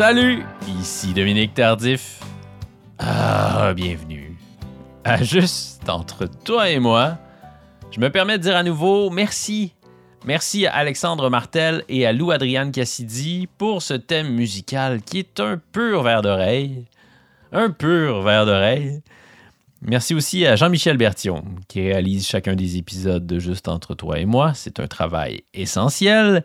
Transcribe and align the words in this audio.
Salut, 0.00 0.44
ici 0.80 1.12
Dominique 1.12 1.52
Tardif. 1.52 2.20
Ah, 2.98 3.74
bienvenue. 3.76 4.34
À 5.04 5.22
juste 5.22 5.86
entre 5.90 6.24
toi 6.24 6.70
et 6.70 6.78
moi, 6.78 7.18
je 7.90 8.00
me 8.00 8.08
permets 8.08 8.38
de 8.38 8.42
dire 8.44 8.56
à 8.56 8.62
nouveau 8.62 9.10
merci. 9.10 9.74
Merci 10.24 10.66
à 10.66 10.72
Alexandre 10.72 11.28
Martel 11.28 11.84
et 11.90 12.06
à 12.06 12.14
Lou 12.14 12.30
Adriane 12.30 12.72
Cassidy 12.72 13.46
pour 13.58 13.82
ce 13.82 13.92
thème 13.92 14.32
musical 14.32 15.02
qui 15.02 15.18
est 15.18 15.38
un 15.38 15.60
pur 15.70 16.02
verre 16.02 16.22
d'oreille. 16.22 16.86
Un 17.52 17.68
pur 17.68 18.22
verre 18.22 18.46
d'oreille. 18.46 19.02
Merci 19.82 20.14
aussi 20.14 20.46
à 20.46 20.56
Jean-Michel 20.56 20.96
Bertion 20.96 21.44
qui 21.68 21.82
réalise 21.82 22.26
chacun 22.26 22.54
des 22.54 22.78
épisodes 22.78 23.26
de 23.26 23.38
Juste 23.38 23.68
entre 23.68 23.94
toi 23.94 24.18
et 24.18 24.24
moi. 24.24 24.54
C'est 24.54 24.80
un 24.80 24.86
travail 24.86 25.42
essentiel. 25.52 26.42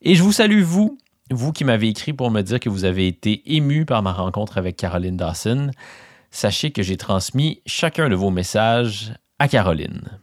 Et 0.00 0.14
je 0.14 0.22
vous 0.22 0.32
salue, 0.32 0.62
vous, 0.62 0.96
vous 1.34 1.52
qui 1.52 1.64
m'avez 1.64 1.88
écrit 1.88 2.12
pour 2.12 2.30
me 2.30 2.42
dire 2.42 2.60
que 2.60 2.68
vous 2.68 2.84
avez 2.84 3.06
été 3.06 3.42
ému 3.54 3.84
par 3.84 4.02
ma 4.02 4.12
rencontre 4.12 4.58
avec 4.58 4.76
Caroline 4.76 5.16
Dawson, 5.16 5.70
sachez 6.30 6.70
que 6.70 6.82
j'ai 6.82 6.96
transmis 6.96 7.60
chacun 7.66 8.08
de 8.08 8.14
vos 8.14 8.30
messages 8.30 9.14
à 9.38 9.48
Caroline. 9.48 10.20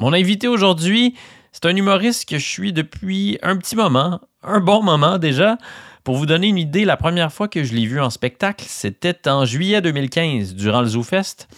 Mon 0.00 0.12
invité 0.12 0.46
aujourd'hui, 0.46 1.14
c'est 1.52 1.66
un 1.66 1.74
humoriste 1.74 2.28
que 2.28 2.38
je 2.38 2.46
suis 2.46 2.72
depuis 2.72 3.38
un 3.42 3.56
petit 3.56 3.74
moment, 3.74 4.20
un 4.42 4.60
bon 4.60 4.82
moment 4.82 5.18
déjà. 5.18 5.58
Pour 6.04 6.16
vous 6.16 6.26
donner 6.26 6.46
une 6.48 6.58
idée, 6.58 6.84
la 6.84 6.96
première 6.96 7.32
fois 7.32 7.48
que 7.48 7.64
je 7.64 7.74
l'ai 7.74 7.86
vu 7.86 8.00
en 8.00 8.10
spectacle, 8.10 8.64
c'était 8.68 9.28
en 9.28 9.44
juillet 9.44 9.80
2015, 9.80 10.54
durant 10.54 10.82
le 10.82 10.88
ZooFest. 10.88 11.48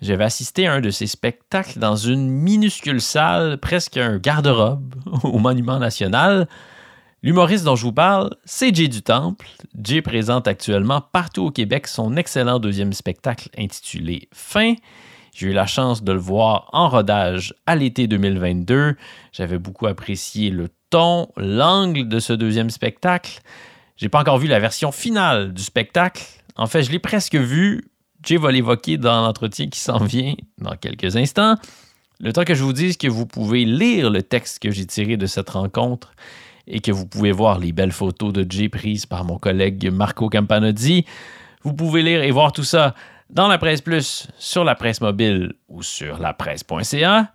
J'avais 0.00 0.24
assisté 0.24 0.66
à 0.66 0.74
un 0.74 0.80
de 0.80 0.90
ses 0.90 1.06
spectacles 1.06 1.78
dans 1.78 1.96
une 1.96 2.28
minuscule 2.28 3.00
salle, 3.00 3.58
presque 3.58 3.96
un 3.96 4.18
garde-robe, 4.18 4.94
au 5.22 5.38
Monument 5.38 5.78
National. 5.78 6.48
L'humoriste 7.24 7.64
dont 7.64 7.74
je 7.74 7.84
vous 7.84 7.92
parle, 7.92 8.36
c'est 8.44 8.74
Jay 8.74 8.86
du 8.86 9.00
Temple. 9.00 9.46
Jay 9.82 10.02
présente 10.02 10.46
actuellement 10.46 11.00
partout 11.00 11.44
au 11.44 11.50
Québec 11.50 11.86
son 11.86 12.18
excellent 12.18 12.58
deuxième 12.58 12.92
spectacle 12.92 13.48
intitulé 13.56 14.28
Fin. 14.30 14.74
J'ai 15.34 15.46
eu 15.46 15.52
la 15.54 15.64
chance 15.64 16.04
de 16.04 16.12
le 16.12 16.18
voir 16.18 16.68
en 16.74 16.90
rodage 16.90 17.54
à 17.64 17.76
l'été 17.76 18.08
2022. 18.08 18.96
J'avais 19.32 19.58
beaucoup 19.58 19.86
apprécié 19.86 20.50
le 20.50 20.68
ton, 20.90 21.28
l'angle 21.38 22.08
de 22.08 22.18
ce 22.18 22.34
deuxième 22.34 22.68
spectacle. 22.68 23.40
J'ai 23.96 24.10
pas 24.10 24.20
encore 24.20 24.36
vu 24.36 24.46
la 24.46 24.60
version 24.60 24.92
finale 24.92 25.54
du 25.54 25.62
spectacle. 25.62 26.24
En 26.56 26.66
fait, 26.66 26.82
je 26.82 26.90
l'ai 26.90 26.98
presque 26.98 27.36
vu. 27.36 27.88
Jay 28.22 28.36
va 28.36 28.52
l'évoquer 28.52 28.98
dans 28.98 29.22
l'entretien 29.22 29.68
qui 29.68 29.80
s'en 29.80 30.04
vient 30.04 30.34
dans 30.58 30.76
quelques 30.76 31.16
instants. 31.16 31.56
Le 32.20 32.34
temps 32.34 32.44
que 32.44 32.54
je 32.54 32.62
vous 32.62 32.74
dise 32.74 32.98
que 32.98 33.08
vous 33.08 33.24
pouvez 33.24 33.64
lire 33.64 34.10
le 34.10 34.22
texte 34.22 34.58
que 34.58 34.70
j'ai 34.70 34.84
tiré 34.84 35.16
de 35.16 35.24
cette 35.24 35.48
rencontre 35.48 36.12
et 36.66 36.80
que 36.80 36.92
vous 36.92 37.06
pouvez 37.06 37.32
voir 37.32 37.58
les 37.58 37.72
belles 37.72 37.92
photos 37.92 38.32
de 38.32 38.46
Jay 38.48 38.68
prises 38.68 39.06
par 39.06 39.24
mon 39.24 39.38
collègue 39.38 39.90
Marco 39.90 40.28
Campanozzi. 40.28 41.04
Vous 41.62 41.72
pouvez 41.72 42.02
lire 42.02 42.22
et 42.22 42.30
voir 42.30 42.52
tout 42.52 42.64
ça 42.64 42.94
dans 43.30 43.48
la 43.48 43.58
presse 43.58 43.80
plus, 43.80 44.28
sur 44.38 44.64
la 44.64 44.74
presse 44.74 45.00
mobile 45.00 45.54
ou 45.68 45.82
sur 45.82 46.18
la 46.18 46.32
presse.ca. 46.32 47.32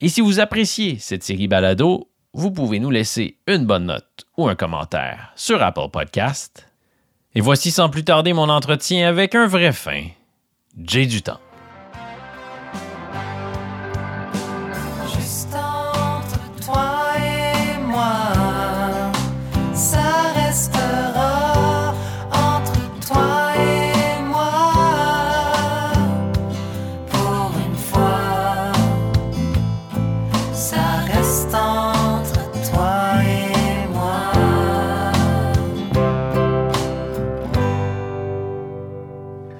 Et 0.00 0.08
si 0.08 0.20
vous 0.20 0.40
appréciez 0.40 0.98
cette 0.98 1.24
série 1.24 1.48
balado, 1.48 2.08
vous 2.32 2.50
pouvez 2.50 2.78
nous 2.78 2.90
laisser 2.90 3.38
une 3.46 3.66
bonne 3.66 3.86
note 3.86 4.26
ou 4.36 4.48
un 4.48 4.54
commentaire 4.54 5.32
sur 5.34 5.62
Apple 5.62 5.88
Podcast. 5.92 6.66
Et 7.34 7.40
voici 7.40 7.70
sans 7.70 7.88
plus 7.88 8.04
tarder 8.04 8.32
mon 8.32 8.48
entretien 8.48 9.08
avec 9.08 9.34
un 9.34 9.46
vrai 9.46 9.72
fin, 9.72 10.04
Jay 10.76 11.06
du 11.06 11.22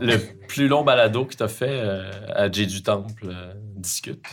Le 0.01 0.17
plus 0.47 0.69
long 0.69 0.85
balado 0.85 1.25
que 1.25 1.35
tu 1.35 1.43
as 1.43 1.49
fait 1.49 1.67
euh, 1.71 2.11
à 2.35 2.51
Jay 2.51 2.67
du 2.67 2.83
Temple 2.83 3.27
euh, 3.27 3.53
discute. 3.77 4.25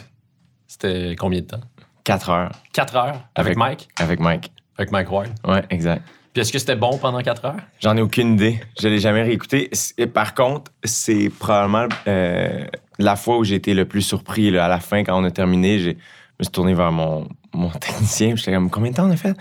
C'était 0.68 1.16
combien 1.18 1.42
de 1.42 1.46
temps? 1.46 1.62
4 2.04 2.30
heures 2.30 2.52
4 2.74 2.96
heures? 2.96 3.06
Avec, 3.36 3.48
Avec- 3.54 3.58
Mike? 3.58 3.88
avec 4.00 4.20
Mike. 4.20 4.52
Avec 4.78 4.92
Mike 4.92 5.12
Ward. 5.12 5.30
Ouais, 5.48 5.64
exact. 5.70 6.04
Puis 6.34 6.42
est-ce 6.42 6.52
que 6.52 6.60
c'était 6.60 6.76
bon 6.76 6.98
pendant 6.98 7.20
4 7.22 7.46
heures? 7.46 7.56
J'en 7.80 7.96
ai 7.98 8.02
aucune 8.02 8.34
idée. 8.34 8.60
Je 8.80 8.88
l'ai 8.90 9.00
jamais 9.00 9.24
réécouté. 9.24 9.70
Et 9.98 10.08
par 10.08 10.34
contre, 10.36 10.72
c'est 10.84 11.30
probablement 11.30 11.88
euh, 12.08 12.66
la 13.00 13.16
fois 13.16 13.38
où 13.38 13.44
j'ai 13.44 13.56
été 13.56 13.74
le 13.74 13.86
plus 13.86 14.02
surpris. 14.02 14.52
là. 14.52 14.66
à 14.66 14.68
la 14.68 14.80
fin, 14.80 15.04
quand 15.04 15.20
on 15.20 15.24
a 15.24 15.32
terminé, 15.32 15.80
je 15.80 15.90
me 15.92 15.96
suis 16.44 16.52
tourné 16.52 16.74
vers 16.74 16.92
mon, 16.92 17.28
mon 17.54 17.70
technicien. 17.72 18.36
J'étais 18.36 18.52
comme, 18.54 18.70
combien 18.70 18.92
de 18.92 18.96
temps 18.98 19.08
on 19.08 19.12
a 19.12 19.16
fait? 19.16 19.34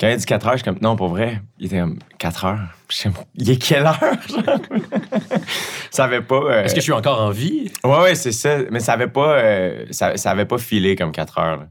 Quand 0.00 0.06
il 0.08 0.12
a 0.12 0.16
dit 0.16 0.24
4 0.24 0.46
heures, 0.46 0.52
je 0.54 0.58
suis 0.58 0.64
comme, 0.64 0.78
non, 0.80 0.96
pour 0.96 1.08
vrai. 1.08 1.42
Il 1.58 1.66
était 1.66 1.78
comme, 1.80 1.98
4 2.18 2.44
heures? 2.46 2.60
Comme, 3.02 3.12
il 3.34 3.50
est 3.50 3.56
quelle 3.62 3.84
heure? 3.86 4.00
ça 5.90 6.04
avait 6.04 6.22
pas. 6.22 6.36
euh, 6.36 6.64
Est-ce 6.64 6.74
que 6.74 6.80
je 6.80 6.84
suis 6.84 6.92
encore 6.92 7.20
en 7.20 7.30
vie? 7.30 7.70
Ouais, 7.84 8.00
ouais, 8.00 8.14
c'est 8.14 8.32
ça. 8.32 8.58
Mais 8.70 8.80
ça 8.80 8.94
avait 8.94 9.08
pas, 9.08 9.34
euh, 9.38 9.86
ça, 9.90 10.16
ça 10.16 10.30
avait 10.30 10.46
pas 10.46 10.58
filé 10.58 10.96
comme 10.96 11.12
4 11.12 11.38
heures. 11.38 11.56
là. 11.58 11.68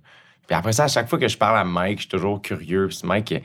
Puis 0.48 0.56
après 0.56 0.74
ça, 0.74 0.84
à 0.86 0.88
chaque 0.88 1.09
fois 1.09 1.18
que 1.20 1.28
je 1.28 1.38
parle 1.38 1.58
à 1.58 1.64
Mike, 1.64 1.98
je 1.98 2.02
suis 2.04 2.09
toujours 2.09 2.42
curieux. 2.42 2.88
Puis 2.90 3.00
Mike, 3.04 3.32
il, 3.32 3.42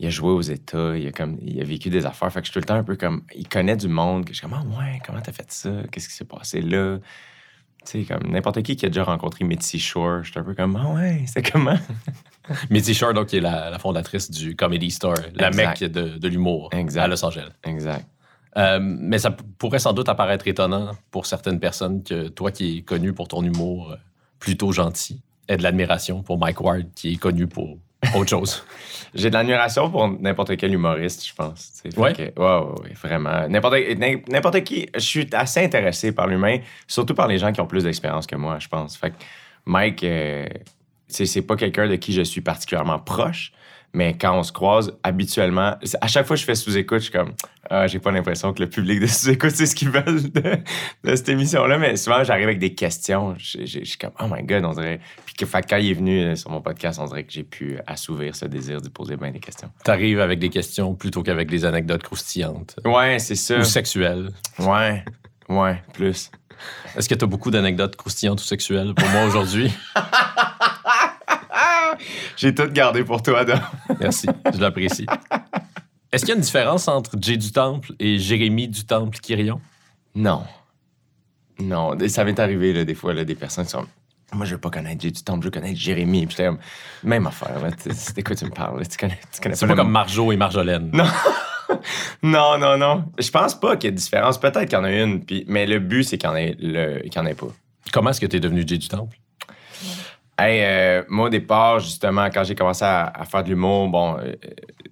il 0.00 0.06
a 0.06 0.10
joué 0.10 0.30
aux 0.30 0.40
États, 0.40 0.96
il 0.96 1.06
a, 1.08 1.12
comme, 1.12 1.38
il 1.42 1.60
a 1.60 1.64
vécu 1.64 1.88
des 1.90 2.04
affaires. 2.06 2.32
Fait 2.32 2.40
que 2.40 2.46
je 2.46 2.50
suis 2.52 2.54
tout 2.54 2.60
le 2.60 2.66
temps 2.66 2.74
un 2.74 2.84
peu 2.84 2.96
comme. 2.96 3.22
Il 3.34 3.48
connaît 3.48 3.76
du 3.76 3.88
monde. 3.88 4.24
Que 4.24 4.32
je 4.32 4.38
suis 4.38 4.46
comme, 4.48 4.58
ah 4.58 4.78
ouais, 4.80 4.98
comment 5.06 5.20
t'as 5.20 5.32
fait 5.32 5.50
ça? 5.52 5.70
Qu'est-ce 5.92 6.08
qui 6.08 6.14
s'est 6.14 6.24
passé 6.24 6.60
là? 6.60 6.98
Tu 7.86 8.04
sais, 8.04 8.04
comme 8.14 8.30
n'importe 8.30 8.62
qui 8.62 8.74
qui 8.76 8.84
a 8.86 8.88
déjà 8.88 9.04
rencontré 9.04 9.44
Mitzi 9.44 9.78
Shore, 9.78 10.24
je 10.24 10.30
suis 10.32 10.40
un 10.40 10.42
peu 10.42 10.54
comme, 10.54 10.76
ah 10.76 10.92
ouais, 10.94 11.22
c'est 11.26 11.48
comment? 11.48 11.78
Mitzi 12.70 12.94
Shore, 12.94 13.26
qui 13.26 13.36
est 13.36 13.40
la, 13.40 13.70
la 13.70 13.78
fondatrice 13.78 14.30
du 14.30 14.56
Comedy 14.56 14.90
Store, 14.90 15.14
la 15.34 15.48
Exact. 15.48 15.80
mecque 15.80 15.92
de, 15.92 16.18
de 16.18 16.28
l'humour 16.28 16.70
à 16.96 17.06
Los 17.08 17.24
Angeles. 17.24 17.50
Exact. 17.64 18.06
Euh, 18.56 18.78
mais 18.82 19.18
ça 19.18 19.30
pourrait 19.58 19.78
sans 19.78 19.92
doute 19.92 20.08
apparaître 20.08 20.48
étonnant 20.48 20.90
pour 21.10 21.26
certaines 21.26 21.60
personnes 21.60 22.02
que 22.02 22.28
toi 22.28 22.50
qui 22.50 22.78
es 22.78 22.82
connu 22.82 23.12
pour 23.12 23.28
ton 23.28 23.42
humour 23.44 23.92
euh, 23.92 23.96
plutôt 24.38 24.72
gentil 24.72 25.20
ait 25.48 25.56
de 25.56 25.62
l'admiration 25.62 26.22
pour 26.22 26.38
Mike 26.38 26.60
Ward 26.60 26.86
qui 26.94 27.12
est 27.12 27.16
connu 27.16 27.46
pour 27.46 27.76
autre 28.14 28.28
chose. 28.30 28.64
J'ai 29.14 29.28
de 29.28 29.34
l'admiration 29.34 29.90
pour 29.90 30.08
n'importe 30.08 30.56
quel 30.56 30.72
humoriste, 30.72 31.26
je 31.26 31.34
pense. 31.34 31.80
Fait 31.82 31.96
Ouais? 31.98 32.32
ouais, 32.36 32.92
vraiment. 33.02 33.46
N'importe, 33.48 33.74
n'im- 33.96 34.20
n'importe 34.28 34.62
qui. 34.64 34.88
Je 34.94 35.00
suis 35.00 35.28
assez 35.32 35.62
intéressé 35.64 36.12
par 36.12 36.26
l'humain, 36.26 36.58
surtout 36.86 37.14
par 37.14 37.26
les 37.28 37.38
gens 37.38 37.52
qui 37.52 37.60
ont 37.60 37.66
plus 37.66 37.84
d'expérience 37.84 38.26
que 38.26 38.36
moi, 38.36 38.58
je 38.60 38.68
pense. 38.68 38.96
Fait 38.96 39.10
que 39.10 39.16
Mike, 39.66 40.04
euh, 40.04 40.46
c'est, 41.08 41.26
c'est 41.26 41.42
pas 41.42 41.56
quelqu'un 41.56 41.88
de 41.88 41.96
qui 41.96 42.12
je 42.12 42.22
suis 42.22 42.40
particulièrement 42.40 42.98
proche, 42.98 43.52
mais 43.94 44.16
quand 44.18 44.38
on 44.38 44.42
se 44.42 44.52
croise, 44.52 44.92
habituellement, 45.02 45.74
à 46.02 46.06
chaque 46.08 46.26
fois 46.26 46.36
que 46.36 46.40
je 46.40 46.44
fais 46.44 46.54
sous-écoute, 46.54 46.98
je 46.98 47.04
suis 47.04 47.12
comme, 47.12 47.32
ah, 47.70 47.86
j'ai 47.86 47.98
pas 47.98 48.10
l'impression 48.10 48.52
que 48.52 48.62
le 48.62 48.68
public 48.68 49.00
de 49.00 49.06
sous-écoute, 49.06 49.50
c'est 49.52 49.64
ce 49.64 49.74
qu'ils 49.74 49.88
veulent 49.90 50.30
de, 50.30 50.58
de 51.04 51.16
cette 51.16 51.28
émission-là, 51.30 51.78
mais 51.78 51.96
souvent, 51.96 52.22
j'arrive 52.22 52.44
avec 52.44 52.58
des 52.58 52.74
questions. 52.74 53.34
Je, 53.38 53.60
je- 53.64 53.78
je 53.80 53.84
suis 53.84 53.96
comme, 53.98 54.10
oh 54.20 54.24
my 54.30 54.42
god, 54.42 54.64
on 54.66 54.72
dirait. 54.74 55.00
Puis 55.24 55.34
que, 55.34 55.46
fait 55.46 55.64
quand 55.68 55.78
il 55.78 55.90
est 55.90 55.94
venu 55.94 56.20
euh, 56.20 56.36
sur 56.36 56.50
mon 56.50 56.60
podcast, 56.60 56.98
on 57.02 57.06
dirait 57.06 57.24
que 57.24 57.32
j'ai 57.32 57.44
pu 57.44 57.78
assouvir 57.86 58.36
ce 58.36 58.44
désir 58.44 58.82
de 58.82 58.90
poser 58.90 59.16
bien 59.16 59.30
des 59.30 59.40
questions. 59.40 59.70
T'arrives 59.84 60.20
avec 60.20 60.38
des 60.38 60.50
questions 60.50 60.94
plutôt 60.94 61.22
qu'avec 61.22 61.48
des 61.50 61.64
anecdotes 61.64 62.02
croustillantes 62.02 62.76
Ouais, 62.84 63.18
c'est 63.18 63.36
ça. 63.36 63.58
ou 63.58 63.64
sexuelles. 63.64 64.30
Ouais, 64.58 65.02
ouais, 65.48 65.82
plus. 65.94 66.30
Est-ce 66.96 67.08
que 67.08 67.14
tu 67.14 67.24
as 67.24 67.28
beaucoup 67.28 67.50
d'anecdotes 67.50 67.96
croustillantes 67.96 68.40
ou 68.42 68.44
sexuelles 68.44 68.92
pour 68.94 69.08
moi 69.08 69.24
aujourd'hui? 69.24 69.72
J'ai 72.36 72.54
tout 72.54 72.68
gardé 72.68 73.04
pour 73.04 73.22
toi, 73.22 73.40
Adam. 73.40 73.58
Merci, 74.00 74.28
je 74.52 74.58
l'apprécie. 74.60 75.06
Est-ce 76.10 76.24
qu'il 76.24 76.30
y 76.30 76.32
a 76.32 76.36
une 76.36 76.42
différence 76.42 76.88
entre 76.88 77.16
Jay 77.20 77.36
du 77.36 77.52
Temple 77.52 77.92
et 77.98 78.18
Jérémy 78.18 78.68
du 78.68 78.84
Temple 78.84 79.18
Quirion? 79.18 79.60
Non. 80.14 80.44
Non, 81.60 81.96
ça 82.08 82.24
m'est 82.24 82.38
arrivé, 82.38 82.72
là, 82.72 82.84
des 82.84 82.94
fois, 82.94 83.12
là, 83.12 83.24
des 83.24 83.34
personnes 83.34 83.64
qui 83.64 83.72
sont. 83.72 83.86
Moi, 84.32 84.46
je 84.46 84.54
veux 84.54 84.60
pas 84.60 84.70
connaître 84.70 85.00
Jay 85.00 85.10
du 85.10 85.22
Temple, 85.22 85.40
je 85.40 85.46
veux 85.46 85.50
connaître 85.50 85.78
Jérémy. 85.78 86.26
Puis 86.26 86.36
j'étais 86.38 86.50
même 87.02 87.26
affaire, 87.26 87.60
C'est 87.90 88.22
quoi 88.22 88.36
tu 88.36 88.44
me 88.44 88.50
parles? 88.50 88.86
Tu 88.86 88.96
connais, 88.96 89.18
tu 89.32 89.40
connais 89.40 89.54
C'est 89.54 89.66
pas 89.66 89.74
comme 89.74 89.90
Marjo 89.90 90.32
et 90.32 90.36
Marjolaine. 90.36 90.90
Non. 90.92 91.04
non, 92.22 92.58
non, 92.58 92.76
non. 92.78 93.04
Je 93.18 93.30
pense 93.30 93.58
pas 93.58 93.76
qu'il 93.76 93.88
y 93.88 93.88
ait 93.88 93.92
de 93.92 93.96
différence. 93.96 94.38
Peut-être 94.38 94.64
qu'il 94.64 94.74
y 94.74 94.76
en 94.76 94.84
a 94.84 94.92
une, 94.92 95.24
puis... 95.24 95.44
mais 95.48 95.66
le 95.66 95.78
but, 95.78 96.04
c'est 96.04 96.18
qu'il 96.18 96.28
y 96.28 96.32
en 96.32 96.36
ait, 96.36 96.56
le... 96.58 97.00
qu'il 97.00 97.16
y 97.16 97.18
en 97.18 97.26
ait 97.26 97.34
pas. 97.34 97.48
Comment 97.92 98.10
est-ce 98.10 98.20
que 98.20 98.26
tu 98.26 98.36
es 98.36 98.40
devenu 98.40 98.64
Jay 98.66 98.78
du 98.78 98.88
Temple? 98.88 99.16
Hey, 100.40 100.62
euh, 100.62 101.02
moi, 101.08 101.26
au 101.26 101.28
départ, 101.30 101.80
justement, 101.80 102.26
quand 102.26 102.44
j'ai 102.44 102.54
commencé 102.54 102.84
à, 102.84 103.12
faire 103.28 103.42
de 103.42 103.48
l'humour, 103.48 103.88
bon, 103.88 104.18
euh, 104.18 104.34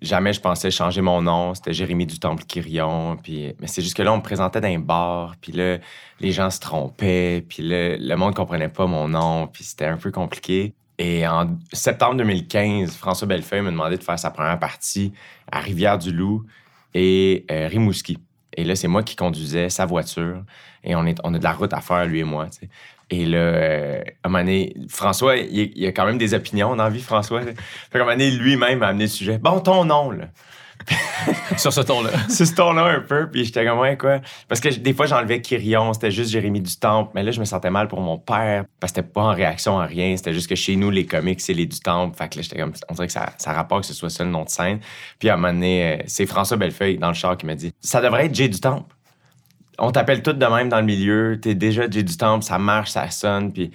jamais 0.03 0.33
je 0.33 0.41
pensais 0.41 0.73
changer 0.73 1.03
mon 1.03 1.23
nom. 1.23 1.55
C'était 1.55 1.73
Jérémy 1.73 2.05
du 2.05 2.19
Temple 2.19 2.43
Quirion. 2.45 3.17
Puis, 3.23 3.55
mais 3.61 3.69
c'est 3.69 3.81
juste 3.81 3.97
que 3.97 4.03
là, 4.03 4.13
on 4.13 4.17
me 4.17 4.23
présentait 4.23 4.61
dans 4.61 4.67
un 4.67 4.81
bar, 4.81 5.37
puis 5.41 5.53
là, 5.53 5.79
les 6.19 6.33
gens 6.33 6.51
se 6.51 6.59
trompaient, 6.59 7.45
puis 7.49 7.63
là, 7.63 7.97
le 7.97 8.15
monde 8.17 8.35
comprenait 8.35 8.69
pas 8.69 8.87
mon 8.87 9.07
nom, 9.07 9.47
puis 9.47 9.63
c'était 9.63 9.85
un 9.87 9.97
peu 9.99 10.11
compliqué. 10.11 10.75
Et 10.99 11.25
en 11.29 11.57
septembre 11.73 12.17
2015, 12.17 12.97
François 12.97 13.29
Bellefeuille 13.29 13.61
m'a 13.61 13.71
demandé 13.71 13.99
de 13.99 14.03
faire 14.03 14.19
sa 14.19 14.31
première 14.31 14.59
partie 14.59 15.13
à 15.53 15.61
Rivière-du-Loup. 15.61 16.45
et 16.95 17.45
euh, 17.53 17.69
Rimouski. 17.69 18.19
Et 18.57 18.65
là, 18.65 18.75
c'est 18.75 18.89
moi 18.89 19.03
qui 19.03 19.15
conduisais 19.15 19.69
sa 19.69 19.87
voiture. 19.87 20.43
Et 20.83 20.97
on, 20.97 21.05
est, 21.05 21.19
on 21.23 21.35
a 21.35 21.39
de 21.39 21.45
la 21.45 21.53
route 21.53 21.73
à 21.73 21.81
faire, 21.81 22.07
lui 22.07 22.21
et 22.21 22.25
moi. 22.25 22.49
Et 23.11 23.25
là, 23.25 23.39
euh, 23.39 24.01
à 24.23 24.29
un 24.29 24.31
moment 24.31 24.43
donné, 24.43 24.75
François, 24.89 25.37
il, 25.37 25.73
il 25.77 25.87
a 25.87 25.93
quand 25.93 26.07
même 26.07 26.19
des 26.19 26.35
opinions 26.35 26.75
dans 26.75 26.85
la 26.85 26.91
vie, 26.91 27.03
François. 27.03 27.43
Fait 27.43 27.55
qu'à 27.93 27.99
un 27.99 28.01
moment 28.01 28.13
donné, 28.13 28.31
lui-même 28.31 28.83
a 28.83 28.89
amené 28.89 29.05
le 29.05 29.11
sujet. 29.11 29.39
Bon, 29.39 29.61
ton 29.61 29.85
nom, 29.85 30.11
là. 30.11 30.27
Sur 31.57 31.73
ce 31.73 31.81
ton-là. 31.81 32.11
C'est 32.29 32.47
ce 32.47 32.55
ton-là 32.55 32.85
un 32.85 33.01
peu. 33.01 33.29
Puis 33.31 33.45
j'étais 33.45 33.65
comme, 33.65 33.79
ouais, 33.79 33.97
quoi? 33.97 34.21
Parce 34.49 34.61
que 34.61 34.69
des 34.69 34.93
fois, 34.93 35.07
j'enlevais 35.07 35.41
Kyrion, 35.41 35.93
c'était 35.93 36.11
juste 36.11 36.31
Jérémy 36.31 36.61
du 36.61 36.77
Temple. 36.77 37.11
Mais 37.15 37.23
là, 37.23 37.31
je 37.31 37.41
me 37.41 37.45
sentais 37.45 37.71
mal 37.71 37.89
pour 37.89 38.01
mon 38.01 38.19
père. 38.19 38.65
Parce 38.81 38.93
que 38.93 39.01
c'était 39.01 39.09
pas 39.09 39.23
en 39.23 39.33
réaction 39.33 39.79
à 39.79 39.87
rien. 39.87 40.17
C'était 40.17 40.35
juste 40.35 40.49
que 40.49 40.55
chez 40.55 40.77
nous, 40.77 40.91
les 40.91 41.07
comics, 41.07 41.41
c'est 41.41 41.55
les 41.55 41.67
du 41.67 41.81
Temple. 41.81 42.17
Fait 42.17 42.29
que 42.29 42.37
là, 42.37 42.43
j'étais 42.43 42.59
comme, 42.59 42.73
on 42.89 42.95
dirait 42.95 43.07
que 43.07 43.13
ça, 43.13 43.31
ça 43.39 43.53
rapporte 43.53 43.83
que 43.83 43.87
ce 43.89 43.95
soit 43.95 44.11
ça 44.11 44.25
le 44.25 44.31
nom 44.31 44.45
de 44.45 44.49
scène. 44.49 44.81
Puis 45.19 45.29
à 45.29 45.35
un 45.35 45.37
moment 45.37 45.53
donné, 45.53 45.95
euh, 45.95 46.03
c'est 46.07 46.27
François 46.27 46.57
Bellefeuille 46.57 46.99
dans 46.99 47.09
le 47.09 47.15
char 47.15 47.37
qui 47.37 47.47
m'a 47.47 47.55
dit, 47.55 47.73
ça 47.81 48.01
devrait 48.01 48.27
être 48.27 48.35
Jay 48.35 48.49
du 48.49 48.61
Temple. 48.61 48.96
On 49.79 49.91
t'appelle 49.93 50.23
tout 50.23 50.33
de 50.33 50.47
même 50.47 50.69
dans 50.69 50.79
le 50.81 50.87
milieu. 50.87 51.39
T'es 51.41 51.55
déjà 51.55 51.89
Jay 51.91 52.03
du 52.03 52.17
Temple, 52.17 52.45
ça 52.45 52.59
marche, 52.59 52.91
ça 52.91 53.11
sonne. 53.11 53.53
Puis 53.53 53.71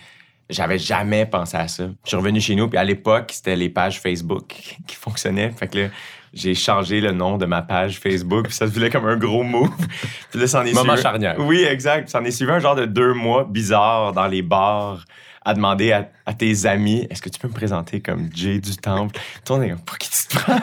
j'avais 0.49 0.77
jamais 0.79 1.25
pensé 1.25 1.57
à 1.57 1.67
ça. 1.67 1.85
Je 2.03 2.07
suis 2.09 2.17
revenu 2.17 2.41
chez 2.41 2.55
nous, 2.55 2.67
puis 2.67 2.77
à 2.77 2.83
l'époque, 2.83 3.31
c'était 3.33 3.55
les 3.55 3.69
pages 3.69 3.99
Facebook 3.99 4.47
qui 4.87 4.95
fonctionnaient. 4.95 5.51
Fait 5.51 5.67
que 5.67 5.77
là, 5.79 5.87
j'ai 6.33 6.55
changé 6.55 7.01
le 7.01 7.11
nom 7.11 7.37
de 7.37 7.45
ma 7.45 7.61
page 7.61 7.99
Facebook, 7.99 8.45
puis 8.47 8.53
ça 8.53 8.65
se 8.67 8.71
voulait 8.71 8.89
comme 8.89 9.05
un 9.05 9.17
gros 9.17 9.43
move. 9.43 9.69
Puis 10.31 10.39
là, 10.39 10.47
ça 10.47 10.61
en 10.61 10.65
est 10.65 10.71
Moment 10.73 10.93
suivi- 10.93 11.01
charnière. 11.03 11.35
Oui, 11.39 11.61
exact. 11.63 12.07
Ça 12.07 12.21
en 12.21 12.23
est 12.23 12.31
suivi 12.31 12.49
un 12.51 12.59
genre 12.59 12.75
de 12.75 12.85
deux 12.85 13.13
mois 13.13 13.43
bizarre 13.43 14.13
dans 14.13 14.27
les 14.27 14.41
bars 14.41 15.03
à 15.43 15.53
demander 15.53 15.91
à, 15.91 16.09
à 16.25 16.33
tes 16.33 16.65
amis 16.67 17.05
est-ce 17.09 17.21
que 17.21 17.27
tu 17.27 17.37
peux 17.37 17.49
me 17.49 17.53
présenter 17.53 17.99
comme 17.99 18.29
Jay 18.33 18.59
du 18.59 18.77
Temple 18.77 19.19
Toi, 19.43 19.57
on 19.57 19.61
est 19.61 19.69
comme, 19.71 19.81
pour 19.81 19.97
qui 19.97 20.09
tu 20.09 20.27
te 20.27 20.37
prends 20.41 20.59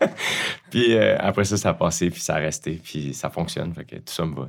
Puis 0.70 0.94
euh, 0.96 1.16
après 1.18 1.44
ça, 1.44 1.56
ça 1.56 1.70
a 1.70 1.74
passé, 1.74 2.10
puis 2.10 2.20
ça 2.20 2.34
a 2.34 2.38
resté, 2.38 2.80
puis 2.82 3.14
ça 3.14 3.30
fonctionne. 3.30 3.72
Fait 3.74 3.84
que 3.84 3.96
tout 3.96 4.12
ça 4.12 4.24
me 4.26 4.34
va. 4.34 4.48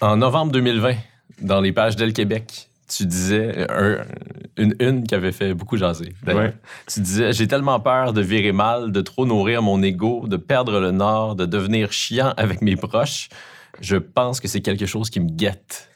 En 0.00 0.16
novembre 0.16 0.52
2020, 0.52 0.94
dans 1.40 1.60
les 1.60 1.72
pages 1.72 1.96
d'El 1.96 2.12
Québec, 2.12 2.68
tu 2.88 3.06
disais 3.06 3.66
un- 3.70 4.04
une 4.56 4.74
une 4.78 5.04
qui 5.04 5.14
avait 5.14 5.32
fait 5.32 5.54
beaucoup 5.54 5.76
jaser. 5.76 6.12
Ouais. 6.26 6.52
Tu 6.92 7.00
disais 7.00 7.32
J'ai 7.32 7.48
tellement 7.48 7.80
peur 7.80 8.12
de 8.12 8.20
virer 8.20 8.52
mal, 8.52 8.92
de 8.92 9.00
trop 9.00 9.24
nourrir 9.26 9.62
mon 9.62 9.82
ego, 9.82 10.26
de 10.28 10.36
perdre 10.36 10.78
le 10.80 10.90
nord, 10.90 11.34
de 11.34 11.46
devenir 11.46 11.90
chiant 11.92 12.34
avec 12.36 12.60
mes 12.62 12.76
proches. 12.76 13.28
Je 13.80 13.96
pense 13.96 14.38
que 14.40 14.46
c'est 14.48 14.60
quelque 14.60 14.86
chose 14.86 15.10
qui 15.10 15.18
me 15.20 15.28
guette. 15.30 15.88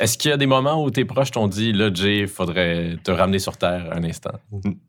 Est-ce 0.00 0.18
qu'il 0.18 0.30
y 0.30 0.34
a 0.34 0.36
des 0.36 0.46
moments 0.46 0.82
où 0.82 0.90
tes 0.90 1.04
proches 1.04 1.30
t'ont 1.30 1.46
dit 1.48 1.72
Là, 1.72 1.90
Jay, 1.92 2.26
faudrait 2.26 2.96
te 3.04 3.10
ramener 3.10 3.38
sur 3.38 3.56
Terre 3.56 3.90
un 3.92 4.02
instant 4.04 4.32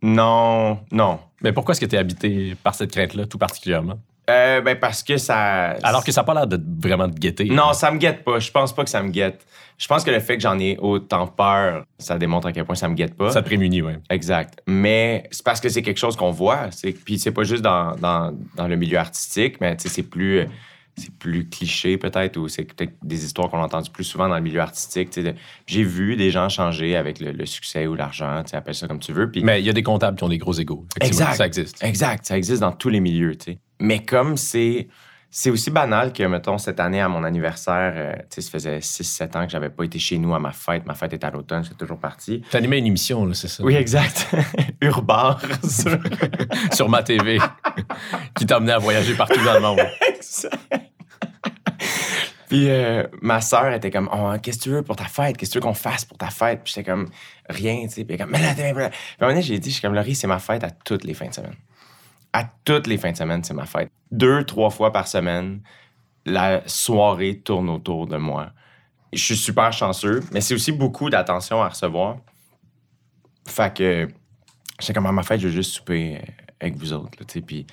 Non, 0.02 0.80
non. 0.92 1.20
Mais 1.45 1.53
pourquoi 1.53 1.74
est-ce 1.74 1.81
que 1.81 1.86
tu 1.86 1.95
es 1.95 2.00
habité 2.00 2.56
par 2.63 2.74
cette 2.74 2.92
crainte-là, 2.92 3.27
tout 3.27 3.38
particulièrement? 3.38 4.00
Euh, 4.31 4.62
ben 4.62 4.80
parce 4.80 5.03
que 5.03 5.18
ça. 5.18 5.75
Alors 5.83 6.03
que 6.03 6.12
ça 6.12 6.21
n'a 6.21 6.25
pas 6.25 6.33
l'air 6.33 6.47
de 6.47 6.59
vraiment 6.80 7.07
te 7.07 7.19
guetter. 7.19 7.45
Non, 7.45 7.71
ça 7.74 7.92
me 7.92 8.00
guette 8.00 8.24
pas. 8.24 8.39
Je 8.39 8.50
pense 8.50 8.74
pas 8.74 8.83
que 8.83 8.89
ça 8.89 9.03
me 9.03 9.12
guette. 9.12 9.45
Je 9.77 9.86
pense 9.88 10.03
que 10.03 10.09
le 10.09 10.19
fait 10.21 10.38
que 10.38 10.42
j'en 10.42 10.57
ai 10.57 10.75
autant 10.80 11.27
peur, 11.27 11.83
ça 12.00 12.18
démontre 12.18 12.47
à 12.47 12.51
quel 12.51 12.65
point 12.65 12.74
ça 12.74 12.89
me 12.89 12.95
guette 12.95 13.13
pas. 13.13 13.30
Ça 13.30 13.44
te 13.44 13.45
prémunit, 13.45 13.83
oui. 13.83 13.92
Exact. 14.09 14.59
Mais 14.65 15.27
c'est 15.30 15.45
parce 15.45 15.62
que 15.62 15.69
c'est 15.69 15.83
quelque 15.83 16.00
chose 16.00 16.15
qu'on 16.15 16.31
voit. 16.31 16.69
Puis 17.06 17.19
c'est 17.19 17.30
pas 17.30 17.44
juste 17.44 17.62
dans, 17.62 17.95
dans, 17.95 18.33
dans 18.56 18.68
le 18.68 18.75
milieu 18.75 18.97
artistique, 18.97 19.62
mais 19.62 19.77
c'est 19.77 20.01
plus, 20.01 20.47
c'est 20.97 21.13
plus 21.13 21.50
cliché 21.50 21.97
peut-être, 21.97 22.38
ou 22.38 22.47
c'est 22.47 22.63
peut-être 22.63 22.94
des 23.03 23.25
histoires 23.25 23.50
qu'on 23.50 23.59
a 23.59 23.65
entendues 23.65 23.92
plus 23.92 24.03
souvent 24.03 24.30
dans 24.30 24.36
le 24.36 24.42
milieu 24.42 24.62
artistique. 24.62 25.09
J'ai 25.68 25.83
vu 25.83 26.15
des 26.15 26.31
gens 26.31 26.50
changer 26.50 26.95
avec 26.95 27.19
le, 27.19 27.31
le 27.31 27.45
succès 27.45 27.88
ou 27.88 27.95
l'argent, 27.95 28.44
appelle 28.51 28.75
ça 28.75 28.88
comme 28.88 29.00
tu 29.00 29.12
veux. 29.12 29.30
Mais 29.44 29.62
il 29.62 29.65
y 29.65 29.69
a 29.69 29.74
des 29.74 29.83
comptables 29.83 30.18
qui 30.18 30.24
ont 30.24 30.30
des 30.30 30.38
gros 30.38 30.53
égaux. 30.53 30.86
Exact. 31.01 31.36
Ça 31.36 31.45
existe. 31.45 31.83
Exact, 31.83 32.25
ça 32.25 32.38
existe 32.38 32.62
dans 32.62 32.71
tous 32.71 32.89
les 32.89 33.00
milieux, 33.00 33.36
tu 33.36 33.51
sais. 33.51 33.59
Mais 33.80 34.03
comme 34.06 34.38
c'est 34.38 34.88
c'est 35.31 35.50
aussi 35.50 35.69
banal 35.69 36.13
que, 36.13 36.24
mettons, 36.24 36.57
cette 36.57 36.80
année, 36.80 37.01
à 37.01 37.10
mon 37.10 37.24
anniversaire, 37.24 37.94
euh, 37.95 38.13
tu 38.30 38.36
sais, 38.36 38.42
ça 38.42 38.50
faisait 38.51 38.80
6-7 38.80 39.38
ans 39.38 39.45
que 39.45 39.51
j'avais 39.51 39.69
pas 39.69 39.83
été 39.83 40.00
chez 40.00 40.18
nous 40.18 40.33
à 40.33 40.39
ma 40.39 40.51
fête. 40.51 40.86
Ma 40.86 40.94
fête 40.95 41.12
est 41.13 41.24
à 41.25 41.30
l'automne, 41.31 41.63
je 41.63 41.68
suis 41.69 41.75
toujours 41.75 42.00
parti. 42.00 42.42
Tu 42.50 42.56
animais 42.57 42.80
une 42.80 42.86
émission, 42.88 43.25
là, 43.25 43.33
c'est 43.33 43.48
ça? 43.50 43.63
Oui, 43.63 43.75
exact. 43.75 44.27
Urbar. 44.81 45.42
sur- 45.68 46.00
Sur 46.74 46.89
ma 46.89 47.04
TV, 47.04 47.38
qui 48.36 48.45
t'a 48.45 48.57
amené 48.57 48.72
à 48.72 48.77
voyager 48.77 49.13
partout 49.16 49.44
dans 49.44 49.54
le 49.56 49.60
monde. 49.62 49.80
Exact. 50.16 50.56
Puis 52.48 52.69
euh, 52.69 53.04
ma 53.21 53.42
sœur 53.42 53.74
était 53.74 53.89
comme, 53.89 54.07
Oh, 54.13 54.31
qu'est-ce 54.42 54.60
que 54.60 54.63
tu 54.63 54.69
veux 54.69 54.83
pour 54.83 54.95
ta 54.95 55.06
fête? 55.06 55.36
Qu'est-ce 55.36 55.50
que 55.50 55.54
tu 55.54 55.57
veux 55.60 55.63
qu'on 55.63 55.74
fasse 55.74 56.06
pour 56.06 56.18
ta 56.18 56.30
fête? 56.30 56.62
Puis 56.63 56.74
j'étais 56.75 56.89
comme, 56.89 57.10
rien, 57.50 57.81
tu 57.88 57.89
sais. 57.95 58.04
Puis 58.06 58.13
elle 58.16 58.19
comme, 58.19 58.30
mais 58.31 58.39
là, 58.42 58.54
Puis 58.54 58.63
à 58.63 58.68
un 58.69 58.74
moment 58.74 58.89
donné, 59.21 59.42
j'ai 59.42 59.57
dit, 59.57 59.69
je 59.69 59.75
suis 59.75 59.81
comme, 59.81 59.95
Laurie, 59.95 60.13
c'est 60.16 60.28
ma 60.28 60.38
fête 60.39 60.63
à 60.63 60.69
toutes 60.69 61.04
les 61.04 61.16
fins 61.16 61.28
de 61.28 61.33
semaine. 61.33 61.56
À 62.36 62.44
toutes 62.66 62.88
les 62.88 62.98
fins 62.98 63.14
de 63.14 63.16
semaine, 63.16 63.42
c'est 63.46 63.54
ma 63.54 63.66
fête. 63.66 63.90
Deux, 64.12 64.44
trois 64.44 64.70
fois 64.70 64.92
par 64.92 65.08
semaine, 65.08 65.62
la 66.26 66.68
soirée 66.68 67.40
tourne 67.40 67.70
autour 67.70 68.08
de 68.08 68.18
moi. 68.18 68.52
Je 69.14 69.24
suis 69.24 69.38
super 69.38 69.72
chanceux, 69.72 70.20
mais 70.34 70.42
c'est 70.42 70.54
aussi 70.54 70.74
beaucoup 70.74 71.10
d'attention 71.10 71.64
à 71.64 71.70
recevoir. 71.70 72.18
Fait 73.48 73.74
que 73.74 74.10
j'étais 74.82 74.92
comme 74.92 75.06
à 75.06 75.14
ma 75.14 75.24
fête, 75.24 75.40
je 75.40 75.48
veux 75.48 75.54
juste 75.54 75.72
souper 75.72 76.18
euh, 76.18 76.32
avec 76.60 76.76
vous 76.76 76.92
autres, 76.92 77.20
tu 77.20 77.26
sais, 77.30 77.40
puis 77.40 77.66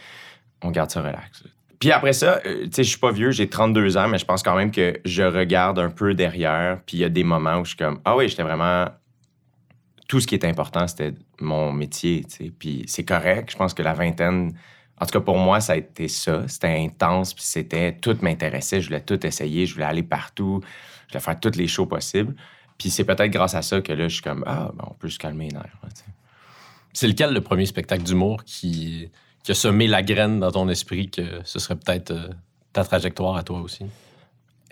on 0.62 0.70
garde 0.70 0.92
ça 0.92 1.02
relax. 1.02 1.42
Puis 1.80 1.90
après 1.90 2.12
ça, 2.12 2.38
euh, 2.46 2.66
tu 2.66 2.70
sais, 2.70 2.84
je 2.84 2.90
suis 2.90 3.00
pas 3.00 3.10
vieux, 3.10 3.32
j'ai 3.32 3.48
32 3.48 3.96
ans, 3.96 4.06
mais 4.06 4.18
je 4.18 4.24
pense 4.24 4.44
quand 4.44 4.54
même 4.54 4.70
que 4.70 5.00
je 5.04 5.24
regarde 5.24 5.80
un 5.80 5.90
peu 5.90 6.14
derrière, 6.14 6.78
puis 6.86 6.98
il 6.98 7.00
y 7.00 7.04
a 7.04 7.08
des 7.08 7.24
moments 7.24 7.58
où 7.58 7.64
je 7.64 7.70
suis 7.70 7.78
comme, 7.78 8.00
ah 8.04 8.14
oui, 8.14 8.28
j'étais 8.28 8.44
vraiment... 8.44 8.86
Tout 10.12 10.20
ce 10.20 10.26
qui 10.26 10.34
est 10.34 10.44
important, 10.44 10.86
c'était 10.86 11.14
mon 11.40 11.72
métier, 11.72 12.26
puis 12.58 12.84
c'est 12.86 13.02
correct. 13.02 13.50
Je 13.50 13.56
pense 13.56 13.72
que 13.72 13.82
la 13.82 13.94
vingtaine, 13.94 14.52
en 15.00 15.06
tout 15.06 15.12
cas 15.18 15.24
pour 15.24 15.38
moi, 15.38 15.58
ça 15.62 15.72
a 15.72 15.76
été 15.76 16.06
ça. 16.06 16.46
C'était 16.48 16.84
intense, 16.84 17.32
puis 17.32 17.42
c'était... 17.42 17.96
Tout 17.96 18.18
m'intéressait, 18.20 18.82
je 18.82 18.88
voulais 18.88 19.00
tout 19.00 19.26
essayer, 19.26 19.64
je 19.64 19.72
voulais 19.72 19.86
aller 19.86 20.02
partout, 20.02 20.60
je 21.06 21.12
voulais 21.14 21.24
faire 21.24 21.40
toutes 21.40 21.56
les 21.56 21.66
shows 21.66 21.86
possibles. 21.86 22.34
Puis 22.76 22.90
c'est 22.90 23.04
peut-être 23.04 23.30
grâce 23.30 23.54
à 23.54 23.62
ça 23.62 23.80
que 23.80 23.90
là, 23.94 24.06
je 24.06 24.12
suis 24.12 24.22
comme, 24.22 24.44
ah, 24.46 24.70
ben, 24.74 24.84
on 24.86 24.92
peut 24.92 25.08
se 25.08 25.18
calmer 25.18 25.48
les 25.48 25.54
nerfs. 25.54 25.78
C'est 26.92 27.08
lequel 27.08 27.32
le 27.32 27.40
premier 27.40 27.64
spectacle 27.64 28.02
d'humour 28.02 28.44
qui, 28.44 29.10
qui 29.42 29.52
a 29.52 29.54
semé 29.54 29.86
la 29.86 30.02
graine 30.02 30.40
dans 30.40 30.50
ton 30.50 30.68
esprit 30.68 31.08
que 31.08 31.40
ce 31.42 31.58
serait 31.58 31.76
peut-être 31.76 32.10
euh, 32.10 32.28
ta 32.74 32.84
trajectoire 32.84 33.36
à 33.38 33.42
toi 33.44 33.62
aussi? 33.62 33.86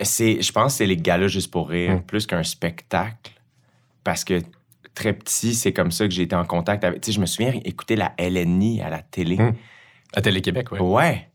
C'est, 0.02 0.42
je 0.42 0.52
pense 0.52 0.74
que 0.74 0.78
c'est 0.78 0.86
les 0.86 0.98
galas 0.98 1.28
juste 1.28 1.50
pour 1.50 1.70
rire, 1.70 1.94
Mm. 1.94 2.02
plus 2.02 2.26
qu'un 2.26 2.42
spectacle. 2.42 3.32
Parce 4.04 4.24
que 4.24 4.42
très 5.00 5.14
petit, 5.14 5.54
c'est 5.54 5.72
comme 5.72 5.90
ça 5.90 6.06
que 6.06 6.12
j'ai 6.12 6.22
été 6.22 6.36
en 6.36 6.44
contact 6.44 6.84
avec. 6.84 7.00
Tu 7.00 7.06
sais, 7.06 7.12
je 7.16 7.20
me 7.20 7.26
souviens 7.26 7.52
écouter 7.64 7.96
la 7.96 8.12
LNI 8.18 8.82
à 8.82 8.90
la 8.90 9.00
télé. 9.00 9.36
Mm. 9.38 9.54
À 10.14 10.20
Télé-Québec, 10.20 10.72
oui. 10.72 10.78
Ouais. 10.80 11.28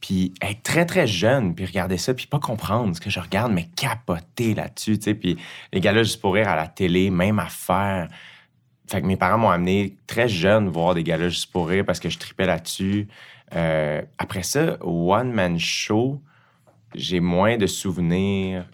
Puis 0.00 0.34
être 0.42 0.62
très, 0.62 0.84
très 0.84 1.06
jeune, 1.06 1.54
puis 1.54 1.64
regarder 1.64 1.96
ça, 1.96 2.12
puis 2.12 2.26
pas 2.26 2.40
comprendre 2.40 2.94
ce 2.94 3.00
que 3.00 3.10
je 3.10 3.20
regarde, 3.20 3.52
mais 3.52 3.68
capoter 3.76 4.54
là-dessus, 4.54 4.98
tu 4.98 5.04
sais. 5.04 5.14
Puis 5.14 5.36
les 5.72 5.80
galas 5.80 6.02
juste 6.02 6.20
pour 6.20 6.34
rire 6.34 6.48
à 6.48 6.56
la 6.56 6.66
télé, 6.66 7.10
même 7.10 7.38
affaire. 7.38 8.08
Fait 8.90 9.00
que 9.00 9.06
mes 9.06 9.16
parents 9.16 9.38
m'ont 9.38 9.50
amené 9.50 9.96
très 10.06 10.28
jeune 10.28 10.68
voir 10.68 10.94
des 10.94 11.04
galas 11.04 11.28
juste 11.28 11.52
pour 11.52 11.68
rire 11.68 11.84
parce 11.86 12.00
que 12.00 12.10
je 12.10 12.18
tripais 12.18 12.46
là-dessus. 12.46 13.06
Euh, 13.54 14.02
après 14.18 14.42
ça, 14.42 14.76
One 14.82 15.32
Man 15.32 15.58
Show, 15.58 16.20
j'ai 16.94 17.20
moins 17.20 17.56
de 17.56 17.66
souvenirs. 17.66 18.64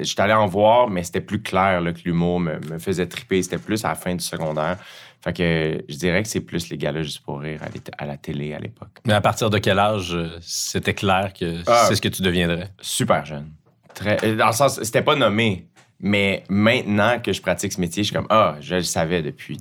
J'étais 0.00 0.22
allé 0.22 0.32
en 0.32 0.46
voir, 0.46 0.88
mais 0.88 1.02
c'était 1.02 1.20
plus 1.20 1.42
clair 1.42 1.80
là, 1.80 1.92
que 1.92 2.00
l'humour 2.04 2.40
me, 2.40 2.58
me 2.70 2.78
faisait 2.78 3.06
triper. 3.06 3.42
C'était 3.42 3.58
plus 3.58 3.84
à 3.84 3.88
la 3.88 3.94
fin 3.94 4.14
du 4.14 4.24
secondaire. 4.24 4.78
Fait 5.22 5.32
que 5.32 5.84
je 5.88 5.96
dirais 5.96 6.22
que 6.22 6.28
c'est 6.28 6.40
plus 6.40 6.68
les 6.68 6.76
galas 6.76 7.02
juste 7.02 7.20
pour 7.20 7.40
rire 7.40 7.60
à, 7.98 8.06
la 8.06 8.16
télé 8.16 8.54
à 8.54 8.58
l'époque. 8.58 8.98
Mais 9.06 9.12
à 9.14 9.20
partir 9.20 9.50
de 9.50 9.58
quel 9.58 9.78
âge 9.78 10.14
euh, 10.14 10.36
c'était 10.40 10.94
clair 10.94 11.32
que 11.32 11.62
Ah. 11.66 11.84
c'est 11.86 11.94
ce 11.94 12.00
que 12.00 12.08
tu 12.08 12.22
deviendrais? 12.22 12.70
Super 12.80 13.24
jeune. 13.24 13.48
Très, 13.94 14.18
euh, 14.24 14.36
dans 14.36 14.48
le 14.48 14.52
sens, 14.52 14.82
c'était 14.82 15.02
pas 15.02 15.14
nommé. 15.14 15.68
Mais 16.00 16.42
maintenant 16.48 17.20
que 17.20 17.32
je 17.32 17.40
pratique 17.40 17.72
ce 17.72 17.80
métier, 17.80 18.02
je 18.02 18.08
suis 18.08 18.16
comme, 18.16 18.26
ah, 18.30 18.56
je 18.60 18.74
le 18.76 18.82
savais 18.82 19.22
depuis 19.22 19.58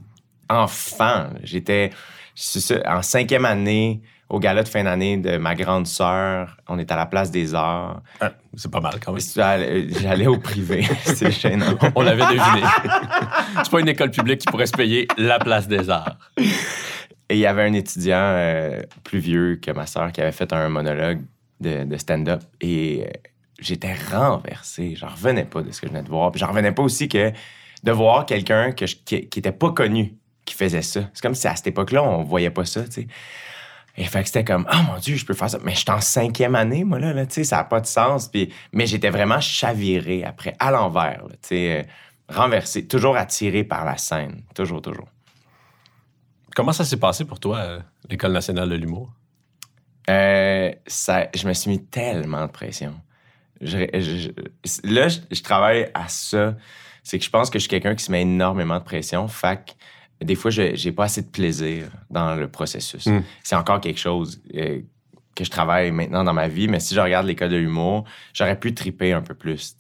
enfant. 0.50 1.28
J'étais 1.44 1.92
en 2.88 3.04
cinquième 3.04 3.46
année, 3.46 4.02
au 4.32 4.40
gala 4.40 4.64
de 4.64 4.68
fin 4.68 4.84
d'année 4.84 5.18
de 5.18 5.38
ma 5.38 5.54
grande 5.56 5.86
sœur. 5.86 6.58
On 6.68 6.80
est 6.80 6.92
à 6.92 6.96
la 6.96 7.06
place 7.06 7.30
des 7.32 7.54
arts. 7.54 8.02
Ah, 8.22 8.32
c'est 8.56 8.72
pas 8.72 8.80
mal 8.80 8.96
quand 9.04 9.12
même. 9.12 9.22
J'allais 9.36 9.88
j'allais 10.02 10.28
au 10.28 10.38
privé. 10.40 10.84
C'est 11.04 11.32
gênant. 11.42 11.76
On 11.96 12.02
l'avait 12.02 12.24
deviné. 12.24 12.66
c'est 13.64 13.70
pas 13.72 13.80
une 13.82 13.90
école 13.90 14.12
publique 14.12 14.40
qui 14.40 14.48
pourrait 14.48 14.66
se 14.68 14.72
payer 14.72 15.08
la 15.18 15.38
place 15.38 15.68
des 15.68 15.90
arts. 15.90 16.18
Et 16.38 17.36
il 17.36 17.40
y 17.40 17.46
avait 17.46 17.64
un 17.64 17.74
étudiant 17.74 18.16
euh, 18.18 18.82
plus 19.04 19.20
vieux 19.20 19.56
que 19.62 19.72
ma 19.72 19.86
sœur 19.86 20.12
qui 20.12 20.22
avait 20.22 20.32
fait 20.32 20.52
un 20.54 20.68
monologue 20.70 21.22
de, 21.60 21.84
de 21.84 21.98
stand-up 21.98 22.42
et 22.62 23.04
euh, 23.06 23.12
j'étais 23.60 23.96
renversé. 24.12 24.96
J'en 24.96 25.08
revenais 25.10 25.46
pas 25.46 25.62
de 25.62 25.72
ce 25.72 25.80
que 25.82 25.88
je 25.88 25.92
venais 25.92 26.04
de 26.04 26.10
voir. 26.10 26.32
Puis 26.32 26.40
j'en 26.40 26.48
revenais 26.48 26.72
pas 26.72 26.84
aussi 26.84 27.08
que 27.08 27.32
de 27.84 27.92
voir 27.92 28.26
quelqu'un 28.26 28.72
que 28.72 28.86
je- 28.86 28.96
qui, 29.06 29.28
qui 29.28 29.40
était 29.40 29.52
pas 29.52 29.72
connu 29.72 30.14
qui 30.46 30.56
faisait 30.56 30.82
ça. 30.82 31.02
C'est 31.14 31.22
comme 31.22 31.36
si 31.36 31.48
à 31.48 31.56
cette 31.56 31.68
époque-là, 31.68 32.02
on 32.04 32.24
voyait 32.24 32.50
pas 32.50 32.66
ça, 32.66 32.84
tu 32.86 32.92
sais. 32.92 33.08
Et 33.98 34.06
fait 34.06 34.22
que 34.22 34.28
c'était 34.28 34.46
comme, 34.46 34.66
oh 34.72 34.78
mon 34.88 34.98
Dieu, 34.98 35.16
je 35.18 35.26
peux 35.26 35.34
faire 35.34 35.50
ça. 35.50 35.60
Mais 35.64 35.76
j'étais 35.76 35.92
en 35.92 36.02
cinquième 36.02 36.56
année, 36.56 36.84
moi, 36.84 37.00
là, 37.00 37.14
là 37.14 37.26
tu 37.26 37.34
sais, 37.36 37.44
ça 37.44 37.58
n'a 37.58 37.64
pas 37.66 37.82
de 37.82 37.86
sens. 37.86 38.28
Puis, 38.30 38.54
mais 38.72 38.86
j'étais 38.86 39.10
vraiment 39.10 39.40
chaviré 39.42 40.24
après, 40.24 40.56
à 40.60 40.72
l'envers, 40.72 41.24
tu 41.28 41.38
sais, 41.50 41.80
euh, 41.80 41.84
renversé, 42.34 42.88
toujours 42.88 43.18
attiré 43.18 43.64
par 43.64 43.84
la 43.86 43.98
scène. 43.98 44.44
Toujours, 44.56 44.82
toujours. 44.82 45.08
Comment 46.56 46.72
ça 46.74 46.86
s'est 46.86 46.98
passé 46.98 47.26
pour 47.26 47.40
toi, 47.40 47.58
euh, 47.58 47.80
l'École 48.10 48.32
nationale 48.32 48.70
de 48.70 48.76
l'humour? 48.76 49.12
Euh, 50.10 50.72
ça, 50.88 51.28
je 51.36 51.48
me 51.48 51.54
suis 51.54 51.70
mis 51.70 51.86
tellement 51.86 52.46
de 52.46 52.52
pression. 52.52 52.94
Je- 53.62 53.88
je- 53.94 54.32
je- 54.66 54.94
là, 54.94 55.08
je, 55.08 55.20
je 55.32 55.42
travaille 55.44 55.90
à 55.94 56.08
ça. 56.08 56.56
C'est 57.04 57.20
que 57.20 57.26
je 57.26 57.30
pense 57.30 57.50
que 57.50 57.60
je 57.60 57.64
suis 57.64 57.70
quelqu'un 57.70 57.96
qui 57.96 58.04
se 58.04 58.12
met 58.12 58.22
énormément 58.22 58.80
de 58.80 58.84
pression. 58.84 59.28
Fait 59.28 59.58
que 59.66 59.72
des 60.26 60.36
fois, 60.36 60.52
je 60.52 60.76
j'ai 60.76 60.92
pas 60.92 61.06
assez 61.06 61.22
de 61.22 61.30
plaisir 61.30 61.90
dans 62.10 62.36
le 62.36 62.48
processus. 62.48 63.06
Mm. 63.08 63.24
C'est 63.44 63.56
encore 63.56 63.82
quelque 63.82 64.00
chose 64.00 64.42
euh, 64.56 64.82
que 65.36 65.44
je 65.44 65.50
travaille 65.50 65.92
maintenant 65.92 66.24
dans 66.24 66.34
ma 66.34 66.48
vie. 66.48 66.68
Mais 66.68 66.80
si 66.80 66.94
je 66.94 67.00
regarde 67.00 67.26
l'école 67.26 67.50
de 67.50 67.58
l'humour, 67.58 68.04
j'aurais 68.34 68.60
pu 68.60 68.74
triper 68.74 69.14
un 69.14 69.22
peu 69.22 69.34
plus. 69.34 69.76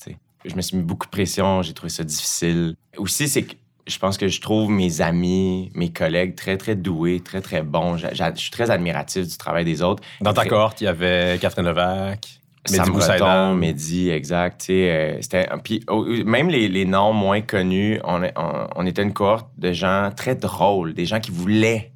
Je 0.45 0.55
me 0.55 0.61
suis 0.61 0.77
mis 0.77 0.83
beaucoup 0.83 1.05
de 1.05 1.11
pression. 1.11 1.61
J'ai 1.61 1.73
trouvé 1.73 1.89
ça 1.89 2.03
difficile. 2.03 2.75
Aussi, 2.97 3.27
c'est 3.27 3.43
que 3.43 3.53
je 3.87 3.97
pense 3.97 4.17
que 4.17 4.27
je 4.27 4.41
trouve 4.41 4.69
mes 4.69 5.01
amis, 5.01 5.71
mes 5.75 5.91
collègues 5.91 6.35
très, 6.35 6.57
très 6.57 6.75
doués, 6.75 7.19
très, 7.19 7.41
très 7.41 7.61
bons. 7.61 7.97
Je 7.97 8.07
suis 8.35 8.51
très 8.51 8.71
admiratif 8.71 9.27
du 9.27 9.37
travail 9.37 9.65
des 9.65 9.81
autres. 9.81 10.03
Dans 10.21 10.33
ta 10.33 10.41
Très- 10.41 10.49
cohorte, 10.49 10.81
il 10.81 10.85
y 10.85 10.87
avait 10.87 11.37
Catherine 11.39 11.65
Levac, 11.65 12.40
Sam. 12.65 12.85
Breton, 13.17 13.55
Mehdi, 13.55 14.09
exact. 14.09 14.67
euh, 14.69 15.17
c'était, 15.21 15.47
puis, 15.63 15.83
oh, 15.89 16.05
même 16.25 16.49
les, 16.49 16.67
les 16.67 16.85
noms 16.85 17.11
moins 17.13 17.41
connus, 17.41 17.99
on, 18.03 18.21
on, 18.23 18.67
on 18.75 18.85
était 18.85 19.01
une 19.03 19.13
cohorte 19.13 19.49
de 19.57 19.71
gens 19.71 20.11
très 20.15 20.35
drôles, 20.35 20.93
des 20.93 21.05
gens 21.05 21.19
qui 21.19 21.31
voulaient 21.31 21.91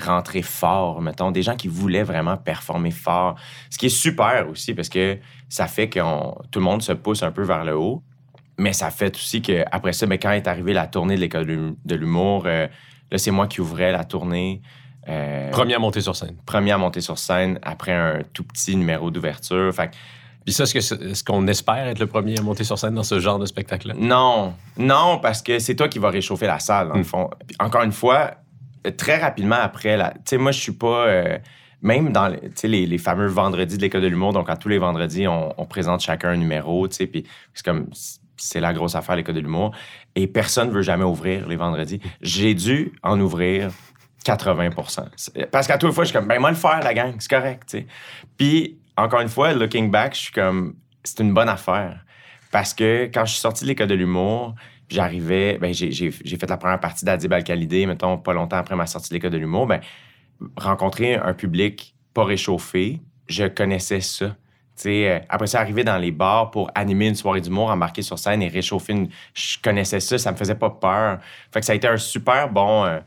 rentrer 0.00 0.42
fort, 0.42 1.00
mettons, 1.02 1.30
des 1.30 1.42
gens 1.42 1.56
qui 1.56 1.68
voulaient 1.68 2.02
vraiment 2.04 2.36
performer 2.36 2.90
fort. 2.92 3.36
Ce 3.70 3.78
qui 3.78 3.86
est 3.86 3.88
super 3.88 4.48
aussi 4.50 4.74
parce 4.74 4.88
que 4.88 5.18
ça 5.48 5.66
fait 5.66 5.88
que 5.88 5.98
tout 6.50 6.58
le 6.60 6.64
monde 6.64 6.82
se 6.82 6.92
pousse 6.92 7.22
un 7.22 7.32
peu 7.32 7.42
vers 7.42 7.64
le 7.64 7.76
haut. 7.76 8.02
Mais 8.60 8.72
ça 8.72 8.90
fait 8.90 9.14
aussi 9.14 9.40
qu'après 9.40 9.92
ça, 9.92 10.06
ben, 10.06 10.18
quand 10.18 10.32
est 10.32 10.48
arrivée 10.48 10.72
la 10.72 10.88
tournée 10.88 11.14
de 11.14 11.20
l'école 11.20 11.46
de- 11.46 11.76
de 11.84 11.94
l'humour, 11.94 12.42
euh, 12.46 12.66
là, 13.10 13.18
c'est 13.18 13.30
moi 13.30 13.46
qui 13.46 13.60
ouvrais 13.60 13.92
la 13.92 14.02
tournée. 14.04 14.62
Euh, 15.08 15.50
Premier 15.50 15.74
à 15.74 15.78
monter 15.78 16.00
sur 16.00 16.14
scène. 16.14 16.36
premier 16.44 16.72
à 16.72 16.78
monter 16.78 17.00
sur 17.00 17.18
scène 17.18 17.58
après 17.62 17.92
un 17.92 18.20
tout 18.32 18.44
petit 18.44 18.76
numéro 18.76 19.10
d'ouverture. 19.10 19.72
Fait 19.74 19.90
Puis 20.44 20.52
ça, 20.54 20.64
est-ce 20.64 21.24
qu'on 21.24 21.46
espère 21.46 21.86
être 21.88 21.98
le 21.98 22.06
premier 22.06 22.38
à 22.38 22.42
monter 22.42 22.64
sur 22.64 22.78
scène 22.78 22.94
dans 22.94 23.02
ce 23.02 23.18
genre 23.18 23.38
de 23.38 23.46
spectacle-là? 23.46 23.94
Non, 23.96 24.54
non, 24.76 25.18
parce 25.20 25.40
que 25.42 25.58
c'est 25.58 25.74
toi 25.76 25.88
qui 25.88 25.98
vas 25.98 26.10
réchauffer 26.10 26.46
la 26.46 26.58
salle, 26.58 26.88
dans 26.88 26.94
le 26.94 27.00
Mm. 27.00 27.04
fond. 27.04 27.30
Puis 27.46 27.56
encore 27.60 27.82
une 27.82 27.92
fois, 27.92 28.32
très 28.96 29.16
rapidement 29.18 29.56
après, 29.60 29.96
tu 29.98 30.20
sais, 30.26 30.38
moi, 30.38 30.52
je 30.52 30.60
suis 30.60 30.72
pas. 30.72 31.06
euh, 31.06 31.38
même 31.80 32.12
dans 32.12 32.26
les, 32.64 32.86
les 32.86 32.98
fameux 32.98 33.28
vendredis 33.28 33.76
de 33.76 33.82
l'École 33.82 34.02
de 34.02 34.08
l'humour, 34.08 34.32
donc 34.32 34.50
à 34.50 34.56
tous 34.56 34.68
les 34.68 34.78
vendredis, 34.78 35.28
on, 35.28 35.54
on 35.60 35.64
présente 35.64 36.00
chacun 36.00 36.30
un 36.30 36.36
numéro, 36.36 36.88
tu 36.88 36.96
sais, 36.96 37.06
puis 37.06 37.24
c'est 37.54 37.64
comme. 37.64 37.86
C'est 38.40 38.60
la 38.60 38.72
grosse 38.72 38.94
affaire, 38.94 39.16
l'École 39.16 39.34
de 39.34 39.40
l'humour. 39.40 39.72
Et 40.14 40.28
personne 40.28 40.68
ne 40.68 40.72
veut 40.72 40.82
jamais 40.82 41.02
ouvrir 41.04 41.48
les 41.48 41.56
vendredis. 41.56 42.00
J'ai 42.22 42.54
dû 42.54 42.92
en 43.02 43.18
ouvrir 43.20 43.70
80 44.28 44.70
C'est- 45.16 45.46
Parce 45.46 45.66
qu'à 45.66 45.78
toute 45.78 45.92
fois, 45.92 46.04
je 46.04 46.10
suis 46.10 46.18
comme, 46.18 46.28
ben, 46.28 46.38
moi, 46.38 46.50
le 46.50 46.56
faire, 46.56 46.80
la 46.80 46.92
gang, 46.92 47.14
c'est 47.18 47.30
correct, 47.30 47.62
tu 47.66 47.78
sais. 47.78 47.86
Puis, 48.36 48.78
encore 48.96 49.20
une 49.20 49.28
fois, 49.28 49.54
looking 49.54 49.90
back, 49.90 50.14
je 50.14 50.20
suis 50.20 50.32
comme, 50.32 50.76
c'est 51.02 51.20
une 51.20 51.32
bonne 51.32 51.48
affaire. 51.48 52.04
Parce 52.50 52.74
que 52.74 53.04
quand 53.12 53.24
je 53.24 53.32
suis 53.32 53.40
sorti 53.40 53.64
de 53.64 53.68
l'école 53.68 53.86
de 53.86 53.94
l'humour, 53.94 54.54
j'arrivais, 54.90 55.56
ben, 55.58 55.72
j'ai, 55.72 56.10
fait 56.10 56.48
la 56.50 56.56
première 56.58 56.80
partie 56.80 57.04
d'Adib 57.06 57.32
Al-Khalidé, 57.32 57.86
mettons, 57.86 58.18
pas 58.18 58.34
longtemps 58.34 58.58
après 58.58 58.76
ma 58.76 58.86
sortie 58.86 59.08
de 59.10 59.14
l'école 59.14 59.30
de 59.30 59.38
l'humour, 59.38 59.66
ben, 59.66 59.80
rencontrer 60.56 61.14
un 61.14 61.32
public 61.32 61.94
pas 62.12 62.24
réchauffé, 62.24 63.00
je 63.28 63.44
connaissais 63.46 64.00
ça. 64.00 64.28
Tu 64.76 64.82
sais, 64.82 65.10
euh, 65.10 65.18
après 65.28 65.46
ça, 65.46 65.60
arriver 65.60 65.84
dans 65.84 65.98
les 65.98 66.12
bars 66.12 66.50
pour 66.50 66.70
animer 66.74 67.08
une 67.08 67.14
soirée 67.14 67.40
d'humour, 67.40 67.70
embarquer 67.70 68.02
sur 68.02 68.18
scène 68.18 68.42
et 68.42 68.48
réchauffer 68.48 68.92
une... 68.92 69.08
Je 69.34 69.56
connaissais 69.62 70.00
ça, 70.00 70.18
ça 70.18 70.32
me 70.32 70.36
faisait 70.36 70.54
pas 70.54 70.70
peur. 70.70 71.18
Fait 71.52 71.60
que 71.60 71.66
ça 71.66 71.72
a 71.72 71.76
été 71.76 71.88
un 71.88 71.96
super 71.96 72.50
bon... 72.50 72.84
euh, 72.84 73.00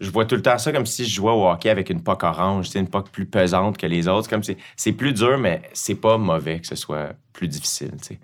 je 0.00 0.10
vois 0.10 0.24
tout 0.24 0.34
le 0.36 0.42
temps 0.42 0.58
ça 0.58 0.72
comme 0.72 0.86
si 0.86 1.04
je 1.04 1.14
jouais 1.14 1.32
au 1.32 1.48
hockey 1.48 1.70
avec 1.70 1.90
une 1.90 2.02
poque 2.02 2.22
orange, 2.24 2.68
c'est 2.68 2.78
une 2.78 2.88
poque 2.88 3.10
plus 3.10 3.26
pesante 3.26 3.76
que 3.78 3.86
les 3.86 4.06
autres. 4.08 4.24
C'est 4.24 4.30
Comme 4.30 4.56
c'est, 4.76 4.92
plus 4.92 5.12
dur, 5.12 5.38
mais 5.38 5.62
c'est 5.72 5.94
pas 5.96 6.18
mauvais 6.18 6.60
que 6.60 6.66
ce 6.66 6.76
soit 6.76 7.14
plus 7.32 7.48
difficile. 7.48 7.90
tu 8.00 8.14
sais. 8.14 8.20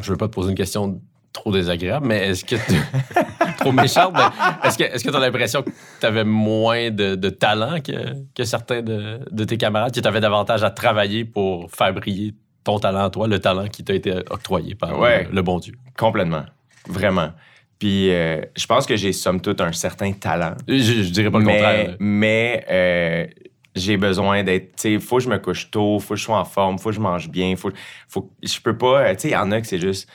Je 0.00 0.10
veux 0.10 0.16
pas 0.16 0.28
te 0.28 0.32
poser 0.34 0.50
une 0.50 0.56
question 0.56 1.00
trop 1.32 1.52
désagréable, 1.52 2.06
mais 2.06 2.28
est-ce 2.28 2.44
que 2.44 2.56
tu- 2.56 3.54
trop 3.58 3.72
méchante, 3.72 4.14
mais 4.14 4.68
est-ce 4.68 4.78
que 4.78 4.84
est-ce 4.84 5.04
que 5.04 5.10
tu 5.10 5.16
as 5.16 5.20
l'impression 5.20 5.62
que 5.62 5.70
tu 6.00 6.06
avais 6.06 6.24
moins 6.24 6.90
de, 6.90 7.14
de 7.16 7.28
talent 7.30 7.80
que, 7.80 7.92
que 8.34 8.44
certains 8.44 8.82
de, 8.82 9.20
de 9.30 9.44
tes 9.44 9.56
camarades, 9.58 9.92
que 9.94 10.00
tu 10.00 10.06
avais 10.08 10.20
davantage 10.20 10.62
à 10.64 10.70
travailler 10.70 11.24
pour 11.24 11.70
faire 11.70 11.92
briller 11.92 12.34
ton 12.64 12.78
talent 12.78 13.10
toi, 13.10 13.26
le 13.28 13.38
talent 13.40 13.66
qui 13.68 13.82
t'a 13.84 13.94
été 13.94 14.12
octroyé 14.30 14.74
par 14.74 14.98
Ouais. 14.98 15.24
le, 15.24 15.30
le 15.32 15.42
bon 15.42 15.58
Dieu? 15.58 15.74
Complètement. 15.96 16.44
Vraiment. 16.88 17.30
Puis 17.78 18.10
euh, 18.10 18.40
je 18.56 18.66
pense 18.66 18.86
que 18.86 18.96
j'ai 18.96 19.12
somme 19.12 19.40
toute 19.40 19.60
un 19.60 19.72
certain 19.72 20.12
talent. 20.12 20.54
Je, 20.66 20.74
je 20.76 21.10
dirais 21.10 21.30
pas 21.30 21.38
le 21.38 21.44
mais 21.44 21.52
contraire. 21.52 21.88
là. 21.90 21.94
mais 22.00 22.64
euh, 22.70 23.26
j'ai 23.76 23.96
besoin 23.96 24.42
d'être. 24.42 24.74
Tu 24.76 24.94
sais, 24.94 24.98
faut 24.98 25.18
que 25.18 25.22
je 25.24 25.28
me 25.28 25.38
couche 25.38 25.70
tôt, 25.70 25.98
faut 26.00 26.14
que 26.14 26.20
je 26.20 26.24
sois 26.24 26.38
en 26.40 26.44
forme, 26.44 26.78
faut 26.78 26.88
que 26.90 26.96
je 26.96 27.00
mange 27.00 27.28
bien. 27.28 27.54
Faut, 27.56 27.70
faut, 28.08 28.30
je 28.42 28.58
peux 28.60 28.76
pas. 28.76 29.02
euh, 29.02 29.14
Tu 29.14 29.20
sais, 29.20 29.28
il 29.28 29.32
y 29.32 29.36
en 29.36 29.52
a 29.52 29.60
que 29.60 29.66
c'est 29.66 29.78
juste. 29.80 30.08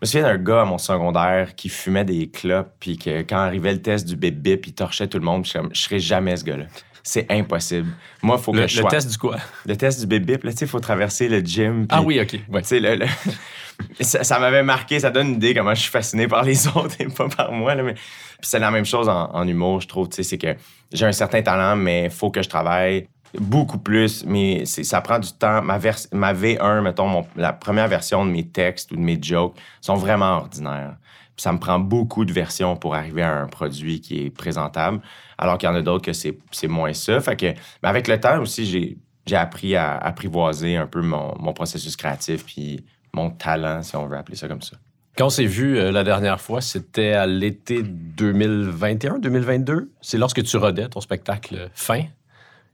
Je 0.00 0.06
me 0.06 0.10
souviens 0.10 0.26
d'un 0.26 0.38
gars 0.42 0.62
à 0.62 0.64
mon 0.64 0.78
secondaire 0.78 1.54
qui 1.54 1.68
fumait 1.68 2.04
des 2.04 2.28
clopes, 2.28 2.72
puis 2.80 2.98
que 2.98 3.20
quand 3.20 3.36
arrivait 3.36 3.72
le 3.72 3.82
test 3.82 4.08
du 4.08 4.16
bip-bip, 4.16 4.66
il 4.66 4.72
torchait 4.74 5.06
tout 5.06 5.18
le 5.18 5.24
monde. 5.24 5.44
Je 5.44 5.50
suis 5.50 5.58
comme, 5.60 5.70
je 5.72 5.80
serais 5.80 5.98
jamais 6.00 6.36
ce 6.36 6.44
gars-là. 6.44 6.64
C'est 7.04 7.30
impossible. 7.30 7.88
Moi, 8.22 8.36
il 8.38 8.42
faut 8.42 8.52
que 8.52 8.58
Le, 8.58 8.66
je 8.68 8.76
le 8.76 8.80
sois. 8.82 8.90
test 8.90 9.10
du 9.10 9.18
quoi? 9.18 9.36
Le 9.66 9.76
test 9.76 10.00
du 10.00 10.06
bip-bip, 10.06 10.42
là, 10.44 10.50
tu 10.52 10.58
sais, 10.58 10.64
il 10.64 10.68
faut 10.68 10.80
traverser 10.80 11.28
le 11.28 11.40
gym. 11.40 11.86
Ah 11.88 12.00
oui, 12.02 12.20
OK. 12.20 12.36
Ouais. 12.48 12.62
tu 12.62 12.68
sais, 12.68 12.80
le- 12.80 12.94
le- 12.96 13.06
ça, 14.00 14.38
m'avait 14.38 14.62
marqué, 14.62 15.00
ça 15.00 15.10
donne 15.10 15.28
une 15.28 15.34
idée 15.34 15.54
comment 15.54 15.74
je 15.74 15.82
suis 15.82 15.90
fasciné 15.90 16.28
par 16.28 16.42
les 16.44 16.66
autres 16.76 16.96
et 16.98 17.06
pas 17.06 17.28
par 17.28 17.52
moi. 17.52 17.74
Là, 17.74 17.82
mais... 17.82 17.94
Puis 17.94 18.50
c'est 18.50 18.58
la 18.58 18.72
même 18.72 18.84
chose 18.84 19.08
en, 19.08 19.46
humour, 19.46 19.80
je 19.80 19.88
trouve. 19.88 20.08
C'est 20.10 20.38
que 20.38 20.56
j'ai 20.92 21.06
un 21.06 21.12
certain 21.12 21.42
talent, 21.42 21.76
mais 21.76 22.04
il 22.04 22.10
faut 22.10 22.30
que 22.30 22.42
je 22.42 22.48
travaille 22.48 23.06
beaucoup 23.38 23.78
plus. 23.78 24.24
Mais 24.26 24.64
ça 24.66 25.00
prend 25.00 25.20
du 25.20 25.32
temps. 25.32 25.62
Ma, 25.62 25.78
vers- 25.78 26.08
ma 26.10 26.32
V1, 26.34 26.82
mettons, 26.82 27.24
la 27.36 27.52
première 27.52 27.86
version 27.86 28.26
de 28.26 28.30
mes 28.32 28.48
textes 28.48 28.90
ou 28.90 28.96
de 28.96 29.00
mes 29.00 29.16
jokes 29.22 29.56
sont 29.80 29.94
vraiment 29.94 30.38
ordinaires. 30.38 30.96
Puis 31.36 31.44
ça 31.44 31.52
me 31.52 31.58
prend 31.58 31.78
beaucoup 31.78 32.24
de 32.24 32.32
versions 32.32 32.76
pour 32.76 32.96
arriver 32.96 33.22
à 33.22 33.32
un 33.32 33.46
produit 33.46 34.00
qui 34.00 34.26
est 34.26 34.30
présentable, 34.30 35.00
alors 35.38 35.56
qu'il 35.56 35.68
y 35.68 35.72
en 35.72 35.76
a 35.76 35.82
d'autres 35.82 36.04
que 36.04 36.12
c'est 36.12 36.68
moins 36.68 36.92
ça. 36.92 37.20
Fait 37.20 37.36
que, 37.36 37.46
mais 37.82 37.88
avec 37.88 38.08
le 38.08 38.20
temps 38.20 38.40
aussi, 38.40 38.98
j'ai 39.24 39.36
appris 39.36 39.76
à 39.76 39.96
apprivoiser 39.98 40.76
un 40.76 40.88
peu 40.88 41.00
mon, 41.00 41.34
mon 41.38 41.52
processus 41.52 41.96
créatif 41.96 42.44
puis 42.44 42.84
mon 43.14 43.30
talent, 43.30 43.82
si 43.82 43.94
on 43.96 44.06
veut 44.06 44.16
appeler 44.16 44.36
ça 44.36 44.48
comme 44.48 44.62
ça. 44.62 44.76
Quand 45.16 45.26
on 45.26 45.30
s'est 45.30 45.44
vu 45.44 45.76
euh, 45.78 45.92
la 45.92 46.04
dernière 46.04 46.40
fois, 46.40 46.60
c'était 46.62 47.12
à 47.12 47.26
l'été 47.26 47.82
2021-2022. 47.82 49.88
C'est 50.00 50.16
lorsque 50.18 50.42
tu 50.42 50.56
rodais 50.56 50.88
ton 50.88 51.00
spectacle 51.00 51.68
Fin, 51.74 52.04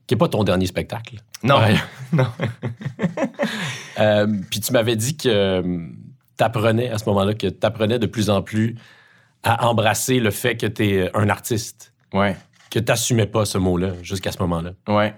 qui 0.07 0.15
n'est 0.15 0.17
pas 0.17 0.29
ton 0.29 0.43
dernier 0.45 0.65
spectacle. 0.65 1.17
Non, 1.43 1.59
non. 2.13 2.27
Euh, 3.99 4.27
puis 4.49 4.61
tu 4.61 4.71
m'avais 4.71 4.95
dit 4.95 5.17
que 5.17 5.61
tu 5.61 6.43
apprenais 6.43 6.89
à 6.89 6.97
ce 6.97 7.03
moment-là, 7.09 7.33
que 7.33 7.47
tu 7.47 7.67
apprenais 7.67 7.99
de 7.99 8.05
plus 8.07 8.29
en 8.29 8.41
plus 8.41 8.77
à 9.43 9.67
embrasser 9.67 10.21
le 10.21 10.31
fait 10.31 10.55
que 10.55 10.67
tu 10.67 10.87
es 10.87 11.11
un 11.17 11.27
artiste, 11.27 11.91
Ouais, 12.13 12.37
que 12.71 12.79
tu 12.79 12.85
n'assumais 12.85 13.25
pas 13.25 13.43
ce 13.43 13.57
mot-là 13.57 13.91
jusqu'à 14.01 14.31
ce 14.31 14.39
moment-là. 14.39 14.71
ouais. 14.87 15.13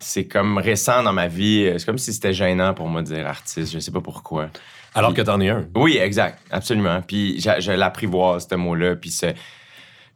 C'est 0.00 0.26
comme 0.26 0.58
récent 0.58 1.02
dans 1.02 1.12
ma 1.12 1.28
vie. 1.28 1.70
C'est 1.78 1.84
comme 1.86 1.98
si 1.98 2.12
c'était 2.12 2.32
gênant 2.32 2.74
pour 2.74 2.88
moi 2.88 3.02
de 3.02 3.06
dire 3.08 3.26
artiste. 3.26 3.72
Je 3.72 3.78
sais 3.78 3.90
pas 3.92 4.00
pourquoi. 4.00 4.48
Alors 4.94 5.12
Puis- 5.12 5.18
que 5.22 5.22
tu 5.26 5.30
en 5.30 5.40
es 5.40 5.48
un. 5.50 5.68
Oui, 5.76 5.98
exact, 5.98 6.38
absolument. 6.50 7.00
Puis 7.02 7.40
je, 7.40 7.50
je 7.60 7.72
l'apprivoise, 7.72 8.46
ce 8.50 8.54
mot-là. 8.56 8.96
Puis 8.96 9.10
c'est, 9.10 9.34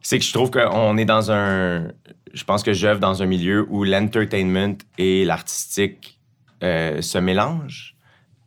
c'est 0.01 0.17
que 0.19 0.25
je 0.25 0.33
trouve 0.33 0.51
qu'on 0.51 0.97
est 0.97 1.05
dans 1.05 1.31
un. 1.31 1.87
Je 2.33 2.43
pense 2.43 2.63
que 2.63 2.73
j'œuvre 2.73 2.99
dans 2.99 3.21
un 3.23 3.25
milieu 3.25 3.65
où 3.69 3.83
l'entertainment 3.85 4.75
et 4.97 5.23
l'artistique 5.23 6.19
euh, 6.63 7.01
se 7.01 7.17
mélangent. 7.17 7.95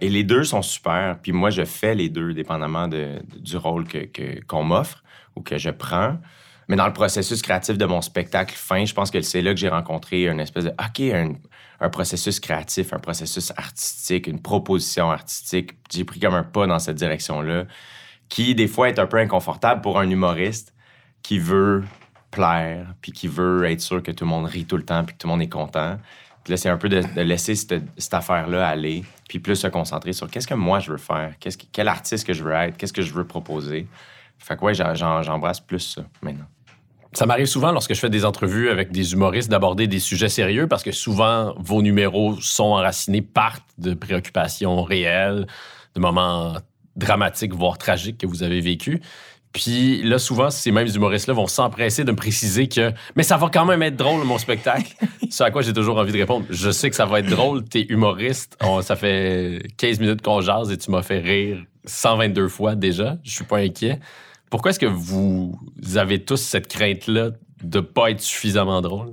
Et 0.00 0.08
les 0.10 0.22
deux 0.24 0.44
sont 0.44 0.62
super. 0.62 1.18
Puis 1.22 1.32
moi, 1.32 1.50
je 1.50 1.64
fais 1.64 1.94
les 1.94 2.08
deux, 2.08 2.34
dépendamment 2.34 2.86
de- 2.88 3.20
du 3.40 3.56
rôle 3.56 3.86
que, 3.88 3.98
que- 4.06 4.44
qu'on 4.46 4.62
m'offre 4.64 5.02
ou 5.36 5.40
que 5.40 5.56
je 5.58 5.70
prends. 5.70 6.18
Mais 6.68 6.76
dans 6.76 6.86
le 6.86 6.92
processus 6.92 7.40
créatif 7.40 7.78
de 7.78 7.86
mon 7.86 8.02
spectacle 8.02 8.54
fin, 8.54 8.84
je 8.84 8.92
pense 8.92 9.10
que 9.10 9.20
c'est 9.22 9.40
là 9.40 9.54
que 9.54 9.58
j'ai 9.58 9.70
rencontré 9.70 10.26
une 10.26 10.38
espèce 10.38 10.64
de 10.64 10.70
OK, 10.72 11.00
un, 11.80 11.88
processus 11.88 12.40
créatif, 12.40 12.92
un 12.92 12.98
processus 12.98 13.52
artistique, 13.56 14.26
une 14.26 14.40
proposition 14.40 15.10
artistique. 15.10 15.78
J'ai 15.90 16.04
pris 16.04 16.20
comme 16.20 16.34
un 16.34 16.42
pas 16.42 16.66
dans 16.66 16.78
cette 16.78 16.96
direction-là, 16.96 17.64
qui 18.28 18.54
des 18.54 18.68
fois 18.68 18.90
est 18.90 18.98
un 18.98 19.06
peu 19.06 19.16
inconfortable 19.16 19.80
pour 19.80 19.98
un 19.98 20.10
humoriste 20.10 20.74
qui 21.22 21.38
veut 21.38 21.84
plaire, 22.30 22.94
puis 23.00 23.12
qui 23.12 23.28
veut 23.28 23.64
être 23.64 23.80
sûr 23.80 24.02
que 24.02 24.10
tout 24.10 24.24
le 24.24 24.30
monde 24.30 24.44
rit 24.44 24.66
tout 24.66 24.76
le 24.76 24.84
temps, 24.84 25.04
puis 25.04 25.14
que 25.14 25.20
tout 25.20 25.26
le 25.26 25.32
monde 25.32 25.42
est 25.42 25.48
content. 25.48 25.96
Puis 26.44 26.52
là, 26.52 26.58
c'est 26.58 26.68
un 26.68 26.76
peu 26.76 26.90
de, 26.90 27.02
laisser 27.22 27.54
cette, 27.54 28.14
affaire-là 28.14 28.68
aller, 28.68 29.04
puis 29.26 29.38
plus 29.38 29.56
se 29.56 29.66
concentrer 29.68 30.12
sur 30.12 30.30
qu'est-ce 30.30 30.46
que 30.46 30.54
moi 30.54 30.80
je 30.80 30.90
veux 30.90 30.98
faire, 30.98 31.34
quel 31.72 31.88
artiste 31.88 32.26
que 32.26 32.34
je 32.34 32.44
veux 32.44 32.52
être, 32.52 32.76
qu'est-ce 32.76 32.92
que 32.92 33.02
je 33.02 33.14
veux 33.14 33.26
proposer. 33.26 33.86
Fait 34.38 34.56
que 34.56 34.64
ouais, 34.64 34.74
j'embrasse 34.74 35.60
plus 35.60 35.80
ça 35.80 36.02
maintenant. 36.20 36.46
Ça 37.12 37.26
m'arrive 37.26 37.46
souvent 37.46 37.72
lorsque 37.72 37.94
je 37.94 38.00
fais 38.00 38.10
des 38.10 38.24
entrevues 38.24 38.68
avec 38.70 38.92
des 38.92 39.12
humoristes 39.14 39.50
d'aborder 39.50 39.86
des 39.86 39.98
sujets 39.98 40.28
sérieux 40.28 40.66
parce 40.66 40.82
que 40.82 40.92
souvent 40.92 41.54
vos 41.58 41.80
numéros 41.82 42.36
sont 42.40 42.64
enracinés, 42.64 43.22
partent 43.22 43.64
de 43.78 43.94
préoccupations 43.94 44.82
réelles, 44.82 45.46
de 45.94 46.00
moments 46.00 46.56
dramatiques, 46.96 47.54
voire 47.54 47.78
tragiques 47.78 48.18
que 48.18 48.26
vous 48.26 48.42
avez 48.42 48.60
vécus. 48.60 49.00
Puis 49.52 50.02
là, 50.02 50.18
souvent, 50.18 50.50
ces 50.50 50.70
mêmes 50.70 50.88
humoristes-là 50.94 51.32
vont 51.32 51.46
s'empresser 51.46 52.04
de 52.04 52.10
me 52.12 52.16
préciser 52.16 52.68
que 52.68 52.92
Mais 53.16 53.22
ça 53.22 53.38
va 53.38 53.48
quand 53.50 53.64
même 53.64 53.82
être 53.82 53.96
drôle, 53.96 54.22
mon 54.24 54.36
spectacle. 54.36 54.94
Ce 55.30 55.42
à 55.42 55.50
quoi 55.50 55.62
j'ai 55.62 55.72
toujours 55.72 55.96
envie 55.96 56.12
de 56.12 56.18
répondre 56.18 56.44
Je 56.50 56.70
sais 56.70 56.90
que 56.90 56.96
ça 56.96 57.06
va 57.06 57.20
être 57.20 57.30
drôle, 57.30 57.64
t'es 57.64 57.86
humoriste. 57.88 58.56
On- 58.62 58.82
ça 58.82 58.94
fait 58.94 59.62
15 59.78 60.00
minutes 60.00 60.20
qu'on 60.22 60.42
jase 60.42 60.70
et 60.70 60.76
tu 60.76 60.90
m'as 60.90 61.02
fait 61.02 61.18
rire 61.20 61.64
122 61.86 62.48
fois 62.48 62.74
déjà. 62.74 63.16
Je 63.24 63.30
suis 63.30 63.44
pas 63.44 63.58
inquiet. 63.58 63.98
Pourquoi 64.50 64.70
est-ce 64.70 64.78
que 64.78 64.86
vous 64.86 65.58
avez 65.96 66.24
tous 66.24 66.40
cette 66.40 66.68
crainte-là 66.68 67.30
de 67.62 67.80
pas 67.80 68.10
être 68.10 68.20
suffisamment 68.20 68.80
drôle? 68.80 69.10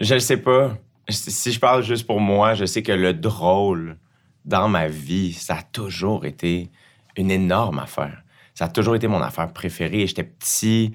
Je 0.00 0.14
ne 0.14 0.18
sais 0.18 0.38
pas. 0.38 0.76
Si 1.08 1.52
je 1.52 1.60
parle 1.60 1.82
juste 1.82 2.06
pour 2.06 2.20
moi, 2.20 2.54
je 2.54 2.64
sais 2.64 2.82
que 2.82 2.92
le 2.92 3.14
drôle 3.14 3.96
dans 4.44 4.68
ma 4.68 4.88
vie, 4.88 5.32
ça 5.32 5.56
a 5.56 5.62
toujours 5.62 6.24
été 6.24 6.70
une 7.16 7.30
énorme 7.30 7.78
affaire. 7.78 8.22
Ça 8.54 8.66
a 8.66 8.68
toujours 8.68 8.96
été 8.96 9.06
mon 9.06 9.20
affaire 9.20 9.52
préférée. 9.52 10.06
J'étais 10.06 10.24
petit. 10.24 10.94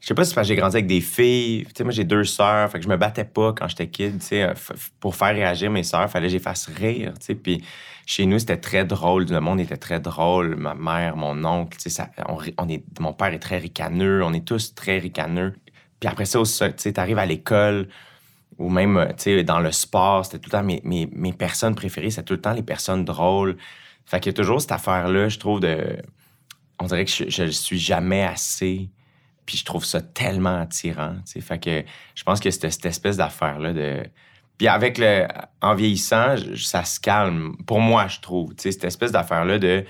Je 0.00 0.06
sais 0.06 0.14
pas 0.14 0.24
si 0.24 0.34
j'ai 0.42 0.54
grandi 0.54 0.76
avec 0.76 0.86
des 0.86 1.00
filles. 1.00 1.64
Tu 1.66 1.72
sais, 1.76 1.84
moi, 1.84 1.92
j'ai 1.92 2.04
deux 2.04 2.24
sœurs. 2.24 2.70
Fait 2.70 2.78
que 2.78 2.84
je 2.84 2.88
me 2.88 2.96
battais 2.96 3.24
pas 3.24 3.52
quand 3.52 3.66
j'étais 3.66 3.88
kid. 3.88 4.20
Tu 4.20 4.26
sais, 4.26 4.52
pour 5.00 5.16
faire 5.16 5.34
réagir 5.34 5.70
mes 5.70 5.82
sœurs, 5.82 6.08
fallait 6.08 6.26
que 6.26 6.32
je 6.32 6.36
les 6.36 6.42
fasse 6.42 6.68
rire. 6.68 7.12
Tu 7.18 7.26
sais, 7.26 7.34
puis 7.34 7.64
chez 8.06 8.24
nous, 8.24 8.38
c'était 8.38 8.56
très 8.56 8.84
drôle. 8.84 9.26
Le 9.28 9.40
monde 9.40 9.60
était 9.60 9.76
très 9.76 10.00
drôle. 10.00 10.56
Ma 10.56 10.74
mère, 10.74 11.16
mon 11.16 11.44
oncle, 11.44 11.78
ça- 11.90 12.10
on, 12.28 12.38
on 12.56 12.68
est, 12.68 12.84
mon 13.00 13.12
père 13.12 13.34
est 13.34 13.38
très 13.38 13.58
ricaneux. 13.58 14.22
On 14.24 14.32
est 14.32 14.46
tous 14.46 14.74
très 14.74 14.98
ricaneux. 14.98 15.54
Puis 16.00 16.08
après 16.08 16.24
ça, 16.24 16.38
tu 16.40 16.46
sais, 16.76 16.92
t'arrives 16.92 17.18
à 17.18 17.26
l'école 17.26 17.88
ou 18.58 18.70
même, 18.70 18.96
euh, 18.96 19.42
dans 19.42 19.60
le 19.60 19.72
sport, 19.72 20.24
c'était 20.24 20.38
tout 20.38 20.48
le 20.48 20.58
temps 20.58 20.62
mes, 20.62 20.80
mes, 20.84 21.32
personnes 21.32 21.74
préférées, 21.74 22.10
c'était 22.10 22.22
tout 22.22 22.34
le 22.34 22.40
temps 22.40 22.52
les 22.52 22.62
personnes 22.62 23.04
drôles. 23.04 23.56
Fait 24.06 24.20
qu'il 24.20 24.30
y 24.30 24.34
a 24.34 24.36
toujours 24.36 24.60
cette 24.60 24.72
affaire-là, 24.72 25.28
je 25.28 25.38
trouve, 25.38 25.60
de... 25.60 25.96
On 26.78 26.86
dirait 26.86 27.04
que 27.04 27.10
je, 27.10 27.42
le 27.42 27.52
suis 27.52 27.78
jamais 27.78 28.22
assez, 28.22 28.90
puis 29.46 29.56
je 29.56 29.64
trouve 29.64 29.84
ça 29.84 30.00
tellement 30.00 30.60
attirant. 30.60 31.16
Fait 31.26 31.58
que 31.58 31.84
je 32.14 32.22
pense 32.22 32.40
que 32.40 32.50
c'était 32.50 32.70
cette 32.70 32.86
espèce 32.86 33.16
d'affaire-là 33.16 33.72
de... 33.72 34.04
Puis 34.58 34.68
avec 34.68 34.98
le... 34.98 35.26
En 35.60 35.74
vieillissant, 35.74 36.36
ça 36.56 36.84
se 36.84 37.00
calme. 37.00 37.56
Pour 37.66 37.80
moi, 37.80 38.06
je 38.08 38.20
trouve, 38.20 38.54
tu 38.54 38.62
sais, 38.62 38.72
cette 38.72 38.84
espèce 38.84 39.12
d'affaire-là 39.12 39.58
de... 39.58 39.84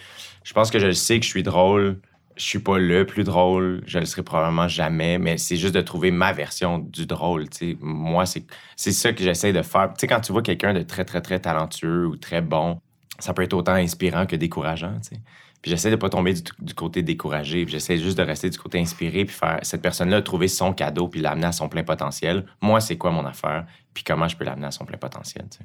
Je 0.44 0.52
pense 0.52 0.70
que 0.70 0.78
je 0.78 0.92
sais 0.92 1.18
que 1.18 1.24
je 1.24 1.30
suis 1.30 1.42
drôle, 1.42 2.00
je 2.36 2.44
suis 2.44 2.58
pas 2.58 2.78
le 2.78 3.04
plus 3.06 3.24
drôle, 3.24 3.82
je 3.86 3.98
le 3.98 4.04
serai 4.04 4.22
probablement 4.22 4.68
jamais, 4.68 5.18
mais 5.18 5.38
c'est 5.38 5.56
juste 5.56 5.74
de 5.74 5.80
trouver 5.80 6.10
ma 6.10 6.32
version 6.32 6.78
du 6.78 7.06
drôle. 7.06 7.48
tu 7.48 7.72
sais. 7.72 7.78
Moi, 7.80 8.26
c'est 8.26 8.44
c'est 8.76 8.92
ça 8.92 9.12
que 9.12 9.22
j'essaie 9.24 9.52
de 9.52 9.62
faire. 9.62 9.88
Tu 9.94 10.00
sais, 10.00 10.06
quand 10.06 10.20
tu 10.20 10.32
vois 10.32 10.42
quelqu'un 10.42 10.74
de 10.74 10.82
très, 10.82 11.04
très, 11.04 11.20
très 11.20 11.40
talentueux 11.40 12.06
ou 12.06 12.16
très 12.16 12.42
bon, 12.42 12.80
ça 13.18 13.32
peut 13.32 13.42
être 13.42 13.54
autant 13.54 13.72
inspirant 13.74 14.26
que 14.26 14.36
décourageant. 14.36 14.94
tu 15.00 15.16
sais. 15.16 15.22
Puis 15.66 15.72
j'essaie 15.72 15.90
de 15.90 15.96
pas 15.96 16.08
tomber 16.08 16.32
du, 16.32 16.42
du 16.60 16.74
côté 16.74 17.02
découragé, 17.02 17.64
puis 17.64 17.72
j'essaie 17.72 17.98
juste 17.98 18.16
de 18.16 18.22
rester 18.22 18.48
du 18.50 18.56
côté 18.56 18.78
inspiré, 18.78 19.24
puis 19.24 19.34
faire 19.34 19.58
cette 19.62 19.82
personne-là 19.82 20.22
trouver 20.22 20.46
son 20.46 20.72
cadeau, 20.72 21.08
puis 21.08 21.20
l'amener 21.20 21.46
à 21.48 21.50
son 21.50 21.68
plein 21.68 21.82
potentiel. 21.82 22.46
Moi, 22.62 22.80
c'est 22.80 22.96
quoi 22.96 23.10
mon 23.10 23.26
affaire, 23.26 23.66
puis 23.92 24.04
comment 24.04 24.28
je 24.28 24.36
peux 24.36 24.44
l'amener 24.44 24.68
à 24.68 24.70
son 24.70 24.84
plein 24.84 24.96
potentiel. 24.96 25.44
tu 25.50 25.58
sais? 25.58 25.64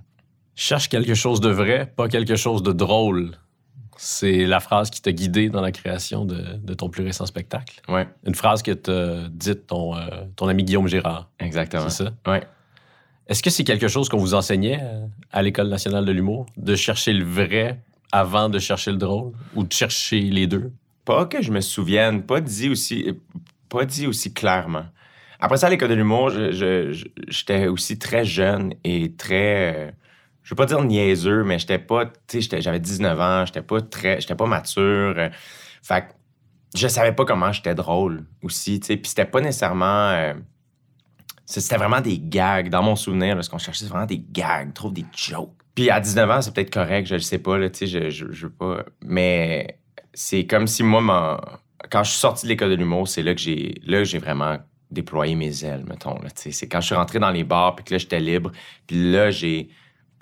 Cherche 0.55 0.89
quelque 0.89 1.13
chose 1.13 1.39
de 1.39 1.49
vrai, 1.51 1.93
pas 1.95 2.07
quelque 2.07 2.35
chose 2.35 2.63
de 2.63 2.71
drôle. 2.71 3.33
C'est 3.95 4.47
la 4.47 4.59
phrase 4.59 4.89
qui 4.89 5.03
t'a 5.03 5.11
guidé 5.11 5.49
dans 5.51 5.61
la 5.61 5.71
création 5.71 6.25
de, 6.25 6.55
de 6.55 6.73
ton 6.73 6.89
plus 6.89 7.03
récent 7.03 7.27
spectacle. 7.27 7.79
Ouais, 7.87 8.07
Une 8.25 8.33
phrase 8.33 8.63
que 8.63 8.71
t'a 8.71 9.27
dite 9.29 9.67
ton, 9.67 9.95
euh, 9.95 10.07
ton 10.35 10.47
ami 10.47 10.63
Guillaume 10.63 10.87
Girard. 10.87 11.29
exactement. 11.37 11.89
C'est 11.89 12.05
ça? 12.05 12.11
Ouais. 12.25 12.41
Est-ce 13.27 13.43
que 13.43 13.51
c'est 13.51 13.63
quelque 13.63 13.87
chose 13.87 14.09
qu'on 14.09 14.17
vous 14.17 14.33
enseignait 14.33 14.79
euh, 14.81 15.05
à 15.31 15.43
l'École 15.43 15.69
nationale 15.69 16.05
de 16.05 16.11
l'humour? 16.11 16.47
De 16.57 16.73
chercher 16.75 17.13
le 17.13 17.23
vrai 17.23 17.79
avant 18.11 18.49
de 18.49 18.59
chercher 18.59 18.91
le 18.91 18.97
drôle? 18.97 19.33
Ou 19.55 19.63
de 19.63 19.71
chercher 19.71 20.21
les 20.21 20.47
deux? 20.47 20.71
Pas 21.05 21.25
que 21.25 21.41
je 21.41 21.51
me 21.51 21.61
souvienne, 21.61 22.23
pas 22.23 22.41
dit 22.41 22.69
aussi, 22.69 23.11
pas 23.69 23.85
dit 23.85 24.07
aussi 24.07 24.33
clairement. 24.33 24.85
Après 25.39 25.57
ça, 25.57 25.67
à 25.67 25.69
l'école 25.69 25.89
de 25.89 25.95
l'humour, 25.95 26.29
j'étais 26.29 27.67
aussi 27.67 27.97
très 27.97 28.23
jeune 28.25 28.75
et 28.83 29.13
très, 29.15 29.75
euh, 29.75 29.91
je 30.43 30.51
veux 30.51 30.55
pas 30.55 30.67
dire 30.67 30.83
niaiseux, 30.83 31.43
mais 31.43 31.57
j'étais 31.57 31.79
pas, 31.79 32.05
tu 32.27 32.41
sais, 32.41 32.61
j'avais 32.61 32.79
19 32.79 33.19
ans, 33.19 33.45
j'étais 33.45 33.63
pas 33.63 33.81
très, 33.81 34.21
j'étais 34.21 34.35
pas 34.35 34.45
mature. 34.45 35.15
euh, 35.17 35.29
fait 35.81 36.05
je 36.75 36.87
savais 36.87 37.11
pas 37.11 37.25
comment 37.25 37.51
j'étais 37.51 37.75
drôle 37.75 38.25
aussi, 38.41 38.79
tu 38.79 38.87
sais. 38.87 38.97
Puis 38.97 39.09
c'était 39.09 39.25
pas 39.25 39.41
nécessairement, 39.41 40.09
euh, 40.11 40.33
c'était 41.45 41.77
vraiment 41.77 42.01
des 42.01 42.19
gags. 42.19 42.69
Dans 42.69 42.83
mon 42.83 42.95
souvenir, 42.95 43.35
là, 43.35 43.41
ce 43.41 43.49
qu'on 43.49 43.57
cherchait, 43.57 43.83
c'est 43.83 43.89
vraiment 43.89 44.05
des 44.05 44.23
gags, 44.31 44.73
trouve 44.73 44.93
des 44.93 45.05
jokes. 45.15 45.49
Puis 45.75 45.89
à 45.89 45.99
19 45.99 46.29
ans, 46.29 46.41
c'est 46.41 46.53
peut-être 46.53 46.73
correct, 46.73 47.07
je 47.07 47.15
le 47.15 47.21
sais 47.21 47.39
pas, 47.39 47.57
là, 47.57 47.69
tu 47.69 47.79
sais, 47.79 47.87
je, 47.87 48.09
je, 48.09 48.31
je 48.31 48.45
veux 48.47 48.51
pas. 48.51 48.83
Mais 49.03 49.79
c'est 50.13 50.45
comme 50.45 50.67
si 50.67 50.83
moi, 50.83 51.59
quand 51.89 52.03
je 52.03 52.11
suis 52.11 52.19
sorti 52.19 52.45
de 52.45 52.49
l'école 52.49 52.71
de 52.71 52.75
l'humour, 52.75 53.07
c'est 53.07 53.23
là 53.23 53.33
que 53.33 53.41
j'ai 53.41 53.81
là 53.85 54.03
j'ai 54.03 54.17
vraiment 54.19 54.57
déployé 54.91 55.35
mes 55.35 55.63
ailes, 55.63 55.85
mettons. 55.87 56.17
C'est 56.35 56.67
quand 56.67 56.81
je 56.81 56.87
suis 56.87 56.95
rentré 56.95 57.19
dans 57.19 57.31
les 57.31 57.43
bars, 57.45 57.75
puis 57.75 57.85
que 57.85 57.93
là, 57.93 57.97
j'étais 57.97 58.19
libre, 58.19 58.51
puis 58.87 59.11
là, 59.11 59.31
j'ai 59.31 59.69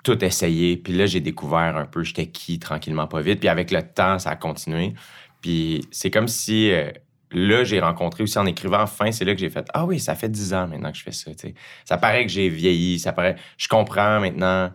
tout 0.04 0.24
essayé, 0.24 0.76
puis 0.76 0.92
là, 0.94 1.06
j'ai 1.06 1.20
découvert 1.20 1.76
un 1.76 1.86
peu 1.86 2.02
j'étais 2.04 2.28
qui, 2.28 2.58
tranquillement, 2.58 3.06
pas 3.06 3.20
vite. 3.20 3.40
Puis 3.40 3.48
avec 3.48 3.70
le 3.70 3.82
temps, 3.82 4.18
ça 4.18 4.30
a 4.30 4.36
continué. 4.36 4.94
Puis 5.42 5.82
c'est 5.90 6.10
comme 6.10 6.28
si... 6.28 6.70
euh, 6.70 6.90
là, 7.32 7.64
j'ai 7.64 7.80
rencontré 7.80 8.22
aussi 8.22 8.38
en 8.38 8.46
écrivant 8.46 8.86
fin, 8.86 9.12
c'est 9.12 9.24
là 9.24 9.34
que 9.34 9.40
j'ai 9.40 9.50
fait 9.50 9.66
Ah 9.74 9.84
oui, 9.84 10.00
ça 10.00 10.14
fait 10.14 10.28
10 10.28 10.54
ans 10.54 10.66
maintenant 10.68 10.90
que 10.90 10.98
je 10.98 11.02
fais 11.02 11.12
ça. 11.12 11.30
tu 11.32 11.48
sais. 11.48 11.54
Ça 11.84 11.98
paraît 11.98 12.24
que 12.24 12.32
j'ai 12.32 12.48
vieilli, 12.48 12.98
ça 12.98 13.12
paraît. 13.12 13.36
Je 13.58 13.68
comprends 13.68 14.20
maintenant. 14.20 14.72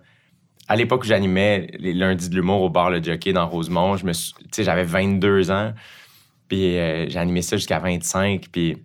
À 0.68 0.76
l'époque 0.76 1.04
où 1.04 1.06
j'animais 1.06 1.68
les 1.78 1.94
lundis 1.94 2.30
de 2.30 2.36
l'humour 2.36 2.62
au 2.62 2.70
bar 2.70 2.90
Le 2.90 3.02
Jockey 3.02 3.34
dans 3.34 3.48
Rosemont, 3.48 3.98
je 3.98 4.06
me 4.06 4.14
j'avais 4.58 4.84
22 4.84 5.52
ans. 5.52 5.74
Puis 6.48 6.78
euh, 6.78 7.08
animé 7.16 7.42
ça 7.42 7.58
jusqu'à 7.58 7.80
25. 7.80 8.48
Puis 8.52 8.70
il 8.70 8.78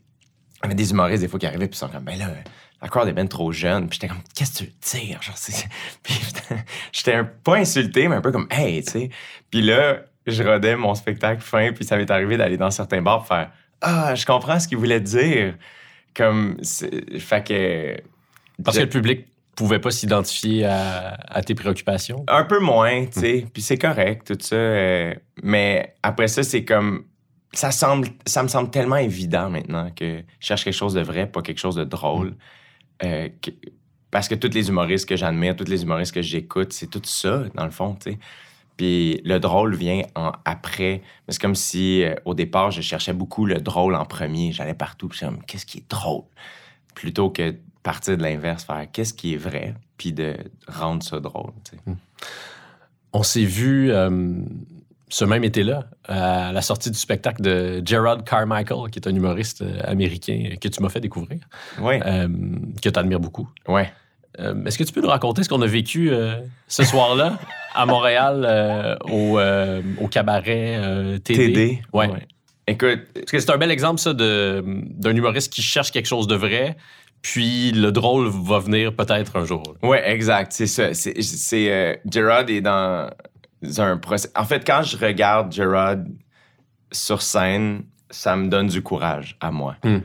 y 0.63 0.67
avait 0.67 0.75
des 0.75 0.91
humoristes 0.91 1.23
des 1.23 1.29
fois 1.29 1.39
qui 1.39 1.47
arrivaient 1.47 1.69
puis 1.69 1.77
ils 1.77 1.79
sont 1.79 1.89
comme 1.89 2.05
ben 2.05 2.19
là 2.19 2.29
la 2.83 2.89
crowd 2.89 3.09
est 3.09 3.13
ben 3.13 3.29
trop 3.29 3.53
jeune. 3.53 3.89
Puis 3.89 3.99
j'étais 4.01 4.09
comme 4.09 4.23
qu'est-ce 4.35 4.65
que 4.65 4.71
tu 4.71 4.99
dire 4.99 5.23
Genre, 5.23 5.37
Puis 6.03 6.15
j'étais 6.93 7.25
pas 7.45 7.57
insulté 7.57 8.09
mais 8.09 8.17
un 8.17 8.21
peu 8.21 8.33
comme 8.33 8.49
hey 8.51 8.83
tu 8.83 8.91
sais. 8.91 9.11
Puis 9.51 9.63
là 9.63 10.01
je 10.27 10.43
rodais 10.43 10.77
mon 10.77 10.95
spectacle 10.95 11.41
fin 11.41 11.73
puis 11.73 11.85
ça 11.85 11.97
m'est 11.97 12.11
arrivé 12.11 12.37
d'aller 12.37 12.57
dans 12.57 12.71
certains 12.71 13.03
bars 13.03 13.19
pour 13.19 13.29
faire 13.29 13.51
ah 13.81 14.15
je 14.15 14.27
comprends 14.27 14.61
ce 14.61 14.69
qu'il 14.69 14.79
voulait 14.79 15.01
dire 15.01 15.55
comme 16.15 16.59
fait 16.63 17.47
que 17.47 17.97
Parce 18.63 18.77
que 18.77 18.83
le 18.83 18.89
public 18.89 19.27
pouvait 19.65 19.79
pas 19.79 19.91
s'identifier 19.91 20.65
à, 20.65 21.15
à 21.29 21.43
tes 21.43 21.55
préoccupations? 21.55 22.25
un 22.29 22.45
peu 22.45 22.59
moins, 22.61 23.07
tu 23.07 23.21
sais. 23.21 23.47
Puis 23.53 23.63
c'est 23.63 23.79
correct, 23.79 24.27
tout 24.27 24.39
ça. 24.41 24.57
euh, 24.57 25.15
mais 25.43 25.95
après 26.03 26.29
ça, 26.29 26.43
c'est 26.43 26.65
comme. 26.65 27.05
Ça, 27.53 27.71
semble, 27.73 28.09
ça 28.27 28.43
me 28.45 28.49
semble 28.49 28.71
tellement 28.71 28.97
évident 28.97 29.51
maintenant 29.51 29.91
que 29.91 30.19
je 30.39 30.47
cherche 30.47 30.63
quelque 30.65 30.73
chose 30.75 30.95
de 30.95 31.01
vrai, 31.01 31.27
pas 31.27 31.43
quelque 31.43 31.59
chose 31.59 31.75
de 31.75 31.85
drôle. 31.85 32.37
Euh, 33.03 33.29
que- 33.43 33.51
parce 34.11 34.29
que 34.29 34.35
tous 34.37 34.53
les 34.55 34.69
humoristes 34.69 35.09
que 35.09 35.17
j'admire, 35.17 35.57
tous 35.57 35.65
les 35.69 35.83
humoristes 35.83 36.13
que 36.15 36.23
j'écoute, 36.23 36.73
c'est 36.73 36.89
tout 36.91 37.01
ça, 37.05 37.45
dans 37.55 37.65
le 37.65 37.71
fond, 37.71 37.97
tu 38.01 38.13
sais. 38.13 38.19
Puis 38.77 39.21
le 39.25 39.39
drôle 39.41 39.75
vient 39.75 40.03
en 40.15 40.33
après. 40.45 41.03
Mais 41.27 41.33
c'est 41.35 41.41
comme 41.41 41.55
si, 41.55 42.03
euh, 42.05 42.15
au 42.25 42.35
départ, 42.35 42.71
je 42.71 42.81
cherchais 42.83 43.13
beaucoup 43.13 43.45
le 43.47 43.61
drôle 43.61 43.95
en 43.95 44.05
premier. 44.05 44.53
J'allais 44.53 44.75
partout, 44.75 45.09
puis 45.09 45.19
j'étais 45.19 45.33
comme, 45.33 45.45
qu'est-ce 45.45 45.67
qui 45.67 45.79
est 45.79 45.91
drôle? 45.91 46.25
Plutôt 46.95 47.31
que 47.31 47.57
partir 47.83 48.17
de 48.17 48.23
l'inverse, 48.23 48.65
faire 48.65 48.87
qu'est-ce 48.93 49.15
qui 49.15 49.35
est 49.35 49.39
vrai, 49.39 49.75
puis 49.97 50.13
de 50.13 50.37
rendre 50.69 51.03
ça 51.03 51.21
drôle, 51.21 51.53
sais. 51.71 51.77
On 53.13 53.23
s'est 53.23 53.45
vu 53.45 53.91
euh, 53.91 54.11
ce 55.09 55.25
même 55.25 55.43
été-là 55.43 55.85
à 56.07 56.53
la 56.53 56.63
sortie 56.63 56.91
du 56.91 56.99
spectacle 56.99 57.43
de 57.43 57.83
Gerard 57.85 58.23
Carmichael, 58.25 58.91
qui 58.91 58.99
est 59.01 59.09
un 59.09 59.15
humoriste 59.15 59.63
euh, 59.63 59.81
américain 59.85 60.51
que 60.61 60.69
tu 60.69 60.81
m'as 60.83 60.89
fait 60.91 61.01
découvrir, 61.01 61.41
Ouais, 61.81 62.01
euh, 62.07 62.29
que 62.83 62.89
tu 62.89 62.99
admires 62.99 63.21
beaucoup. 63.21 63.49
ouais. 63.69 63.93
Euh, 64.39 64.65
Est-ce 64.65 64.79
que 64.79 64.85
tu 64.85 64.93
peux 64.93 65.01
nous 65.03 65.09
raconter 65.09 65.43
ce 65.43 65.49
qu'on 65.49 65.61
a 65.61 65.67
vécu 65.67 66.11
euh, 66.13 66.37
ce 66.69 66.85
soir-là 66.85 67.37
à 67.75 67.85
Montréal 67.85 68.47
euh, 68.49 68.97
au, 69.11 69.41
euh, 69.41 69.83
au 70.01 70.07
cabaret 70.07 70.77
euh, 70.79 71.19
TD? 71.19 71.53
TD. 71.53 71.83
Ouais. 71.93 72.09
Écoute, 72.69 73.01
Parce 73.13 73.27
que 73.33 73.41
c'est 73.41 73.51
un 73.51 73.59
bel 73.59 73.73
exemple, 73.73 73.99
ça, 74.01 74.15
d'un 74.15 75.17
humoriste 75.17 75.53
qui 75.53 75.63
cherche 75.63 75.91
quelque 75.91 76.07
chose 76.07 76.29
de 76.29 76.37
vrai, 76.37 76.77
puis 77.23 77.73
le 77.73 77.93
drôle 77.93 78.29
va 78.29 78.59
venir 78.59 78.95
peut-être 78.95 79.37
un 79.37 79.45
jour. 79.45 79.63
ouais, 79.83 80.11
exact, 80.11 80.53
c'est 80.53 80.67
ça. 80.67 80.95
C'est, 80.95 81.21
c'est, 81.23 81.71
euh, 81.73 81.95
Gerard 82.11 82.49
est 82.49 82.61
dans 82.61 83.11
un 83.79 83.97
procès. 83.99 84.29
En 84.37 84.45
fait, 84.45 84.65
quand 84.67 84.83
je 84.83 84.97
regarde 84.97 85.53
Gerard 85.53 85.97
sur 86.93 87.23
scène, 87.23 87.85
ça 88.11 88.37
me 88.37 88.49
donne 88.49 88.67
du 88.69 88.83
courage 88.83 89.37
à 89.41 89.51
moi. 89.51 89.77
Hmm. 89.85 89.99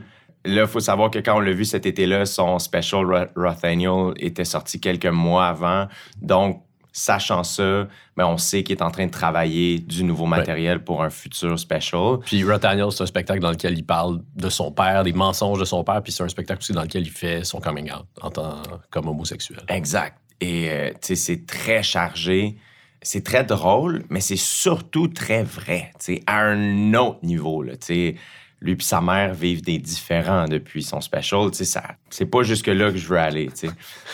Là, 0.44 0.62
il 0.62 0.68
faut 0.68 0.78
savoir 0.78 1.10
que 1.10 1.18
quand 1.18 1.36
on 1.36 1.40
l'a 1.40 1.50
vu 1.52 1.64
cet 1.64 1.86
été-là, 1.86 2.24
son 2.24 2.58
special 2.60 3.04
Ro- 3.04 3.26
Rothaniel 3.34 4.12
était 4.18 4.44
sorti 4.44 4.78
quelques 4.78 5.06
mois 5.06 5.46
avant. 5.48 5.88
Donc, 6.22 6.62
sachant 6.96 7.44
ça, 7.44 7.86
ben, 8.16 8.24
on 8.24 8.38
sait 8.38 8.62
qu'il 8.62 8.74
est 8.74 8.82
en 8.82 8.90
train 8.90 9.04
de 9.04 9.10
travailler 9.10 9.78
du 9.78 10.02
nouveau 10.02 10.24
matériel 10.24 10.82
pour 10.82 11.02
un 11.02 11.10
futur 11.10 11.58
special. 11.58 12.20
Puis 12.24 12.42
Rothaniel, 12.42 12.90
c'est 12.90 13.02
un 13.02 13.06
spectacle 13.06 13.40
dans 13.40 13.50
lequel 13.50 13.76
il 13.76 13.84
parle 13.84 14.22
de 14.34 14.48
son 14.48 14.72
père, 14.72 15.04
des 15.04 15.12
mensonges 15.12 15.58
de 15.58 15.66
son 15.66 15.84
père, 15.84 16.02
puis 16.02 16.10
c'est 16.10 16.22
un 16.22 16.28
spectacle 16.28 16.60
aussi 16.60 16.72
dans 16.72 16.82
lequel 16.82 17.02
il 17.02 17.10
fait 17.10 17.44
son 17.44 17.60
coming 17.60 17.92
out 17.92 18.06
en 18.22 18.30
tant 18.30 18.62
comme 18.90 19.08
homosexuel. 19.08 19.60
Exact. 19.68 20.16
Et 20.40 20.70
euh, 20.70 20.90
tu 20.92 20.98
sais, 21.02 21.16
c'est 21.16 21.46
très 21.46 21.82
chargé. 21.82 22.56
c'est 23.02 23.22
très 23.22 23.44
drôle, 23.44 24.04
mais 24.08 24.20
c'est 24.20 24.36
surtout 24.36 25.08
très 25.08 25.42
vrai, 25.42 25.92
tu 25.98 26.14
sais, 26.14 26.22
à 26.26 26.40
un 26.40 26.94
autre 26.94 27.18
niveau, 27.22 27.62
là, 27.62 27.76
tu 27.76 27.86
sais. 27.86 28.14
Lui 28.62 28.72
et 28.72 28.76
sa 28.80 29.00
mère 29.02 29.34
vivent 29.34 29.62
des 29.62 29.78
différents 29.78 30.46
depuis 30.46 30.82
son 30.82 31.00
special, 31.02 31.50
tu 31.50 31.58
sais, 31.58 31.64
ça, 31.66 31.82
c'est 32.08 32.24
pas 32.26 32.42
jusque 32.42 32.68
là 32.68 32.90
que 32.90 32.96
je 32.96 33.06
veux 33.06 33.18
aller, 33.18 33.46
tu 33.48 33.68
sais. 33.68 33.70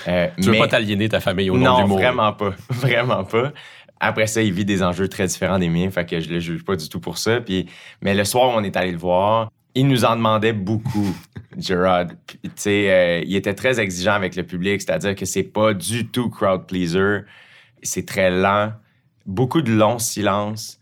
Euh, 0.08 0.28
Tu 0.40 0.50
veux 0.50 0.58
pas 0.58 0.66
t'aliéner 0.68 1.08
ta 1.08 1.20
famille 1.20 1.48
au 1.48 1.56
nom 1.56 1.64
non, 1.64 1.76
de 1.76 1.82
l'humour. 1.82 1.98
vraiment 1.98 2.32
pas. 2.32 2.50
Vraiment 2.70 3.24
pas. 3.24 3.52
Après 4.00 4.26
ça, 4.26 4.42
il 4.42 4.52
vit 4.52 4.64
des 4.64 4.82
enjeux 4.82 5.06
très 5.08 5.26
différents 5.28 5.60
des 5.60 5.68
miens, 5.68 5.88
fait 5.92 6.04
que 6.04 6.18
je 6.18 6.28
le 6.28 6.40
juge 6.40 6.64
pas 6.64 6.74
du 6.74 6.88
tout 6.88 6.98
pour 6.98 7.18
ça. 7.18 7.40
Puis, 7.40 7.66
mais 8.00 8.14
le 8.14 8.24
soir 8.24 8.48
où 8.48 8.52
on 8.58 8.64
est 8.64 8.76
allé 8.76 8.90
le 8.90 8.98
voir, 8.98 9.48
il 9.76 9.86
nous 9.86 10.04
en 10.04 10.16
demandait 10.16 10.52
beaucoup, 10.52 11.14
Gerard. 11.56 12.06
Puis, 12.26 12.38
Tu 12.42 12.50
sais, 12.56 12.90
euh, 12.90 13.22
il 13.24 13.36
était 13.36 13.54
très 13.54 13.78
exigeant 13.78 14.14
avec 14.14 14.34
le 14.34 14.42
public, 14.42 14.80
c'est-à-dire 14.82 15.14
que 15.14 15.24
c'est 15.24 15.44
pas 15.44 15.72
du 15.72 16.08
tout 16.08 16.28
crowd 16.30 16.66
pleaser. 16.66 17.20
C'est 17.84 18.04
très 18.04 18.28
lent, 18.30 18.72
beaucoup 19.24 19.62
de 19.62 19.72
longs 19.72 20.00
silences, 20.00 20.80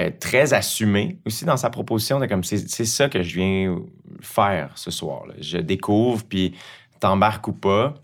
euh, 0.00 0.10
très 0.18 0.52
assumé 0.52 1.18
aussi 1.24 1.44
dans 1.44 1.56
sa 1.56 1.70
proposition. 1.70 2.18
De 2.18 2.26
comme 2.26 2.42
c'est 2.42 2.84
ça 2.84 3.08
que 3.08 3.22
je 3.22 3.34
viens 3.36 3.78
faire 4.20 4.72
ce 4.76 4.90
soir. 4.90 5.24
Je 5.40 5.58
découvre, 5.58 6.24
puis 6.24 6.54
t'embarques 6.98 7.46
ou 7.48 7.52
pas. 7.52 7.94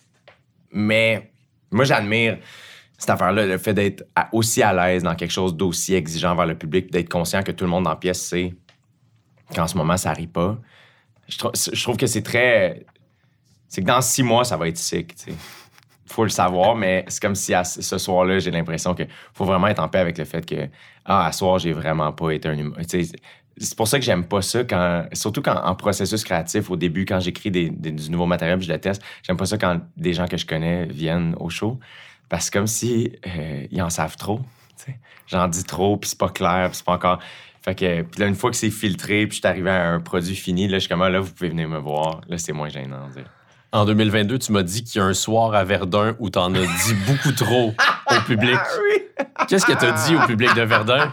Mais 0.72 1.32
moi, 1.70 1.84
j'admire 1.84 2.38
cette 2.96 3.10
affaire-là, 3.10 3.46
le 3.46 3.58
fait 3.58 3.72
d'être 3.72 4.04
aussi 4.30 4.62
à 4.62 4.72
l'aise 4.72 5.02
dans 5.02 5.14
quelque 5.14 5.32
chose 5.32 5.56
d'aussi 5.56 5.94
exigeant 5.94 6.36
vers 6.36 6.46
le 6.46 6.56
public, 6.56 6.92
d'être 6.92 7.08
conscient 7.08 7.42
que 7.42 7.50
tout 7.50 7.64
le 7.64 7.70
monde 7.70 7.86
la 7.86 7.96
pièce 7.96 8.20
sait 8.20 8.54
qu'en 9.54 9.66
ce 9.66 9.76
moment, 9.76 9.96
ça 9.96 10.12
rit 10.12 10.26
pas. 10.26 10.58
Je, 11.26 11.36
je 11.72 11.82
trouve 11.82 11.96
que 11.96 12.06
c'est 12.06 12.22
très. 12.22 12.84
C'est 13.68 13.80
que 13.80 13.86
dans 13.86 14.00
six 14.00 14.22
mois, 14.22 14.44
ça 14.44 14.56
va 14.56 14.68
être 14.68 14.76
sick, 14.76 15.14
tu 15.14 15.24
sais. 15.24 15.32
Faut 16.10 16.24
le 16.24 16.30
savoir, 16.30 16.74
mais 16.74 17.04
c'est 17.08 17.22
comme 17.22 17.36
si 17.36 17.54
à 17.54 17.62
ce 17.62 17.98
soir-là, 17.98 18.40
j'ai 18.40 18.50
l'impression 18.50 18.94
que 18.94 19.04
faut 19.32 19.44
vraiment 19.44 19.68
être 19.68 19.78
en 19.78 19.88
paix 19.88 20.00
avec 20.00 20.18
le 20.18 20.24
fait 20.24 20.44
que, 20.44 20.68
ah, 21.04 21.26
à 21.26 21.32
ce 21.32 21.38
soir, 21.38 21.58
j'ai 21.60 21.72
vraiment 21.72 22.12
pas 22.12 22.32
été 22.32 22.48
un 22.48 22.58
humain. 22.58 22.76
C'est 22.82 23.76
pour 23.76 23.86
ça 23.86 23.98
que 23.98 24.04
j'aime 24.04 24.24
pas 24.24 24.42
ça 24.42 24.60
surtout 25.12 25.40
quand 25.40 25.54
en 25.54 25.74
processus 25.74 26.24
créatif, 26.24 26.70
au 26.70 26.76
début, 26.76 27.04
quand 27.04 27.20
j'écris 27.20 27.50
du 27.50 28.10
nouveau 28.10 28.26
matériel, 28.26 28.60
je 28.60 28.72
le 28.72 28.78
teste, 28.80 29.02
j'aime 29.22 29.36
pas 29.36 29.46
ça 29.46 29.56
quand 29.56 29.80
des 29.96 30.12
gens 30.12 30.26
que 30.26 30.36
je 30.36 30.46
connais 30.46 30.86
viennent 30.86 31.36
au 31.38 31.48
show. 31.48 31.78
Parce 32.28 32.50
que 32.50 32.58
comme 32.58 32.66
si 32.66 33.12
euh, 33.26 33.66
ils 33.70 33.82
en 33.82 33.90
savent 33.90 34.16
trop. 34.16 34.40
J'en 35.26 35.46
dis 35.46 35.64
trop, 35.64 35.96
puis 35.96 36.10
c'est 36.10 36.18
pas 36.18 36.28
clair, 36.28 36.68
puis 36.70 36.78
c'est 36.78 36.84
pas 36.84 36.94
encore. 36.94 37.20
Fait 37.62 37.74
que, 37.74 38.02
puis 38.02 38.20
là, 38.20 38.26
une 38.26 38.34
fois 38.34 38.50
que 38.50 38.56
c'est 38.56 38.70
filtré, 38.70 39.26
puis 39.26 39.36
je 39.36 39.40
suis 39.40 39.46
arrivé 39.46 39.70
à 39.70 39.90
un 39.90 40.00
produit 40.00 40.34
fini, 40.34 40.66
là, 40.66 40.78
je 40.78 40.80
suis 40.80 40.88
comme, 40.88 41.02
ah, 41.02 41.10
là, 41.10 41.20
vous 41.20 41.32
pouvez 41.32 41.50
venir 41.50 41.68
me 41.68 41.78
voir. 41.78 42.22
Là, 42.28 42.38
c'est 42.38 42.52
moins 42.52 42.68
gênant. 42.68 43.10
sais. 43.12 43.24
En 43.72 43.84
2022, 43.84 44.38
tu 44.38 44.52
m'as 44.52 44.62
dit 44.64 44.82
qu'il 44.82 45.00
y 45.00 45.02
a 45.02 45.06
un 45.06 45.14
soir 45.14 45.54
à 45.54 45.62
Verdun 45.64 46.16
où 46.18 46.28
t'en 46.28 46.52
as 46.54 46.60
dit 46.60 46.94
beaucoup 47.06 47.32
trop 47.32 47.72
au 48.10 48.20
public. 48.26 48.58
Qu'est-ce 49.48 49.64
que 49.64 49.72
t'as 49.72 50.06
dit 50.06 50.16
au 50.16 50.26
public 50.26 50.52
de 50.56 50.62
Verdun 50.62 51.12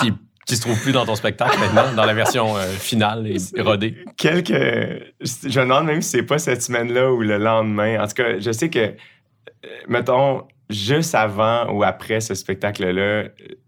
qui, 0.00 0.12
qui 0.46 0.56
se 0.56 0.62
trouve 0.62 0.80
plus 0.80 0.92
dans 0.92 1.04
ton 1.04 1.14
spectacle 1.14 1.58
maintenant, 1.58 1.92
dans 1.94 2.06
la 2.06 2.14
version 2.14 2.56
euh, 2.56 2.62
finale 2.64 3.26
et, 3.26 3.60
rodée? 3.60 3.98
Quelques. 4.16 4.48
Je 4.50 5.60
me 5.60 5.64
demande 5.64 5.86
même 5.86 6.00
si 6.00 6.10
c'est 6.10 6.22
pas 6.22 6.38
cette 6.38 6.62
semaine-là 6.62 7.12
ou 7.12 7.20
le 7.20 7.36
lendemain. 7.36 8.02
En 8.02 8.06
tout 8.06 8.14
cas, 8.14 8.38
je 8.38 8.50
sais 8.50 8.70
que, 8.70 8.78
euh, 8.78 8.92
mettons, 9.86 10.44
juste 10.70 11.14
avant 11.14 11.70
ou 11.70 11.82
après 11.82 12.20
ce 12.22 12.34
spectacle-là, 12.34 13.24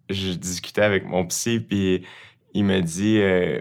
je 0.09 0.33
discutais 0.33 0.83
avec 0.83 1.05
mon 1.05 1.27
psy, 1.27 1.61
puis 1.61 2.03
il 2.55 2.65
me 2.65 2.81
dit. 2.81 3.19
euh, 3.21 3.61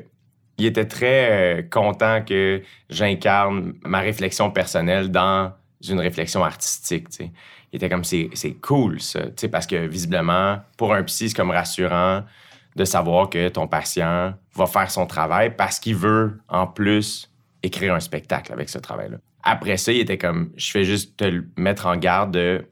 il 0.57 0.65
était 0.65 0.85
très 0.85 1.59
euh, 1.59 1.61
content 1.63 2.21
que 2.23 2.61
j'incarne 2.89 3.73
ma 3.83 3.99
réflexion 3.99 4.51
personnelle 4.51 5.09
dans 5.09 5.53
une 5.87 5.99
réflexion 5.99 6.43
artistique. 6.43 7.07
Il 7.19 7.77
était 7.77 7.89
comme, 7.89 8.03
c'est 8.03 8.29
cool, 8.61 8.99
ça. 8.99 9.21
Parce 9.51 9.65
que 9.65 9.87
visiblement, 9.87 10.59
pour 10.77 10.93
un 10.93 11.03
psy, 11.03 11.29
c'est 11.29 11.35
comme 11.35 11.51
rassurant 11.51 12.23
de 12.75 12.85
savoir 12.85 13.29
que 13.29 13.49
ton 13.49 13.67
patient 13.67 14.33
va 14.55 14.65
faire 14.65 14.91
son 14.91 15.05
travail 15.05 15.55
parce 15.55 15.79
qu'il 15.79 15.95
veut, 15.95 16.39
en 16.47 16.67
plus, 16.67 17.31
écrire 17.63 17.93
un 17.93 17.99
spectacle 17.99 18.53
avec 18.53 18.69
ce 18.69 18.77
travail-là. 18.77 19.17
Après 19.43 19.77
ça, 19.77 19.91
il 19.91 20.01
était 20.01 20.17
comme, 20.17 20.51
je 20.55 20.71
fais 20.71 20.83
juste 20.83 21.17
te 21.17 21.43
mettre 21.57 21.87
en 21.87 21.97
garde 21.97 22.31
de 22.33 22.65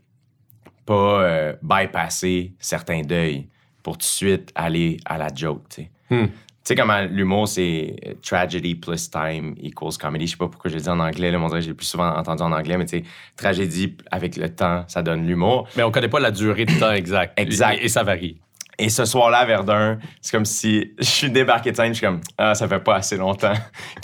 pas 0.86 1.24
euh, 1.24 1.54
bypasser 1.62 2.54
certains 2.60 3.02
deuils 3.02 3.48
pour 3.84 3.98
tout 3.98 4.00
de 4.00 4.04
suite 4.04 4.52
aller 4.56 4.98
à 5.06 5.18
la 5.18 5.30
joke. 5.34 5.82
Hmm. 6.10 6.26
Tu 6.66 6.74
sais 6.74 6.76
comment 6.76 7.02
l'humour, 7.10 7.48
c'est 7.48 7.96
euh, 8.06 8.14
tragedy 8.22 8.76
plus 8.76 9.10
time 9.10 9.56
equals 9.62 9.98
comedy. 9.98 10.28
Je 10.28 10.32
sais 10.32 10.38
pas 10.38 10.48
pourquoi 10.48 10.70
je 10.70 10.76
le 10.76 10.82
dis 10.82 10.90
en 10.90 11.00
anglais, 11.00 11.32
là, 11.32 11.38
mais 11.40 11.46
on 11.46 11.48
dirait 11.48 11.62
que 11.62 11.66
j'ai 11.66 11.74
plus 11.74 11.88
souvent 11.88 12.10
entendu 12.16 12.44
en 12.44 12.52
anglais, 12.52 12.78
mais 12.78 12.86
tu 12.86 13.00
sais, 13.00 13.04
tragédie 13.38 13.96
avec 14.12 14.36
le 14.36 14.50
temps, 14.54 14.84
ça 14.88 15.02
donne 15.02 15.26
l'humour. 15.26 15.68
Mais 15.78 15.84
on 15.84 15.92
connaît 15.92 16.10
pas 16.10 16.20
la 16.20 16.32
durée 16.32 16.66
de 16.66 16.80
temps 16.80 16.92
exacte. 16.92 17.34
Exact. 17.40 17.80
Et, 17.82 17.86
et 17.86 17.88
ça 17.88 18.04
varie. 18.04 18.38
Et 18.82 18.88
ce 18.90 19.04
soir-là, 19.04 19.40
à 19.40 19.46
Verdun, 19.46 20.00
c'est 20.22 20.32
comme 20.32 20.46
si 20.46 20.94
je 21.00 21.04
suis 21.04 21.30
débarqué 21.32 21.72
de 21.72 21.76
scène, 21.76 21.90
je 21.94 21.98
suis 21.98 22.06
comme, 22.06 22.22
ah, 22.38 22.54
ça 22.56 22.68
fait 22.68 22.80
pas 22.80 22.96
assez 22.96 23.18
longtemps 23.18 23.54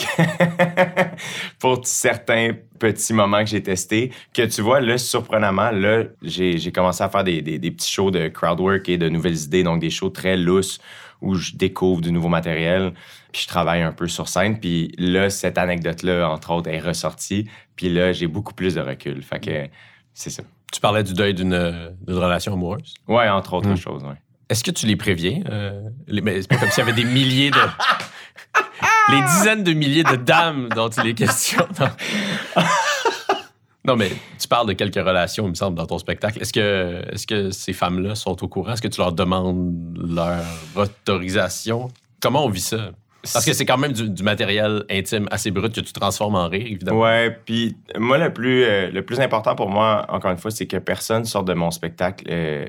pour 1.59 1.85
certains 1.85 2.51
petits 2.79 3.13
moments 3.13 3.39
que 3.43 3.49
j'ai 3.49 3.63
testés. 3.63 4.11
Que 4.33 4.43
tu 4.43 4.61
vois, 4.61 4.81
là, 4.81 4.97
surprenamment, 4.97 5.71
là, 5.71 6.03
j'ai 6.21 6.57
j'ai 6.57 6.71
commencé 6.71 7.03
à 7.03 7.09
faire 7.09 7.23
des, 7.23 7.41
des- 7.41 7.59
des 7.59 7.71
petits 7.71 7.91
shows 7.91 8.11
de 8.11 8.27
crowdwork 8.27 8.87
et 8.89 8.97
de 8.97 9.09
nouvelles 9.09 9.37
idées, 9.43 9.63
donc 9.63 9.79
des 9.79 9.89
shows 9.89 10.09
très 10.09 10.35
lousses 10.37 10.79
où 11.25 11.35
je 11.35 11.51
découvre 11.55 11.99
du 12.01 12.11
nouveau 12.11 12.29
matériel, 12.29 12.93
puis 13.33 13.41
je 13.43 13.47
travaille 13.47 13.81
un 13.81 13.91
peu 13.91 14.07
sur 14.07 14.27
scène. 14.29 14.59
Puis 14.59 14.93
là, 14.97 15.29
cette 15.29 15.57
anecdote-là, 15.57 16.29
entre 16.29 16.51
autres, 16.51 16.69
est 16.69 16.79
ressortie. 16.79 17.49
Puis 17.75 17.89
là, 17.93 18.13
j'ai 18.13 18.27
beaucoup 18.27 18.53
plus 18.53 18.75
de 18.75 18.81
recul. 18.81 19.21
Fait 19.23 19.39
que 19.39 19.67
c'est 20.13 20.29
ça. 20.29 20.43
Tu 20.71 20.79
parlais 20.79 21.03
du 21.03 21.13
deuil 21.13 21.33
d'une 21.33 21.53
euh, 21.53 21.89
relation 22.07 22.53
amoureuse. 22.53 22.93
Ouais, 23.07 23.27
entre 23.29 23.53
autres 23.53 23.69
Hmm. 23.69 23.75
choses, 23.77 24.03
ouais. 24.03 24.15
Est-ce 24.49 24.63
que 24.63 24.71
tu 24.71 24.85
les 24.85 24.95
préviens? 24.95 25.41
euh, 25.49 25.81
les- 26.07 26.21
mais 26.21 26.41
c'est 26.41 26.47
pas 26.47 26.57
comme 26.57 26.69
s'il 26.69 26.85
y 26.85 26.87
avait 26.89 27.01
des 27.01 27.09
milliers 27.09 27.49
de. 27.51 27.57
les 29.11 29.21
dizaines 29.21 29.63
de 29.63 29.73
milliers 29.73 30.03
de 30.03 30.15
dames 30.15 30.69
dont 30.75 30.89
il 30.89 31.07
est 31.07 31.13
question. 31.13 31.67
non, 33.85 33.95
mais 33.95 34.09
tu 34.39 34.47
parles 34.47 34.67
de 34.67 34.73
quelques 34.73 34.95
relations, 34.95 35.45
il 35.45 35.49
me 35.49 35.55
semble, 35.55 35.77
dans 35.77 35.85
ton 35.85 35.97
spectacle. 35.97 36.41
Est-ce 36.41 36.53
que, 36.53 37.03
est 37.11 37.25
que 37.25 37.51
ces 37.51 37.73
femmes-là 37.73 38.15
sont 38.15 38.43
au 38.43 38.47
courant? 38.47 38.73
Est-ce 38.73 38.81
que 38.81 38.87
tu 38.87 38.99
leur 38.99 39.13
demandes 39.13 39.97
leur 39.97 40.43
autorisation? 40.75 41.89
Comment 42.19 42.45
on 42.45 42.49
vit 42.49 42.61
ça? 42.61 42.91
Parce 43.33 43.45
que 43.45 43.53
c'est 43.53 43.65
quand 43.65 43.77
même 43.77 43.91
du, 43.91 44.09
du 44.09 44.23
matériel 44.23 44.83
intime 44.89 45.27
assez 45.31 45.49
brut 45.49 45.73
que 45.73 45.81
tu 45.81 45.93
transformes 45.93 46.35
en 46.35 46.47
rire, 46.47 46.67
évidemment. 46.67 47.01
Ouais, 47.01 47.31
puis 47.45 47.75
moi, 47.97 48.17
le 48.17 48.31
plus, 48.31 48.63
euh, 48.63 48.91
le 48.91 49.01
plus 49.03 49.19
important 49.19 49.55
pour 49.55 49.69
moi, 49.69 50.05
encore 50.09 50.31
une 50.31 50.37
fois, 50.37 50.51
c'est 50.51 50.67
que 50.67 50.77
personne 50.77 51.25
sorte 51.25 51.47
de 51.47 51.53
mon 51.53 51.71
spectacle, 51.71 52.25
euh, 52.29 52.67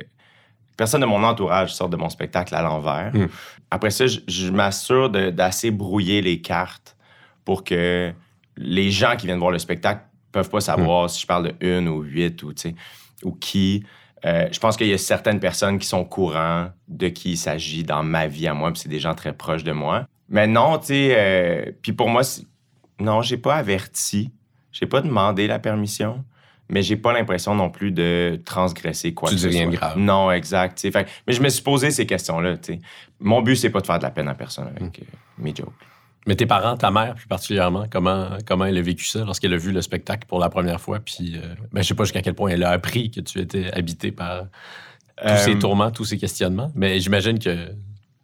personne 0.77 1.03
de 1.03 1.07
mon 1.07 1.23
entourage 1.25 1.75
sort 1.75 1.91
de 1.91 1.97
mon 1.97 2.09
spectacle 2.09 2.55
à 2.55 2.63
l'envers. 2.63 3.15
Hmm. 3.15 3.27
Après 3.71 3.91
ça, 3.91 4.07
je, 4.07 4.21
je 4.29 4.51
m'assure 4.51 5.11
d'assez 5.11 5.71
brouiller 5.71 6.23
les 6.23 6.41
cartes 6.41 6.97
pour 7.45 7.63
que 7.63 8.13
les 8.57 8.91
gens 8.91 9.17
qui 9.17 9.27
viennent 9.27 9.39
voir 9.39 9.51
le 9.51 9.59
spectacle 9.59 10.01
peuvent 10.37 10.51
pas 10.51 10.61
savoir 10.61 11.09
si 11.11 11.21
je 11.21 11.27
parle 11.27 11.49
de 11.49 11.55
une 11.67 11.89
ou 11.89 12.03
huit 12.03 12.43
ou, 12.43 12.53
tu 12.53 12.75
ou 13.25 13.33
qui. 13.33 13.85
Euh, 14.25 14.49
je 14.51 14.59
pense 14.59 14.77
qu'il 14.77 14.87
y 14.89 14.93
a 14.93 14.99
certaines 14.99 15.41
personnes 15.41 15.79
qui 15.79 15.87
sont 15.87 15.99
au 15.99 16.05
courant 16.05 16.71
de 16.89 17.09
qui 17.09 17.33
il 17.33 17.37
s'agit 17.37 17.85
dans 17.85 18.03
ma 18.03 18.27
vie 18.27 18.47
à 18.49 18.55
moi, 18.55 18.73
puis 18.73 18.81
c'est 18.83 18.89
des 18.89 18.99
gens 18.99 19.15
très 19.15 19.33
proches 19.33 19.65
de 19.65 19.73
moi. 19.73 20.07
Mais 20.29 20.47
non, 20.47 20.79
tu 20.79 20.87
sais, 20.87 21.15
euh, 21.17 21.73
puis 21.83 21.93
pour 21.93 22.09
moi, 22.09 22.23
non, 23.01 23.23
j'ai 23.23 23.37
pas 23.37 23.55
averti. 23.57 24.31
J'ai 24.73 24.87
pas 24.87 25.01
demandé 25.01 25.47
la 25.47 25.59
permission, 25.59 26.25
mais 26.69 26.83
j'ai 26.83 26.97
pas 26.97 27.13
l'impression 27.13 27.55
non 27.55 27.71
plus 27.71 27.93
de 27.93 28.41
transgresser 28.45 29.15
quoi 29.15 29.29
Tu 29.31 29.37
que 29.37 29.41
dis 29.41 29.47
ce 29.47 29.49
rien 29.57 29.67
de 29.67 29.77
soit. 29.77 29.81
grave. 29.81 29.99
Non, 29.99 30.31
exact. 30.33 30.79
tu. 30.79 30.91
Fait- 30.91 31.07
mais 31.27 31.33
je 31.33 31.41
me 31.43 31.49
suis 31.49 31.63
posé 31.63 31.91
ces 31.91 32.05
questions-là. 32.07 32.57
tu 32.59 32.75
sais. 32.75 32.79
Mon 33.21 33.41
but, 33.43 33.57
c'est 33.57 33.71
pas 33.71 33.81
de 33.81 33.87
faire 33.87 33.99
de 33.99 34.03
la 34.05 34.11
peine 34.11 34.29
à 34.29 34.35
personne 34.35 34.67
avec 34.69 34.83
Hmm. 34.99 35.03
euh, 35.03 35.17
mes 35.39 35.55
jokes. 35.55 35.73
Mais 36.27 36.35
tes 36.35 36.47
parents, 36.47 36.77
ta 36.77 36.91
mère 36.91 37.15
plus 37.15 37.27
particulièrement, 37.29 37.87
comment, 37.91 38.31
comment 38.47 38.65
elle 38.65 38.77
a 38.79 38.83
vécu 38.83 39.05
ça 39.05 39.21
lorsqu'elle 39.25 39.53
a 39.55 39.57
vu 39.57 39.71
le 39.73 39.81
spectacle 39.81 40.27
pour 40.27 40.41
la 40.41 40.49
première 40.49 40.81
fois? 40.81 40.99
Puis, 40.99 41.37
euh, 41.37 41.55
ben, 41.73 41.83
je 41.83 41.89
sais 41.89 41.95
pas 41.95 42.03
jusqu'à 42.05 42.23
quel 42.23 42.35
point 42.35 42.51
elle 42.51 42.65
a 42.65 42.71
appris 42.71 43.11
que 43.11 43.21
tu 43.21 43.39
étais 43.41 43.73
habité 43.73 44.11
par 44.11 44.47
tous 45.17 45.37
ces 45.45 45.55
Euh, 45.55 45.59
tourments, 45.59 45.91
tous 45.91 46.05
ces 46.05 46.19
questionnements. 46.19 46.71
Mais 46.75 46.99
j'imagine 47.01 47.39
que 47.39 47.69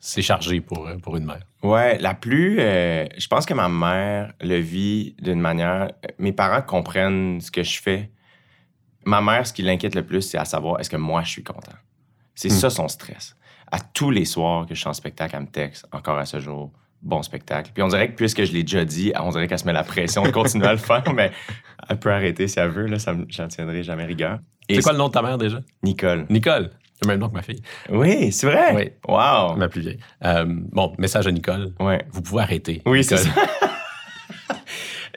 c'est 0.00 0.20
chargé 0.22 0.60
pour, 0.60 0.86
euh, 0.88 0.96
pour 0.98 1.16
une 1.16 1.24
mère. 1.24 1.42
Ouais, 1.62 1.96
la 1.98 2.12
plus. 2.14 2.56
euh, 2.58 3.06
je 3.16 3.26
pense 3.28 3.46
que 3.46 3.54
ma 3.54 3.68
mère 3.68 4.32
le 4.40 4.56
vit 4.58 5.14
d'une 5.22 5.40
manière. 5.40 5.92
Mes 6.18 6.32
parents 6.32 6.60
comprennent 6.62 7.40
ce 7.40 7.52
que 7.52 7.62
je 7.62 7.80
fais. 7.80 8.10
Ma 9.04 9.20
mère, 9.20 9.46
ce 9.46 9.52
qui 9.52 9.62
l'inquiète 9.62 9.94
le 9.94 10.04
plus, 10.04 10.22
c'est 10.22 10.38
à 10.38 10.44
savoir 10.44 10.80
est-ce 10.80 10.90
que 10.90 10.96
moi, 10.96 11.22
je 11.22 11.30
suis 11.30 11.44
content? 11.44 11.72
C'est 12.34 12.48
Hmm. 12.48 12.58
ça 12.58 12.70
son 12.70 12.88
stress. 12.88 13.36
À 13.70 13.78
tous 13.78 14.10
les 14.10 14.24
soirs 14.24 14.66
que 14.66 14.74
je 14.74 14.80
suis 14.80 14.88
en 14.88 14.92
spectacle, 14.92 15.34
elle 15.36 15.42
me 15.42 15.46
texte, 15.46 15.86
encore 15.92 16.18
à 16.18 16.26
ce 16.26 16.40
jour, 16.40 16.72
bon 17.02 17.22
spectacle. 17.22 17.70
Puis 17.74 17.82
on 17.82 17.88
dirait 17.88 18.10
que 18.10 18.16
puisque 18.16 18.44
je 18.44 18.52
l'ai 18.52 18.62
déjà 18.62 18.84
dit, 18.84 19.12
on 19.18 19.30
dirait 19.30 19.48
qu'elle 19.48 19.58
se 19.58 19.66
met 19.66 19.72
la 19.72 19.84
pression 19.84 20.22
de 20.22 20.30
continuer 20.30 20.66
à 20.66 20.72
le 20.72 20.78
faire, 20.78 21.02
mais 21.14 21.32
elle 21.88 21.98
peut 21.98 22.12
arrêter 22.12 22.48
si 22.48 22.58
elle 22.58 22.70
veut, 22.70 22.86
là, 22.86 22.98
ça 22.98 23.14
j'en 23.28 23.48
tiendrai 23.48 23.82
jamais 23.82 24.04
rigueur. 24.04 24.38
C'est 24.70 24.80
quoi 24.82 24.92
le 24.92 24.98
nom 24.98 25.08
de 25.08 25.12
ta 25.12 25.22
mère 25.22 25.38
déjà? 25.38 25.60
Nicole. 25.82 26.26
Nicole. 26.30 26.70
Le 27.02 27.08
même 27.08 27.18
nom 27.18 27.28
que 27.28 27.34
ma 27.34 27.42
fille, 27.42 27.60
Oui, 27.90 28.30
c'est 28.30 28.46
vrai? 28.46 28.72
Oui. 28.76 28.90
Wow! 29.08 29.56
ma 29.56 29.68
plus 29.68 29.80
vieille. 29.80 29.98
Euh, 30.24 30.44
bon, 30.46 30.94
message 30.98 31.26
à 31.26 31.32
Nicole. 31.32 31.74
Ouais. 31.80 32.04
Vous 32.12 32.22
pouvez 32.22 32.42
arrêter. 32.42 32.80
Oui, 32.86 33.02
c'est 33.02 33.16
ça. 33.16 33.28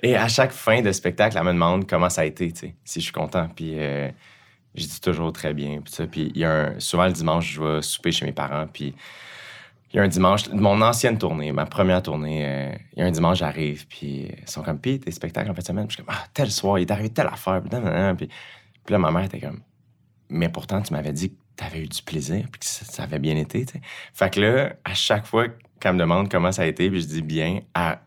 Et 0.04 0.16
à 0.16 0.28
chaque 0.28 0.52
fin 0.52 0.82
de 0.82 0.92
spectacle, 0.92 1.38
elle 1.38 1.44
me 1.44 1.54
demande 1.54 1.88
comment 1.88 2.10
ça 2.10 2.22
a 2.22 2.26
été, 2.26 2.52
tu 2.52 2.60
sais, 2.60 2.76
si 2.84 3.00
je 3.00 3.06
suis 3.06 3.14
content. 3.14 3.48
Puis, 3.56 3.74
euh, 3.78 4.10
Je 4.76 4.84
dis 4.86 5.00
toujours 5.00 5.32
très 5.32 5.54
bien. 5.54 5.80
Puis, 5.84 5.94
ça. 5.94 6.06
Puis 6.06 6.32
il 6.36 6.42
y 6.42 6.44
a 6.46 6.52
un, 6.52 6.80
souvent 6.80 7.06
le 7.06 7.14
dimanche, 7.14 7.54
je 7.54 7.62
vais 7.62 7.82
souper 7.82 8.12
chez 8.12 8.26
mes 8.26 8.34
parents. 8.34 8.68
Puis 8.72 8.94
il 9.96 10.00
y 10.00 10.02
a 10.02 10.04
un 10.04 10.10
dimanche, 10.10 10.50
mon 10.50 10.82
ancienne 10.82 11.18
tournée, 11.18 11.54
ma 11.54 11.66
première 11.66 12.04
tournée, 12.04 12.46
euh, 12.46 12.76
il 12.98 13.00
y 13.00 13.02
a 13.02 13.06
un 13.06 13.12
dimanche, 13.12 13.38
j'arrive. 13.38 13.88
Puis 13.88 14.30
ils 14.42 14.50
sont 14.50 14.62
comme, 14.62 14.78
puis 14.78 15.00
tes 15.00 15.10
spectacles 15.10 15.50
en 15.50 15.54
fin 15.54 15.62
de 15.62 15.66
semaine? 15.66 15.88
Puis 15.88 15.96
je 15.96 16.02
suis 16.02 16.06
comme, 16.06 16.14
ah, 16.14 16.28
tel 16.34 16.52
soir, 16.52 16.78
il 16.80 16.92
est 16.92 17.14
telle 17.14 17.28
affaire. 17.28 17.62
Puis, 17.62 18.28
puis, 18.28 18.92
là, 18.92 19.00
ma 19.00 19.10
mère 19.10 19.24
était 19.24 19.40
comme, 19.40 19.62
mais 20.28 20.50
pourtant, 20.50 20.82
tu 20.82 20.92
m'avais 20.92 21.14
dit 21.14 21.30
que 21.30 21.36
tu 21.56 21.64
avais 21.64 21.82
eu 21.82 21.88
du 21.88 22.02
plaisir. 22.02 22.46
Puis 22.52 22.60
que 22.60 22.66
ça, 22.66 23.04
avait 23.04 23.20
bien 23.20 23.38
été. 23.38 23.66
Fait 24.14 24.34
que 24.34 24.42
là, 24.42 24.74
à 24.84 24.94
chaque 24.94 25.26
fois 25.26 25.48
qu'elle 25.80 25.94
me 25.94 26.00
demande 26.00 26.30
comment 26.30 26.52
ça 26.52 26.64
a 26.64 26.66
été, 26.66 26.90
puis 26.90 27.00
je 27.00 27.08
dis 27.08 27.22
bien, 27.22 27.62
elle, 27.74 27.98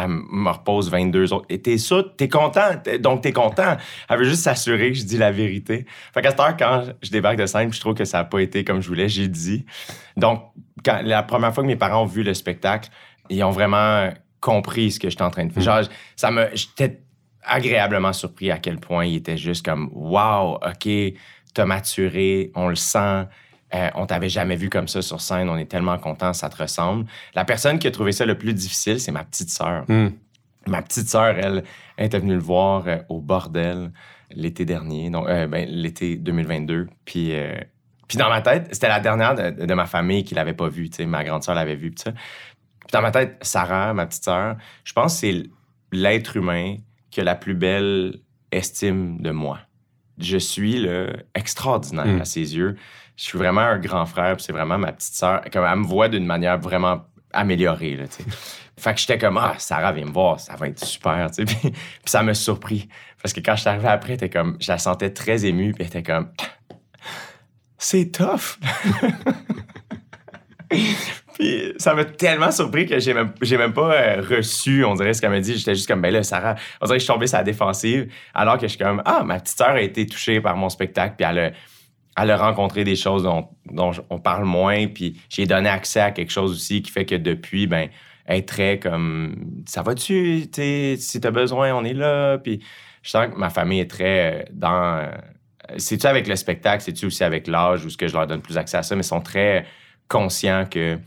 elle 0.00 0.08
me 0.08 0.50
repose 0.50 0.90
22 0.90 1.32
autres. 1.32 1.46
Et 1.48 1.60
t'es 1.60 1.78
sûr, 1.78 2.14
t'es 2.16 2.28
content, 2.28 2.76
t'es- 2.82 2.98
donc 2.98 3.22
t'es 3.22 3.32
content. 3.32 3.76
Elle 4.08 4.18
veut 4.18 4.24
juste 4.24 4.42
s'assurer 4.42 4.92
que 4.92 4.98
je 4.98 5.04
dis 5.04 5.16
la 5.18 5.30
vérité. 5.32 5.86
Fait 6.14 6.22
qu'à 6.22 6.30
cette 6.30 6.40
heure, 6.40 6.56
quand 6.56 6.84
je 7.02 7.10
débarque 7.10 7.36
de 7.38 7.46
scène, 7.46 7.72
je 7.72 7.80
trouve 7.80 7.94
que 7.94 8.04
ça 8.04 8.18
n'a 8.18 8.24
pas 8.24 8.40
été 8.40 8.64
comme 8.64 8.80
je 8.80 8.88
voulais, 8.88 9.08
j'ai 9.08 9.28
dit. 9.28 9.64
Donc, 10.16 10.42
quand, 10.84 11.00
la 11.04 11.22
première 11.22 11.52
fois 11.54 11.62
que 11.62 11.68
mes 11.68 11.76
parents 11.76 12.02
ont 12.02 12.06
vu 12.06 12.22
le 12.22 12.34
spectacle, 12.34 12.90
ils 13.30 13.42
ont 13.42 13.50
vraiment 13.50 14.10
compris 14.40 14.92
ce 14.92 15.00
que 15.00 15.10
j'étais 15.10 15.22
en 15.22 15.30
train 15.30 15.46
de 15.46 15.52
faire. 15.52 15.62
Genre, 15.62 15.80
ça 16.16 16.30
me, 16.30 16.46
j'étais 16.54 17.00
agréablement 17.42 18.12
surpris 18.12 18.50
à 18.50 18.58
quel 18.58 18.78
point 18.78 19.04
ils 19.06 19.16
étaient 19.16 19.36
juste 19.36 19.64
comme, 19.64 19.90
wow, 19.92 20.54
OK, 20.56 20.88
t'as 21.54 21.64
maturé, 21.64 22.52
on 22.54 22.68
le 22.68 22.74
sent. 22.76 23.24
Euh, 23.74 23.90
on 23.94 24.06
t'avait 24.06 24.28
jamais 24.30 24.56
vu 24.56 24.70
comme 24.70 24.88
ça 24.88 25.02
sur 25.02 25.20
scène. 25.20 25.48
On 25.48 25.56
est 25.56 25.66
tellement 25.70 25.98
content, 25.98 26.32
ça 26.32 26.48
te 26.48 26.62
ressemble. 26.62 27.04
La 27.34 27.44
personne 27.44 27.78
qui 27.78 27.86
a 27.86 27.90
trouvé 27.90 28.12
ça 28.12 28.24
le 28.24 28.36
plus 28.38 28.54
difficile, 28.54 28.98
c'est 28.98 29.12
ma 29.12 29.24
petite 29.24 29.50
sœur. 29.50 29.84
Hmm. 29.88 30.08
Ma 30.66 30.82
petite 30.82 31.08
sœur, 31.08 31.36
elle, 31.38 31.64
elle 31.96 32.06
était 32.06 32.18
venue 32.18 32.34
le 32.34 32.40
voir 32.40 32.84
euh, 32.86 32.98
au 33.08 33.20
bordel 33.20 33.92
l'été 34.30 34.64
dernier, 34.64 35.10
donc 35.10 35.26
euh, 35.28 35.46
ben, 35.46 35.66
l'été 35.68 36.16
2022. 36.16 36.88
Puis, 37.04 37.34
euh, 37.34 37.54
puis 38.06 38.18
dans 38.18 38.28
ma 38.28 38.40
tête, 38.42 38.68
c'était 38.72 38.88
la 38.88 39.00
dernière 39.00 39.34
de, 39.34 39.64
de 39.66 39.74
ma 39.74 39.86
famille 39.86 40.24
qui 40.24 40.34
l'avait 40.34 40.54
pas 40.54 40.68
vue. 40.68 40.90
Ma 41.06 41.24
grande 41.24 41.42
sœur 41.42 41.54
l'avait 41.54 41.76
vue. 41.76 41.90
Puis 41.90 42.02
ça. 42.04 42.12
Puis 42.12 42.92
dans 42.92 43.02
ma 43.02 43.10
tête, 43.10 43.38
Sarah, 43.42 43.92
ma 43.92 44.06
petite 44.06 44.24
sœur, 44.24 44.56
je 44.84 44.92
pense 44.94 45.14
que 45.14 45.20
c'est 45.20 45.42
l'être 45.92 46.36
humain 46.36 46.76
qui 47.10 47.20
a 47.20 47.24
la 47.24 47.34
plus 47.34 47.54
belle 47.54 48.16
estime 48.50 49.20
de 49.20 49.30
moi. 49.30 49.58
Je 50.18 50.38
suis 50.38 50.80
là, 50.80 51.08
extraordinaire 51.34 52.06
Mm. 52.06 52.20
à 52.20 52.24
ses 52.24 52.56
yeux. 52.56 52.76
Je 53.18 53.24
suis 53.24 53.36
vraiment 53.36 53.62
un 53.62 53.78
grand 53.78 54.06
frère, 54.06 54.36
puis 54.36 54.44
c'est 54.44 54.52
vraiment 54.52 54.78
ma 54.78 54.92
petite 54.92 55.14
sœur. 55.14 55.42
Elle 55.52 55.60
me 55.60 55.84
voit 55.84 56.08
d'une 56.08 56.24
manière 56.24 56.56
vraiment 56.56 57.04
améliorée. 57.32 57.96
Là, 57.96 58.04
fait 58.78 58.94
que 58.94 59.00
j'étais 59.00 59.18
comme, 59.18 59.36
ah, 59.38 59.56
Sarah, 59.58 59.90
viens 59.90 60.04
me 60.06 60.12
voir, 60.12 60.38
ça 60.38 60.54
va 60.54 60.68
être 60.68 60.84
super. 60.84 61.28
Puis, 61.36 61.72
ça 62.04 62.22
m'a 62.22 62.32
surpris. 62.32 62.88
Parce 63.20 63.32
que 63.32 63.40
quand 63.40 63.56
je 63.56 63.62
suis 63.62 63.70
arrivé 63.70 63.88
après, 63.88 64.14
était 64.14 64.30
comme, 64.30 64.56
je 64.60 64.70
la 64.70 64.78
sentais 64.78 65.10
très 65.10 65.44
émue, 65.44 65.72
puis 65.72 65.82
elle 65.82 65.88
était 65.88 66.04
comme, 66.04 66.30
c'est 67.78 68.12
tough. 68.12 68.60
Puis 71.34 71.74
ça 71.78 71.94
m'a 71.94 72.04
tellement 72.04 72.52
surpris 72.52 72.86
que 72.86 73.00
j'ai 73.00 73.14
même, 73.14 73.32
même 73.42 73.72
pas 73.72 73.94
euh, 73.94 74.22
reçu, 74.22 74.84
on 74.84 74.94
dirait, 74.94 75.12
ce 75.12 75.20
qu'elle 75.20 75.30
m'a 75.30 75.40
dit. 75.40 75.56
J'étais 75.58 75.74
juste 75.74 75.88
comme, 75.88 76.02
ben 76.02 76.12
là, 76.12 76.22
Sarah, 76.22 76.54
on 76.80 76.86
dirait 76.86 76.98
que 76.98 77.00
je 77.00 77.04
suis 77.04 77.12
tombé 77.12 77.26
sur 77.26 77.38
la 77.38 77.44
défensive, 77.44 78.12
alors 78.32 78.58
que 78.58 78.68
je 78.68 78.76
suis 78.76 78.78
comme, 78.78 79.02
ah, 79.04 79.24
ma 79.24 79.40
petite 79.40 79.58
sœur 79.58 79.70
a 79.70 79.80
été 79.80 80.06
touchée 80.06 80.40
par 80.40 80.56
mon 80.56 80.68
spectacle, 80.68 81.16
puis 81.16 81.26
elle 81.28 81.38
a, 81.38 81.50
elle 82.20 82.30
a 82.30 82.36
rencontré 82.36 82.84
des 82.84 82.96
choses 82.96 83.22
dont, 83.22 83.48
on 84.10 84.18
parle 84.18 84.44
moins, 84.44 84.86
puis 84.88 85.20
j'ai 85.28 85.46
donné 85.46 85.68
accès 85.68 86.00
à 86.00 86.10
quelque 86.10 86.30
chose 86.30 86.52
aussi 86.52 86.82
qui 86.82 86.90
fait 86.90 87.04
que 87.04 87.14
depuis, 87.14 87.66
ben, 87.66 87.88
elle 88.26 88.44
très 88.44 88.78
comme, 88.78 89.62
ça 89.66 89.82
va-tu, 89.82 90.48
si 90.52 91.20
t'as 91.20 91.30
besoin, 91.30 91.74
on 91.74 91.84
est 91.84 91.94
là, 91.94 92.38
puis 92.38 92.60
je 93.02 93.10
sens 93.10 93.28
que 93.28 93.38
ma 93.38 93.50
famille 93.50 93.80
est 93.80 93.90
très 93.90 94.42
euh, 94.42 94.44
dans. 94.52 94.98
euh, 94.98 95.10
C'est-tu 95.78 96.06
avec 96.06 96.26
le 96.26 96.36
spectacle, 96.36 96.82
c'est-tu 96.82 97.06
aussi 97.06 97.24
avec 97.24 97.46
l'âge 97.46 97.84
ou 97.84 97.90
ce 97.90 97.96
que 97.96 98.08
je 98.08 98.14
leur 98.14 98.26
donne 98.26 98.42
plus 98.42 98.58
accès 98.58 98.76
à 98.76 98.82
ça, 98.82 98.94
mais 98.96 99.02
ils 99.02 99.04
sont 99.04 99.20
très 99.20 99.64
conscients 100.08 100.66
que 100.70 100.98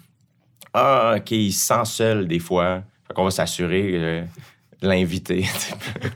ah, 0.74 1.16
OK, 1.18 1.32
il 1.32 1.52
se 1.52 1.66
sent 1.66 1.86
seul 1.86 2.28
des 2.28 2.40
fois. 2.40 2.84
Fait 3.08 3.14
qu'on 3.14 3.26
va 3.26 3.32
s'assurer 3.32 3.92
euh, 3.96 4.24
l'inviter. 4.82 5.46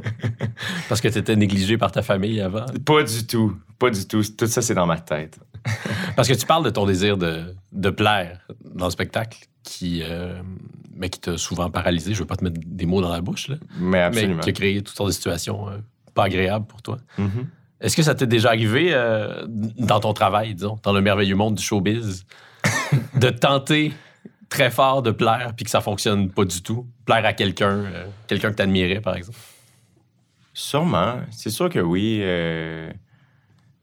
Parce 0.90 1.02
que 1.02 1.08
tu 1.08 1.18
étais 1.18 1.36
négligé 1.36 1.78
par 1.78 1.92
ta 1.92 2.02
famille 2.02 2.42
avant? 2.42 2.66
pas 2.86 3.04
du 3.04 3.26
tout. 3.26 3.56
Pas 3.80 3.90
du 3.90 4.08
tout. 4.08 4.24
Tout 4.38 4.48
ça, 4.48 4.62
c'est 4.62 4.74
dans 4.74 4.86
ma 4.86 5.00
tête. 5.00 5.40
Parce 6.16 6.28
que 6.28 6.34
tu 6.34 6.46
parles 6.46 6.64
de 6.64 6.70
ton 6.70 6.86
désir 6.86 7.18
de, 7.18 7.54
de 7.72 7.90
plaire 7.90 8.48
dans 8.64 8.86
le 8.86 8.92
spectacle 8.92 9.48
qui, 9.64 10.02
euh, 10.04 10.42
mais 10.96 11.10
qui 11.10 11.20
t'a 11.20 11.38
souvent 11.38 11.70
paralysé. 11.70 12.14
Je 12.14 12.20
veux 12.20 12.26
pas 12.26 12.36
te 12.36 12.44
mettre 12.44 12.60
des 12.66 12.86
mots 12.86 13.02
dans 13.02 13.12
la 13.12 13.22
bouche, 13.22 13.50
là, 13.50 13.58
Mais 13.80 14.02
absolument. 14.02 14.36
mais 14.36 14.42
qui 14.42 14.50
a 14.50 14.54
créé 14.54 14.82
toutes 14.82 14.96
sortes 14.96 15.10
de 15.10 15.14
situations 15.14 15.68
euh, 15.70 15.78
pas 16.14 16.26
agréables 16.26 16.66
pour 16.66 16.82
toi. 16.82 16.98
Mhm. 17.18 17.48
Est-ce 17.82 17.96
que 17.96 18.04
ça 18.04 18.16
t'est 18.16 18.28
déjà 18.28 18.50
arrivé 18.50 18.90
euh, 18.94 19.46
dans 19.48 20.00
ton 20.00 20.14
travail, 20.14 20.56
disons, 20.56 20.80
dans 20.82 20.94
le 20.94 21.02
merveilleux 21.02 21.36
monde 21.36 21.56
du 21.56 21.64
showbiz, 21.64 22.26
de 23.20 23.30
tenter 23.30 23.94
très 24.50 24.70
fort 24.72 25.02
de 25.02 25.12
plaire 25.12 25.54
puis 25.56 25.66
que 25.66 25.72
ça 25.72 25.82
fonctionne 25.82 26.30
pas 26.30 26.46
du 26.46 26.62
tout? 26.62 26.88
Plaire 27.06 27.26
à 27.26 27.34
quelqu'un, 27.34 27.86
euh, 27.86 28.08
quelqu'un 28.28 28.52
que 28.52 28.56
t'admirais, 28.56 29.02
par 29.02 29.16
exemple. 29.16 29.38
Sûrement. 30.54 31.20
C'est 31.32 31.50
sûr 31.50 31.70
que 31.70 31.80
oui. 31.80 32.20
euh, 32.22 32.90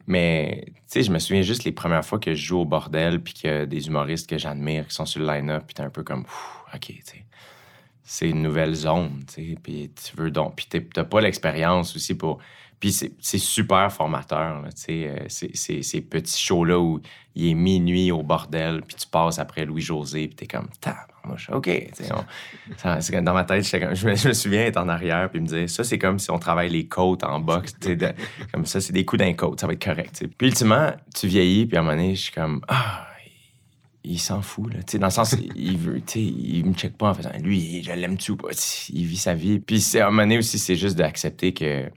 Mais, 0.07 0.65
tu 0.67 0.73
sais, 0.87 1.03
je 1.03 1.11
me 1.13 1.19
souviens 1.19 1.43
juste 1.43 1.65
les 1.65 1.73
premières 1.73 2.05
fois 2.05 2.19
que 2.19 2.35
je 2.35 2.43
joue 2.45 2.61
au 2.61 2.65
bordel, 2.65 3.21
puis 3.23 3.35
qu'il 3.35 3.51
y 3.51 3.53
a 3.53 3.67
des 3.67 3.87
humoristes 3.87 4.29
que 4.29 4.39
j'admire 4.39 4.87
qui 4.89 4.95
sont 4.95 5.07
sur 5.07 5.21
le 5.21 5.27
line-up, 5.27 5.65
puis 5.67 5.75
t'es 5.75 5.83
un 5.83 5.91
peu 5.91 6.03
comme, 6.03 6.25
OK, 6.75 6.81
tu. 6.87 7.25
C'est 8.05 8.29
une 8.29 8.43
nouvelle 8.43 8.75
zone, 8.75 9.25
tu 9.29 9.51
sais, 9.51 9.59
puis 9.63 9.91
tu 9.95 10.17
veux 10.17 10.31
donc. 10.31 10.57
Puis 10.57 10.67
t'as 10.93 11.05
pas 11.05 11.21
l'expérience 11.21 11.95
aussi 11.95 12.15
pour. 12.15 12.39
Puis 12.83 12.91
c'est 12.91 13.39
super 13.39 13.93
formateur, 13.93 14.61
sais. 14.75 15.07
euh, 15.07 15.27
Ces 15.29 16.01
petits 16.01 16.43
shows-là 16.43 16.81
où 16.81 17.01
il 17.37 17.51
est 17.51 17.55
minuit 17.55 18.11
au 18.11 18.25
bordel, 18.25 18.83
puis 18.83 18.97
tu 18.97 19.07
passes 19.07 19.39
après 19.39 19.65
Louis-José, 19.65 20.27
puis 20.27 20.35
t'es 20.35 20.47
comme, 20.49 20.67
tabarnouche, 20.81 21.49
OK, 21.51 21.71
dans 23.23 23.35
ma 23.35 23.45
tête, 23.45 23.63
je, 23.95 24.07
me, 24.09 24.17
je 24.17 24.27
me 24.27 24.33
souviens 24.33 24.65
être 24.65 24.79
en 24.79 24.89
arrière 24.89 25.31
puis 25.31 25.41
me 25.41 25.47
dire 25.47 25.71
ça 25.71 25.85
c'est 25.85 25.97
comme 25.97 26.19
si 26.19 26.33
on 26.33 26.41
travaille 26.41 26.71
les 26.71 26.89
côtes 26.89 27.23
en 27.23 27.39
boxe, 27.39 27.77
comme 28.53 28.67
ça 28.67 28.81
c'est 28.81 28.93
des 28.93 29.05
coups 29.05 29.21
d'un 29.21 29.35
côte, 29.35 29.61
ça 29.61 29.69
va 29.69 29.75
être 29.75 29.85
correct. 29.85 30.27
Puis 30.37 30.49
ultimement, 30.49 30.91
tu 31.15 31.29
vieillis 31.29 31.67
puis 31.67 31.77
à 31.77 31.81
un 31.81 31.83
moment 31.85 31.97
donné, 31.97 32.17
je 32.17 32.23
suis 32.23 32.33
comme 32.33 32.63
ah 32.67 33.07
il, 34.03 34.19
s'en 34.19 34.43
fout 34.43 34.73
dans 34.73 35.07
le 35.07 35.11
sens 35.13 35.37
il 35.55 35.79
veut, 35.79 36.01
tu 36.01 36.19
il 36.19 36.67
me 36.67 36.75
check 36.75 36.99
pas 36.99 37.11
en 37.11 37.15
faisant 37.15 37.31
lui 37.41 37.85
je 37.85 37.93
l'aime 37.93 38.17
tu 38.17 38.33
ou 38.33 38.37
pas, 38.37 38.49
il 38.89 39.07
vit 39.07 39.17
sa 39.17 39.35
vie. 39.35 39.61
Puis 39.61 39.87
à 39.95 40.09
un 40.09 40.11
moment 40.11 40.23
donné 40.23 40.39
aussi 40.39 40.59
c'est 40.59 40.75
juste 40.75 40.97
d'accepter 40.97 41.55
que 41.55 41.89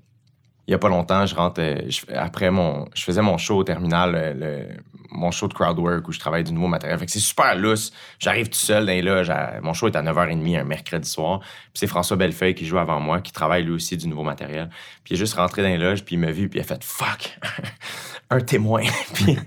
il 0.68 0.72
y 0.72 0.74
a 0.74 0.78
pas 0.80 0.90
longtemps, 0.90 1.26
je 1.26 1.36
rentre 1.36 1.62
euh, 1.62 1.76
je- 1.88 2.02
après 2.16 2.50
mon 2.52 2.86
je 2.96 3.04
faisais 3.04 3.22
mon 3.22 3.38
show 3.38 3.58
au 3.58 3.64
terminal 3.64 4.16
euh, 4.16 4.34
le- 4.34 4.68
mon 5.12 5.32
show 5.32 5.48
de 5.48 5.54
crowdwork 5.54 6.06
où 6.08 6.12
je 6.12 6.20
travaille 6.20 6.44
du 6.44 6.52
nouveau 6.52 6.68
matériel. 6.68 7.00
Fait 7.00 7.06
que 7.06 7.12
c'est 7.12 7.20
super 7.20 7.56
lousse. 7.56 7.94
J'arrive 8.20 8.50
tout 8.50 8.58
seul 8.58 8.86
dans 8.86 8.92
les 8.92 9.02
loges. 9.02 9.30
à- 9.30 9.62
mon 9.62 9.74
show 9.74 9.88
est 9.88 9.96
à 9.96 10.02
9h30 10.02 10.58
un 10.60 10.64
mercredi 10.66 11.10
soir. 11.10 11.40
Puis 11.40 11.72
c'est 11.76 11.88
François 11.88 12.18
Bellefeuille 12.18 12.54
qui 12.56 12.66
joue 12.66 12.78
avant 12.80 13.00
moi, 13.00 13.22
qui 13.22 13.32
travaille 13.32 13.64
lui 13.64 13.72
aussi 13.74 13.96
du 13.96 14.08
nouveau 14.10 14.24
matériel. 14.24 14.70
Puis 15.04 15.12
il 15.12 15.14
est 15.14 15.18
juste 15.18 15.36
rentré 15.36 15.62
dans 15.62 15.70
les 15.70 15.78
loges, 15.78 16.04
puis 16.04 16.16
il 16.16 16.20
m'a 16.20 16.32
vu, 16.32 16.50
puis 16.50 16.60
il 16.60 16.62
a 16.62 16.66
fait 16.66 16.84
«Fuck! 16.84 17.38
un 18.30 18.42
témoin!» 18.42 18.82
Puis, 19.14 19.38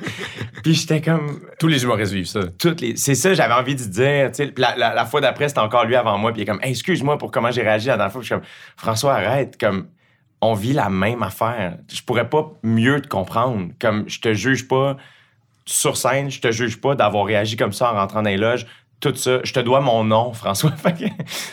puis 0.63 0.75
j'étais 0.75 1.03
comme... 1.03 1.41
Tous 1.59 1.67
les 1.69 1.83
humoristes 1.83 2.13
vivent 2.13 2.27
ça. 2.27 2.41
Toutes 2.59 2.81
les... 2.81 2.97
C'est 2.97 3.15
ça, 3.17 3.35
j'avais 3.35 3.55
envie 3.55 3.75
de 3.75 3.83
dire. 3.85 4.29
tu 4.31 4.35
sais. 4.37 4.47
Puis 4.47 4.63
La, 4.63 4.75
la- 4.77 4.95
la 4.95 5.05
fois 5.05 5.21
d'après, 5.21 5.49
c'était 5.49 5.61
encore 5.61 5.85
lui 5.85 5.97
avant 5.97 6.17
moi, 6.17 6.33
puis 6.33 6.41
il 6.41 6.43
est 6.45 6.47
comme 6.47 6.61
Hey, 6.63 6.71
Excuse-moi 6.71 7.19
pour 7.19 7.31
comment 7.31 7.51
j'ai 7.51 7.63
réagi 7.63 7.89
la 7.89 7.97
dernière 7.97 8.13
fois. 8.13 8.21
Puis 8.23 8.29
je 8.29 8.35
suis 8.35 8.41
comme 8.41 8.49
François, 8.77 9.15
arrête. 9.17 9.59
Comme 9.61 9.89
on 10.41 10.55
vit 10.55 10.73
la 10.73 10.89
même 10.89 11.23
affaire. 11.23 11.77
Je 11.93 12.01
pourrais 12.03 12.29
pas 12.29 12.53
mieux 12.63 13.01
te 13.01 13.09
comprendre. 13.09 13.71
Comme 13.81 14.05
je 14.09 14.21
te 14.21 14.33
juge 14.35 14.69
pas 14.69 14.97
sur 15.67 15.97
scène, 15.97 16.31
je 16.31 16.41
te 16.41 16.51
juge 16.53 16.81
pas 16.81 16.95
d'avoir 16.95 17.25
réagi 17.27 17.57
comme 17.57 17.73
ça 17.73 17.93
en 17.93 17.97
rentrant 17.97 18.23
dans 18.23 18.31
les 18.31 18.37
loges. 18.37 18.67
Tout 19.01 19.15
ça, 19.15 19.39
je 19.45 19.53
te 19.53 19.61
dois 19.61 19.81
mon 19.81 20.03
nom, 20.03 20.33
François. 20.33 20.73
Tu 20.97 21.07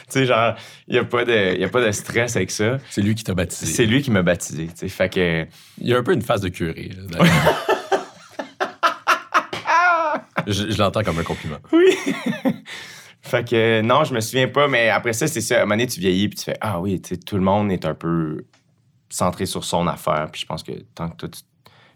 sais, 0.09 0.25
genre, 0.25 0.55
il 0.87 0.93
n'y 0.93 0.99
a, 0.99 1.03
pas 1.03 1.25
de- 1.25 1.59
y 1.59 1.63
a 1.63 1.69
pas 1.69 1.85
de 1.85 1.91
stress 1.91 2.35
avec 2.35 2.49
ça. 2.49 2.79
C'est 2.89 3.01
lui 3.01 3.13
qui 3.13 3.23
t'a 3.23 3.35
baptisé. 3.35 3.71
C'est 3.71 3.85
lui 3.85 4.01
qui 4.01 4.09
m'a 4.09 4.23
baptisé. 4.23 4.67
Fait 4.89 5.09
que, 5.13 5.45
Il 5.79 5.87
y 5.87 5.93
a 5.93 5.97
un 5.97 6.03
peu 6.03 6.13
une 6.13 6.23
phase 6.23 6.41
de 6.41 6.49
curé. 6.49 6.91
là, 7.11 7.19
je 10.47 10.71
je 10.71 10.77
l'entends 10.77 11.03
comme 11.03 11.19
un 11.19 11.23
compliment. 11.23 11.57
oui. 11.71 11.95
fait 13.21 13.47
que, 13.47 13.81
non, 13.81 14.03
je 14.03 14.13
me 14.13 14.19
souviens 14.21 14.47
pas, 14.47 14.67
mais 14.67 14.89
après 14.89 15.13
ça, 15.13 15.27
c'est 15.27 15.41
ça. 15.41 15.55
À 15.55 15.57
un 15.59 15.61
moment 15.65 15.75
donné, 15.75 15.87
tu 15.87 15.99
vieillis, 15.99 16.29
puis 16.29 16.37
tu 16.37 16.45
fais, 16.45 16.57
ah 16.61 16.79
oui, 16.79 17.01
tout 17.01 17.35
le 17.35 17.41
monde 17.41 17.71
est 17.71 17.85
un 17.85 17.95
peu 17.95 18.45
centré 19.09 19.45
sur 19.45 19.63
son 19.63 19.87
affaire. 19.87 20.29
Puis 20.31 20.41
je 20.41 20.45
pense 20.45 20.63
que 20.63 20.71
tant 20.93 21.09
que 21.09 21.15
toi, 21.15 21.29
tu... 21.29 21.41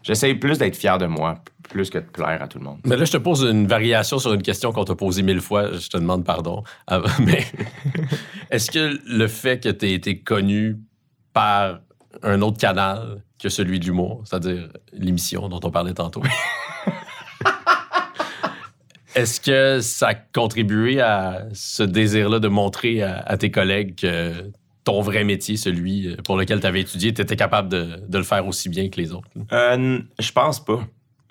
J'essaye 0.02 0.34
plus 0.34 0.58
d'être 0.58 0.76
fier 0.76 0.96
de 0.96 1.04
moi, 1.06 1.42
plus 1.68 1.90
que 1.90 1.98
de 1.98 2.04
plaire 2.04 2.42
à 2.42 2.48
tout 2.48 2.58
le 2.58 2.64
monde. 2.64 2.78
Mais 2.84 2.96
là, 2.96 3.04
je 3.04 3.12
te 3.12 3.18
pose 3.18 3.42
une 3.42 3.66
variation 3.66 4.18
sur 4.18 4.32
une 4.32 4.42
question 4.42 4.72
qu'on 4.72 4.84
t'a 4.84 4.94
posée 4.94 5.22
mille 5.22 5.42
fois. 5.42 5.72
Je 5.72 5.88
te 5.88 5.98
demande 5.98 6.24
pardon. 6.24 6.62
Ah, 6.86 7.02
Mais 7.20 7.44
est-ce 8.50 8.70
que 8.70 8.98
le 9.06 9.28
fait 9.28 9.60
que 9.60 9.68
tu 9.68 9.86
aies 9.86 9.92
été 9.92 10.20
connu 10.20 10.78
par 11.32 11.80
un 12.22 12.40
autre 12.40 12.58
canal 12.58 13.22
que 13.38 13.48
celui 13.48 13.78
de 13.78 13.84
l'humour, 13.84 14.22
c'est-à-dire 14.24 14.68
l'émission 14.92 15.48
dont 15.48 15.60
on 15.62 15.70
parlait 15.70 15.94
tantôt, 15.94 16.22
est-ce 19.14 19.40
que 19.40 19.80
ça 19.80 20.08
a 20.08 20.14
contribué 20.14 21.00
à 21.00 21.44
ce 21.52 21.82
désir-là 21.82 22.38
de 22.38 22.48
montrer 22.48 23.02
à, 23.02 23.20
à 23.20 23.36
tes 23.36 23.50
collègues 23.50 23.96
que 23.96 24.50
ton 24.84 25.00
vrai 25.00 25.24
métier, 25.24 25.56
celui 25.56 26.08
euh, 26.08 26.16
pour 26.24 26.36
lequel 26.36 26.60
tu 26.60 26.66
avais 26.66 26.80
étudié, 26.80 27.12
tu 27.12 27.20
étais 27.22 27.36
capable 27.36 27.68
de, 27.68 28.18
le 28.18 28.24
faire 28.24 28.46
aussi 28.46 28.68
bien 28.68 28.88
que 28.88 29.00
les 29.00 29.12
autres? 29.12 29.28
Euh, 29.52 30.00
je 30.18 30.32
pense 30.32 30.64
pas. 30.64 30.80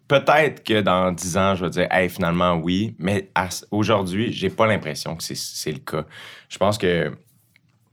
Peut-être 0.07 0.63
que 0.63 0.81
dans 0.81 1.11
10 1.11 1.37
ans, 1.37 1.55
je 1.55 1.65
vais 1.65 1.69
dire, 1.69 1.87
hey, 1.91 2.09
finalement, 2.09 2.55
oui. 2.55 2.95
Mais 2.97 3.29
aujourd'hui, 3.69 4.33
j'ai 4.33 4.49
pas 4.49 4.65
l'impression 4.65 5.15
que 5.15 5.23
c'est- 5.23 5.71
le 5.71 5.77
cas. 5.79 6.05
Je 6.49 6.57
pense 6.57 6.79
que 6.79 7.11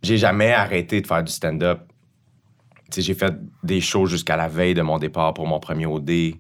j'ai 0.02 0.16
jamais 0.16 0.52
arrêté 0.52 1.02
de 1.02 1.06
faire 1.06 1.22
du 1.22 1.32
stand-up. 1.32 1.80
J'ai 2.96 3.14
fait 3.14 3.34
des 3.62 3.80
shows 3.80 4.06
jusqu'à 4.06 4.36
la 4.36 4.48
veille 4.48 4.72
de 4.72 4.80
mon 4.80 4.98
départ 4.98 5.34
pour 5.34 5.46
mon 5.46 5.60
premier 5.60 5.84
OD. 5.84 6.36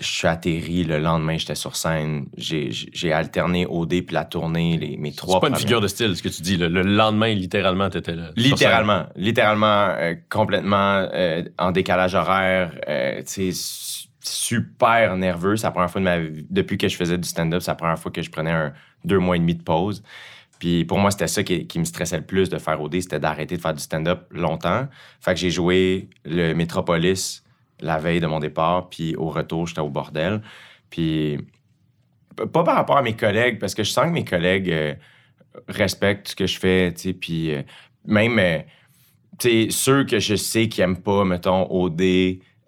Je 0.00 0.06
suis 0.06 0.26
atterri 0.28 0.84
le 0.84 0.98
lendemain, 0.98 1.36
j'étais 1.38 1.54
sur 1.54 1.74
scène. 1.76 2.26
J'ai- 2.36 3.12
alterné 3.12 3.66
OD 3.66 3.88
puis 4.02 4.14
la 4.14 4.24
tournée, 4.24 4.76
les, 4.76 4.96
mes 4.96 5.12
trois 5.12 5.36
C'est 5.36 5.40
pas 5.40 5.48
une 5.48 5.56
figure 5.56 5.80
de 5.80 5.88
style, 5.88 6.14
ce 6.16 6.22
que 6.22 6.28
tu 6.28 6.42
dis. 6.42 6.56
Le, 6.56 6.68
le 6.68 6.82
lendemain, 6.82 7.32
littéralement, 7.34 7.88
tu 7.90 7.98
étais 7.98 8.14
là. 8.14 8.26
sur 8.26 8.34
scène. 8.42 8.44
Littéralement, 8.52 9.06
littéralement, 9.16 9.88
euh, 9.98 10.14
complètement 10.30 11.08
euh, 11.14 11.42
en 11.58 11.70
décalage 11.70 12.14
horaire, 12.14 12.72
euh, 12.88 13.18
tu 13.20 13.24
sais, 13.26 13.52
su- 13.52 14.08
super 14.20 15.16
nerveux. 15.16 15.56
C'est 15.56 15.66
la 15.66 15.70
première 15.70 15.90
fois 15.90 16.00
de 16.00 16.04
ma 16.04 16.18
vie, 16.18 16.46
depuis 16.50 16.76
que 16.76 16.88
je 16.88 16.96
faisais 16.96 17.16
du 17.18 17.28
stand-up, 17.28 17.62
c'est 17.62 17.70
la 17.70 17.74
première 17.76 17.98
fois 17.98 18.10
que 18.12 18.20
je 18.22 18.30
prenais 18.30 18.50
un 18.52 18.72
deux 19.04 19.18
mois 19.18 19.36
et 19.36 19.38
demi 19.38 19.54
de 19.54 19.62
pause. 19.62 20.02
Puis 20.58 20.84
pour 20.84 20.98
moi, 20.98 21.10
c'était 21.12 21.28
ça 21.28 21.42
qui, 21.44 21.66
qui 21.66 21.78
me 21.78 21.84
stressait 21.84 22.16
le 22.16 22.24
plus 22.24 22.48
de 22.48 22.58
faire 22.58 22.82
OD, 22.82 23.00
c'était 23.00 23.20
d'arrêter 23.20 23.56
de 23.56 23.60
faire 23.62 23.74
du 23.74 23.80
stand-up 23.80 24.24
longtemps. 24.32 24.88
Fait 25.20 25.32
que 25.34 25.40
j'ai 25.40 25.50
joué 25.50 26.08
le 26.24 26.52
Metropolis 26.52 27.42
la 27.80 27.98
veille 27.98 28.20
de 28.20 28.26
mon 28.26 28.40
départ, 28.40 28.88
puis 28.88 29.14
au 29.16 29.28
retour, 29.28 29.66
j'étais 29.66 29.80
au 29.80 29.90
bordel. 29.90 30.42
Puis 30.90 31.38
pas 32.46 32.64
par 32.64 32.76
rapport 32.76 32.96
à 32.96 33.02
mes 33.02 33.16
collègues, 33.16 33.58
parce 33.58 33.74
que 33.74 33.82
je 33.82 33.90
sens 33.90 34.06
que 34.06 34.10
mes 34.10 34.24
collègues 34.24 34.70
euh, 34.70 34.94
respectent 35.68 36.28
ce 36.28 36.36
que 36.36 36.46
je 36.46 36.58
fais, 36.58 36.92
tu 36.92 37.00
sais, 37.00 37.12
puis 37.12 37.54
euh, 37.54 37.62
même, 38.04 38.38
euh, 38.38 38.60
tu 39.38 39.48
sais, 39.48 39.70
ceux 39.70 40.04
que 40.04 40.18
je 40.18 40.36
sais 40.36 40.68
qui 40.68 40.80
aiment 40.80 41.00
pas, 41.02 41.24
mettons, 41.24 41.66
OD, 41.70 42.02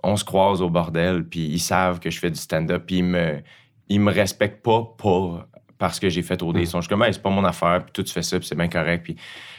on 0.02 0.16
se 0.16 0.24
croise 0.24 0.62
au 0.62 0.70
bordel, 0.70 1.24
puis 1.24 1.46
ils 1.46 1.60
savent 1.60 2.00
que 2.00 2.10
je 2.10 2.18
fais 2.18 2.30
du 2.30 2.38
stand-up, 2.38 2.84
puis 2.86 2.98
ils 2.98 3.04
me, 3.04 3.40
ils 3.88 4.00
me 4.00 4.12
respectent 4.12 4.62
pas, 4.62 4.82
pas 4.98 5.48
parce 5.78 5.98
que 5.98 6.08
j'ai 6.08 6.22
fait 6.22 6.42
OD. 6.42 6.58
Ils 6.58 6.66
sont 6.66 6.80
juste 6.80 6.90
comme, 6.90 7.04
c'est 7.10 7.22
pas 7.22 7.30
mon 7.30 7.44
affaire, 7.44 7.84
puis 7.84 7.92
toi, 7.92 8.04
tu 8.04 8.12
fais 8.12 8.22
ça, 8.22 8.38
puis 8.38 8.46
c'est 8.46 8.54
bien 8.54 8.68
correct. 8.68 9.02
Puis, 9.04 9.16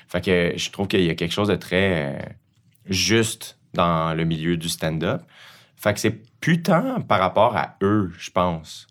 fait 0.08 0.24
que 0.24 0.54
je 0.56 0.70
trouve 0.70 0.88
qu'il 0.88 1.04
y 1.04 1.10
a 1.10 1.16
quelque 1.16 1.32
chose 1.32 1.48
de 1.48 1.56
très 1.56 2.38
juste 2.86 3.61
dans 3.74 4.14
le 4.16 4.24
milieu 4.26 4.58
du 4.58 4.70
stand-up. 4.70 5.22
Fait 5.76 5.94
que 5.94 6.00
c'est 6.00 6.22
putain 6.40 7.02
par 7.08 7.20
rapport 7.20 7.56
à 7.58 7.76
eux, 7.82 8.12
je 8.18 8.30
pense. 8.32 8.88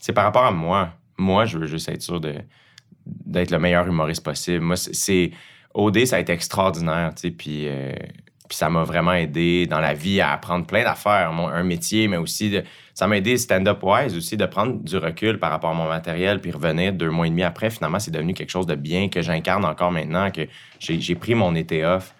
C'est 0.00 0.12
par 0.12 0.24
rapport 0.24 0.44
à 0.44 0.50
moi. 0.52 0.90
Moi, 1.18 1.44
je 1.46 1.58
veux 1.58 1.66
juste 1.66 1.88
être 1.88 2.02
sûr 2.02 2.20
de, 2.20 2.34
d'être 3.06 3.50
le 3.50 3.58
meilleur 3.58 3.86
humoriste 3.86 4.22
possible. 4.24 4.64
Moi, 4.64 4.76
c'est- 4.76 4.94
c'est. 4.94 5.30
OD, 5.74 6.06
ça 6.06 6.16
a 6.16 6.18
été 6.20 6.32
extraordinaire, 6.32 7.12
tu 7.16 7.22
sais, 7.22 7.30
puis, 7.32 7.66
euh, 7.68 7.92
puis 8.48 8.56
ça 8.56 8.70
m'a 8.70 8.84
vraiment 8.84 9.12
aidé 9.14 9.66
dans 9.66 9.80
la 9.80 9.92
vie 9.92 10.20
à 10.20 10.30
apprendre 10.32 10.66
plein 10.66 10.84
d'affaires, 10.84 11.32
mon- 11.32 11.48
un 11.48 11.64
métier, 11.64 12.06
mais 12.06 12.16
aussi 12.16 12.50
de, 12.50 12.62
ça 12.94 13.08
m'a 13.08 13.16
aidé 13.16 13.36
stand-up 13.38 13.80
wise 13.82 14.16
aussi 14.16 14.36
de 14.36 14.46
prendre 14.46 14.80
du 14.84 14.96
recul 14.98 15.38
par 15.40 15.50
rapport 15.50 15.70
à 15.70 15.74
mon 15.74 15.88
matériel, 15.88 16.40
puis 16.40 16.52
revenir 16.52 16.92
deux 16.92 17.10
mois 17.10 17.26
et 17.26 17.30
demi 17.30 17.42
après. 17.42 17.70
Finalement, 17.70 17.98
c'est 17.98 18.12
devenu 18.12 18.34
quelque 18.34 18.50
chose 18.50 18.66
de 18.66 18.76
bien 18.76 19.08
que 19.08 19.20
j'incarne 19.20 19.64
encore 19.64 19.90
maintenant, 19.90 20.30
que 20.30 20.42
j'ai, 20.78 21.00
j'ai 21.00 21.16
pris 21.16 21.34
mon 21.34 21.54
été 21.56 21.84
off 21.84 22.14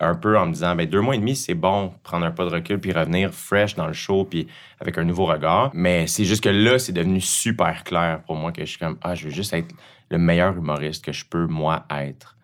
un 0.00 0.14
peu 0.14 0.38
en 0.38 0.46
me 0.46 0.52
disant, 0.52 0.74
ben 0.74 0.86
deux 0.88 1.00
mois 1.00 1.14
et 1.14 1.18
demi, 1.18 1.36
c'est 1.36 1.54
bon, 1.54 1.92
prendre 2.02 2.26
un 2.26 2.30
pas 2.30 2.44
de 2.44 2.50
recul, 2.50 2.78
puis 2.78 2.92
revenir 2.92 3.32
fresh 3.32 3.74
dans 3.74 3.86
le 3.86 3.92
show, 3.92 4.24
puis 4.24 4.46
avec 4.80 4.98
un 4.98 5.04
nouveau 5.04 5.26
regard. 5.26 5.70
Mais 5.74 6.06
c'est 6.06 6.24
juste 6.24 6.42
que 6.42 6.48
là, 6.48 6.78
c'est 6.78 6.92
devenu 6.92 7.20
super 7.20 7.84
clair 7.84 8.20
pour 8.26 8.36
moi 8.36 8.52
que 8.52 8.62
je 8.62 8.70
suis 8.70 8.78
comme, 8.78 8.98
ah, 9.02 9.14
je 9.14 9.24
veux 9.24 9.30
juste 9.30 9.52
être 9.52 9.74
le 10.10 10.18
meilleur 10.18 10.56
humoriste 10.56 11.04
que 11.04 11.12
je 11.12 11.24
peux, 11.24 11.46
moi, 11.46 11.84
être 11.90 12.36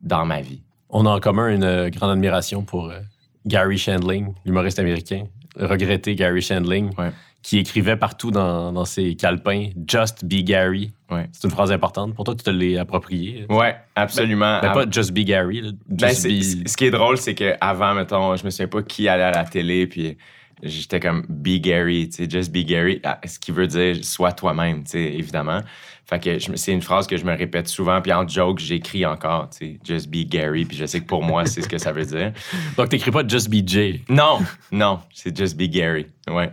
dans 0.00 0.24
ma 0.24 0.40
vie. 0.40 0.62
On 0.90 1.06
a 1.06 1.10
en 1.10 1.20
commun 1.20 1.48
une 1.48 1.64
euh, 1.64 1.90
grande 1.90 2.10
admiration 2.10 2.62
pour 2.62 2.90
euh, 2.90 3.00
Gary 3.46 3.78
Shandling, 3.78 4.34
l'humoriste 4.44 4.78
américain, 4.78 5.24
regretté 5.56 6.14
Gary 6.14 6.42
Shandling, 6.42 6.90
Ouais. 6.96 7.10
Qui 7.44 7.58
écrivait 7.58 7.96
partout 7.96 8.30
dans, 8.30 8.72
dans 8.72 8.86
ses 8.86 9.16
calepins 9.16 9.68
Just 9.86 10.24
be 10.24 10.42
Gary. 10.42 10.92
Ouais. 11.10 11.28
C'est 11.30 11.44
une 11.44 11.50
phrase 11.50 11.70
importante. 11.70 12.14
Pour 12.14 12.24
toi, 12.24 12.34
tu 12.34 12.42
te 12.42 12.48
l'es 12.48 12.78
approprié. 12.78 13.44
Ouais, 13.50 13.76
absolument. 13.94 14.60
Ben, 14.62 14.68
Ah, 14.70 14.72
pas 14.72 14.86
Just 14.90 15.12
be 15.12 15.18
Gary. 15.20 15.60
là. 15.60 15.70
ben, 15.86 16.08
Just 16.08 16.26
be- 16.26 16.66
ce 16.66 16.74
qui 16.74 16.86
est 16.86 16.90
drôle, 16.90 17.18
c'est 17.18 17.34
qu'avant, 17.34 17.92
mettons, 17.94 18.34
je 18.34 18.44
me 18.46 18.50
souviens 18.50 18.66
pas 18.68 18.82
qui 18.82 19.08
allait 19.08 19.24
à 19.24 19.30
la 19.32 19.44
télé, 19.44 19.86
puis 19.86 20.16
j'étais 20.62 21.00
comme 21.00 21.24
Be 21.28 21.60
Gary, 21.60 22.08
tu 22.08 22.24
sais, 22.24 22.30
just 22.30 22.52
be 22.52 22.64
Gary, 22.64 23.00
ah, 23.04 23.18
ce 23.26 23.38
qui 23.38 23.50
veut 23.52 23.66
dire 23.66 23.96
sois 24.04 24.32
toi-même, 24.32 24.84
tu 24.84 24.90
sais, 24.92 25.02
évidemment. 25.02 25.60
Fait 26.06 26.20
que 26.22 26.38
c'est 26.56 26.72
une 26.72 26.82
phrase 26.82 27.06
que 27.06 27.16
je 27.16 27.24
me 27.24 27.34
répète 27.34 27.66
souvent, 27.66 28.00
puis 28.02 28.12
en 28.12 28.28
joke, 28.28 28.58
j'écris 28.58 29.06
encore, 29.06 29.48
tu 29.50 29.56
sais, 29.58 29.80
just 29.84 30.08
be 30.10 30.28
Gary, 30.28 30.64
puis 30.66 30.76
je 30.76 30.84
sais 30.86 31.00
que 31.00 31.06
pour 31.06 31.22
moi, 31.22 31.46
c'est 31.46 31.62
ce 31.62 31.68
que 31.68 31.78
ça 31.78 31.92
veut 31.92 32.04
dire. 32.04 32.32
Donc, 32.76 32.90
t'écris 32.90 33.10
pas 33.10 33.26
Just 33.26 33.48
be 33.48 33.66
Jay. 33.66 34.02
Non, 34.08 34.40
non, 34.70 35.00
c'est 35.12 35.34
Just 35.36 35.56
Be 35.56 35.62
Gary. 35.62 36.06
Ouais. 36.28 36.50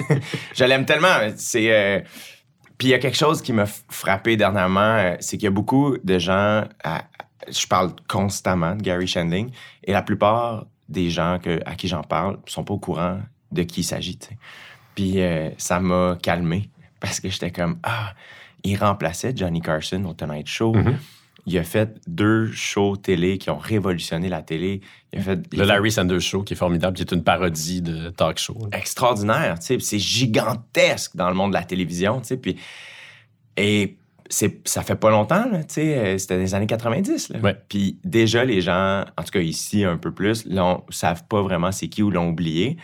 je 0.54 0.64
l'aime 0.64 0.84
tellement. 0.86 1.18
C'est. 1.36 1.72
euh, 1.72 2.00
Puis 2.78 2.88
il 2.88 2.90
y 2.90 2.94
a 2.94 2.98
quelque 2.98 3.16
chose 3.18 3.42
qui 3.42 3.52
m'a 3.52 3.66
frappé 3.66 4.36
dernièrement, 4.36 4.80
euh, 4.80 5.16
c'est 5.20 5.36
qu'il 5.36 5.44
y 5.44 5.48
a 5.48 5.50
beaucoup 5.50 5.96
de 6.02 6.18
gens. 6.18 6.64
à- 6.82 7.04
Je 7.50 7.66
parle 7.66 7.92
constamment 8.08 8.74
de 8.76 8.82
Gary 8.82 9.06
Shandling, 9.06 9.50
et 9.84 9.92
la 9.92 10.02
plupart 10.02 10.66
des 10.88 11.10
gens 11.10 11.38
que, 11.42 11.60
à 11.66 11.74
qui 11.74 11.86
j'en 11.88 12.02
parle 12.02 12.38
sont 12.46 12.64
pas 12.64 12.72
au 12.74 12.78
courant 12.78 13.18
de 13.56 13.62
qui 13.62 13.80
il 13.80 13.84
s'agit. 13.84 14.18
Puis 14.94 15.20
euh, 15.20 15.50
ça 15.58 15.80
m'a 15.80 16.16
calmé 16.22 16.70
parce 17.00 17.20
que 17.20 17.28
j'étais 17.28 17.50
comme 17.50 17.78
ah, 17.82 18.14
il 18.64 18.76
remplaçait 18.76 19.32
Johnny 19.34 19.60
Carson 19.60 20.04
au 20.04 20.14
Tonight 20.14 20.48
Show. 20.48 20.74
Mhm. 20.74 20.96
Il 21.48 21.56
a 21.58 21.62
fait 21.62 21.96
deux 22.08 22.50
shows 22.50 22.96
télé 22.96 23.38
qui 23.38 23.50
ont 23.50 23.58
révolutionné 23.58 24.28
la 24.28 24.42
télé. 24.42 24.80
Il 25.12 25.20
a 25.20 25.22
fait 25.22 25.54
Le 25.54 25.64
Larry 25.64 25.92
Sanders 25.92 26.20
Show, 26.20 26.42
qui 26.42 26.54
est 26.54 26.56
formidable, 26.56 26.96
qui 26.96 27.02
est 27.02 27.12
une 27.12 27.22
parodie 27.22 27.82
de 27.82 28.10
talk 28.10 28.38
show. 28.38 28.68
extraordinaire, 28.72 29.56
tu 29.60 29.66
sais, 29.66 29.78
c'est 29.78 30.00
gigantesque 30.00 31.14
dans 31.14 31.28
le 31.28 31.36
monde 31.36 31.52
de 31.52 31.56
la 31.56 31.62
télévision, 31.62 32.20
tu 32.20 32.28
sais, 32.28 32.36
puis 32.36 32.56
et 33.56 33.96
c'est 34.28 34.68
ça 34.68 34.82
fait 34.82 34.96
pas 34.96 35.10
longtemps 35.10 35.44
tu 35.44 35.62
sais, 35.68 35.98
euh, 35.98 36.18
c'était 36.18 36.38
des 36.38 36.54
années 36.54 36.66
90 36.66 37.28
là. 37.30 37.38
Ouais. 37.38 37.56
Puis 37.68 37.98
déjà 38.04 38.44
les 38.44 38.60
gens, 38.60 39.04
en 39.16 39.22
tout 39.22 39.30
cas 39.30 39.40
ici 39.40 39.84
un 39.84 39.96
peu 39.98 40.12
plus, 40.12 40.46
l'ont 40.46 40.82
savent 40.90 41.24
pas 41.28 41.42
vraiment 41.42 41.70
c'est 41.70 41.88
qui 41.88 42.02
ou 42.02 42.10
l'ont 42.10 42.28
oublié. 42.28 42.76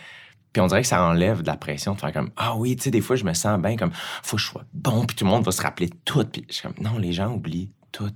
Puis 0.53 0.61
on 0.61 0.67
dirait 0.67 0.81
que 0.83 0.87
ça 0.87 1.03
enlève 1.03 1.41
de 1.41 1.47
la 1.47 1.57
pression 1.57 1.93
de 1.95 1.99
faire 1.99 2.13
comme 2.13 2.29
ah 2.37 2.55
oui, 2.55 2.75
tu 2.75 2.83
sais 2.83 2.91
des 2.91 3.01
fois 3.01 3.15
je 3.15 3.23
me 3.25 3.33
sens 3.33 3.59
bien 3.59 3.75
comme 3.75 3.91
faut 4.21 4.37
que 4.37 4.41
je 4.43 4.47
sois 4.47 4.63
bon 4.73 5.03
puis 5.05 5.15
tout 5.15 5.25
le 5.25 5.31
monde 5.31 5.43
va 5.43 5.51
se 5.51 5.61
rappeler 5.61 5.89
tout 6.05 6.23
puis 6.25 6.45
je 6.47 6.53
suis 6.53 6.61
comme 6.63 6.75
non, 6.79 6.97
les 6.99 7.11
gens 7.11 7.31
oublient 7.33 7.71
tout. 7.91 8.11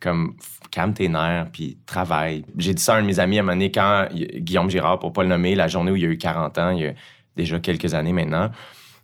Comme 0.00 0.36
calme 0.70 0.92
tes 0.94 1.08
nerfs 1.08 1.48
puis 1.52 1.78
travaille. 1.86 2.44
J'ai 2.56 2.72
dit 2.74 2.82
ça 2.82 2.94
à 2.94 2.98
un 2.98 3.02
de 3.02 3.06
mes 3.06 3.18
amis 3.18 3.38
à 3.38 3.40
un 3.40 3.44
moment 3.44 3.54
donné 3.54 3.72
quand 3.72 4.06
il- 4.12 4.42
Guillaume 4.44 4.70
Girard 4.70 4.98
pour 5.00 5.12
pas 5.12 5.22
le 5.22 5.28
nommer, 5.28 5.54
la 5.56 5.66
journée 5.68 5.90
où 5.90 5.96
il 5.96 6.04
a 6.04 6.08
eu 6.08 6.18
40 6.18 6.56
ans, 6.58 6.70
il 6.70 6.82
y 6.82 6.86
a 6.86 6.92
déjà 7.36 7.58
quelques 7.58 7.94
années 7.94 8.12
maintenant. 8.12 8.50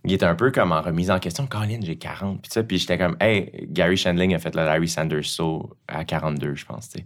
Il 0.07 0.13
était 0.13 0.25
un 0.25 0.35
peu 0.35 0.51
comme 0.51 0.71
en 0.71 0.81
remise 0.81 1.09
en 1.09 1.17
question. 1.19 1.47
Colin, 1.47 1.79
j'ai 1.81 1.95
40. 1.97 2.39
Puis 2.41 2.51
ça, 2.51 2.61
puis 2.63 2.77
j'étais 2.77 2.97
comme, 2.97 3.17
hey, 3.19 3.67
Gary 3.71 3.97
Shandling 3.97 4.35
a 4.35 4.39
fait 4.39 4.53
le 4.55 4.63
Larry 4.63 4.87
Sanders 4.87 5.23
Show 5.23 5.75
à 5.87 6.05
42, 6.05 6.53
je 6.55 6.63
pense. 6.63 6.89
tu 6.89 6.99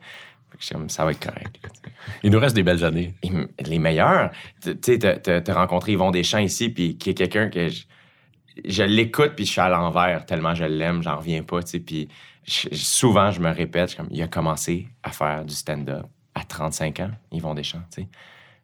comme, 0.71 0.89
ça 0.89 1.05
va 1.05 1.11
être 1.11 1.19
correct. 1.25 1.57
Il 2.23 2.31
nous 2.31 2.39
reste 2.39 2.55
des 2.55 2.63
belles 2.63 2.83
années. 2.83 3.13
Les 3.65 3.79
meilleurs. 3.79 4.31
Tu 4.61 4.75
sais, 4.81 4.99
t'as- 4.99 5.53
rencontré 5.53 5.93
Yvon 5.93 6.11
Deschamps 6.11 6.39
ici, 6.39 6.69
puis 6.69 6.97
qui 6.97 7.11
est 7.11 7.13
quelqu'un 7.13 7.49
que 7.49 7.69
je, 7.69 7.83
je 8.65 8.83
l'écoute, 8.83 9.33
puis 9.35 9.45
je 9.45 9.51
suis 9.51 9.61
à 9.61 9.69
l'envers 9.69 10.25
tellement 10.25 10.55
je 10.55 10.65
l'aime, 10.65 11.01
j'en 11.03 11.17
reviens 11.17 11.43
pas. 11.43 11.61
tu 11.63 11.69
sais. 11.69 11.79
Puis 11.79 12.07
je- 12.45 12.69
souvent, 12.73 13.31
je 13.31 13.39
me 13.39 13.49
répète, 13.51 13.95
comme, 13.95 14.07
il 14.11 14.21
a 14.21 14.27
commencé 14.27 14.87
à 15.03 15.11
faire 15.11 15.45
du 15.45 15.53
stand-up 15.55 16.05
à 16.35 16.43
35 16.43 16.99
ans, 17.01 17.11
Yvon 17.31 17.53
Deschamps. 17.53 17.83
tu 17.93 18.01
sais. 18.01 18.07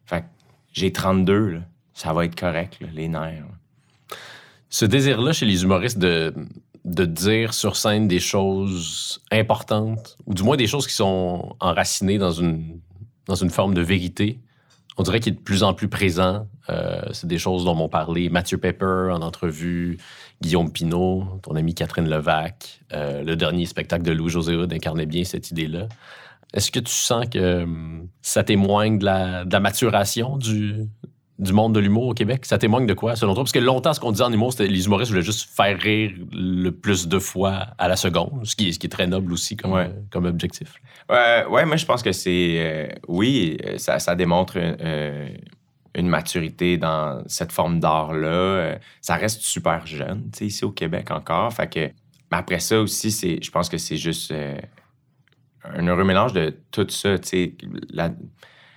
Fait 0.04 0.20
que 0.20 0.26
j'ai 0.72 0.92
32, 0.92 1.48
là. 1.48 1.60
ça 1.94 2.12
va 2.12 2.24
être 2.26 2.38
correct, 2.38 2.76
là, 2.80 2.88
les 2.92 3.08
nerfs. 3.08 3.40
là. 3.40 4.16
Ce 4.68 4.84
désir-là 4.84 5.32
chez 5.32 5.46
les 5.46 5.62
humoristes 5.62 5.98
de, 5.98 6.34
de 6.86 7.04
dire 7.04 7.52
sur 7.52 7.76
scène 7.76 8.06
des 8.06 8.20
choses 8.20 9.20
importantes, 9.32 10.16
ou 10.24 10.34
du 10.34 10.44
moins 10.44 10.56
des 10.56 10.68
choses 10.68 10.86
qui 10.86 10.94
sont 10.94 11.56
enracinées 11.58 12.16
dans 12.16 12.30
une, 12.30 12.80
dans 13.26 13.34
une 13.34 13.50
forme 13.50 13.74
de 13.74 13.82
vérité, 13.82 14.38
on 14.96 15.02
dirait 15.02 15.18
qu'il 15.18 15.34
est 15.34 15.36
de 15.36 15.42
plus 15.42 15.64
en 15.64 15.74
plus 15.74 15.88
présent. 15.88 16.46
Euh, 16.70 17.02
c'est 17.12 17.26
des 17.26 17.38
choses 17.38 17.64
dont 17.64 17.74
m'ont 17.74 17.88
parlé 17.88 18.30
Mathieu 18.30 18.56
Pepper 18.56 19.10
en 19.12 19.20
entrevue, 19.20 19.98
Guillaume 20.40 20.72
Pinault, 20.72 21.40
ton 21.42 21.56
ami 21.56 21.74
Catherine 21.74 22.08
Levac. 22.08 22.80
Euh, 22.92 23.22
le 23.24 23.34
dernier 23.34 23.66
spectacle 23.66 24.04
de 24.04 24.12
Louis-José 24.12 24.54
Hood 24.54 24.72
incarnait 24.72 25.06
bien 25.06 25.24
cette 25.24 25.50
idée-là. 25.50 25.88
Est-ce 26.54 26.70
que 26.70 26.80
tu 26.80 26.92
sens 26.92 27.26
que 27.28 27.64
hum, 27.64 28.08
ça 28.22 28.44
témoigne 28.44 28.98
de 28.98 29.04
la, 29.04 29.44
de 29.44 29.52
la 29.52 29.60
maturation 29.60 30.36
du, 30.36 30.86
du 31.38 31.52
monde 31.52 31.74
de 31.74 31.80
l'humour 31.80 32.06
au 32.08 32.14
Québec? 32.14 32.46
Ça 32.46 32.58
témoigne 32.58 32.86
de 32.86 32.94
quoi, 32.94 33.14
selon 33.16 33.34
toi? 33.34 33.42
Parce 33.44 33.52
que 33.52 33.58
longtemps, 33.58 33.92
ce 33.92 34.00
qu'on 34.00 34.10
disait 34.12 34.24
en 34.24 34.32
humour, 34.32 34.52
c'était 34.52 34.68
que 34.68 34.72
les 34.72 34.86
humoristes 34.86 35.10
voulaient 35.10 35.22
juste 35.24 35.50
faire 35.54 35.78
rire 35.78 36.12
le 36.32 36.70
plus 36.70 37.08
de 37.08 37.18
fois 37.18 37.66
à 37.78 37.88
la 37.88 37.96
seconde, 37.96 38.40
ce 38.44 38.56
qui 38.56 38.68
est, 38.68 38.72
ce 38.72 38.78
qui 38.78 38.86
est 38.86 38.90
très 38.90 39.06
noble 39.06 39.32
aussi 39.32 39.56
comme, 39.56 39.72
Ouais. 39.72 39.84
euh, 39.88 40.00
comme 40.10 40.24
objectif. 40.26 40.74
Ouais, 41.10 41.44
ouais, 41.50 41.64
moi, 41.66 41.76
je 41.76 41.84
pense 41.86 42.02
que 42.02 42.12
c'est. 42.12 42.56
euh, 42.58 42.88
oui, 43.08 43.56
euh, 43.64 43.78
ça, 43.78 43.98
ça 43.98 44.14
démontre 44.16 44.54
euh, 44.56 45.28
une 45.94 46.08
maturité 46.08 46.78
dans 46.78 47.22
cette 47.26 47.52
forme 47.52 47.80
d'art-là. 47.80 48.28
Euh, 48.28 48.76
ça 49.00 49.16
reste 49.16 49.42
super 49.42 49.86
jeune, 49.86 50.30
tu 50.32 50.38
sais, 50.38 50.46
ici 50.46 50.64
au 50.64 50.70
Québec 50.72 51.10
encore. 51.10 51.52
Fait 51.52 51.68
que. 51.68 51.80
Mais 52.32 52.38
après 52.38 52.58
ça 52.58 52.80
aussi, 52.80 53.12
c'est, 53.12 53.38
je 53.40 53.50
pense 53.52 53.68
que 53.68 53.78
c'est 53.78 53.96
juste 53.96 54.32
euh, 54.32 54.56
un 55.64 55.86
heureux 55.86 56.02
mélange 56.04 56.32
de 56.32 56.52
tout 56.72 56.86
ça, 56.88 57.16
tu 57.20 57.28
sais, 57.28 57.54
la, 57.90 58.10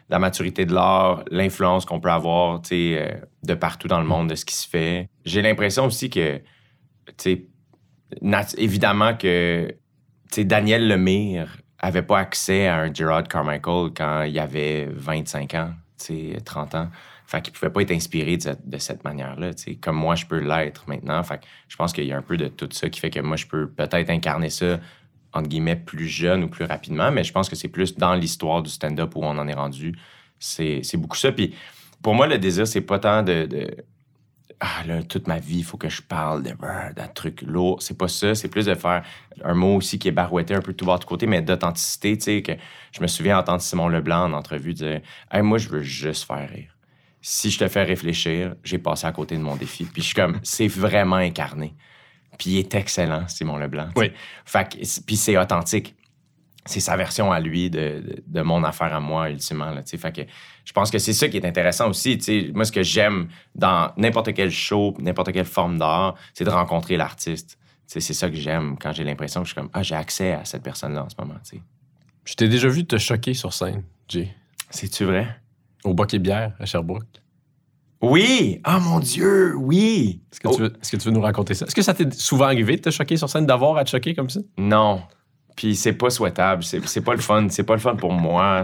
la 0.09 0.19
maturité 0.19 0.65
de 0.65 0.73
l'art, 0.73 1.23
l'influence 1.29 1.85
qu'on 1.85 1.99
peut 1.99 2.11
avoir, 2.11 2.61
euh, 2.71 3.11
de 3.43 3.53
partout 3.53 3.87
dans 3.87 3.99
le 3.99 4.07
monde, 4.07 4.29
de 4.29 4.35
ce 4.35 4.43
qui 4.43 4.55
se 4.55 4.67
fait. 4.67 5.07
J'ai 5.23 5.41
l'impression 5.41 5.85
aussi 5.85 6.09
que, 6.09 6.41
évidemment 8.57 9.15
que, 9.15 9.75
Daniel 10.37 10.87
Lemire 10.87 11.57
avait 11.79 12.03
pas 12.03 12.19
accès 12.19 12.67
à 12.67 12.77
un 12.77 12.93
Gerard 12.93 13.27
Carmichael 13.27 13.91
quand 13.95 14.23
il 14.23 14.37
avait 14.39 14.87
25 14.91 15.53
ans, 15.55 15.71
tu 15.99 16.33
sais, 16.33 16.41
30 16.43 16.75
ans. 16.75 16.89
Fait 17.25 17.41
qu'il 17.41 17.53
pouvait 17.53 17.71
pas 17.71 17.81
être 17.81 17.91
inspiré 17.91 18.37
de 18.37 18.41
cette, 18.41 18.79
cette 18.79 19.03
manière-là, 19.03 19.51
comme 19.81 19.97
moi, 19.97 20.15
je 20.15 20.25
peux 20.25 20.39
l'être 20.39 20.85
maintenant. 20.87 21.21
Fait 21.23 21.37
que 21.37 21.45
je 21.67 21.75
pense 21.75 21.93
qu'il 21.93 22.05
y 22.05 22.11
a 22.11 22.17
un 22.17 22.23
peu 22.23 22.37
de 22.37 22.47
tout 22.47 22.69
ça 22.71 22.89
qui 22.89 22.99
fait 22.99 23.11
que 23.11 23.19
moi, 23.19 23.37
je 23.37 23.45
peux 23.45 23.69
peut-être 23.69 24.09
incarner 24.09 24.49
ça, 24.49 24.79
entre 25.33 25.49
guillemets, 25.49 25.75
plus 25.75 26.07
jeune 26.07 26.43
ou 26.43 26.47
plus 26.47 26.65
rapidement, 26.65 27.11
mais 27.11 27.23
je 27.23 27.31
pense 27.31 27.49
que 27.49 27.55
c'est 27.55 27.67
plus 27.67 27.95
dans 27.95 28.15
l'histoire 28.15 28.63
du 28.63 28.69
stand-up 28.69 29.15
où 29.15 29.23
on 29.23 29.37
en 29.37 29.47
est 29.47 29.53
rendu. 29.53 29.97
C'est 30.39 30.97
beaucoup 30.97 31.17
ça. 31.17 31.31
Puis 31.31 31.53
pour 32.01 32.15
moi, 32.15 32.27
le 32.27 32.37
désir, 32.37 32.67
c'est 32.67 32.81
pas 32.81 32.99
tant 32.99 33.23
de... 33.23 33.47
ah 34.59 34.83
là, 34.87 35.03
toute 35.03 35.27
ma 35.27 35.39
vie, 35.39 35.59
il 35.59 35.63
faut 35.63 35.77
que 35.77 35.89
je 35.89 36.01
parle 36.01 36.43
d'un 36.43 37.07
truc 37.13 37.41
lourd. 37.41 37.81
C'est 37.81 37.97
pas 37.97 38.07
ça. 38.07 38.35
C'est 38.35 38.47
plus 38.47 38.65
de 38.65 38.75
faire 38.75 39.03
un 39.43 39.53
mot 39.53 39.75
aussi 39.75 39.99
qui 39.99 40.07
est 40.07 40.13
barouetté 40.13 40.55
un 40.55 40.61
peu 40.61 40.71
de 40.71 40.77
tout 40.77 40.85
bord 40.85 40.99
de 40.99 41.05
côté, 41.05 41.27
mais 41.27 41.41
d'authenticité, 41.41 42.17
tu 42.17 42.23
sais, 42.23 42.41
que 42.41 42.53
je 42.91 43.01
me 43.01 43.07
souviens 43.07 43.37
entendre 43.37 43.61
Simon 43.61 43.89
Leblanc 43.89 44.25
en 44.25 44.33
entrevue 44.33 44.73
dire 44.73 45.01
Hey, 45.31 45.41
moi, 45.41 45.57
je 45.57 45.69
veux 45.69 45.83
juste 45.83 46.25
faire 46.25 46.49
rire. 46.49 46.75
Si 47.21 47.51
je 47.51 47.59
te 47.59 47.67
fais 47.67 47.83
réfléchir, 47.83 48.55
j'ai 48.63 48.77
passé 48.77 49.05
à 49.05 49.11
côté 49.11 49.35
de 49.35 49.41
mon 49.41 49.57
défi. 49.57 49.83
Puis 49.83 50.01
je 50.01 50.07
suis 50.07 50.15
comme, 50.15 50.39
c'est 50.41 50.67
vraiment 50.67 51.17
incarné. 51.17 51.75
Puis 52.39 52.51
il 52.51 52.57
est 52.57 52.73
excellent, 52.73 53.27
Simon 53.27 53.57
Leblanc. 53.57 53.89
Oui. 53.95 54.11
Fait 54.45 54.67
puis 55.05 55.15
c'est 55.17 55.37
authentique. 55.37 55.95
C'est 56.65 56.79
sa 56.79 56.95
version 56.97 57.31
à 57.31 57.39
lui 57.39 57.69
de, 57.69 57.79
de, 57.79 58.23
de 58.25 58.41
mon 58.41 58.63
affaire 58.63 58.93
à 58.93 58.99
moi, 58.99 59.29
ultimement. 59.29 59.71
Là, 59.71 59.81
fait 59.85 60.11
que 60.15 60.21
je 60.65 60.71
pense 60.71 60.91
que 60.91 60.99
c'est 60.99 61.13
ça 61.13 61.27
qui 61.27 61.37
est 61.37 61.45
intéressant 61.45 61.89
aussi. 61.89 62.19
Moi, 62.53 62.65
ce 62.65 62.71
que 62.71 62.83
j'aime 62.83 63.27
dans 63.55 63.91
n'importe 63.97 64.33
quel 64.33 64.51
show, 64.51 64.95
n'importe 64.99 65.31
quelle 65.31 65.45
forme 65.45 65.77
d'art, 65.77 66.15
c'est 66.33 66.43
de 66.43 66.49
rencontrer 66.49 66.95
l'artiste. 66.95 67.57
C'est 67.87 68.01
ça 68.01 68.29
que 68.29 68.35
j'aime 68.35 68.77
quand 68.77 68.91
j'ai 68.91 69.03
l'impression 69.03 69.41
que 69.41 69.47
je 69.47 69.53
suis 69.53 69.59
comme, 69.59 69.71
ah, 69.73 69.81
j'ai 69.81 69.95
accès 69.95 70.33
à 70.33 70.45
cette 70.45 70.61
personne-là 70.61 71.05
en 71.05 71.09
ce 71.09 71.15
moment. 71.17 71.39
tu 71.43 71.57
sais. 71.57 71.63
Je 72.23 72.35
t'ai 72.35 72.47
déjà 72.47 72.67
vu 72.67 72.85
te 72.85 72.97
choquer 72.99 73.33
sur 73.33 73.51
scène, 73.51 73.83
Jay. 74.07 74.31
C'est-tu 74.69 75.05
vrai? 75.05 75.27
Au 75.83 75.95
Boc 75.95 76.13
et 76.13 76.19
Bière, 76.19 76.53
à 76.59 76.65
Sherbrooke. 76.65 77.07
Oui! 78.01 78.61
Ah, 78.63 78.79
mon 78.79 78.99
Dieu! 78.99 79.55
Oui! 79.57 80.21
Est-ce 80.31 80.39
que, 80.39 80.47
Oh, 80.47 80.55
tu 80.55 80.61
veux, 80.61 80.73
est-ce 80.81 80.91
que 80.91 80.97
tu 80.97 81.05
veux 81.09 81.13
nous 81.13 81.21
raconter 81.21 81.53
ça? 81.53 81.65
Est-ce 81.65 81.75
que 81.75 81.81
ça 81.81 81.93
t'est 81.93 82.13
souvent 82.13 82.45
arrivé 82.45 82.77
de 82.77 82.81
te 82.81 82.91
choquer 82.91 83.17
sur 83.17 83.29
scène, 83.29 83.45
d'avoir 83.45 83.75
à 83.77 83.83
te 83.83 83.89
choquer 83.89 84.15
comme 84.15 84.29
ça? 84.29 84.39
Non. 84.57 85.01
Puis 85.55 85.75
c'est 85.75 85.93
pas 85.93 86.09
souhaitable. 86.09 86.63
C'est 86.63 87.01
pas 87.01 87.13
le 87.13 87.19
fun. 87.19 87.47
C'est 87.49 87.63
pas 87.63 87.73
le 87.73 87.81
fun 87.81 87.95
pour 87.97 88.13
moi 88.13 88.63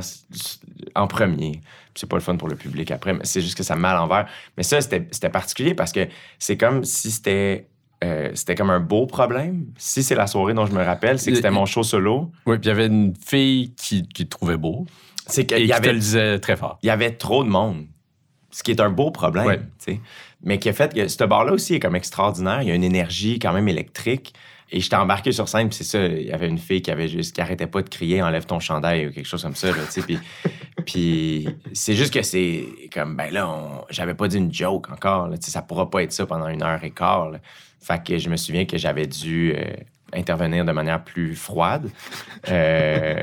en 0.95 1.07
premier. 1.07 1.51
Puis 1.51 2.01
c'est 2.01 2.09
pas 2.09 2.15
le 2.15 2.21
fun 2.21 2.37
pour 2.37 2.47
le 2.47 2.55
public 2.55 2.89
après. 2.91 3.13
Mais 3.13 3.25
c'est 3.25 3.41
juste 3.41 3.57
que 3.57 3.63
ça 3.63 3.75
met 3.75 3.89
à 3.89 3.95
l'envers. 3.95 4.27
Mais 4.55 4.63
ça, 4.63 4.79
c'était 4.79 5.29
particulier 5.29 5.73
parce 5.73 5.91
que 5.91 6.07
c'est 6.39 6.55
comme 6.55 6.85
si 6.85 7.11
c'était. 7.11 7.67
euh, 8.05 8.31
c'était 8.33 8.55
comme 8.55 8.69
un 8.69 8.79
beau 8.79 9.05
problème. 9.07 9.65
Si 9.77 10.03
c'est 10.03 10.15
la 10.15 10.27
soirée 10.27 10.53
dont 10.53 10.65
je 10.65 10.71
me 10.71 10.81
rappelle, 10.83 11.19
c'est 11.19 11.31
que 11.31 11.35
c'était 11.35 11.51
mon 11.51 11.65
show 11.65 11.83
solo. 11.83 12.31
Oui, 12.45 12.57
puis 12.57 12.67
il 12.67 12.69
y 12.69 12.71
avait 12.71 12.85
une 12.87 13.13
fille 13.17 13.73
qui, 13.75 14.07
qui 14.07 14.23
te 14.25 14.29
trouvait 14.29 14.55
beau 14.57 14.85
C'est 15.27 15.41
et 15.41 15.45
qu'il 15.47 15.57
qui 15.57 15.63
y 15.65 15.67
te 15.69 15.73
avait 15.73 15.91
le 15.93 15.99
disait 15.99 16.39
très 16.39 16.55
fort. 16.55 16.79
il 16.81 16.87
y 16.87 16.91
avait 16.91 17.11
trop 17.11 17.43
de 17.43 17.49
monde. 17.49 17.87
Ce 18.55 18.63
qui 18.63 18.71
est 18.71 18.79
un 18.79 18.89
beau 18.89 19.11
problème, 19.11 19.45
Ouais. 19.45 19.57
tu 19.59 19.65
sais. 19.95 19.99
Mais 20.41 20.59
qui 20.59 20.69
a 20.69 20.73
fait 20.73 20.93
que 20.93 21.09
ce 21.09 21.23
bar-là 21.25 21.51
aussi 21.51 21.73
est 21.75 21.79
comme 21.81 21.95
extraordinaire. 21.97 22.61
Il 22.61 22.69
y 22.69 22.71
a 22.71 22.75
une 22.75 22.85
énergie 22.85 23.37
quand 23.37 23.51
même 23.51 23.67
électrique. 23.67 24.33
Et 24.71 24.79
j'étais 24.79 24.95
embarqué 24.95 25.31
sur 25.33 25.49
scène, 25.49 25.67
puis 25.67 25.77
c'est 25.77 25.83
ça. 25.83 26.05
Il 26.05 26.23
y 26.25 26.31
avait 26.31 26.47
une 26.47 26.57
fille 26.57 26.81
qui 26.81 26.89
avait 26.89 27.09
juste, 27.09 27.35
qui 27.35 27.41
arrêtait 27.41 27.67
pas 27.67 27.81
de 27.81 27.89
crier 27.89 28.21
Enlève 28.23 28.45
ton 28.45 28.59
chandail 28.61 29.07
ou 29.07 29.11
quelque 29.11 29.25
chose 29.27 29.43
comme 29.43 29.55
ça, 29.55 29.67
là, 29.67 29.83
tu 29.85 30.01
sais. 30.01 30.01
Puis, 30.01 30.19
puis 30.85 31.47
c'est 31.73 31.95
juste 31.95 32.13
que 32.13 32.21
c'est 32.21 32.65
comme, 32.93 33.15
ben 33.17 33.31
là, 33.33 33.47
on- 33.49 33.83
j'avais 33.89 34.13
pas 34.15 34.27
dit 34.29 34.37
une 34.37 34.53
joke 34.53 34.89
encore, 34.89 35.27
là, 35.27 35.37
tu 35.37 35.45
sais. 35.45 35.51
Ça 35.51 35.61
pourra 35.61 35.89
pas 35.89 36.01
être 36.03 36.13
ça 36.13 36.25
pendant 36.25 36.47
une 36.47 36.63
heure 36.63 36.81
et 36.83 36.91
quart, 36.91 37.29
là. 37.31 37.39
Fait 37.81 38.01
que 38.03 38.17
je 38.17 38.29
me 38.29 38.37
souviens 38.37 38.65
que 38.65 38.77
j'avais 38.77 39.05
dû 39.05 39.53
euh, 39.55 39.63
intervenir 40.13 40.63
de 40.65 40.71
manière 40.71 41.03
plus 41.03 41.35
froide. 41.35 41.91
Euh, 42.49 43.21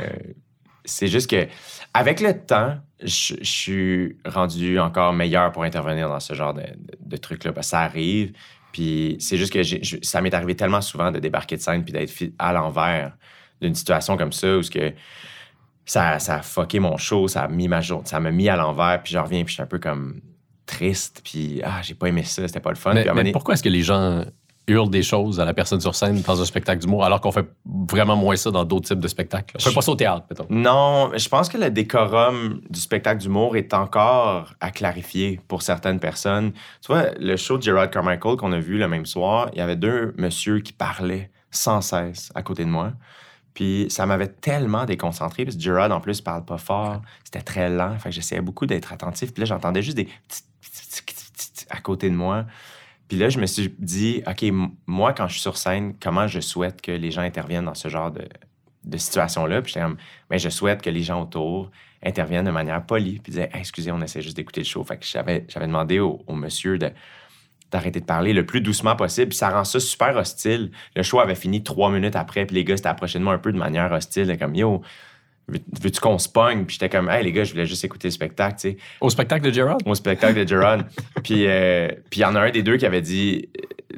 c'est 0.85 1.09
juste 1.09 1.29
que 1.31 1.47
avec 1.95 2.21
le 2.21 2.35
temps, 2.45 2.77
je, 3.03 3.35
je 3.41 3.45
suis 3.51 4.17
rendu 4.25 4.79
encore 4.79 5.13
meilleur 5.13 5.53
pour 5.53 5.65
intervenir 5.65 6.09
dans 6.09 6.21
ce 6.21 6.35
genre 6.35 6.55
de, 6.55 6.63
de- 6.63 6.97
de 7.01 7.17
trucs-là. 7.17 7.53
Que 7.53 7.63
ça 7.63 7.81
arrive. 7.81 8.33
Puis 8.73 9.17
c'est 9.21 9.37
juste 9.37 9.53
que 9.53 9.63
je- 9.63 9.97
ça 10.03 10.21
m'est 10.21 10.33
arrivé 10.35 10.55
tellement 10.57 10.81
souvent 10.81 11.11
de 11.11 11.19
débarquer 11.19 11.57
de 11.57 11.61
scène 11.63 11.85
puis 11.85 11.93
d'être 11.93 12.13
à 12.39 12.53
l'envers 12.53 13.17
d'une 13.61 13.75
situation 13.75 14.17
comme 14.17 14.33
ça 14.33 14.57
où 14.57 14.63
ce 14.63 14.71
que 14.71 14.93
ça, 15.85 16.19
ça 16.19 16.37
a 16.37 16.43
fucké 16.43 16.79
mon 16.79 16.97
show, 16.97 17.29
ça 17.29 17.43
a 17.43 17.49
mis 17.49 17.69
ma 17.69 17.81
journée, 17.81 18.07
ça 18.07 18.21
m'a 18.21 18.31
mis 18.31 18.49
à 18.49 18.57
l'envers. 18.57 19.03
Puis 19.03 19.13
je 19.13 19.19
reviens 19.19 19.45
puis 19.45 19.51
je 19.51 19.55
suis 19.55 19.63
un 19.63 19.67
peu 19.67 19.79
comme 19.79 20.21
triste. 20.67 21.21
Puis 21.25 21.61
ah, 21.65 21.81
j'ai 21.83 21.95
pas 21.95 22.09
aimé 22.09 22.23
ça, 22.23 22.47
c'était 22.47 22.61
pas 22.61 22.71
le 22.71 22.77
fun. 22.77 22.95
Mais, 22.95 23.05
donné- 23.23 23.33
pourquoi 23.33 23.55
est-ce 23.55 23.63
que 23.63 23.69
les 23.69 23.83
gens 23.83 24.25
hurlent 24.73 24.91
des 24.91 25.03
choses 25.03 25.39
à 25.41 25.45
la 25.45 25.55
personne 25.55 25.81
sur 25.81 25.95
scène 25.95 26.21
dans 26.23 26.41
un 26.41 26.45
spectacle 26.45 26.81
d'humour 26.81 27.05
alors 27.05 27.21
qu'on 27.21 27.33
fait 27.33 27.47
vraiment 27.65 28.17
moins 28.17 28.37
ça 28.37 28.51
dans 28.51 28.65
d'autres 28.65 28.89
types 28.89 29.01
de 29.01 29.09
spectacles? 29.09 29.57
On 29.59 29.61
fait 29.61 29.75
pas 29.75 29.83
ça 29.83 29.93
au 29.93 29.97
théâtre, 29.97 30.27
mettons. 30.31 30.47
Non, 30.51 31.13
je 31.17 31.29
pense 31.29 31.49
que 31.49 31.59
le 31.59 31.71
décorum 31.71 32.61
du 32.69 32.81
spectacle 32.81 33.21
d'humour 33.21 33.57
est 33.57 33.75
encore 33.75 34.55
à 34.61 34.71
clarifier 34.71 35.41
pour 35.49 35.63
certaines 35.63 36.01
personnes. 36.01 36.53
Tu 36.81 36.93
vois, 36.93 37.07
le 37.19 37.37
show 37.37 37.59
de 37.59 37.63
Gerard 37.63 37.91
Carmichael 37.91 38.37
qu'on 38.37 38.53
a 38.53 38.59
vu 38.59 38.79
le 38.79 38.89
même 38.89 39.07
soir, 39.07 39.51
il 39.53 39.59
y 39.59 39.63
avait 39.63 39.77
deux 39.77 40.15
messieurs 40.17 40.61
qui 40.61 40.73
parlaient 40.73 41.31
sans 41.51 41.81
cesse 41.81 42.33
à 42.35 42.43
côté 42.43 42.65
de 42.65 42.71
moi. 42.71 42.93
Puis 43.55 43.87
ça 43.91 44.07
m'avait 44.07 44.29
tellement 44.29 44.87
déconcentré, 44.87 45.45
que 45.45 45.53
Gerard, 45.59 45.93
en 45.93 46.01
plus, 46.01 46.21
parle 46.21 46.45
pas 46.45 46.57
fort. 46.59 47.03
C'était 47.25 47.43
très 47.43 47.69
lent. 47.69 47.99
Fait 47.99 48.09
que 48.09 48.15
j'essayais 48.15 48.41
beaucoup 48.41 48.65
d'être 48.67 48.93
attentif. 48.93 49.33
Puis 49.33 49.43
là, 49.43 49.47
j'entendais 49.47 49.83
juste 49.83 49.97
des 49.97 50.09
à 51.71 51.81
côté 51.81 52.09
de 52.09 52.15
moi. 52.15 52.45
Puis 53.13 53.21
là, 53.21 53.29
je 53.29 53.39
me 53.39 53.45
suis 53.45 53.75
dit, 53.79 54.23
OK, 54.27 54.43
moi, 54.87 55.13
quand 55.13 55.29
je 55.29 55.33
suis 55.33 55.43
sur 55.43 55.59
scène, 55.59 55.93
comment 56.03 56.27
je 56.29 56.41
souhaite 56.41 56.81
que 56.81 56.93
les 56.93 57.11
gens 57.11 57.21
interviennent 57.21 57.67
dans 57.67 57.75
ce 57.75 57.89
genre 57.89 58.11
de, 58.11 58.27
situation-là? 58.97 59.61
Puis 59.61 59.75
j'étais 59.75 59.85
comme, 59.85 59.99
mais 60.31 60.39
je 60.39 60.49
souhaite 60.49 60.81
que 60.81 60.89
les 60.89 61.03
gens 61.03 61.21
autour 61.21 61.71
interviennent 62.03 62.47
de 62.47 62.51
manière 62.51 62.87
polie, 62.87 63.19
puis 63.19 63.33
disaient, 63.33 63.51
excusez, 63.53 63.93
on 63.93 64.01
essaie 64.01 64.23
juste 64.23 64.37
d'écouter 64.37 64.63
le 64.63 64.65
show. 64.65 64.83
Fait 64.83 64.97
que 64.97 65.05
j'avais, 65.05 65.45
demandé 65.61 65.99
au, 65.99 66.25
monsieur 66.31 66.79
d'arrêter 67.71 68.01
de 68.01 68.07
parler 68.07 68.33
le 68.33 68.47
plus 68.47 68.63
doucement 68.63 68.97
possible. 68.97 69.29
Puis 69.29 69.37
ça 69.37 69.51
rend 69.51 69.65
ça 69.65 69.79
super 69.79 70.17
hostile. 70.17 70.71
Le 70.97 71.03
show 71.03 71.21
avait 71.21 71.35
fini 71.35 71.63
trois 71.63 71.91
minutes 71.91 72.17
après, 72.17 72.47
puis 72.47 72.57
les 72.57 72.65
gars 72.65 72.79
s'étaient 72.79 72.89
approchés 72.89 73.19
de 73.19 73.25
moi 73.25 73.35
un 73.35 73.39
peu 73.39 73.53
de 73.53 73.59
manière 73.59 73.93
hostile, 73.93 74.35
comme, 74.39 74.55
yo, 74.55 74.81
veux-tu 75.49 76.01
qu'on 76.01 76.19
se 76.19 76.29
pogne? 76.29 76.65
Puis 76.65 76.75
j'étais 76.75 76.89
comme, 76.89 77.09
hey, 77.09 77.25
les 77.25 77.33
gars, 77.33 77.45
je 77.45 77.53
voulais 77.53 77.67
juste 77.67 77.85
écouter 77.85 78.09
le 78.09 78.13
spectacle, 78.13 78.57
tu 78.61 78.71
sais 78.71 78.77
Au 79.01 79.11
spectacle 79.11 79.45
de 79.47 79.53
Gerard? 79.53 79.79
au 79.85 79.95
spectacle 79.95 80.45
de 80.45 80.49
Gerard. 80.49 80.85
puis 81.23 81.47
euh, 81.47 81.89
il 82.13 82.19
y 82.19 82.25
en 82.25 82.35
a 82.35 82.41
un 82.41 82.51
des 82.51 82.63
deux 82.63 82.77
qui 82.77 82.87
avait 82.87 83.03
dit 83.03 83.49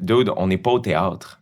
Dude, 0.01 0.31
on 0.35 0.47
n'est 0.47 0.57
pas 0.57 0.71
au 0.71 0.79
théâtre. 0.79 1.39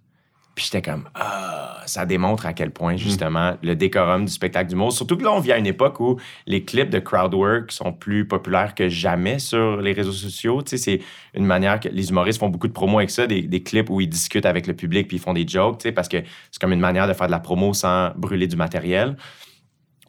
Puis 0.56 0.66
j'étais 0.66 0.84
comme 0.84 1.10
Ah, 1.16 1.82
ça 1.88 2.06
démontre 2.06 2.46
à 2.46 2.54
quel 2.54 2.70
point, 2.70 2.96
justement, 2.96 3.56
le 3.64 3.76
décorum 3.76 4.26
du 4.26 4.32
spectacle 4.32 4.70
d'humour. 4.70 4.94
Surtout 4.94 5.18
que 5.18 5.24
là, 5.24 5.32
on 5.32 5.40
vit 5.40 5.52
à 5.52 5.58
une 5.58 5.66
époque 5.66 6.00
où 6.00 6.20
les 6.46 6.64
clips 6.64 6.92
de 6.92 7.00
crowdwork 7.00 7.72
sont 7.72 7.92
plus 7.92 8.28
populaires 8.28 8.76
que 8.76 8.88
jamais 8.88 9.40
sur 9.40 9.78
les 9.82 9.94
réseaux 9.94 10.12
sociaux. 10.12 10.62
Tu 10.62 10.78
sais, 10.78 10.78
c'est 10.78 11.02
une 11.34 11.46
manière 11.46 11.80
que 11.80 11.90
les 11.90 12.10
humoristes 12.10 12.40
font 12.40 12.50
beaucoup 12.50 12.68
de 12.68 12.74
promos 12.74 13.00
avec 13.00 13.10
ça, 13.10 13.26
des, 13.26 13.42
des 13.42 13.64
clips 13.64 13.90
où 13.90 14.00
ils 14.00 14.08
discutent 14.08 14.46
avec 14.46 14.68
le 14.68 14.76
public 14.76 15.08
puis 15.08 15.18
ils 15.18 15.20
font 15.20 15.34
des 15.34 15.48
jokes, 15.48 15.80
tu 15.80 15.84
sais, 15.84 15.92
parce 15.92 16.08
que 16.08 16.18
c'est 16.52 16.62
comme 16.62 16.74
une 16.74 16.80
manière 16.80 17.08
de 17.08 17.14
faire 17.14 17.28
de 17.28 17.32
la 17.32 17.40
promo 17.40 17.74
sans 17.74 18.12
brûler 18.16 18.46
du 18.46 18.56
matériel. 18.56 19.18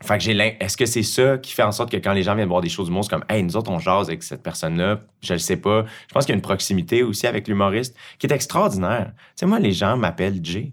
Fait 0.03 0.19
que 0.19 0.25
j'ai 0.25 0.35
l'im- 0.35 0.53
Est-ce 0.61 0.77
que 0.77 0.87
c'est 0.87 1.03
ça 1.03 1.39
qui 1.39 1.53
fait 1.53 1.63
en 1.63 1.73
sorte 1.73 1.91
que 1.91 1.97
quand 1.97 2.13
les 2.13 2.23
gens 2.23 2.35
viennent 2.35 2.49
voir 2.49 2.61
des 2.61 2.69
choses 2.69 2.87
d'humour, 2.89 3.05
c'est 3.05 3.11
comme, 3.11 3.25
hey, 3.29 3.43
nous 3.43 3.57
autres, 3.57 3.71
on 3.71 3.79
jase 3.79 4.09
avec 4.09 4.23
cette 4.23 4.43
personne-là? 4.43 5.01
Je 5.23 5.33
le 5.35 5.39
sais 5.39 5.57
pas. 5.57 5.85
Je 6.09 6.13
pense 6.15 6.27
qu'il 6.27 6.33
y 6.33 6.35
a 6.35 6.37
une 6.37 6.43
proximité 6.43 7.03
aussi 7.03 7.27
avec 7.27 7.49
l'humoriste 7.49 7.97
qui 8.19 8.27
est 8.27 8.33
extraordinaire. 8.33 9.13
Tu 9.15 9.23
sais, 9.37 9.47
moi, 9.47 9.59
les 9.61 9.73
gens 9.73 9.97
m'appellent 9.97 10.41
Jay. 10.43 10.73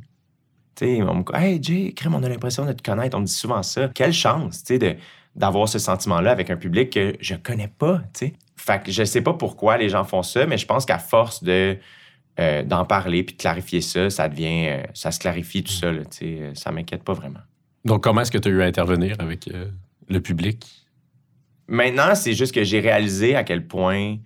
Tu 0.75 0.85
sais, 0.85 1.01
on 1.03 1.15
me 1.15 1.23
dit, 1.23 1.31
hey, 1.45 1.59
Jay, 1.63 1.93
crème, 1.93 2.15
on 2.15 2.23
a 2.23 2.29
l'impression 2.29 2.65
de 2.65 2.73
te 2.73 2.81
connaître. 2.81 3.15
On 3.15 3.21
me 3.21 3.25
dit 3.25 3.31
souvent 3.33 3.63
ça. 3.63 3.89
Quelle 3.93 4.13
chance, 4.13 4.63
tu 4.63 4.77
sais, 4.79 4.97
d'avoir 5.35 5.69
ce 5.69 5.79
sentiment-là 5.79 6.31
avec 6.31 6.49
un 6.49 6.57
public 6.57 6.89
que 6.91 7.15
je 7.21 7.35
connais 7.35 7.69
pas, 7.69 7.99
tu 8.13 8.27
sais. 8.27 8.33
Fait 8.57 8.83
que 8.83 8.91
je 8.91 9.03
sais 9.03 9.21
pas 9.21 9.33
pourquoi 9.33 9.77
les 9.77 9.89
gens 9.89 10.03
font 10.03 10.23
ça, 10.23 10.45
mais 10.45 10.57
je 10.57 10.65
pense 10.65 10.85
qu'à 10.85 10.99
force 10.99 11.43
de. 11.43 11.77
euh, 12.39 12.63
d'en 12.63 12.85
parler 12.85 13.23
puis 13.23 13.35
de 13.35 13.41
clarifier 13.41 13.81
ça, 13.81 14.09
ça 14.09 14.27
devient. 14.29 14.67
euh, 14.69 14.83
ça 14.93 15.11
se 15.11 15.19
clarifie 15.19 15.63
tout 15.63 15.71
sais. 15.71 15.85
euh, 16.23 16.51
Ça 16.53 16.71
m'inquiète 16.71 17.03
pas 17.03 17.13
vraiment. 17.13 17.39
Donc, 17.85 18.03
comment 18.03 18.21
est-ce 18.21 18.31
que 18.31 18.37
tu 18.37 18.49
as 18.49 18.51
eu 18.51 18.61
à 18.61 18.65
intervenir 18.65 19.15
avec 19.19 19.47
euh, 19.47 19.65
le 20.07 20.21
public? 20.21 20.65
Maintenant, 21.67 22.15
c'est 22.15 22.33
juste 22.33 22.53
que 22.53 22.63
j'ai 22.63 22.79
réalisé 22.79 23.35
à 23.35 23.43
quel 23.43 23.65
point 23.67 24.17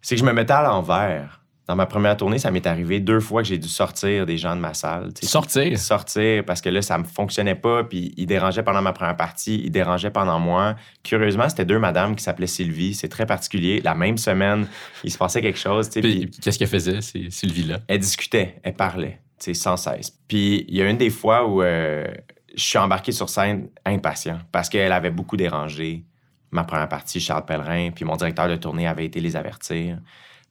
c'est 0.00 0.14
que 0.14 0.20
je 0.20 0.24
me 0.26 0.32
mettais 0.32 0.52
à 0.52 0.62
l'envers. 0.62 1.34
Dans 1.66 1.76
ma 1.76 1.84
première 1.84 2.16
tournée, 2.16 2.38
ça 2.38 2.50
m'est 2.50 2.66
arrivé 2.66 2.98
deux 2.98 3.20
fois 3.20 3.42
que 3.42 3.48
j'ai 3.48 3.58
dû 3.58 3.68
sortir 3.68 4.24
des 4.24 4.38
gens 4.38 4.56
de 4.56 4.60
ma 4.60 4.72
salle. 4.72 5.10
Sortir? 5.22 5.78
Sortir 5.78 6.42
parce 6.46 6.62
que 6.62 6.70
là, 6.70 6.80
ça 6.80 6.96
me 6.96 7.04
fonctionnait 7.04 7.54
pas. 7.56 7.84
Puis 7.84 8.14
ils 8.16 8.24
dérangeaient 8.24 8.62
pendant 8.62 8.80
ma 8.80 8.94
première 8.94 9.16
partie, 9.16 9.60
ils 9.64 9.70
dérangeaient 9.70 10.10
pendant 10.10 10.38
moi. 10.38 10.76
Curieusement, 11.02 11.46
c'était 11.48 11.66
deux 11.66 11.78
madames 11.78 12.16
qui 12.16 12.24
s'appelaient 12.24 12.46
Sylvie. 12.46 12.94
C'est 12.94 13.08
très 13.08 13.26
particulier. 13.26 13.82
La 13.82 13.94
même 13.94 14.16
semaine, 14.16 14.66
il 15.04 15.10
se 15.12 15.18
passait 15.18 15.42
quelque 15.42 15.58
chose. 15.58 15.90
Puis, 15.90 16.00
puis- 16.00 16.30
qu'est-ce 16.40 16.58
qu'elle 16.58 16.68
faisait, 16.68 17.00
Sylvie-là? 17.02 17.80
elle 17.86 17.98
discutait, 17.98 18.60
elle 18.62 18.74
parlait, 18.74 19.20
sans 19.38 19.76
cesse. 19.76 20.10
Puis 20.26 20.64
il 20.68 20.74
y 20.74 20.80
a 20.80 20.88
une 20.88 20.96
des 20.96 21.10
fois 21.10 21.46
où 21.46 21.60
euh, 21.62 22.06
je 22.58 22.64
suis 22.64 22.78
embarqué 22.78 23.12
sur 23.12 23.28
scène 23.28 23.68
impatient 23.86 24.40
parce 24.50 24.68
qu'elle 24.68 24.92
avait 24.92 25.10
beaucoup 25.10 25.36
dérangé 25.36 26.04
ma 26.50 26.64
première 26.64 26.88
partie, 26.88 27.20
Charles 27.20 27.44
Pellerin, 27.44 27.90
puis 27.90 28.04
mon 28.04 28.16
directeur 28.16 28.48
de 28.48 28.56
tournée 28.56 28.86
avait 28.86 29.04
été 29.04 29.20
les 29.20 29.36
avertir. 29.36 29.98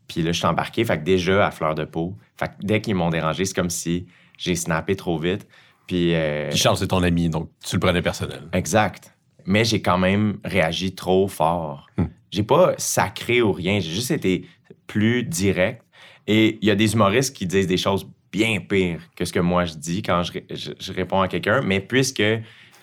Puis 0.08 0.22
là, 0.22 0.32
je 0.32 0.38
suis 0.38 0.48
embarqué, 0.48 0.86
fait 0.86 0.98
que 1.00 1.04
déjà 1.04 1.46
à 1.46 1.52
fleur 1.52 1.76
de 1.76 1.84
peau. 1.84 2.16
Fait 2.38 2.48
que 2.48 2.54
dès 2.62 2.80
qu'ils 2.80 2.96
m'ont 2.96 3.10
dérangé, 3.10 3.44
c'est 3.44 3.54
comme 3.54 3.70
si 3.70 4.06
j'ai 4.38 4.56
snappé 4.56 4.96
trop 4.96 5.18
vite. 5.18 5.46
Puis. 5.86 6.16
euh, 6.16 6.50
Puis 6.50 6.60
Charles, 6.60 6.78
c'est 6.78 6.88
ton 6.88 7.04
ami, 7.04 7.30
donc 7.30 7.50
tu 7.66 7.76
le 7.76 7.80
prenais 7.82 8.02
personnel. 8.02 8.44
Exact. 8.54 9.14
Mais 9.46 9.66
j'ai 9.66 9.82
quand 9.82 9.98
même 9.98 10.38
réagi 10.46 10.96
trop 10.96 11.28
fort. 11.28 11.88
Hmm. 11.98 12.06
J'ai 12.32 12.44
pas 12.44 12.74
sacré 12.78 13.42
ou 13.42 13.52
rien, 13.52 13.80
j'ai 13.80 13.92
juste 13.92 14.12
été 14.12 14.48
plus 14.86 15.24
direct. 15.24 15.84
Et 16.28 16.58
il 16.62 16.68
y 16.68 16.72
a 16.72 16.76
des 16.76 16.94
humoristes 16.94 17.36
qui 17.36 17.46
disent 17.48 17.68
des 17.68 17.78
choses 17.78 18.08
bien 18.38 18.60
pires 18.60 19.00
que 19.16 19.26
ce 19.26 19.34
que 19.34 19.40
moi 19.40 19.66
je 19.66 19.74
dis 19.76 20.02
quand 20.02 20.24
je, 20.24 20.34
je- 20.54 20.72
je 20.80 20.94
réponds 20.94 21.22
à 21.22 21.28
quelqu'un, 21.28 21.62
mais 21.62 21.80
puisque 21.80 22.24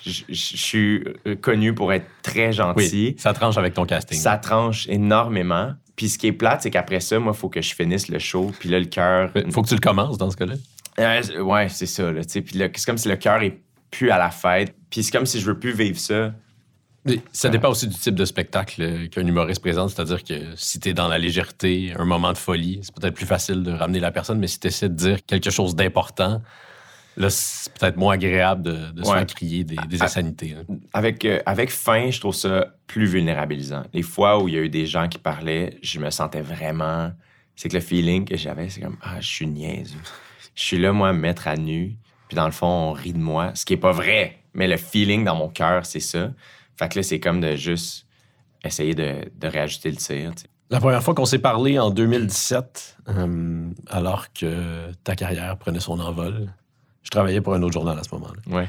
je, 0.05 0.23
suis 0.33 1.03
connu 1.41 1.75
pour 1.75 1.93
être 1.93 2.07
très 2.23 2.53
gentil, 2.53 3.09
Oui, 3.11 3.15
ça 3.19 3.33
tranche 3.33 3.57
avec 3.57 3.73
ton 3.75 3.87
casting. 3.87 4.19
ça 4.19 4.37
tranche 4.37 4.87
énormément. 4.89 5.73
Puis 5.97 6.09
ce 6.09 6.19
qui 6.19 6.27
est 6.27 6.33
plate, 6.33 6.63
c'est 6.63 6.71
qu'après 6.71 7.01
ça, 7.01 7.19
moi, 7.21 7.33
il 7.35 7.39
faut 7.39 7.49
que 7.49 7.63
je 7.63 7.75
finisse 7.75 8.09
le 8.09 8.19
show. 8.19 8.51
Puis 8.59 8.69
là, 8.69 8.81
le 8.81 8.87
cœur. 8.87 9.31
Faut 9.53 9.63
que 9.63 9.69
tu 9.69 9.75
le 9.75 9.81
commences 9.81 10.19
dans 10.19 10.31
ce 10.31 10.37
cas-là. 10.37 10.55
Euh, 10.99 11.41
ouais, 11.41 11.69
c'est 11.69 11.87
ça. 11.87 12.11
Là, 12.13 12.25
tu 12.25 12.31
sais. 12.33 12.43
puis 12.43 12.59
c'est 12.59 12.85
comme 12.87 12.99
si 12.99 13.09
le 13.09 13.17
cœur 13.17 13.43
est 13.43 13.61
plus 13.91 14.11
à 14.11 14.19
la 14.19 14.31
fête. 14.31 14.75
Puis 14.91 15.05
c'est 15.05 15.13
comme 15.13 15.25
si 15.27 15.41
je 15.41 15.47
veux 15.47 15.59
plus 15.59 15.73
vivre 15.73 15.99
ça. 15.99 16.35
Ça 17.33 17.49
dépend 17.51 17.69
aussi 17.71 17.87
du 17.87 17.95
type 17.95 18.15
de 18.15 18.25
spectacle 18.25 18.81
euh, 18.83 19.09
qu'un 19.09 19.27
humoriste 19.27 19.61
présente. 19.61 19.91
C'est-à-dire 19.91 20.25
que 20.25 20.35
si 20.57 20.81
tu 20.81 20.89
es 20.89 20.95
dans 20.95 21.09
la 21.09 21.19
légèreté, 21.19 21.93
un 21.99 22.05
moment 22.05 22.33
de 22.33 22.39
folie, 22.39 22.81
c'est 22.83 22.95
peut-être 22.95 23.15
plus 23.15 23.27
facile 23.27 23.63
de 23.63 23.73
ramener 23.73 24.01
la 24.01 24.11
personne, 24.11 24.39
mais 24.39 24.47
si 24.47 24.59
tu 24.59 24.69
essaies 24.69 24.89
de 24.89 24.95
dire 24.95 25.19
quelque 25.27 25.51
chose 25.51 25.77
d'important, 25.77 26.41
là, 27.17 27.29
c'est 27.31 27.73
peut-être 27.75 27.97
moins 27.97 28.15
agréable 28.15 28.63
de, 28.63 28.91
de 28.93 29.03
se 29.05 29.11
faire 29.13 29.27
crier 29.27 29.65
des, 29.65 29.77
des 29.89 30.03
insanités. 30.03 30.55
hein. 30.59 30.75
Avec, 30.95 31.25
euh, 31.27 31.41
avec 31.47 31.71
fin, 31.71 32.11
je 32.11 32.21
trouve 32.21 32.35
ça 32.35 32.69
plus 32.87 33.07
vulnérabilisant. 33.07 33.83
Les 33.93 34.03
fois 34.03 34.43
où 34.43 34.49
il 34.49 34.55
y 34.55 34.59
a 34.59 34.61
eu 34.61 34.71
des 34.71 34.87
gens 34.87 35.09
qui 35.09 35.19
parlaient, 35.19 35.79
je 35.83 36.01
me 36.01 36.11
sentais 36.11 36.41
vraiment. 36.43 37.13
C'est 37.55 37.69
que 37.69 37.75
le 37.75 37.83
feeling 37.83 38.25
que 38.25 38.37
j'avais, 38.37 38.69
c'est 38.71 38.81
comme 38.81 38.97
Ah, 39.03 39.21
je 39.21 39.29
suis 39.29 39.47
niaiseux. 39.47 39.99
Je 40.55 40.63
suis 40.65 40.79
là, 40.79 40.93
moi, 40.93 41.11
à 41.11 41.13
me 41.13 41.21
mettre 41.21 41.49
à 41.49 41.57
nu. 41.57 41.97
Puis 42.29 42.35
dans 42.37 42.47
le 42.47 42.53
fond, 42.53 42.67
on 42.67 42.93
rit 42.93 43.13
de 43.13 43.19
moi. 43.19 43.53
Ce 43.55 43.65
qui 43.65 43.75
est 43.75 43.77
pas 43.77 43.93
vrai. 43.93 44.39
Mais 44.55 44.67
le 44.69 44.77
feeling 44.77 45.23
dans 45.25 45.37
mon 45.37 45.49
cœur, 45.49 45.85
c'est 45.85 46.01
ça. 46.01 46.31
Fait 46.77 46.89
que 46.89 46.99
là, 46.99 47.03
c'est 47.03 47.21
comme 47.21 47.41
de 47.41 47.57
juste 47.57 48.07
essayer 48.65 48.95
de, 48.95 49.17
de 49.39 49.47
réajuster 49.49 49.91
le 49.91 49.97
tir. 49.97 50.33
La 50.71 50.81
première 50.81 51.03
fois 51.03 51.15
qu'on 51.15 51.27
s'est 51.27 51.39
parlé 51.39 51.79
en 51.79 51.91
2017, 51.91 52.97
euh, 53.09 53.69
alors 53.89 54.33
que 54.33 54.91
ta 55.05 55.15
carrière 55.15 55.57
prenait 55.59 55.81
son 55.81 56.01
envol, 56.01 56.49
je 57.03 57.11
travaillais 57.11 57.41
pour 57.41 57.55
un 57.55 57.63
autre 57.63 57.75
journal 57.75 57.99
à 57.99 58.03
ce 58.03 58.09
moment-là. 58.15 58.57
Ouais, 58.57 58.69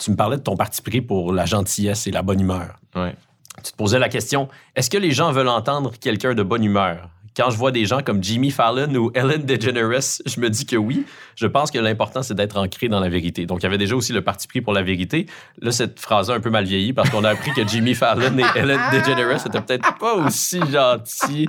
Tu 0.00 0.10
me 0.10 0.16
parlais 0.16 0.38
de 0.38 0.42
ton 0.42 0.56
parti 0.56 0.80
pris 0.82 1.00
pour 1.02 1.32
la 1.32 1.44
gentillesse 1.44 2.06
et 2.06 2.10
la 2.10 2.22
bonne 2.22 2.40
humeur. 2.40 2.78
ouais. 2.96 3.14
Tu 3.62 3.70
te 3.70 3.76
posais 3.76 4.00
la 4.00 4.08
question 4.08 4.48
est-ce 4.74 4.90
que 4.90 4.98
les 4.98 5.12
gens 5.12 5.30
veulent 5.30 5.46
entendre 5.48 5.92
quelqu'un 6.00 6.34
de 6.34 6.42
bonne 6.42 6.64
humeur? 6.64 7.08
Quand 7.36 7.50
je 7.50 7.56
vois 7.56 7.72
des 7.72 7.84
gens 7.84 8.00
comme 8.00 8.22
Jimmy 8.22 8.50
Fallon 8.50 8.94
ou 8.94 9.10
Ellen 9.14 9.44
DeGeneres, 9.44 10.20
je 10.24 10.40
me 10.40 10.48
dis 10.48 10.66
que 10.66 10.76
oui. 10.76 11.04
Je 11.34 11.46
pense 11.46 11.72
que 11.72 11.78
l'important, 11.78 12.22
c'est 12.22 12.34
d'être 12.34 12.56
ancré 12.56 12.88
dans 12.88 13.00
la 13.00 13.08
vérité. 13.08 13.44
Donc, 13.44 13.60
il 13.60 13.62
y 13.64 13.66
avait 13.66 13.78
déjà 13.78 13.96
aussi 13.96 14.12
le 14.12 14.22
parti 14.22 14.46
pris 14.46 14.60
pour 14.60 14.72
la 14.72 14.82
vérité. 14.82 15.26
Là, 15.60 15.72
cette 15.72 15.98
phrase 15.98 16.30
a 16.30 16.34
un 16.34 16.40
peu 16.40 16.50
mal 16.50 16.64
vieilli 16.64 16.92
parce 16.92 17.10
qu'on 17.10 17.24
a 17.24 17.30
appris 17.30 17.50
que 17.52 17.66
Jimmy 17.66 17.94
Fallon 17.94 18.38
et 18.38 18.44
Ellen 18.58 18.80
DeGeneres 18.92 19.44
étaient 19.46 19.60
peut-être 19.60 19.98
pas 19.98 20.14
aussi 20.14 20.60
gentils 20.70 21.48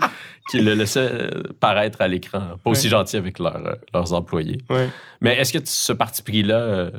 qu'ils 0.50 0.66
le 0.66 0.74
laissaient 0.74 1.12
euh, 1.12 1.44
paraître 1.60 2.02
à 2.02 2.08
l'écran. 2.08 2.58
Pas 2.64 2.70
aussi 2.72 2.90
gentils 2.90 3.18
avec 3.18 3.38
leurs, 3.38 3.68
euh, 3.68 3.76
leurs 3.94 4.14
employés. 4.14 4.58
Ouais. 4.70 4.90
Mais 5.22 5.36
est-ce 5.38 5.54
que 5.54 5.60
ce 5.64 5.94
parti 5.94 6.24
pris-là 6.24 6.60
euh, 6.60 6.92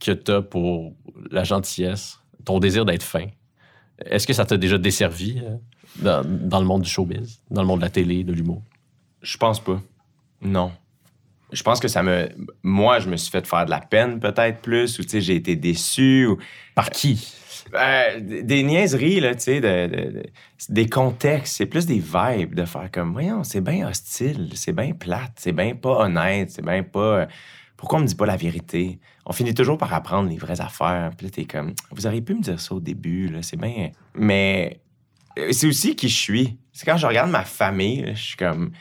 que 0.00 0.10
tu 0.10 0.32
as 0.32 0.42
pour 0.42 0.94
la 1.30 1.44
gentillesse, 1.44 2.18
ton 2.44 2.58
désir 2.58 2.84
d'être 2.84 3.04
fin, 3.04 3.26
est-ce 4.04 4.26
que 4.26 4.32
ça 4.32 4.44
t'a 4.44 4.56
déjà 4.56 4.78
desservi 4.78 5.40
dans, 5.96 6.24
dans 6.24 6.60
le 6.60 6.66
monde 6.66 6.82
du 6.82 6.88
showbiz, 6.90 7.40
dans 7.50 7.62
le 7.62 7.66
monde 7.68 7.80
de 7.80 7.84
la 7.84 7.90
télé, 7.90 8.24
de 8.24 8.32
l'humour? 8.32 8.62
Je 9.22 9.36
pense 9.36 9.60
pas. 9.60 9.80
Non. 10.40 10.72
Je 11.52 11.62
pense 11.62 11.80
que 11.80 11.88
ça 11.88 12.02
me. 12.02 12.28
Moi, 12.62 12.98
je 12.98 13.08
me 13.10 13.16
suis 13.16 13.30
fait 13.30 13.46
faire 13.46 13.66
de 13.66 13.70
la 13.70 13.80
peine, 13.80 14.18
peut-être 14.20 14.60
plus, 14.62 14.98
ou 14.98 15.02
tu 15.02 15.10
sais, 15.10 15.20
j'ai 15.20 15.36
été 15.36 15.54
déçu, 15.54 16.26
ou. 16.26 16.38
Par 16.74 16.90
qui? 16.90 17.34
Euh, 17.74 18.20
des 18.42 18.62
niaiseries, 18.62 19.20
là, 19.20 19.34
tu 19.34 19.42
sais, 19.42 19.60
de, 19.60 19.86
de- 19.86 20.10
de- 20.12 20.22
des 20.68 20.88
contextes. 20.88 21.56
C'est 21.56 21.66
plus 21.66 21.86
des 21.86 22.00
vibes 22.00 22.54
de 22.54 22.64
faire 22.64 22.90
comme, 22.90 23.12
voyons, 23.12 23.44
c'est 23.44 23.60
bien 23.60 23.88
hostile, 23.88 24.50
c'est 24.54 24.72
bien 24.72 24.92
plate, 24.92 25.32
c'est 25.36 25.52
bien 25.52 25.74
pas 25.74 26.04
honnête, 26.04 26.50
c'est 26.50 26.64
bien 26.64 26.82
pas. 26.82 26.98
euh, 27.20 27.26
Pourquoi 27.76 27.98
on 27.98 28.02
me 28.02 28.06
dit 28.06 28.14
pas 28.14 28.26
la 28.26 28.36
vérité? 28.36 28.98
On 29.24 29.32
finit 29.32 29.54
toujours 29.54 29.78
par 29.78 29.92
apprendre 29.94 30.28
les 30.28 30.36
vraies 30.36 30.60
affaires. 30.60 31.12
Puis 31.16 31.26
là, 31.26 31.30
t'es 31.30 31.44
comme, 31.44 31.72
vous 31.92 32.06
auriez 32.06 32.22
pu 32.22 32.34
me 32.34 32.40
dire 32.40 32.58
ça 32.60 32.74
au 32.74 32.80
début, 32.80 33.28
là, 33.28 33.42
c'est 33.42 33.56
bien. 33.56 33.90
Mais 34.14 34.80
c'est 35.50 35.66
aussi 35.66 35.96
qui 35.96 36.08
je 36.08 36.16
suis. 36.16 36.58
C'est 36.72 36.86
quand 36.86 36.96
je 36.96 37.06
regarde 37.06 37.30
ma 37.30 37.44
famille, 37.44 38.12
je 38.14 38.22
suis 38.22 38.36
comme, 38.36 38.72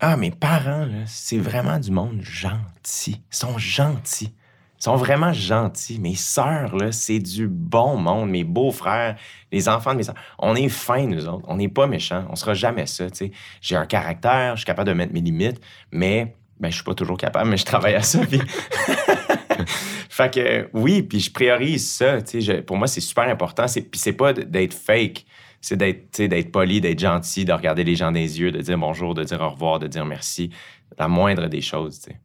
ah, 0.00 0.16
mes 0.16 0.30
parents, 0.30 0.88
c'est 1.06 1.38
vraiment 1.38 1.78
du 1.78 1.90
monde 1.90 2.20
gentil. 2.22 3.22
Ils 3.32 3.36
sont 3.36 3.58
gentils. 3.58 4.34
Ils 4.78 4.84
sont 4.84 4.96
vraiment 4.96 5.32
gentils. 5.32 5.98
Mes 5.98 6.14
sœurs, 6.14 6.74
c'est 6.90 7.18
du 7.18 7.48
bon 7.48 7.96
monde. 7.96 8.28
Mes 8.28 8.44
beaux-frères, 8.44 9.16
les 9.50 9.68
enfants 9.68 9.92
de 9.92 9.98
mes 9.98 10.02
sœurs. 10.02 10.14
On 10.38 10.54
est 10.54 10.68
fins, 10.68 11.06
nous 11.06 11.26
autres. 11.28 11.46
On 11.48 11.56
n'est 11.56 11.68
pas 11.68 11.86
méchants. 11.86 12.26
On 12.28 12.36
sera 12.36 12.52
jamais 12.52 12.86
ça, 12.86 13.10
tu 13.10 13.16
sais. 13.16 13.32
J'ai 13.62 13.76
un 13.76 13.86
caractère, 13.86 14.56
je 14.56 14.60
suis 14.60 14.66
capable 14.66 14.88
de 14.88 14.94
mettre 14.94 15.14
mes 15.14 15.22
limites, 15.22 15.60
mais 15.90 16.36
ben, 16.60 16.70
je 16.70 16.74
suis 16.74 16.84
pas 16.84 16.94
toujours 16.94 17.16
capable, 17.16 17.48
mais 17.50 17.56
je 17.56 17.64
travaille 17.64 17.94
à 17.94 18.02
ça. 18.02 18.20
fait 20.10 20.34
que 20.34 20.68
oui, 20.74 21.02
puis 21.02 21.20
je 21.20 21.30
priorise 21.32 21.90
ça. 21.90 22.20
tu 22.20 22.42
sais, 22.42 22.62
pour 22.62 22.76
moi, 22.76 22.86
c'est 22.86 23.00
super 23.00 23.28
important. 23.28 23.64
Puis 23.66 23.88
c'est 23.94 24.12
pas 24.12 24.34
d'être 24.34 24.74
fake. 24.74 25.24
C'est 25.60 25.76
d'être, 25.76 26.20
d'être 26.22 26.52
poli, 26.52 26.80
d'être 26.80 26.98
gentil, 27.00 27.44
de 27.44 27.52
regarder 27.52 27.82
les 27.84 27.96
gens 27.96 28.06
dans 28.06 28.18
les 28.18 28.38
yeux, 28.40 28.52
de 28.52 28.60
dire 28.60 28.78
bonjour, 28.78 29.14
de 29.14 29.24
dire 29.24 29.40
au 29.40 29.50
revoir, 29.50 29.78
de 29.78 29.86
dire 29.86 30.04
merci. 30.04 30.50
La 30.98 31.08
moindre 31.08 31.48
des 31.48 31.60
choses, 31.60 32.00
tu 32.00 32.10
sais. 32.12 32.20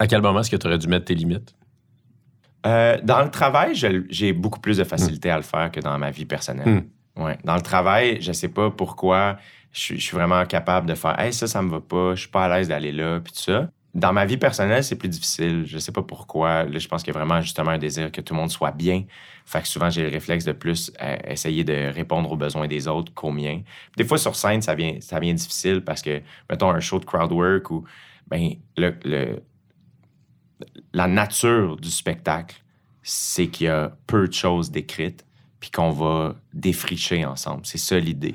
À 0.00 0.06
quel 0.06 0.20
moment 0.22 0.40
est-ce 0.40 0.50
que 0.50 0.56
tu 0.56 0.66
aurais 0.66 0.78
dû 0.78 0.88
mettre 0.88 1.04
tes 1.04 1.14
limites? 1.14 1.54
Euh, 2.66 2.98
dans 3.02 3.22
le 3.22 3.30
travail, 3.30 3.74
je- 3.74 4.04
j'ai 4.08 4.32
beaucoup 4.32 4.58
plus 4.60 4.78
de 4.78 4.84
facilité 4.84 5.30
à 5.30 5.36
le 5.36 5.42
faire 5.42 5.70
que 5.70 5.80
dans 5.80 5.96
ma 5.98 6.10
vie 6.10 6.24
personnelle. 6.24 6.66
Ouais. 7.16 7.38
Dans 7.44 7.54
le 7.54 7.60
travail, 7.62 8.18
je 8.20 8.32
sais 8.32 8.48
pas 8.48 8.70
pourquoi 8.70 9.36
je 9.70 9.78
suis, 9.80 9.96
je 10.00 10.02
suis 10.02 10.16
vraiment 10.16 10.44
capable 10.46 10.88
de 10.88 10.94
faire 10.94 11.18
Hey, 11.20 11.32
ça, 11.32 11.46
ça 11.46 11.62
me 11.62 11.70
va 11.70 11.80
pas, 11.80 12.14
je 12.14 12.20
suis 12.22 12.30
pas 12.30 12.46
à 12.46 12.56
l'aise 12.56 12.68
d'aller 12.68 12.90
là, 12.90 13.20
puis 13.20 13.32
tout 13.32 13.40
ça. 13.40 13.68
Dans 13.94 14.12
ma 14.12 14.24
vie 14.24 14.38
personnelle, 14.38 14.82
c'est 14.82 14.96
plus 14.96 15.08
difficile. 15.08 15.62
Je 15.66 15.78
sais 15.78 15.92
pas 15.92 16.02
pourquoi. 16.02 16.64
Là, 16.64 16.78
je 16.78 16.88
pense 16.88 17.04
qu'il 17.04 17.14
y 17.14 17.16
a 17.16 17.20
vraiment 17.20 17.40
justement 17.40 17.70
un 17.70 17.78
désir 17.78 18.10
que 18.10 18.20
tout 18.20 18.34
le 18.34 18.40
monde 18.40 18.50
soit 18.50 18.72
bien. 18.72 19.04
Fait 19.44 19.60
que 19.60 19.68
souvent, 19.68 19.90
j'ai 19.90 20.02
le 20.02 20.08
réflexe 20.08 20.44
de 20.44 20.52
plus 20.52 20.90
euh, 21.02 21.16
essayer 21.28 21.64
de 21.64 21.92
répondre 21.92 22.30
aux 22.32 22.36
besoins 22.36 22.66
des 22.66 22.88
autres 22.88 23.12
qu'aux 23.12 23.30
miens. 23.30 23.60
Des 23.96 24.04
fois, 24.04 24.18
sur 24.18 24.36
scène, 24.36 24.62
ça 24.62 24.74
vient, 24.74 24.96
ça 25.00 25.20
vient 25.20 25.34
difficile 25.34 25.82
parce 25.82 26.00
que, 26.00 26.22
mettons, 26.50 26.70
un 26.70 26.80
show 26.80 26.98
de 26.98 27.04
crowd 27.04 27.30
work 27.30 27.70
ou, 27.70 27.84
ben, 28.26 28.54
le, 28.76 29.42
la 30.92 31.06
nature 31.06 31.76
du 31.76 31.90
spectacle, 31.90 32.56
c'est 33.02 33.48
qu'il 33.48 33.66
y 33.66 33.70
a 33.70 33.96
peu 34.06 34.26
de 34.28 34.32
choses 34.32 34.70
décrites 34.70 35.26
puis 35.60 35.70
qu'on 35.70 35.90
va 35.90 36.36
défricher 36.52 37.24
ensemble. 37.24 37.62
C'est 37.64 37.78
ça 37.78 37.98
l'idée. 37.98 38.34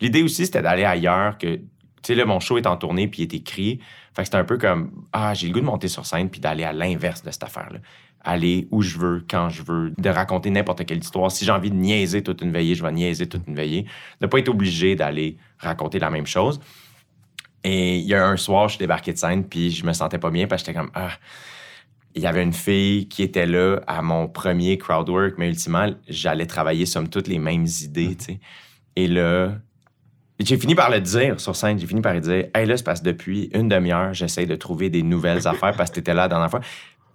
L'idée 0.00 0.22
aussi, 0.22 0.46
c'était 0.46 0.62
d'aller 0.62 0.84
ailleurs, 0.84 1.38
que, 1.38 1.56
tu 1.56 1.62
sais, 2.02 2.14
là, 2.14 2.24
mon 2.24 2.40
show 2.40 2.58
est 2.58 2.66
en 2.66 2.76
tournée 2.76 3.08
puis 3.08 3.22
il 3.22 3.24
est 3.24 3.34
écrit. 3.34 3.80
Fait 4.14 4.22
que 4.22 4.24
c'était 4.24 4.36
un 4.38 4.44
peu 4.44 4.58
comme, 4.58 5.04
ah, 5.12 5.34
j'ai 5.34 5.46
le 5.48 5.52
goût 5.52 5.60
de 5.60 5.66
monter 5.66 5.88
sur 5.88 6.06
scène 6.06 6.30
puis 6.30 6.40
d'aller 6.40 6.64
à 6.64 6.72
l'inverse 6.72 7.22
de 7.22 7.30
cette 7.30 7.44
affaire-là. 7.44 7.78
Aller 8.26 8.68
où 8.70 8.82
je 8.82 8.98
veux, 8.98 9.24
quand 9.28 9.48
je 9.48 9.62
veux, 9.62 9.92
de 9.96 10.10
raconter 10.10 10.50
n'importe 10.50 10.84
quelle 10.84 10.98
histoire. 10.98 11.30
Si 11.30 11.44
j'ai 11.44 11.52
envie 11.52 11.70
de 11.70 11.76
niaiser 11.76 12.22
toute 12.22 12.42
une 12.42 12.52
veillée, 12.52 12.74
je 12.74 12.82
vais 12.82 12.92
niaiser 12.92 13.28
toute 13.28 13.46
une 13.46 13.54
veillée. 13.54 13.86
Ne 14.20 14.26
pas 14.26 14.38
être 14.38 14.48
obligé 14.48 14.96
d'aller 14.96 15.38
raconter 15.58 15.98
la 15.98 16.10
même 16.10 16.26
chose. 16.26 16.60
Et 17.62 17.98
il 17.98 18.04
y 18.04 18.14
a 18.14 18.26
un 18.26 18.36
soir, 18.36 18.68
je 18.68 18.74
suis 18.74 18.78
débarqué 18.78 19.12
de 19.12 19.18
scène 19.18 19.44
puis 19.44 19.70
je 19.70 19.86
me 19.86 19.92
sentais 19.92 20.18
pas 20.18 20.30
bien 20.30 20.46
parce 20.46 20.62
que 20.62 20.66
j'étais 20.66 20.78
comme, 20.78 20.90
ah, 20.94 21.10
il 22.16 22.22
y 22.22 22.26
avait 22.26 22.42
une 22.42 22.52
fille 22.52 23.08
qui 23.08 23.22
était 23.22 23.46
là 23.46 23.80
à 23.86 24.02
mon 24.02 24.26
premier 24.26 24.78
crowd 24.78 25.08
work, 25.08 25.34
mais 25.38 25.48
ultimement, 25.48 25.90
j'allais 26.08 26.46
travailler 26.46 26.86
somme 26.86 27.08
toutes 27.08 27.28
les 27.28 27.38
mêmes 27.38 27.66
idées, 27.82 28.16
tu 28.16 28.24
sais. 28.24 28.40
Et 28.96 29.06
là, 29.06 29.52
j'ai 30.38 30.56
fini 30.56 30.74
par 30.74 30.90
le 30.90 31.00
dire 31.00 31.40
sur 31.40 31.54
scène, 31.54 31.78
j'ai 31.78 31.86
fini 31.86 32.00
par 32.00 32.14
lui 32.14 32.20
dire 32.20 32.46
Hey, 32.54 32.66
là, 32.66 32.76
c'est 32.76 32.82
parce 32.82 33.00
que 33.00 33.06
depuis 33.06 33.50
une 33.52 33.68
demi-heure, 33.68 34.14
j'essaie 34.14 34.46
de 34.46 34.56
trouver 34.56 34.90
des 34.90 35.02
nouvelles 35.02 35.46
affaires 35.48 35.74
parce 35.76 35.90
que 35.90 35.96
t'étais 35.96 36.14
là 36.14 36.22
la 36.22 36.28
dernière 36.28 36.50
fois. 36.50 36.60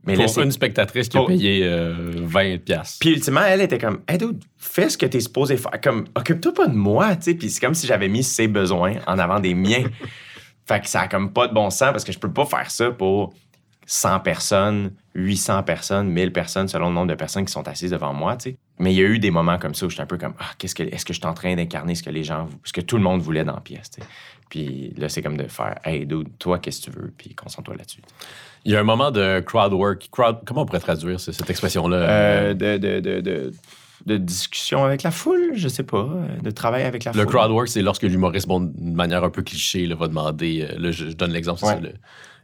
Mais 0.05 0.15
Pour 0.15 0.39
une 0.39 0.51
spectatrice 0.51 1.09
qui 1.09 1.17
a 1.17 1.25
payé 1.25 1.61
euh, 1.63 2.11
20 2.15 2.63
piastres. 2.63 2.97
puis 2.99 3.11
ultimement, 3.11 3.43
elle 3.43 3.61
était 3.61 3.77
comme, 3.77 3.99
hey 4.07 4.17
dude, 4.17 4.43
fais 4.57 4.89
ce 4.89 4.97
que 4.97 5.05
t'es 5.05 5.19
supposé 5.19 5.57
faire. 5.57 5.79
Comme, 5.79 6.05
occupe-toi 6.15 6.53
pas 6.53 6.67
de 6.67 6.75
moi, 6.75 7.15
tu 7.15 7.23
sais. 7.23 7.33
Puis 7.35 7.51
c'est 7.51 7.59
comme 7.59 7.75
si 7.75 7.85
j'avais 7.85 8.07
mis 8.07 8.23
ses 8.23 8.47
besoins 8.47 8.95
en 9.05 9.19
avant 9.19 9.39
des 9.39 9.53
miens. 9.53 9.83
fait 10.65 10.81
que 10.81 10.87
ça 10.87 11.01
a 11.01 11.07
comme 11.07 11.31
pas 11.31 11.47
de 11.47 11.53
bon 11.53 11.69
sens 11.69 11.91
parce 11.91 12.03
que 12.03 12.11
je 12.11 12.19
peux 12.19 12.31
pas 12.31 12.45
faire 12.45 12.71
ça 12.71 12.89
pour 12.89 13.33
100 13.85 14.21
personnes, 14.21 14.91
800 15.15 15.63
personnes, 15.63 16.09
1000 16.09 16.33
personnes 16.33 16.67
selon 16.67 16.87
le 16.89 16.95
nombre 16.95 17.07
de 17.07 17.15
personnes 17.15 17.45
qui 17.45 17.51
sont 17.51 17.67
assises 17.67 17.91
devant 17.91 18.13
moi, 18.13 18.37
tu 18.37 18.51
sais. 18.51 18.57
Mais 18.79 18.93
il 18.93 18.97
y 18.97 19.03
a 19.03 19.07
eu 19.07 19.19
des 19.19 19.31
moments 19.31 19.59
comme 19.59 19.75
ça 19.75 19.85
où 19.85 19.89
j'étais 19.89 20.01
un 20.01 20.07
peu 20.07 20.17
comme, 20.17 20.33
ah, 20.39 20.51
qu'est-ce 20.57 20.73
que, 20.73 20.83
est-ce 20.83 21.05
que 21.05 21.13
je 21.13 21.19
suis 21.19 21.27
en 21.27 21.33
train 21.33 21.55
d'incarner 21.55 21.93
ce 21.93 22.01
que 22.01 22.09
les 22.09 22.23
gens, 22.23 22.49
ce 22.63 22.73
que 22.73 22.81
tout 22.81 22.97
le 22.97 23.03
monde 23.03 23.21
voulait 23.21 23.43
dans 23.43 23.53
la 23.53 23.61
pièce, 23.61 23.91
tu 23.91 24.01
sais. 24.01 24.07
Puis 24.49 24.93
là, 24.97 25.07
c'est 25.09 25.21
comme 25.21 25.37
de 25.37 25.47
faire, 25.47 25.75
hey, 25.83 26.05
dude, 26.05 26.37
toi, 26.37 26.59
qu'est-ce 26.59 26.81
que 26.81 26.91
tu 26.91 26.97
veux, 26.97 27.13
puis 27.17 27.35
concentre-toi 27.35 27.75
là-dessus. 27.75 28.01
Il 28.65 28.71
y 28.71 28.75
a 28.75 28.79
un 28.79 28.83
moment 28.83 29.11
de 29.11 29.39
crowd 29.39 29.73
work. 29.73 30.09
Crowd, 30.11 30.37
comment 30.45 30.61
on 30.61 30.65
pourrait 30.65 30.79
traduire 30.79 31.19
ce- 31.19 31.31
cette 31.31 31.49
expression-là? 31.49 31.97
Euh, 31.97 32.53
de, 32.53 32.77
de, 32.77 32.99
de, 32.99 33.19
de, 33.21 33.51
de 34.05 34.17
discussion 34.17 34.83
avec 34.83 35.03
la 35.03 35.11
foule, 35.11 35.51
je 35.55 35.67
sais 35.67 35.83
pas, 35.83 35.97
euh, 36.09 36.41
de 36.41 36.51
travail 36.51 36.83
avec 36.83 37.03
la 37.03 37.11
Le 37.11 37.23
foule. 37.23 37.31
crowd 37.33 37.51
work, 37.51 37.67
c'est 37.69 37.81
lorsque 37.81 38.03
l'humoriste, 38.03 38.47
bon, 38.47 38.59
d'une 38.61 38.93
manière 38.93 39.23
un 39.23 39.29
peu 39.29 39.41
cliché, 39.41 39.85
là, 39.87 39.95
va 39.95 40.07
demander. 40.07 40.67
euh, 40.69 40.77
là, 40.79 40.91
je, 40.91 41.05
je 41.09 41.15
donne 41.15 41.31
l'exemple, 41.31 41.59
c'est 41.59 41.65
Ouais. 41.67 41.73
ça, 41.73 41.79
le, 41.79 41.93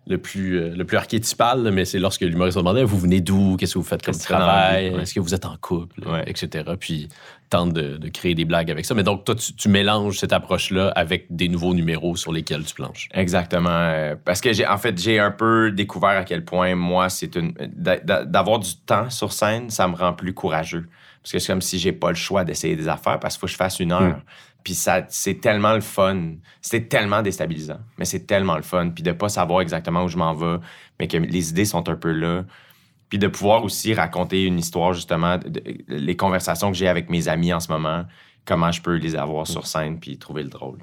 le 0.10 0.18
plus, 0.18 0.58
euh, 0.58 0.74
le 0.76 0.86
plus 0.86 0.98
archétypal, 0.98 1.70
mais 1.72 1.86
c'est 1.86 2.00
lorsque 2.00 2.22
l'humoriste 2.22 2.56
va 2.56 2.62
demander 2.62 2.84
Vous 2.84 2.98
venez 2.98 3.20
d'où? 3.22 3.58
Qu'est-ce 3.58 3.74
que 3.74 3.80
vous 3.80 3.86
faites 3.86 4.02
comme 4.02 4.18
travail? 4.18 4.90
Ouais. 4.92 5.02
Est-ce 5.02 5.14
que 5.14 5.20
vous 5.20 5.34
êtes 5.34 5.46
en 5.46 5.56
couple? 5.60 6.08
Ouais. 6.08 6.24
Etc. 6.28 6.64
Puis 6.80 7.10
tente 7.50 7.72
de, 7.74 7.96
de 7.98 8.10
créer 8.10 8.36
des 8.36 8.44
blagues 8.46 8.70
avec 8.72 8.86
ça. 8.86 8.94
Mais 8.94 9.04
donc, 9.04 9.24
toi, 9.24 9.34
tu, 9.36 9.54
tu 9.54 9.70
mélanges 9.70 10.18
cette 10.20 10.34
approche-là 10.34 10.90
avec 10.96 11.28
des 11.30 11.48
nouveaux 11.48 11.74
numéros 11.74 12.16
sur 12.18 12.34
lesquels 12.34 12.64
tu 12.66 12.74
planches. 12.76 13.08
Exactement. 13.14 13.70
euh, 13.72 14.16
Parce 14.26 14.42
que 14.42 14.52
j'ai, 14.52 14.68
en 14.68 14.78
fait, 14.78 14.98
j'ai 15.02 15.18
un 15.20 15.32
peu 15.32 15.72
découvert 15.72 16.10
à 16.10 16.24
quel 16.24 16.44
point 16.44 16.76
moi, 16.76 17.08
c'est 17.10 17.36
une, 17.36 17.54
d'a- 17.74 18.00
d'a- 18.00 18.26
d'avoir 18.26 18.60
du 18.60 18.76
temps 18.86 19.10
sur 19.10 19.32
scène, 19.32 19.70
ça 19.70 19.88
me 19.88 19.96
rend 19.96 20.12
plus 20.14 20.34
courageux. 20.34 20.88
Parce 21.22 21.32
que 21.34 21.40
c'est 21.40 21.48
comme 21.52 21.62
si 21.62 21.80
j'ai 21.80 21.92
pas 21.92 22.10
le 22.10 22.16
choix 22.16 22.44
d'essayer 22.44 22.76
des 22.76 22.88
affaires 22.88 23.20
parce 23.20 23.36
qu'il 23.36 23.42
faut 23.42 23.48
que 23.48 23.52
je 23.52 23.58
fasse 23.58 23.80
une 23.80 23.92
heure. 23.92 24.22
Puis 24.64 24.74
ça, 24.76 25.06
c'est 25.10 25.40
tellement 25.40 25.74
le 25.74 25.82
fun. 25.82 26.34
C'est 26.62 26.90
tellement 26.90 27.22
déstabilisant, 27.22 27.80
mais 27.98 28.06
c'est 28.06 28.26
tellement 28.28 28.56
le 28.56 28.64
fun. 28.64 28.90
Puis 28.90 29.04
de 29.04 29.12
pas 29.12 29.30
savoir 29.30 29.62
exactement 29.62 30.04
où 30.04 30.08
je 30.10 30.18
m'en 30.18 30.34
vais, 30.34 30.58
mais 31.00 31.08
que 31.08 31.18
les 31.18 31.50
idées 31.50 31.66
sont 31.66 31.88
un 31.90 31.96
peu 31.96 32.12
là. 32.12 32.44
Puis 33.10 33.18
de 33.20 33.28
pouvoir 33.28 33.64
aussi 33.64 33.94
raconter 33.94 34.44
une 34.46 34.60
histoire, 34.60 34.92
justement, 34.94 35.38
de- 35.38 35.64
les 35.88 36.16
conversations 36.18 36.72
que 36.72 36.78
j'ai 36.78 36.90
avec 36.90 37.10
mes 37.10 37.30
amis 37.30 37.54
en 37.54 37.62
ce 37.62 37.72
moment, 37.72 38.04
comment 38.44 38.72
je 38.72 38.82
peux 38.82 38.96
les 38.96 39.16
avoir 39.16 39.48
sur 39.48 39.66
scène 39.68 40.00
puis 40.00 40.18
trouver 40.18 40.44
le 40.44 40.50
drôle. 40.50 40.80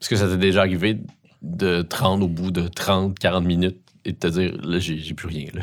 Est-ce 0.00 0.10
que 0.10 0.16
ça 0.16 0.28
t'est 0.28 0.36
déjà 0.36 0.60
arrivé 0.60 0.98
de 1.40 1.80
te 1.82 1.96
rendre 1.96 2.26
au 2.26 2.28
bout 2.28 2.50
de 2.50 2.68
30, 2.68 3.18
40 3.18 3.44
minutes 3.44 3.78
et 4.04 4.12
de 4.12 4.18
te 4.18 4.26
dire 4.26 4.54
Là, 4.62 4.78
j'ai, 4.78 4.98
j'ai 4.98 5.14
plus 5.14 5.28
rien. 5.28 5.46
là. 5.54 5.62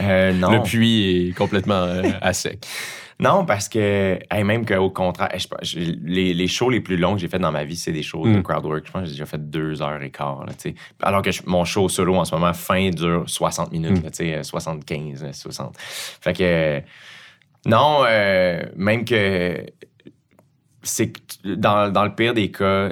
Euh, 0.00 0.32
non. 0.32 0.50
Le 0.52 0.62
puits 0.62 1.28
est 1.30 1.32
complètement 1.36 1.74
euh, 1.82 2.02
à 2.20 2.32
sec. 2.32 2.64
Non, 3.20 3.44
parce 3.44 3.68
que 3.68 4.18
hey, 4.30 4.42
même 4.44 4.64
qu'au 4.66 4.90
contraire, 4.90 5.30
je 5.38 5.46
pense- 5.46 5.60
je- 5.62 5.78
les, 6.04 6.34
les 6.34 6.46
shows 6.48 6.70
les 6.70 6.80
plus 6.80 6.96
longs 6.96 7.14
que 7.14 7.20
j'ai 7.20 7.28
fait 7.28 7.38
dans 7.38 7.52
ma 7.52 7.64
vie, 7.64 7.76
c'est 7.76 7.92
des 7.92 8.02
shows 8.02 8.26
de 8.26 8.38
Mm. 8.38 8.42
crowdwork. 8.42 8.86
Je 8.86 8.90
pense 8.92 9.02
que 9.02 9.06
j'ai 9.06 9.12
déjà 9.12 9.26
fait 9.26 9.50
deux 9.50 9.80
heures 9.82 10.02
et 10.02 10.10
quart. 10.10 10.44
Là. 10.46 10.52
Alors 11.02 11.22
que 11.22 11.30
je- 11.30 11.42
mon 11.46 11.64
show 11.64 11.88
solo 11.88 12.16
en 12.16 12.24
ce 12.24 12.34
moment, 12.34 12.52
fin, 12.52 12.90
dure 12.90 13.24
60 13.26 13.70
minutes, 13.72 14.00
Mm. 14.00 14.04
là, 14.04 14.10
tu 14.10 14.16
sais, 14.16 14.34
euh, 14.34 14.42
75, 14.42 15.24
euh, 15.24 15.32
60. 15.32 15.74
Fait 15.78 16.32
que 16.32 16.42
euh, 16.42 16.80
non, 17.66 18.02
euh, 18.08 18.62
même 18.76 19.04
que 19.04 19.64
c'est 20.82 21.12
dans, 21.44 21.90
dans 21.92 22.04
le 22.04 22.14
pire 22.14 22.34
des 22.34 22.50
cas, 22.50 22.90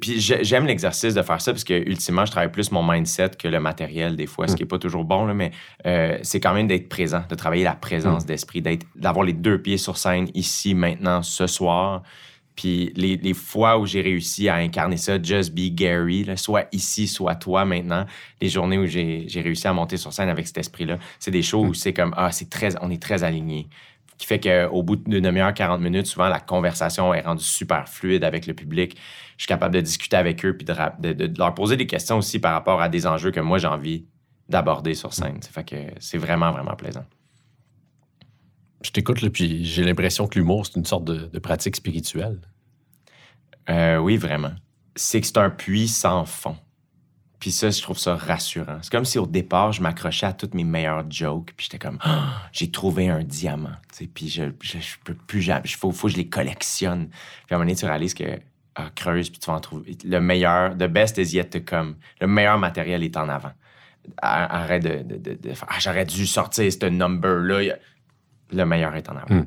puis 0.00 0.20
j'ai- 0.20 0.42
j'aime 0.42 0.66
l'exercice 0.66 1.14
de 1.14 1.22
faire 1.22 1.40
ça 1.40 1.52
parce 1.52 1.64
que 1.64 1.74
ultimement, 1.74 2.24
je 2.24 2.30
travaille 2.30 2.50
plus 2.50 2.70
mon 2.72 2.82
mindset 2.82 3.30
que 3.38 3.48
le 3.48 3.60
matériel 3.60 4.16
des 4.16 4.26
fois, 4.26 4.48
ce 4.48 4.56
qui 4.56 4.62
est 4.62 4.66
pas 4.66 4.78
toujours 4.78 5.04
bon, 5.04 5.26
là, 5.26 5.34
mais 5.34 5.50
euh, 5.86 6.18
c'est 6.22 6.40
quand 6.40 6.54
même 6.54 6.66
d'être 6.66 6.88
présent, 6.88 7.22
de 7.28 7.34
travailler 7.34 7.64
la 7.64 7.74
présence 7.74 8.24
d'esprit, 8.26 8.62
d'être, 8.62 8.86
d'avoir 8.94 9.24
les 9.24 9.32
deux 9.34 9.60
pieds 9.60 9.76
sur 9.78 9.96
scène 9.98 10.28
ici, 10.34 10.74
maintenant, 10.74 11.22
ce 11.22 11.46
soir. 11.46 12.02
Puis 12.54 12.90
les, 12.96 13.18
les 13.18 13.34
fois 13.34 13.78
où 13.78 13.84
j'ai 13.84 14.00
réussi 14.00 14.48
à 14.48 14.54
incarner 14.54 14.96
ça, 14.96 15.22
just 15.22 15.52
be 15.54 15.74
Gary, 15.74 16.24
là, 16.24 16.38
soit 16.38 16.68
ici, 16.72 17.06
soit 17.06 17.34
toi 17.34 17.66
maintenant, 17.66 18.06
les 18.40 18.48
journées 18.48 18.78
où 18.78 18.86
j'ai, 18.86 19.24
j'ai 19.28 19.42
réussi 19.42 19.68
à 19.68 19.74
monter 19.74 19.98
sur 19.98 20.10
scène 20.10 20.30
avec 20.30 20.46
cet 20.46 20.56
esprit-là, 20.56 20.98
c'est 21.18 21.30
des 21.30 21.42
shows 21.42 21.66
où 21.66 21.74
c'est 21.74 21.92
comme, 21.92 22.14
ah, 22.16 22.32
c'est 22.32 22.48
très, 22.48 22.70
on 22.80 22.90
est 22.90 23.02
très 23.02 23.24
alignés. 23.24 23.68
Qui 24.18 24.26
fait 24.26 24.40
qu'au 24.40 24.82
bout 24.82 24.96
d'une 24.96 25.20
demi-heure, 25.20 25.52
40 25.52 25.80
minutes, 25.80 26.06
souvent 26.06 26.28
la 26.28 26.40
conversation 26.40 27.12
est 27.12 27.20
rendue 27.20 27.44
super 27.44 27.86
fluide 27.88 28.24
avec 28.24 28.46
le 28.46 28.54
public. 28.54 28.96
Je 29.36 29.42
suis 29.42 29.48
capable 29.48 29.74
de 29.74 29.80
discuter 29.82 30.16
avec 30.16 30.42
eux 30.44 30.56
puis 30.56 30.64
de, 30.64 30.74
de- 31.00 31.12
de- 31.12 31.26
de 31.26 31.38
leur 31.38 31.54
poser 31.54 31.76
des 31.76 31.86
questions 31.86 32.16
aussi 32.18 32.38
par 32.38 32.52
rapport 32.54 32.80
à 32.80 32.88
des 32.88 33.06
enjeux 33.06 33.30
que 33.30 33.40
moi 33.40 33.58
j'ai 33.58 33.66
envie 33.66 34.06
d'aborder 34.48 34.94
sur 34.94 35.12
scène. 35.12 35.42
Ça 35.42 35.50
fait 35.50 35.64
que 35.64 35.76
c'est 36.00 36.16
vraiment, 36.18 36.50
vraiment 36.52 36.76
plaisant. 36.76 37.04
Je 38.82 38.90
t'écoute, 38.90 39.20
là, 39.22 39.30
puis 39.30 39.64
j'ai 39.64 39.82
l'impression 39.82 40.26
que 40.28 40.38
l'humour, 40.38 40.64
c'est 40.66 40.76
une 40.76 40.84
sorte 40.84 41.04
de, 41.04 41.26
de 41.26 41.38
pratique 41.38 41.76
spirituelle. 41.76 42.40
Euh, 43.68 43.96
oui, 43.98 44.16
vraiment. 44.16 44.52
C'est 44.94 45.20
que 45.20 45.26
c'est 45.26 45.38
un 45.38 45.50
puits 45.50 45.88
sans 45.88 46.24
fond. 46.24 46.56
Puis 47.38 47.52
ça, 47.52 47.68
je 47.70 47.82
trouve 47.82 47.98
ça 47.98 48.16
rassurant. 48.16 48.78
C'est 48.82 48.90
comme 48.90 49.04
si 49.04 49.18
au 49.18 49.26
départ, 49.26 49.72
je 49.72 49.82
m'accrochais 49.82 50.26
à 50.26 50.32
toutes 50.32 50.54
mes 50.54 50.64
meilleures 50.64 51.04
jokes, 51.10 51.52
puis 51.56 51.64
j'étais 51.70 51.78
comme, 51.78 51.98
Ah, 52.02 52.42
j'ai 52.52 52.70
trouvé 52.70 53.08
un 53.08 53.22
diamant. 53.22 53.76
tu 53.92 54.04
sais, 54.04 54.10
Puis 54.12 54.28
je, 54.28 54.44
je, 54.62 54.78
je 54.78 54.96
peux 55.04 55.14
plus 55.14 55.42
jamais, 55.42 55.62
il 55.64 55.70
faut, 55.74 55.92
faut 55.92 56.06
que 56.08 56.12
je 56.14 56.16
les 56.18 56.28
collectionne. 56.28 57.08
Puis 57.08 57.18
à 57.50 57.54
un 57.54 57.58
moment 57.58 57.66
donné, 57.66 57.76
tu 57.76 57.84
réalises 57.84 58.14
que, 58.14 58.24
ah, 58.74 58.90
creuse, 58.94 59.28
puis 59.30 59.38
tu 59.38 59.46
vas 59.50 59.56
en 59.56 59.60
trouver. 59.60 59.96
Le 60.04 60.18
meilleur, 60.20 60.74
the 60.76 60.84
best 60.88 61.18
is 61.18 61.34
yet 61.34 61.44
to 61.50 61.60
come. 61.60 61.96
Le 62.20 62.26
meilleur 62.26 62.58
matériel 62.58 63.02
est 63.04 63.16
en 63.16 63.28
avant. 63.28 63.52
Ar- 64.22 64.52
Arrête 64.54 64.82
de, 64.82 65.02
de, 65.02 65.18
de- 65.18 65.34
de 65.48 65.54
faire, 65.54 65.68
ah, 65.70 65.76
j'aurais 65.78 66.04
dû 66.06 66.26
sortir 66.26 66.72
ce 66.72 66.86
number-là. 66.86 67.74
Le 68.52 68.64
meilleur 68.64 68.94
est 68.94 69.08
en 69.10 69.16
avant. 69.16 69.34
Hmm. 69.34 69.46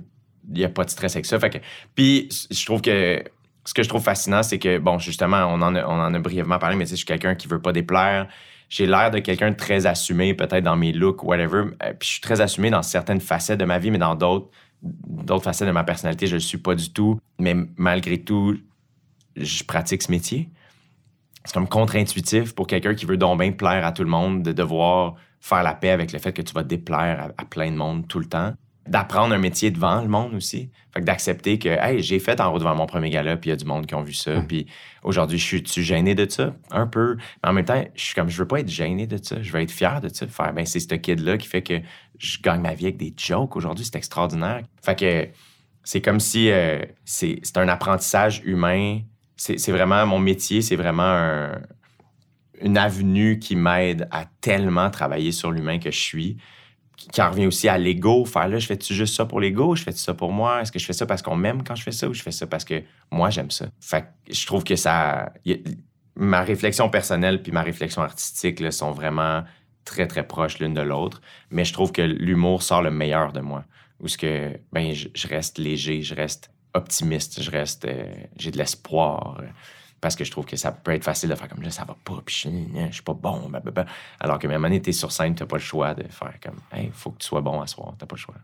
Il 0.51 0.57
n'y 0.59 0.65
a 0.65 0.69
pas 0.69 0.83
de 0.83 0.89
stress 0.89 1.15
avec 1.15 1.25
ça. 1.25 1.39
Fait 1.39 1.49
que, 1.49 1.57
puis 1.95 2.27
je 2.51 2.65
trouve 2.65 2.81
que 2.81 3.23
ce 3.69 3.73
que 3.75 3.83
je 3.83 3.89
trouve 3.89 4.01
fascinant, 4.01 4.41
c'est 4.41 4.57
que, 4.57 4.79
bon, 4.79 4.97
justement, 4.97 5.45
on 5.47 5.61
en 5.61 5.75
a, 5.75 6.19
brièvement 6.19 6.57
parlé, 6.57 6.75
mais 6.75 6.85
tu 6.85 6.89
sais, 6.89 6.95
je 6.95 7.01
suis 7.01 7.05
quelqu'un 7.05 7.35
qui 7.35 7.47
veut 7.47 7.61
pas 7.61 7.71
déplaire. 7.71 8.27
J'ai 8.67 8.87
l'air 8.87 9.11
de 9.11 9.19
quelqu'un 9.19 9.51
de 9.51 9.55
très 9.55 9.85
assumé, 9.85 10.33
peut-être 10.33 10.63
dans 10.63 10.75
mes 10.75 10.91
looks, 10.91 11.23
whatever. 11.23 11.65
Euh, 11.83 11.93
Puis 11.99 12.07
je 12.07 12.13
suis 12.13 12.21
très 12.21 12.41
assumé 12.41 12.71
dans 12.71 12.81
certaines 12.81 13.21
facettes 13.21 13.59
de 13.59 13.65
ma 13.65 13.77
vie, 13.77 13.91
mais 13.91 13.99
dans 13.99 14.15
d'autres, 14.15 14.49
facettes 15.43 15.67
de 15.67 15.71
ma 15.71 15.83
personnalité, 15.83 16.25
je 16.25 16.33
le 16.33 16.39
suis 16.39 16.57
pas 16.57 16.73
du 16.73 16.91
tout. 16.91 17.19
Mais 17.37 17.55
malgré 17.77 18.19
tout, 18.19 18.57
je 19.35 19.63
pratique 19.63 20.01
ce 20.01 20.09
métier. 20.09 20.49
C'est 21.45 21.53
comme 21.53 21.69
contre-intuitif 21.69 22.55
pour 22.55 22.65
quelqu'un 22.65 22.95
qui 22.95 23.05
veut 23.05 23.17
donc 23.17 23.39
bien 23.39 23.51
plaire 23.51 23.85
à 23.85 23.91
tout 23.91 24.03
le 24.03 24.09
monde, 24.09 24.41
de 24.41 24.51
devoir 24.51 25.13
faire 25.41 25.61
la 25.61 25.75
paix 25.75 25.91
avec 25.91 26.11
le 26.11 26.17
fait 26.17 26.33
que 26.33 26.41
tu 26.41 26.55
vas 26.55 26.63
déplaire 26.63 27.33
à 27.37 27.45
plein 27.45 27.69
de 27.69 27.77
monde 27.77 28.07
tout 28.07 28.17
le 28.17 28.25
temps. 28.25 28.55
D'apprendre 28.89 29.33
un 29.35 29.37
métier 29.37 29.71
devant 29.71 30.01
le 30.01 30.07
monde 30.07 30.33
aussi. 30.33 30.71
Fait 30.93 31.01
que 31.01 31.05
d'accepter 31.05 31.59
que, 31.59 31.69
hey, 31.69 32.01
j'ai 32.01 32.19
fait 32.19 32.41
en 32.41 32.51
route 32.51 32.59
devant 32.59 32.73
mon 32.75 32.87
premier 32.87 33.09
gala, 33.11 33.37
puis 33.37 33.49
il 33.49 33.51
y 33.51 33.53
a 33.53 33.55
du 33.55 33.65
monde 33.65 33.85
qui 33.85 33.93
ont 33.93 34.01
vu 34.01 34.13
ça. 34.13 34.41
Puis 34.47 34.65
aujourd'hui, 35.03 35.37
je 35.37 35.45
suis-tu 35.45 35.83
gêné 35.83 36.15
de 36.15 36.27
ça? 36.29 36.55
Un 36.71 36.87
peu. 36.87 37.15
Mais 37.43 37.49
en 37.49 37.53
même 37.53 37.65
temps, 37.65 37.83
je 37.93 38.03
suis 38.03 38.15
comme, 38.15 38.29
je 38.29 38.37
veux 38.37 38.47
pas 38.47 38.59
être 38.61 38.69
gêné 38.69 39.05
de 39.05 39.17
ça. 39.21 39.41
Je 39.41 39.51
veux 39.51 39.61
être 39.61 39.71
fier 39.71 40.01
de 40.01 40.09
ça. 40.09 40.25
Faire, 40.27 40.53
ben, 40.53 40.65
c'est 40.65 40.79
ce 40.79 40.87
kid-là 40.95 41.37
qui 41.37 41.47
fait 41.47 41.61
que 41.61 41.79
je 42.17 42.39
gagne 42.41 42.61
ma 42.61 42.73
vie 42.73 42.85
avec 42.85 42.97
des 42.97 43.13
jokes 43.15 43.55
aujourd'hui. 43.55 43.85
C'est 43.85 43.95
extraordinaire. 43.95 44.63
Fait 44.83 44.97
que 44.97 45.27
c'est 45.83 46.01
comme 46.01 46.19
si 46.19 46.49
euh, 46.51 46.79
c'est 47.05 47.39
c'est 47.43 47.57
un 47.57 47.67
apprentissage 47.67 48.41
humain. 48.43 49.01
C'est 49.35 49.59
c'est 49.59 49.71
vraiment 49.71 50.05
mon 50.07 50.19
métier, 50.19 50.61
c'est 50.63 50.75
vraiment 50.75 51.03
un- 51.03 51.61
une 52.61 52.77
avenue 52.77 53.39
qui 53.39 53.55
m'aide 53.55 54.07
à 54.11 54.25
tellement 54.41 54.89
travailler 54.89 55.31
sur 55.31 55.51
l'humain 55.51 55.79
que 55.79 55.91
je 55.91 55.99
suis. 55.99 56.37
Qui 57.11 57.21
en 57.21 57.31
revient 57.31 57.47
aussi 57.47 57.67
à 57.67 57.77
l'ego, 57.77 58.25
faire 58.25 58.47
là, 58.47 58.59
je 58.59 58.67
fais-tu 58.67 58.93
juste 58.93 59.15
ça 59.15 59.25
pour 59.25 59.39
l'ego, 59.39 59.75
je 59.75 59.83
fais-tu 59.83 59.99
ça 59.99 60.13
pour 60.13 60.31
moi, 60.31 60.61
est-ce 60.61 60.71
que 60.71 60.79
je 60.79 60.85
fais 60.85 60.93
ça 60.93 61.05
parce 61.05 61.21
qu'on 61.21 61.35
m'aime 61.35 61.63
quand 61.63 61.75
je 61.75 61.83
fais 61.83 61.91
ça 61.91 62.07
ou 62.07 62.13
je 62.13 62.21
fais 62.21 62.31
ça 62.31 62.45
parce 62.45 62.65
que 62.65 62.83
moi 63.11 63.29
j'aime 63.29 63.51
ça? 63.51 63.67
Fait 63.79 64.01
que 64.01 64.33
je 64.33 64.45
trouve 64.45 64.63
que 64.63 64.75
ça. 64.75 65.31
ma 66.15 66.41
réflexion 66.41 66.89
personnelle 66.89 67.41
puis 67.41 67.51
ma 67.51 67.61
réflexion 67.61 68.01
artistique 68.01 68.59
là, 68.59 68.71
sont 68.71 68.91
vraiment 68.91 69.43
très 69.85 70.07
très 70.07 70.27
proches 70.27 70.59
l'une 70.59 70.73
de 70.73 70.81
l'autre, 70.81 71.21
mais 71.49 71.65
je 71.65 71.73
trouve 71.73 71.91
que 71.91 72.01
l'humour 72.01 72.61
sort 72.61 72.81
le 72.81 72.91
meilleur 72.91 73.31
de 73.33 73.39
moi 73.39 73.63
où 73.99 74.07
ce 74.07 74.17
que 74.17 74.59
ben 74.71 74.93
je, 74.93 75.27
reste 75.27 75.57
léger, 75.57 76.01
je 76.01 76.15
reste 76.15 76.51
optimiste, 76.73 77.41
je 77.41 77.51
reste 77.51 77.85
euh, 77.85 78.13
j'ai 78.37 78.51
de 78.51 78.57
l'espoir 78.57 79.41
parce 80.01 80.15
que 80.15 80.23
je 80.23 80.31
trouve 80.31 80.45
que 80.45 80.55
ça 80.57 80.71
peut 80.71 80.91
être 80.91 81.03
facile 81.03 81.29
de 81.29 81.35
faire 81.35 81.47
comme 81.49 81.61
là 81.61 81.71
ça 81.71 81.85
va 81.85 81.95
pas 82.03 82.21
puis 82.25 82.35
je, 82.43 82.49
je 82.87 82.93
suis 82.93 83.03
pas 83.03 83.13
bon 83.13 83.51
alors 84.19 84.39
que 84.39 84.47
même 84.47 84.63
année 84.65 84.81
t'es 84.81 84.91
sur 84.91 85.11
scène 85.11 85.35
t'as 85.35 85.45
pas 85.45 85.57
le 85.57 85.61
choix 85.61 85.93
de 85.93 86.03
faire 86.03 86.33
comme 86.43 86.59
hey 86.73 86.89
faut 86.93 87.11
que 87.11 87.19
tu 87.19 87.27
sois 87.27 87.41
bon 87.41 87.61
à 87.61 87.67
soir 87.67 87.93
t'as 87.97 88.05
pas 88.05 88.15
le 88.15 88.21
choix. 88.21 88.35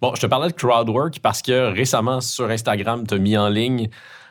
Bon, 0.00 0.14
je 0.14 0.20
te 0.20 0.26
parlais 0.26 0.48
de 0.48 0.54
crowdwork 0.54 1.20
parce 1.20 1.42
que 1.42 1.72
récemment, 1.72 2.20
sur 2.20 2.50
Instagram, 2.50 3.06
tu 3.06 3.14
as 3.14 3.18
mis 3.18 3.36
en 3.36 3.48
ligne 3.48 3.88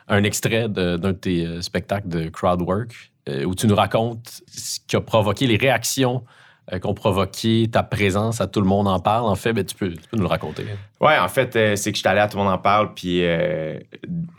un 0.08 0.22
extrait 0.22 0.68
d'un 0.68 0.98
de 0.98 1.12
tes 1.12 1.46
euh, 1.46 1.62
spectacles 1.62 2.08
de 2.08 2.28
crowdwork 2.28 3.12
euh, 3.28 3.44
où 3.44 3.54
tu 3.54 3.66
nous 3.66 3.74
racontes 3.74 4.42
ce 4.48 4.80
qui 4.86 4.96
a 4.96 5.00
provoqué 5.00 5.46
les 5.46 5.56
réactions 5.56 6.24
euh, 6.72 6.78
qu'ont 6.78 6.94
provoqué 6.94 7.68
ta 7.70 7.82
présence 7.82 8.40
à 8.40 8.46
Tout 8.46 8.60
le 8.60 8.66
monde 8.66 8.86
en 8.86 9.00
parle. 9.00 9.26
En 9.26 9.34
fait, 9.34 9.52
ben, 9.52 9.64
tu, 9.64 9.74
peux, 9.74 9.90
tu 9.90 10.08
peux 10.10 10.16
nous 10.16 10.22
le 10.22 10.28
raconter. 10.28 10.64
Ouais, 11.00 11.18
en 11.18 11.28
fait, 11.28 11.56
euh, 11.56 11.76
c'est 11.76 11.90
que 11.90 11.96
je 11.96 12.00
suis 12.02 12.08
allé 12.08 12.20
à 12.20 12.28
Tout 12.28 12.36
le 12.36 12.44
monde 12.44 12.52
en 12.52 12.58
parle, 12.58 12.94
puis 12.94 13.24
euh, 13.24 13.78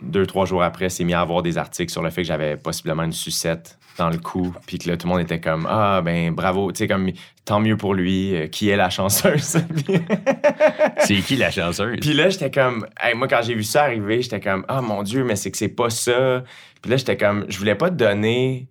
deux, 0.00 0.26
trois 0.26 0.46
jours 0.46 0.62
après, 0.62 0.88
c'est 0.88 1.04
mis 1.04 1.12
à 1.12 1.20
avoir 1.20 1.42
des 1.42 1.58
articles 1.58 1.92
sur 1.92 2.02
le 2.02 2.10
fait 2.10 2.22
que 2.22 2.28
j'avais 2.28 2.56
possiblement 2.56 3.02
une 3.02 3.12
sucette 3.12 3.78
dans 3.98 4.08
le 4.08 4.18
cou, 4.18 4.52
puis 4.66 4.78
que 4.78 4.88
là, 4.88 4.96
tout 4.96 5.06
le 5.06 5.12
monde 5.12 5.22
était 5.22 5.40
comme 5.40 5.66
Ah, 5.70 6.00
ben 6.02 6.32
bravo, 6.32 6.72
tu 6.72 6.78
sais, 6.78 6.88
comme 6.88 7.10
tant 7.44 7.60
mieux 7.60 7.76
pour 7.76 7.94
lui, 7.94 8.34
euh, 8.34 8.46
qui 8.46 8.70
est 8.70 8.76
la 8.76 8.90
chanceuse? 8.90 9.58
C'est 10.98 11.16
qui 11.16 11.36
la 11.36 11.50
chanceuse? 11.50 11.98
Puis 12.00 12.14
là, 12.14 12.30
j'étais 12.30 12.50
comme, 12.50 12.86
hey, 13.02 13.14
moi, 13.14 13.28
quand 13.28 13.42
j'ai 13.42 13.54
vu 13.54 13.64
ça 13.64 13.82
arriver, 13.82 14.22
j'étais 14.22 14.40
comme, 14.40 14.64
ah 14.68 14.80
mon 14.80 15.02
Dieu, 15.02 15.24
mais 15.24 15.36
c'est 15.36 15.50
que 15.50 15.58
c'est 15.58 15.68
pas 15.68 15.90
ça. 15.90 16.42
Puis 16.80 16.90
là, 16.90 16.96
j'étais 16.96 17.16
comme, 17.16 17.44
je 17.48 17.58
voulais 17.58 17.74
pas 17.74 17.90
te 17.90 17.96
donner 17.96 18.68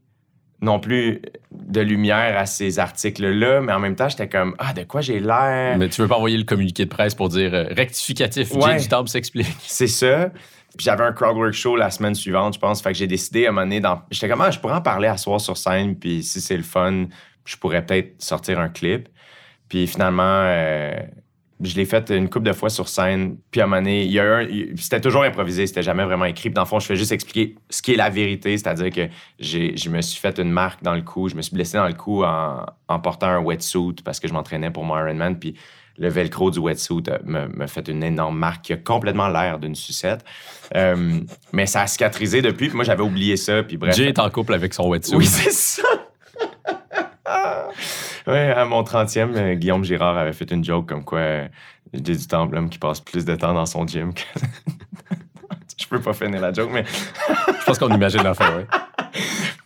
non 0.63 0.79
plus 0.79 1.21
de 1.51 1.81
lumière 1.81 2.37
à 2.37 2.45
ces 2.45 2.79
articles-là, 2.79 3.61
mais 3.61 3.73
en 3.73 3.79
même 3.79 3.95
temps, 3.95 4.07
j'étais 4.07 4.29
comme, 4.29 4.55
ah, 4.57 4.73
de 4.73 4.83
quoi 4.83 5.01
j'ai 5.01 5.19
l'air? 5.19 5.77
Mais 5.77 5.89
tu 5.89 6.01
veux 6.01 6.07
pas 6.07 6.15
envoyer 6.15 6.37
le 6.37 6.45
communiqué 6.45 6.85
de 6.85 6.89
presse 6.89 7.13
pour 7.13 7.29
dire 7.29 7.53
euh, 7.53 7.65
rectificatif, 7.69 8.53
Ouais. 8.53 8.79
Jay 8.79 8.87
du 8.87 9.07
s'explique. 9.07 9.55
C'est 9.59 9.87
ça. 9.87 10.29
Puis 10.77 10.85
j'avais 10.85 11.03
un 11.03 11.11
crowdwork 11.11 11.53
show 11.53 11.75
la 11.75 11.91
semaine 11.91 12.15
suivante, 12.15 12.55
je 12.55 12.59
pense. 12.59 12.81
Fait 12.81 12.93
que 12.93 12.97
j'ai 12.97 13.07
décidé 13.07 13.45
à 13.45 13.49
un 13.49 13.51
moment 13.51 13.65
donné, 13.65 13.81
dans... 13.81 14.01
j'étais 14.09 14.29
comme, 14.29 14.41
ah, 14.41 14.51
je 14.51 14.59
pourrais 14.59 14.75
en 14.75 14.81
parler 14.81 15.07
à 15.07 15.17
soir 15.17 15.39
sur 15.39 15.57
scène, 15.57 15.97
puis 15.97 16.23
si 16.23 16.41
c'est 16.41 16.57
le 16.57 16.63
fun, 16.63 17.05
je 17.45 17.57
pourrais 17.57 17.85
peut-être 17.85 18.21
sortir 18.23 18.59
un 18.59 18.69
clip. 18.69 19.09
Puis 19.67 19.85
finalement, 19.85 20.23
euh, 20.45 20.93
je 21.61 21.75
l'ai 21.75 21.85
fait 21.85 22.09
une 22.09 22.29
couple 22.29 22.45
de 22.47 22.53
fois 22.53 22.69
sur 22.69 22.87
scène. 22.89 23.37
Puis 23.51 23.61
à 23.61 23.65
un 23.65 23.67
moment 23.67 23.81
donné, 23.81 24.03
il 24.03 24.11
y 24.11 24.19
a 24.19 24.23
eu 24.23 24.27
un- 24.27 24.41
il- 24.49 24.73
C'était 24.81 24.99
toujours 25.01 25.23
improvisé, 25.23 25.67
c'était 25.67 25.83
jamais 25.83 26.03
vraiment 26.03 26.25
écrit. 26.25 26.49
Puis 26.49 26.53
dans 26.55 26.61
le 26.63 26.67
fond, 26.67 26.79
je 26.79 26.85
fais 26.87 26.95
juste 26.95 27.11
expliquer 27.11 27.55
ce 27.69 27.81
qui 27.81 27.93
est 27.93 27.97
la 27.97 28.09
vérité, 28.09 28.57
c'est-à-dire 28.57 28.89
que 28.91 29.07
j'ai, 29.39 29.77
je 29.77 29.89
me 29.89 30.01
suis 30.01 30.19
fait 30.19 30.37
une 30.39 30.51
marque 30.51 30.83
dans 30.83 30.95
le 30.95 31.01
cou, 31.01 31.29
je 31.29 31.35
me 31.35 31.41
suis 31.41 31.55
blessé 31.55 31.77
dans 31.77 31.87
le 31.87 31.93
cou 31.93 32.23
en, 32.23 32.65
en 32.87 32.99
portant 32.99 33.27
un 33.27 33.39
wetsuit 33.39 33.95
parce 34.03 34.19
que 34.19 34.27
je 34.27 34.33
m'entraînais 34.33 34.71
pour 34.71 34.83
mon 34.83 34.97
Ironman. 34.97 35.37
Puis 35.39 35.55
le 35.99 36.09
velcro 36.09 36.49
du 36.49 36.57
wetsuit 36.59 37.03
euh, 37.07 37.19
me, 37.23 37.47
me 37.47 37.67
fait 37.67 37.87
une 37.87 38.03
énorme 38.03 38.37
marque 38.37 38.63
qui 38.65 38.73
a 38.73 38.77
complètement 38.77 39.27
l'air 39.27 39.59
d'une 39.59 39.75
sucette. 39.75 40.25
Euh, 40.75 41.19
mais 41.51 41.67
ça 41.67 41.81
a 41.81 41.87
cicatrisé 41.87 42.41
depuis. 42.41 42.67
Puis 42.69 42.75
moi, 42.75 42.83
j'avais 42.83 43.03
oublié 43.03 43.37
ça. 43.37 43.61
Puis 43.61 43.77
bref. 43.77 43.95
Jay 43.95 44.05
est 44.07 44.17
en 44.19 44.27
couple 44.31 44.55
avec 44.55 44.73
son 44.73 44.89
wetsuit. 44.89 45.15
Oui, 45.15 45.25
c'est 45.27 45.51
ça. 45.51 45.83
Ouais, 48.27 48.51
à 48.51 48.65
mon 48.65 48.83
30e, 48.83 49.35
euh, 49.35 49.53
Guillaume 49.55 49.83
Girard 49.83 50.17
avait 50.17 50.33
fait 50.33 50.49
une 50.51 50.63
joke 50.63 50.87
comme 50.87 51.03
quoi 51.03 51.19
euh, 51.19 51.47
j'ai 51.93 52.01
du 52.01 52.17
homme 52.31 52.69
qui 52.69 52.79
passe 52.79 52.99
plus 52.99 53.25
de 53.25 53.35
temps 53.35 53.53
dans 53.53 53.65
son 53.65 53.85
gym 53.85 54.13
que. 54.13 54.21
Je 55.79 55.87
peux 55.87 55.99
pas 55.99 56.13
finir 56.13 56.39
la 56.41 56.53
joke, 56.53 56.69
mais. 56.71 56.83
Je 57.59 57.65
pense 57.65 57.77
qu'on 57.77 57.93
imagine 57.93 58.23
la 58.23 58.33
fin, 58.33 58.55
ouais. 58.55 58.65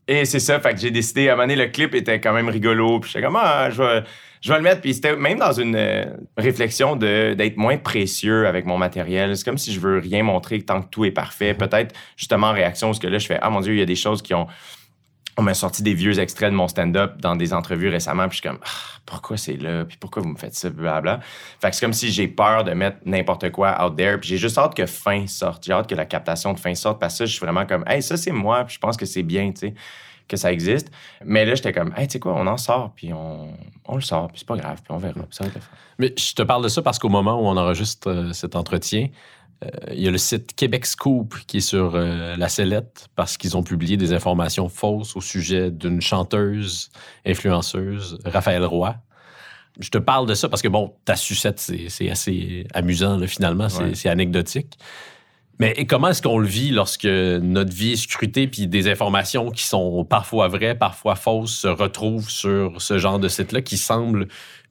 Et 0.08 0.24
c'est 0.26 0.40
ça, 0.40 0.60
fait 0.60 0.74
que 0.74 0.80
j'ai 0.80 0.92
décidé, 0.92 1.28
à 1.28 1.34
un 1.34 1.36
moment 1.36 1.48
donné, 1.48 1.58
le 1.58 1.70
clip 1.70 1.94
était 1.94 2.22
quand 2.22 2.32
même 2.34 2.48
rigolo, 2.48 3.02
puis 3.02 3.12
j'étais 3.12 3.26
comme, 3.26 3.36
ah, 3.36 3.70
je 3.70 3.84
vais, 3.84 4.04
je 4.42 4.50
vais 4.50 4.58
le 4.58 4.64
mettre. 4.64 4.80
Puis 4.80 4.94
c'était 4.94 5.16
même 5.18 5.38
dans 5.38 5.52
une 5.52 5.76
euh, 5.76 6.06
réflexion 6.38 6.96
de- 6.96 7.34
d'être 7.34 7.58
moins 7.58 7.78
précieux 7.78 8.48
avec 8.48 8.66
mon 8.66 8.78
matériel. 8.78 9.36
C'est 9.36 9.44
comme 9.44 9.58
si 9.58 9.74
je 9.74 9.82
veux 9.82 10.00
rien 10.00 10.24
montrer 10.24 10.62
tant 10.62 10.82
que 10.82 10.88
tout 10.90 11.04
est 11.04 11.12
parfait. 11.12 11.54
Peut-être 11.54 11.94
justement 12.16 12.48
en 12.48 12.54
réaction, 12.54 12.88
parce 12.88 13.00
que 13.00 13.08
là, 13.08 13.18
je 13.18 13.28
fais, 13.28 13.38
ah 13.42 13.50
mon 13.50 13.60
Dieu, 13.60 13.74
il 13.74 13.80
y 13.80 13.82
a 13.82 13.86
des 13.86 13.96
choses 13.96 14.22
qui 14.22 14.34
ont. 14.34 14.48
On 15.38 15.44
m'a 15.44 15.54
sorti 15.54 15.84
des 15.84 15.94
vieux 15.94 16.20
extraits 16.20 16.52
de 16.52 16.56
mon 16.56 16.68
stand-up 16.68 17.22
dans 17.22 17.36
des 17.36 17.54
entrevues 17.54 17.90
récemment, 17.90 18.28
puis 18.28 18.38
je 18.38 18.42
suis 18.42 18.50
comme, 18.50 18.60
Ah, 18.64 19.00
pourquoi 19.06 19.38
c'est 19.38 19.56
là, 19.58 19.86
puis 19.86 19.98
pourquoi 19.98 20.24
vous 20.24 20.30
me 20.30 20.38
faites 20.38 20.56
ça, 20.56 20.70
blablabla. 20.70 21.20
Fait 21.62 21.74
c'est 21.74 21.86
comme 21.86 21.94
si 21.94 22.12
j'ai 22.12 22.28
peur 22.28 22.64
de 22.64 22.72
mettre 22.72 22.98
n'importe 23.06 23.52
quoi 23.52 23.86
out 23.86 23.96
there, 23.96 24.20
puis 24.20 24.30
j'ai 24.30 24.38
juste 24.38 24.58
hâte 24.58 24.76
que 24.76 24.86
fin 24.86 25.28
sorte. 25.28 25.64
J'ai 25.66 25.74
hâte 25.74 25.88
que 25.88 25.96
la 25.96 26.06
captation 26.06 26.54
de 26.54 26.60
fin 26.60 26.74
sorte, 26.76 27.00
parce 27.00 27.18
que 27.18 27.26
je 27.26 27.32
suis 27.32 27.46
vraiment 27.46 27.66
comme, 27.66 27.84
hey, 27.88 28.02
ça 28.02 28.18
c'est 28.18 28.32
moi, 28.32 28.64
puis 28.66 28.76
je 28.76 28.80
pense 28.80 28.98
que 28.98 29.06
c'est 29.06 29.24
bien, 29.24 29.52
tu 29.52 29.60
sais, 29.60 29.74
que 30.28 30.38
ça 30.38 30.52
existe. 30.52 30.92
Mais 31.24 31.46
là, 31.46 31.56
j'étais 31.56 31.72
comme, 31.72 31.94
hey, 31.96 32.08
tu 32.08 32.14
sais 32.14 32.20
quoi, 32.20 32.34
on 32.36 32.48
en 32.48 32.58
sort, 32.58 32.92
puis 32.96 33.14
on, 33.14 33.54
on 33.86 33.96
le 33.96 34.02
sort, 34.02 34.28
puis 34.28 34.40
c'est 34.40 34.48
pas 34.48 34.58
grave, 34.58 34.82
puis 34.84 34.92
on 34.92 34.98
verra, 34.98 35.22
puis 35.22 35.28
ça 35.32 35.46
va. 35.46 35.52
Mais 36.00 36.14
je 36.18 36.34
te 36.34 36.44
parle 36.44 36.64
de 36.64 36.70
ça 36.70 36.82
parce 36.82 37.00
qu'au 37.00 37.10
moment 37.10 37.42
où 37.42 37.46
on 37.46 37.58
enregistre 37.58 38.10
euh, 38.10 38.34
cet 38.34 38.56
entretien, 38.56 39.10
il 39.92 40.00
y 40.02 40.08
a 40.08 40.12
le 40.12 40.18
site 40.18 40.54
Québec 40.56 40.86
Scoop 40.86 41.36
qui 41.48 41.58
est 41.58 41.62
sur 41.62 41.96
euh, 41.96 42.36
la 42.36 42.48
sellette 42.50 43.08
parce 43.16 43.38
qu'ils 43.38 43.58
ont 43.58 43.64
publié 43.64 43.98
des 43.98 44.14
informations 44.14 44.70
fausses 44.70 45.16
au 45.16 45.22
sujet 45.22 45.72
d'une 45.72 46.02
chanteuse, 46.02 46.90
influenceuse, 47.26 48.20
Raphaël 48.26 48.64
Roy. 48.66 48.96
Je 49.80 49.90
te 49.90 49.98
parle 49.98 50.28
de 50.28 50.34
ça 50.34 50.50
parce 50.50 50.62
que, 50.62 50.68
bon, 50.68 50.94
ta 51.06 51.16
sucette, 51.16 51.60
c'est 51.60 52.10
assez 52.10 52.66
amusant, 52.74 53.18
là, 53.18 53.28
finalement, 53.28 53.70
c'est 53.70 53.84
Ouais. 54.06 54.08
anecdotique. 54.10 54.74
Mais 55.60 55.74
et 55.78 55.86
comment 55.88 56.10
est-ce 56.10 56.22
qu'on 56.22 56.38
le 56.40 56.48
vit 56.48 56.70
lorsque 56.70 57.06
notre 57.06 57.74
vie 57.74 57.94
est 57.94 57.96
scrutée 57.96 58.48
puis 58.48 58.68
des 58.68 58.88
informations 58.90 59.50
qui 59.50 59.64
sont 59.66 60.06
parfois 60.06 60.48
vraies, 60.48 60.76
parfois 60.76 61.16
fausses 61.16 61.58
se 61.60 61.68
retrouvent 61.68 62.30
sur 62.30 62.80
ce 62.82 62.98
genre 63.00 63.18
de 63.20 63.28
site-là 63.28 63.62
qui 63.62 63.78
semble 63.78 64.28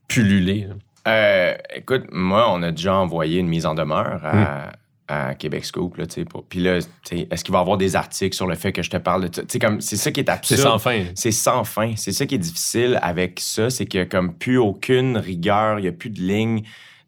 pulluler? 0.08 0.68
Euh, 1.06 1.54
écoute, 1.74 2.04
moi, 2.12 2.50
on 2.52 2.62
a 2.62 2.70
déjà 2.72 2.94
envoyé 2.96 3.38
une 3.40 3.48
mise 3.48 3.64
en 3.66 3.74
demeure 3.74 4.20
à, 4.24 4.72
à 5.08 5.34
Québec 5.36 5.64
Scoop, 5.64 5.96
là, 5.98 6.04
pour- 6.28 6.44
Puis 6.44 6.58
là, 6.60 6.78
est-ce 6.78 7.44
qu'il 7.44 7.52
va 7.52 7.58
y 7.58 7.60
avoir 7.60 7.76
des 7.76 7.94
articles 7.94 8.34
sur 8.34 8.46
le 8.48 8.56
fait 8.56 8.72
que 8.72 8.82
je 8.82 8.90
te 8.90 8.96
parle 8.96 9.28
de... 9.30 9.58
Comme, 9.60 9.80
c'est 9.80 9.96
ça 9.96 10.10
qui 10.10 10.20
est 10.20 10.24
C'est 10.24 10.30
absurde. 10.30 10.60
sans 10.60 10.78
fin. 10.78 11.04
C'est 11.14 11.30
sans 11.30 11.62
fin. 11.64 11.92
C'est 11.96 12.12
ça 12.12 12.26
qui 12.26 12.34
est 12.34 12.38
difficile 12.38 12.98
avec 13.02 13.38
ça, 13.40 13.70
c'est 13.70 13.86
qu'il 13.86 14.00
n'y 14.00 14.06
a 14.06 14.08
comme 14.08 14.34
plus 14.34 14.58
aucune 14.58 15.16
rigueur, 15.16 15.78
il 15.78 15.82
n'y 15.82 15.88
a 15.88 15.92
plus 15.92 16.10
de 16.10 16.20
ligne 16.20 16.62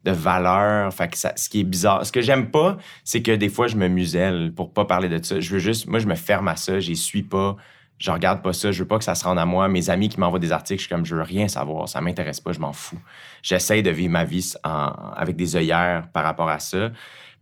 de 0.05 0.11
valeur. 0.11 0.93
Fait 0.93 1.09
que 1.09 1.17
ça, 1.17 1.33
ce 1.35 1.49
qui 1.49 1.59
est 1.59 1.65
bizarre. 1.65 2.05
Ce 2.05 2.11
que 2.13 2.21
j'aime 2.21 2.51
pas, 2.51 2.77
c'est 3.03 3.21
que 3.21 3.31
des 3.35 3.49
fois, 3.49 3.67
je 3.67 3.75
me 3.75 3.89
muselle 3.89 4.53
pour 4.55 4.71
pas 4.71 4.85
parler 4.85 5.09
de 5.09 5.21
ça. 5.21 5.41
Je 5.41 5.51
veux 5.51 5.59
juste, 5.59 5.87
moi, 5.87 5.99
je 5.99 6.07
me 6.07 6.15
ferme 6.15 6.47
à 6.47 6.55
ça, 6.55 6.79
j'y 6.79 6.95
suis 6.95 7.23
pas, 7.23 7.57
je 7.99 8.09
regarde 8.11 8.41
pas 8.41 8.53
ça, 8.53 8.71
je 8.71 8.79
veux 8.79 8.87
pas 8.87 8.97
que 8.97 9.03
ça 9.03 9.13
se 9.13 9.23
rende 9.25 9.37
à 9.37 9.45
moi. 9.45 9.67
Mes 9.67 9.89
amis 9.89 10.09
qui 10.09 10.19
m'envoient 10.19 10.39
des 10.39 10.51
articles, 10.51 10.79
je 10.79 10.87
suis 10.87 10.89
comme, 10.95 11.05
je 11.05 11.15
veux 11.15 11.21
rien 11.21 11.47
savoir, 11.47 11.87
ça 11.89 12.01
m'intéresse 12.01 12.39
pas, 12.39 12.53
je 12.53 12.59
m'en 12.59 12.73
fous. 12.73 12.99
J'essaye 13.43 13.83
de 13.83 13.91
vivre 13.91 14.11
ma 14.13 14.23
vie 14.23 14.53
en- 14.63 14.93
avec 15.15 15.35
des 15.35 15.55
œillères 15.55 16.07
par 16.13 16.23
rapport 16.23 16.49
à 16.49 16.59
ça. 16.59 16.91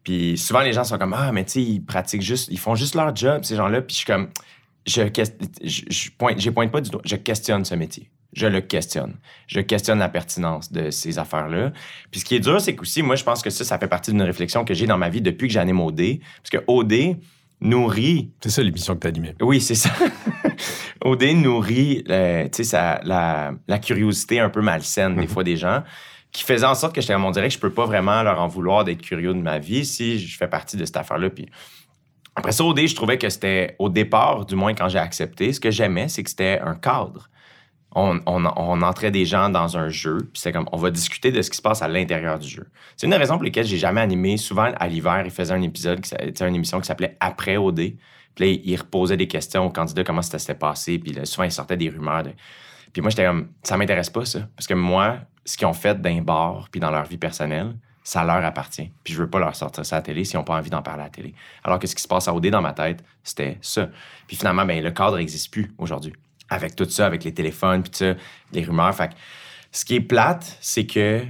Puis 0.04 0.38
souvent, 0.38 0.62
les 0.62 0.74
gens 0.74 0.84
sont 0.84 0.98
comme, 0.98 1.14
ah, 1.14 1.32
mais 1.32 1.46
tu 1.46 1.52
sais, 1.54 1.62
ils 1.62 1.80
pratiquent 1.82 2.22
juste, 2.22 2.50
ils 2.52 2.60
font 2.60 2.76
juste 2.76 2.96
leur 2.96 3.16
job, 3.16 3.44
ces 3.44 3.56
gens-là. 3.56 3.82
Puis 3.82 3.94
je 3.94 3.98
suis 4.00 4.06
comme, 4.08 4.30
je, 4.86 5.02
je, 5.64 5.82
je 5.90 6.10
pointe, 6.18 6.40
je 6.42 6.50
pointe 6.50 6.72
pas 6.72 6.82
du 6.82 6.90
doigt, 6.90 7.02
je 7.06 7.16
questionne 7.18 7.64
ce 7.66 7.76
métier. 7.76 8.10
Je 8.34 8.46
le 8.46 8.62
questionne. 8.62 9.16
Je 9.48 9.60
questionne 9.62 10.00
la 10.00 10.10
pertinence 10.10 10.72
de 10.72 10.92
ces 10.92 11.18
affaires-là. 11.18 11.72
Puis 12.12 12.20
ce 12.20 12.26
qui 12.26 12.36
est 12.36 12.40
dur, 12.40 12.60
c'est 12.62 12.76
qu'aussi, 12.76 13.02
moi, 13.02 13.16
je 13.16 13.24
pense 13.24 13.42
que 13.42 13.50
ça, 13.50 13.64
ça 13.64 13.80
fait 13.80 13.88
partie 13.88 14.12
d'une 14.12 14.22
réflexion 14.22 14.64
que 14.66 14.74
j'ai 14.74 14.86
dans 14.86 14.98
ma 14.98 15.10
vie 15.10 15.22
depuis 15.22 15.48
que 15.48 15.54
j'anime 15.54 15.80
OD. 15.80 16.20
Parce 16.44 16.50
que 16.52 16.64
OD 16.68 17.18
nourrit 17.62 18.32
C'est 18.42 18.50
ça 18.50 18.62
l'émission 18.64 18.96
que 18.96 19.00
tu 19.02 19.08
animais. 19.08 19.36
oui, 19.42 19.60
c'est 19.62 19.76
ça. 19.76 19.90
OD 21.04 21.24
nourrit 21.36 22.04
euh, 22.10 22.48
ça- 22.52 23.00
la, 23.04 23.54
la 23.68 23.80
curiosité 23.80 24.40
un 24.40 24.50
peu 24.50 24.62
malsaine, 24.62 25.16
des 25.16 25.28
fois, 25.28 25.44
des 25.44 25.58
gens, 25.58 25.84
qui 26.32 26.44
faisait 26.44 26.66
en 26.66 26.76
sorte 26.76 26.94
que 26.94 27.02
j'étais 27.02 27.14
à 27.14 27.18
mon 27.18 27.32
direct, 27.32 27.54
je 27.54 27.60
peux 27.60 27.72
pas 27.74 27.86
vraiment 27.86 28.22
leur 28.24 28.40
en 28.42 28.48
vouloir 28.48 28.84
d'être 28.84 29.02
curieux 29.02 29.34
de 29.34 29.40
ma 29.42 29.60
vie 29.60 29.86
si 29.86 30.20
je 30.20 30.38
fais 30.38 30.48
partie 30.48 30.78
de 30.78 30.86
cette 30.86 30.98
affaire-là. 30.98 31.30
Puis 31.30 31.48
après 32.36 32.52
ça, 32.52 32.64
OD, 32.64 32.86
je 32.86 32.96
trouvais 32.96 33.18
que 33.18 33.30
c'était, 33.30 33.76
au 33.80 33.90
départ, 33.90 34.46
du 34.46 34.56
moins 34.56 34.74
quand 34.74 34.90
j'ai 34.90 35.00
accepté, 35.00 35.54
ce 35.54 35.60
que 35.60 35.72
j'aimais, 35.72 36.08
c'est 36.10 36.24
que 36.24 36.30
c'était 36.30 36.60
un 36.64 36.76
cadre. 36.76 37.30
On, 38.00 38.82
entrait 38.84 39.10
des 39.10 39.26
gens 39.26 39.50
dans 39.50 39.76
un 39.76 39.90
jeu, 39.90 40.18
puis 40.32 40.40
c'est 40.40 40.52
comme, 40.52 40.70
on 40.72 40.78
va 40.78 40.92
discuter 40.92 41.32
de 41.32 41.42
ce 41.42 41.50
qui 41.50 41.58
se 41.58 41.62
passe 41.64 41.82
à 41.82 41.88
l'intérieur 41.88 42.38
du 42.38 42.48
jeu. 42.48 42.68
C'est 42.96 43.08
une 43.08 43.12
des 43.12 43.18
raisons 43.18 43.36
pour 43.36 43.44
lesquelles 43.44 43.66
j'ai 43.66 43.78
jamais 43.78 44.02
animé. 44.02 44.38
Souvent, 44.38 44.72
à 44.80 44.88
l'hiver, 44.88 45.24
ils 45.26 45.32
faisaient 45.32 45.54
un 45.54 45.62
épisode, 45.64 46.06
sais, 46.06 46.18
une 46.48 46.56
émission 46.56 46.80
qui 46.80 46.86
s'appelait 46.86 47.18
Après 47.20 47.58
OD. 47.58 47.76
Puis 48.36 48.46
là, 48.46 48.62
ils 48.64 48.76
reposaient 48.76 49.18
des 49.18 49.28
questions 49.28 49.66
aux 49.66 49.72
candidats, 49.72 50.04
comment 50.04 50.22
ça 50.22 50.38
s'était 50.38 50.54
passé, 50.54 51.00
puis 51.00 51.18
souvent, 51.24 51.46
ils 51.46 51.52
sortaient 51.52 51.78
des 51.78 51.90
rumeurs. 51.90 52.24
Puis 52.94 53.02
moi, 53.02 53.10
j'étais 53.10 53.26
comme, 53.26 53.48
ça 53.64 53.78
m'intéresse 53.78 54.12
pas, 54.12 54.26
ça. 54.26 54.42
Parce 54.56 54.68
que 54.68 54.76
moi, 54.76 55.18
ce 55.44 55.58
qu'ils 55.58 55.66
ont 55.66 55.74
fait 55.74 56.00
d'un 56.00 56.22
bar, 56.22 56.68
puis 56.70 56.80
dans 56.80 56.92
leur 56.92 57.06
vie 57.06 57.18
personnelle, 57.18 57.76
ça 58.04 58.24
leur 58.24 58.46
appartient. 58.46 58.90
Puis 59.04 59.14
je 59.14 59.20
veux 59.20 59.30
pas 59.30 59.40
leur 59.40 59.56
sortir 59.56 59.86
ça 59.86 59.98
à 59.98 60.00
la 60.00 60.04
télé 60.04 60.24
s'ils 60.24 60.38
n'ont 60.38 60.46
pas 60.46 60.56
envie 60.56 60.70
d'en 60.70 60.82
parler 60.82 61.02
à 61.02 61.06
la 61.06 61.10
télé. 61.10 61.34
Alors 61.64 61.78
que 61.78 61.88
ce 61.88 61.96
qui 61.96 62.02
se 62.02 62.08
passe 62.08 62.28
à 62.30 62.34
OD 62.34 62.48
dans 62.48 62.62
ma 62.62 62.72
tête, 62.72 63.04
c'était 63.22 63.58
ça. 63.60 63.90
Puis 64.28 64.38
finalement, 64.38 64.66
ben, 64.66 64.82
le 64.82 64.92
cadre 64.92 65.18
n'existe 65.18 65.52
plus 65.52 65.74
aujourd'hui. 65.78 66.14
Avec 66.50 66.76
tout 66.76 66.90
ça, 66.90 67.06
avec 67.06 67.24
les 67.24 67.34
téléphones, 67.34 67.84
puis 67.84 67.92
ça, 67.94 68.14
les 68.54 68.64
rumeurs. 68.64 68.96
Fait 68.96 69.10
que 69.10 69.14
ce 69.72 69.86
qui 69.86 69.96
est 69.96 70.02
plate, 70.02 70.58
c'est 70.62 70.86
que 70.86 71.24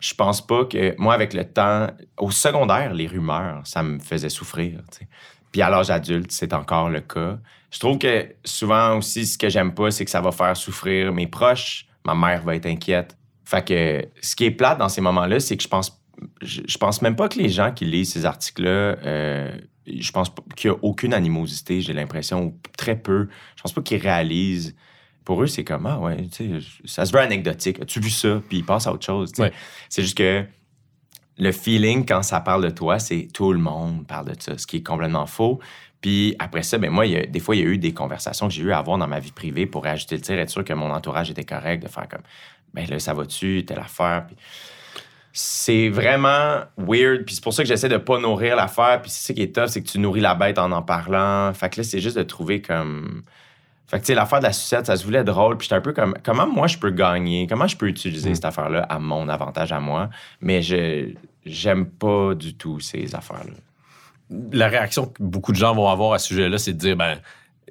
je 0.00 0.14
pense 0.14 0.46
pas 0.46 0.64
que 0.64 0.94
moi, 0.98 1.14
avec 1.14 1.34
le 1.34 1.44
temps, 1.44 1.88
au 2.16 2.30
secondaire, 2.30 2.94
les 2.94 3.06
rumeurs, 3.06 3.62
ça 3.64 3.82
me 3.82 3.98
faisait 3.98 4.28
souffrir. 4.28 4.80
tu 4.90 4.98
sais. 4.98 5.08
Puis 5.52 5.62
à 5.62 5.70
l'âge 5.70 5.90
adulte, 5.90 6.30
c'est 6.30 6.52
encore 6.52 6.90
le 6.90 7.00
cas. 7.00 7.38
Je 7.70 7.78
trouve 7.78 7.98
que 7.98 8.34
souvent 8.44 8.96
aussi, 8.96 9.26
ce 9.26 9.36
que 9.36 9.48
j'aime 9.48 9.74
pas, 9.74 9.90
c'est 9.90 10.04
que 10.04 10.10
ça 10.10 10.20
va 10.20 10.32
faire 10.32 10.56
souffrir 10.56 11.12
mes 11.12 11.26
proches. 11.26 11.86
Ma 12.04 12.14
mère 12.14 12.42
va 12.42 12.54
être 12.54 12.66
inquiète. 12.66 13.16
Fait 13.44 13.66
que 13.66 14.08
ce 14.20 14.36
qui 14.36 14.44
est 14.44 14.50
plate 14.50 14.78
dans 14.78 14.88
ces 14.88 15.00
moments-là, 15.00 15.40
c'est 15.40 15.56
que 15.56 15.62
je 15.62 15.68
pense, 15.68 16.02
je, 16.42 16.60
je 16.66 16.78
pense 16.78 17.00
même 17.02 17.16
pas 17.16 17.28
que 17.28 17.38
les 17.38 17.48
gens 17.48 17.72
qui 17.72 17.86
lisent 17.86 18.12
ces 18.12 18.26
articles-là, 18.26 18.70
euh, 18.70 19.56
je 20.00 20.12
pense 20.12 20.32
qu'il 20.56 20.70
y 20.70 20.72
a 20.72 20.76
aucune 20.82 21.14
animosité, 21.14 21.80
j'ai 21.80 21.92
l'impression, 21.92 22.44
ou 22.44 22.58
très 22.76 22.96
peu. 22.96 23.28
Je 23.56 23.62
pense 23.62 23.72
pas 23.72 23.82
qu'ils 23.82 24.00
réalisent. 24.00 24.74
Pour 25.24 25.42
eux, 25.42 25.46
c'est 25.46 25.64
comme, 25.64 25.86
ah 25.86 25.98
ouais, 25.98 26.26
tu 26.28 26.60
sais, 26.60 26.66
ça 26.86 27.04
se 27.04 27.12
veut 27.12 27.20
anecdotique. 27.20 27.80
As-tu 27.80 28.00
vu 28.00 28.10
ça? 28.10 28.40
Puis 28.48 28.58
ils 28.58 28.64
passent 28.64 28.86
à 28.86 28.92
autre 28.92 29.04
chose. 29.04 29.32
Ouais. 29.38 29.52
C'est 29.88 30.02
juste 30.02 30.16
que 30.16 30.44
le 31.36 31.52
feeling, 31.52 32.04
quand 32.06 32.22
ça 32.22 32.40
parle 32.40 32.64
de 32.64 32.70
toi, 32.70 32.98
c'est 32.98 33.28
tout 33.32 33.52
le 33.52 33.58
monde 33.58 34.06
parle 34.06 34.34
de 34.34 34.40
ça, 34.40 34.56
ce 34.58 34.66
qui 34.66 34.78
est 34.78 34.82
complètement 34.82 35.26
faux. 35.26 35.60
Puis 36.00 36.34
après 36.38 36.62
ça, 36.62 36.78
ben 36.78 36.90
moi, 36.90 37.06
il 37.06 37.12
y 37.12 37.16
a- 37.16 37.26
des 37.26 37.40
fois, 37.40 37.56
il 37.56 37.58
y 37.60 37.62
a 37.62 37.66
eu 37.66 37.78
des 37.78 37.92
conversations 37.92 38.48
que 38.48 38.54
j'ai 38.54 38.62
eu 38.62 38.72
à 38.72 38.78
avoir 38.78 38.98
dans 38.98 39.06
ma 39.06 39.20
vie 39.20 39.32
privée 39.32 39.66
pour 39.66 39.86
ajouter 39.86 40.16
le 40.16 40.22
tir, 40.22 40.38
être 40.38 40.50
sûr 40.50 40.64
que 40.64 40.72
mon 40.72 40.90
entourage 40.90 41.30
était 41.30 41.44
correct, 41.44 41.82
de 41.82 41.88
faire 41.88 42.08
comme, 42.08 42.22
ben 42.72 42.88
là, 42.88 42.98
ça 42.98 43.14
va-tu, 43.14 43.64
telle 43.64 43.80
affaire? 43.80 44.26
Puis 44.26 44.36
c'est 45.32 45.88
vraiment 45.88 46.62
weird. 46.76 47.24
Puis 47.24 47.36
c'est 47.36 47.44
pour 47.44 47.52
ça 47.52 47.62
que 47.62 47.68
j'essaie 47.68 47.88
de 47.88 47.96
pas 47.96 48.18
nourrir 48.18 48.56
l'affaire. 48.56 49.00
Puis 49.02 49.10
c'est 49.10 49.28
ça 49.28 49.34
qui 49.34 49.42
est 49.42 49.54
tough, 49.54 49.68
c'est 49.68 49.82
que 49.82 49.88
tu 49.88 49.98
nourris 49.98 50.20
la 50.20 50.34
bête 50.34 50.58
en 50.58 50.72
en 50.72 50.82
parlant. 50.82 51.52
Fait 51.54 51.70
que 51.70 51.80
là, 51.80 51.84
c'est 51.84 52.00
juste 52.00 52.16
de 52.16 52.22
trouver 52.22 52.60
comme. 52.60 53.22
Fait 53.86 53.98
que 53.98 54.02
tu 54.02 54.08
sais, 54.08 54.14
l'affaire 54.14 54.40
de 54.40 54.44
la 54.44 54.52
sucette, 54.52 54.86
ça 54.86 54.96
se 54.96 55.04
voulait 55.04 55.24
drôle. 55.24 55.56
Puis 55.56 55.66
j'étais 55.66 55.76
un 55.76 55.80
peu 55.80 55.92
comme, 55.92 56.14
comment 56.22 56.46
moi 56.46 56.66
je 56.66 56.76
peux 56.76 56.90
gagner? 56.90 57.46
Comment 57.46 57.66
je 57.66 57.76
peux 57.76 57.88
utiliser 57.88 58.34
cette 58.34 58.44
affaire-là 58.44 58.82
à 58.82 58.98
mon 58.98 59.28
avantage 59.28 59.72
à 59.72 59.80
moi? 59.80 60.10
Mais 60.40 60.60
je 60.60 61.14
j'aime 61.46 61.86
pas 61.86 62.34
du 62.34 62.54
tout 62.54 62.80
ces 62.80 63.14
affaires-là. 63.14 63.54
La 64.52 64.68
réaction 64.68 65.06
que 65.06 65.22
beaucoup 65.22 65.52
de 65.52 65.56
gens 65.56 65.74
vont 65.74 65.88
avoir 65.88 66.12
à 66.12 66.18
ce 66.18 66.28
sujet-là, 66.28 66.58
c'est 66.58 66.74
de 66.74 66.78
dire, 66.78 66.96
ben, 66.96 67.18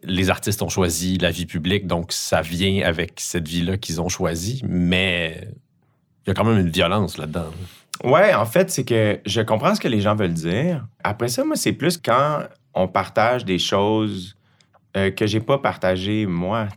les 0.04 0.30
artistes 0.30 0.62
ont 0.62 0.70
choisi 0.70 1.18
la 1.18 1.32
vie 1.32 1.46
publique, 1.46 1.86
donc 1.86 2.12
ça 2.12 2.42
vient 2.42 2.86
avec 2.86 3.14
cette 3.18 3.48
vie-là 3.48 3.78
qu'ils 3.78 4.02
ont 4.02 4.10
choisie, 4.10 4.62
mais 4.68 5.50
il 6.28 6.32
y 6.32 6.32
a 6.32 6.34
quand 6.34 6.44
même 6.44 6.60
une 6.60 6.70
violence 6.70 7.18
là-dedans. 7.18 7.52
Ouais, 8.04 8.34
en 8.34 8.46
fait, 8.46 8.70
c'est 8.70 8.84
que 8.84 9.20
je 9.26 9.42
comprends 9.42 9.74
ce 9.74 9.80
que 9.80 9.88
les 9.88 10.02
gens 10.02 10.16
veulent 10.16 10.34
dire. 10.34 10.86
Après 11.04 11.30
ça, 11.30 11.44
moi, 11.46 11.56
c'est 11.56 11.72
plus 11.72 11.98
quand 11.98 12.42
on 12.74 12.88
partage 12.88 13.46
des 13.46 13.58
choses 13.58 14.38
euh, 14.98 15.10
que 15.10 15.26
j'ai 15.26 15.40
pas 15.40 15.58
partagées, 15.58 16.26
moi. 16.26 16.68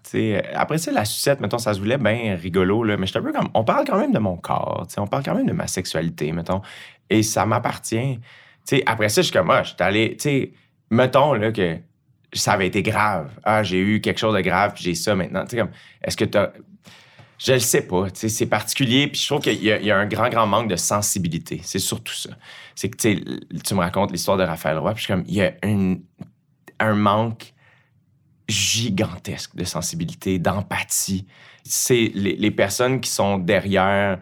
Après 0.55 0.79
ça, 0.79 0.93
la 0.93 1.05
sucette, 1.05 1.41
mettons, 1.41 1.59
ça 1.59 1.75
se 1.75 1.81
voulait 1.81 1.99
bien 1.99 2.37
rigolo, 2.41 2.85
là, 2.85 2.97
mais 2.97 3.07
je 3.07 3.19
un 3.19 3.23
peu 3.23 3.33
comme. 3.33 3.49
On 3.55 3.65
parle 3.65 3.85
quand 3.87 3.99
même 3.99 4.13
de 4.13 4.19
mon 4.19 4.37
corps, 4.37 4.87
on 4.97 5.07
parle 5.07 5.25
quand 5.25 5.35
même 5.35 5.47
de 5.47 5.53
ma 5.53 5.67
sexualité, 5.67 6.31
mettons, 6.33 6.63
et 7.11 7.23
ça 7.23 7.45
m'appartient. 7.45 8.21
Après 8.87 9.09
ça, 9.09 9.21
je 9.21 9.27
suis 9.27 9.33
comme, 9.33 9.51
ah, 9.51 9.63
je 9.63 9.71
suis 9.71 9.77
allé, 9.81 10.55
mettons, 10.91 11.35
là, 11.35 11.51
que 11.51 11.79
ça 12.33 12.53
avait 12.53 12.69
été 12.69 12.83
grave. 12.83 13.31
Ah, 13.43 13.63
j'ai 13.63 13.79
eu 13.79 14.01
quelque 14.01 14.19
chose 14.19 14.35
de 14.35 14.41
grave, 14.41 14.73
puis 14.75 14.85
j'ai 14.85 14.95
ça 14.95 15.15
maintenant. 15.15 15.45
Tu 15.45 15.57
comme, 15.57 15.71
est-ce 16.03 16.17
que 16.17 16.25
tu 16.25 16.39
Je 17.43 17.55
le 17.55 17.59
sais 17.59 17.83
pas. 17.87 18.07
C'est 18.13 18.47
particulier. 18.47 19.07
Puis 19.09 19.21
je 19.21 19.27
trouve 19.27 19.41
qu'il 19.41 19.63
y, 19.65 19.71
a- 19.73 19.97
un 19.99 20.07
grand, 20.07 20.29
grand 20.29 20.47
manque 20.47 20.69
de 20.69 20.77
sensibilité. 20.77 21.61
C'est 21.65 21.79
surtout 21.79 22.13
ça. 22.13 22.31
C'est 22.75 22.91
que 22.91 22.97
tu 22.99 23.75
me 23.75 23.81
racontes 23.81 24.13
l'histoire 24.13 24.37
de 24.37 24.43
Raphaël 24.43 24.77
Roy. 24.79 24.93
Puis 24.93 25.01
je 25.01 25.05
suis 25.07 25.13
comme, 25.15 25.25
il 25.27 25.35
y 25.35 25.43
a 25.43 25.55
un 26.81 26.95
manque 26.95 27.55
gigantesque 28.49 29.55
de 29.57 29.65
sensibilité, 29.65 30.39
d'empathie. 30.39 31.27
C'est 31.65 32.11
les, 32.15 32.37
les 32.37 32.51
personnes 32.51 33.01
qui 33.01 33.09
sont 33.11 33.39
derrière. 33.39 34.19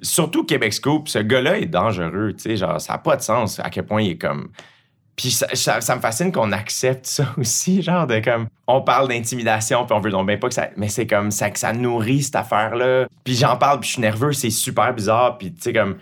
Surtout 0.00 0.44
Québec 0.44 0.72
Scoop, 0.72 1.08
ce 1.08 1.18
gars-là 1.18 1.58
est 1.58 1.66
dangereux. 1.66 2.34
Tu 2.34 2.42
sais, 2.42 2.56
genre, 2.56 2.80
ça 2.80 2.92
n'a 2.94 2.98
pas 2.98 3.16
de 3.16 3.22
sens 3.22 3.58
à 3.60 3.70
quel 3.70 3.86
point 3.86 4.02
il 4.02 4.10
est 4.12 4.18
comme. 4.18 4.50
Puis 5.14 5.30
ça, 5.30 5.46
ça- 5.54 5.94
me 5.96 6.00
fascine 6.00 6.32
qu'on 6.32 6.52
accepte 6.52 7.06
ça 7.06 7.34
aussi, 7.38 7.82
genre 7.82 8.06
de 8.06 8.20
comme 8.20 8.48
on 8.66 8.80
parle 8.80 9.08
d'intimidation 9.08 9.84
puis 9.84 9.94
on 9.94 10.00
veut 10.00 10.10
donc 10.10 10.26
bien 10.26 10.38
pas 10.38 10.48
que 10.48 10.54
ça 10.54 10.70
mais 10.76 10.88
c'est 10.88 11.06
comme 11.06 11.30
ça 11.30 11.50
que 11.50 11.58
ça 11.58 11.72
nourrit 11.72 12.22
cette 12.22 12.36
affaire 12.36 12.74
là. 12.76 13.06
Puis 13.24 13.34
j'en 13.36 13.56
parle 13.56 13.80
puis 13.80 13.88
je 13.88 13.92
suis 13.94 14.02
nerveux, 14.02 14.32
c'est 14.32 14.50
super 14.50 14.94
bizarre 14.94 15.36
puis 15.38 15.52
tu 15.52 15.60
sais 15.60 15.72
comme 15.72 15.98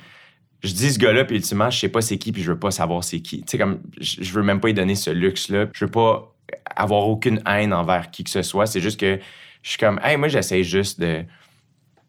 je 0.62 0.72
dis 0.72 0.92
ce 0.92 0.98
gars-là 0.98 1.24
puis 1.24 1.36
ultimement 1.36 1.70
je 1.70 1.78
sais 1.80 1.88
pas 1.88 2.00
c'est 2.02 2.18
qui 2.18 2.32
puis 2.32 2.42
je 2.42 2.52
veux 2.52 2.58
pas 2.58 2.70
savoir 2.70 3.02
c'est 3.02 3.20
qui. 3.20 3.40
Tu 3.40 3.46
sais 3.48 3.58
comme 3.58 3.80
je 4.00 4.32
veux 4.32 4.42
même 4.42 4.61
pas 4.61 4.68
lui 4.68 4.74
donner 4.74 4.94
ce 4.94 5.11
luxe 5.11 5.48
là. 5.48 5.66
Je 5.72 5.84
veux 5.86 5.90
pas 5.90 6.32
avoir 6.76 7.08
aucune 7.08 7.42
haine 7.46 7.72
envers 7.72 8.11
qui 8.11 8.24
que 8.24 8.30
ce 8.30 8.42
soit, 8.42 8.66
c'est 8.66 8.80
juste 8.80 9.00
que 9.00 9.18
je 9.62 9.68
suis 9.70 9.78
comme 9.78 9.98
hey 10.04 10.16
moi 10.16 10.28
j'essaie 10.28 10.62
juste 10.62 11.00
de- 11.00 11.24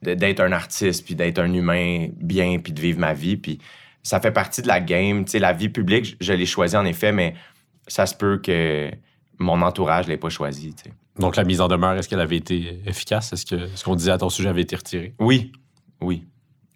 d'être 0.04 0.40
un 0.40 0.52
artiste 0.52 1.06
puis 1.06 1.16
d'être 1.16 1.40
un 1.40 1.52
humain 1.54 2.08
bien 2.18 2.58
puis 2.60 2.74
de 2.74 2.82
vivre 2.82 3.00
ma 3.00 3.14
vie 3.14 3.38
puis 3.38 3.60
ça 4.04 4.20
fait 4.20 4.32
partie 4.32 4.62
de 4.62 4.68
la 4.68 4.80
game. 4.80 5.26
Tu 5.26 5.32
sais, 5.32 5.40
la 5.40 5.54
vie 5.54 5.70
publique, 5.70 6.06
je, 6.06 6.16
je 6.20 6.34
l'ai 6.34 6.46
choisi 6.46 6.76
en 6.76 6.86
effet, 6.86 7.12
mais 7.12 7.36
ça 7.88 8.06
se 8.06 8.16
peut 8.16 8.40
que 8.44 8.92
mon 9.40 9.62
entourage 9.62 10.06
ne 10.06 10.12
l'ait 10.12 10.18
pas 10.18 10.30
choisi. 10.30 10.74
tu 10.74 10.84
sais. 10.84 10.94
Donc, 11.20 11.36
la 11.36 11.44
mise 11.44 11.62
en 11.62 11.68
demeure, 11.68 11.94
est-ce 11.94 12.08
qu'elle 12.08 12.22
avait 12.22 12.38
été 12.38 12.82
efficace? 12.86 13.34
Est-ce 13.34 13.46
que 13.46 13.68
ce 13.76 13.84
qu'on 13.84 13.96
disait 13.96 14.12
à 14.12 14.18
ton 14.18 14.30
sujet 14.30 14.50
avait 14.50 14.62
été 14.62 14.76
retiré? 14.76 15.14
Oui, 15.20 15.52
oui, 16.00 16.26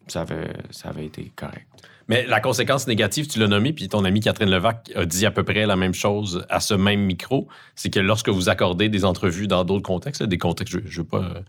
ça 0.07 0.21
avait, 0.21 0.53
ça 0.71 0.89
avait 0.89 1.05
été 1.05 1.32
correct. 1.36 1.67
Mais 2.08 2.26
la 2.28 2.39
conséquence 2.39 2.86
négative, 2.88 3.28
tu 3.28 3.39
l'as 3.39 3.47
nommé, 3.47 3.74
puis 3.74 3.88
ton 3.89 4.06
amie 4.06 4.20
Catherine 4.20 4.49
Levac 4.51 4.91
a 4.95 5.06
dit 5.06 5.26
à 5.26 5.32
peu 5.32 5.43
près 5.43 5.66
la 5.66 5.76
même 5.76 5.93
chose 5.95 6.45
à 6.49 6.60
ce 6.60 6.76
même 6.76 6.99
micro. 7.01 7.47
C'est 7.74 7.89
que 7.89 7.99
lorsque 7.99 8.30
vous 8.30 8.47
accordez 8.47 8.89
des 8.89 9.06
entrevues 9.06 9.47
dans 9.47 9.64
d'autres 9.64 9.82
contextes, 9.86 10.22
des 10.22 10.38
contextes, 10.38 10.74
je 10.74 10.80
ne 10.80 10.97
veux 10.97 11.03
pas 11.03 11.18
euh, 11.18 11.39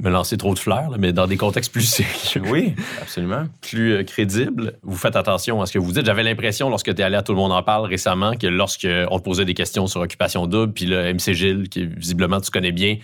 me 0.00 0.08
lancer 0.08 0.38
trop 0.38 0.54
de 0.54 0.58
fleurs, 0.58 0.92
mais 0.98 1.12
dans 1.12 1.26
des 1.26 1.36
contextes 1.36 1.70
plus 1.70 1.82
sérieux, 1.84 2.42
Oui, 2.50 2.74
absolument. 3.02 3.44
plus 3.60 3.92
euh, 3.92 4.04
crédibles, 4.04 4.78
vous 4.82 4.96
faites 4.96 5.16
attention 5.16 5.60
à 5.60 5.66
ce 5.66 5.72
que 5.74 5.78
vous 5.78 5.92
dites. 5.92 6.06
J'avais 6.06 6.22
l'impression, 6.22 6.70
lorsque 6.70 6.94
tu 6.94 7.00
es 7.02 7.04
allé 7.04 7.16
à 7.16 7.22
Tout 7.22 7.32
le 7.32 7.38
monde 7.38 7.52
en 7.52 7.62
parle 7.62 7.86
récemment, 7.86 8.32
que 8.36 8.46
lorsque 8.46 8.88
on 9.10 9.18
te 9.18 9.24
posait 9.24 9.44
des 9.44 9.54
questions 9.54 9.86
sur 9.86 10.00
Occupation 10.00 10.46
Double, 10.46 10.72
puis 10.72 10.86
le 10.86 11.12
MC 11.12 11.34
Gilles, 11.34 11.68
qui 11.68 11.84
visiblement 11.84 12.40
tu 12.40 12.50
connais 12.50 12.72
bien, 12.72 12.96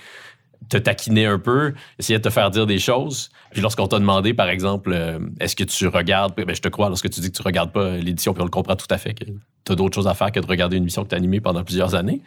te 0.68 0.76
taquinait 0.76 1.26
un 1.26 1.38
peu, 1.38 1.74
essayait 1.98 2.18
de 2.18 2.24
te 2.24 2.30
faire 2.30 2.50
dire 2.50 2.66
des 2.66 2.78
choses. 2.78 3.30
Puis 3.50 3.60
lorsqu'on 3.60 3.86
t'a 3.86 3.98
demandé, 3.98 4.34
par 4.34 4.48
exemple, 4.48 4.92
euh, 4.92 5.18
est-ce 5.40 5.56
que 5.56 5.64
tu 5.64 5.86
regardes, 5.86 6.34
ben, 6.36 6.54
je 6.54 6.60
te 6.60 6.68
crois 6.68 6.88
lorsque 6.88 7.10
tu 7.10 7.20
dis 7.20 7.30
que 7.30 7.36
tu 7.36 7.42
regardes 7.42 7.72
pas 7.72 7.96
l'édition, 7.96 8.32
puis 8.32 8.42
on 8.42 8.46
le 8.46 8.50
comprend 8.50 8.76
tout 8.76 8.86
à 8.90 8.98
fait, 8.98 9.14
que 9.14 9.24
tu 9.24 9.72
as 9.72 9.74
d'autres 9.74 9.94
choses 9.94 10.08
à 10.08 10.14
faire 10.14 10.32
que 10.32 10.40
de 10.40 10.46
regarder 10.46 10.76
une 10.76 10.84
émission 10.84 11.04
que 11.04 11.08
tu 11.08 11.14
as 11.14 11.18
animée 11.18 11.40
pendant 11.40 11.64
plusieurs 11.64 11.94
années. 11.94 12.20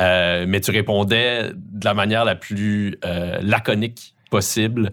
Euh, 0.00 0.44
mais 0.48 0.60
tu 0.60 0.70
répondais 0.70 1.50
de 1.54 1.84
la 1.84 1.94
manière 1.94 2.24
la 2.24 2.34
plus 2.34 2.98
euh, 3.04 3.38
laconique 3.42 4.14
possible 4.30 4.90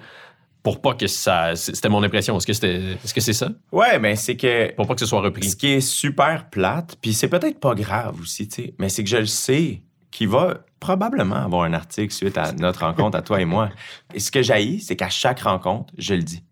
pour 0.63 0.79
pas 0.81 0.93
que 0.93 1.07
ça. 1.07 1.55
C'était 1.55 1.89
mon 1.89 2.03
impression. 2.03 2.37
Est-ce 2.37 2.45
que 2.45 2.53
c'était, 2.53 2.97
est-ce 3.03 3.13
que 3.13 3.21
c'est 3.21 3.33
ça? 3.33 3.49
Ouais, 3.71 3.97
mais 3.97 4.15
c'est 4.15 4.37
que 4.37 4.73
Pour 4.75 4.87
pas 4.87 4.93
que 4.93 4.99
ce 4.99 5.07
soit 5.07 5.21
repris. 5.21 5.49
ce 5.49 5.55
qui 5.55 5.67
est 5.67 5.81
super 5.81 6.49
plate, 6.49 6.97
puis 7.01 7.13
c'est 7.13 7.29
peut-être 7.29 7.59
pas 7.59 7.73
grave 7.73 8.19
aussi, 8.21 8.47
tu 8.47 8.61
sais, 8.63 8.73
mais 8.77 8.89
c'est 8.89 9.03
que 9.03 9.09
je 9.09 9.17
le 9.17 9.25
sais 9.25 9.81
qu'il 10.11 10.27
va 10.27 10.59
probablement 10.79 11.35
avoir 11.35 11.63
un 11.63 11.73
article 11.73 12.13
suite 12.13 12.37
à 12.37 12.51
notre 12.53 12.81
rencontre, 12.81 13.17
à 13.17 13.21
toi 13.21 13.41
et 13.41 13.45
moi. 13.45 13.69
Et 14.13 14.19
ce 14.19 14.31
que 14.31 14.41
j'haïs, 14.41 14.81
c'est 14.81 14.95
qu'à 14.95 15.09
chaque 15.09 15.39
rencontre, 15.41 15.93
je 15.97 16.13
le 16.13 16.23
dis. 16.23 16.43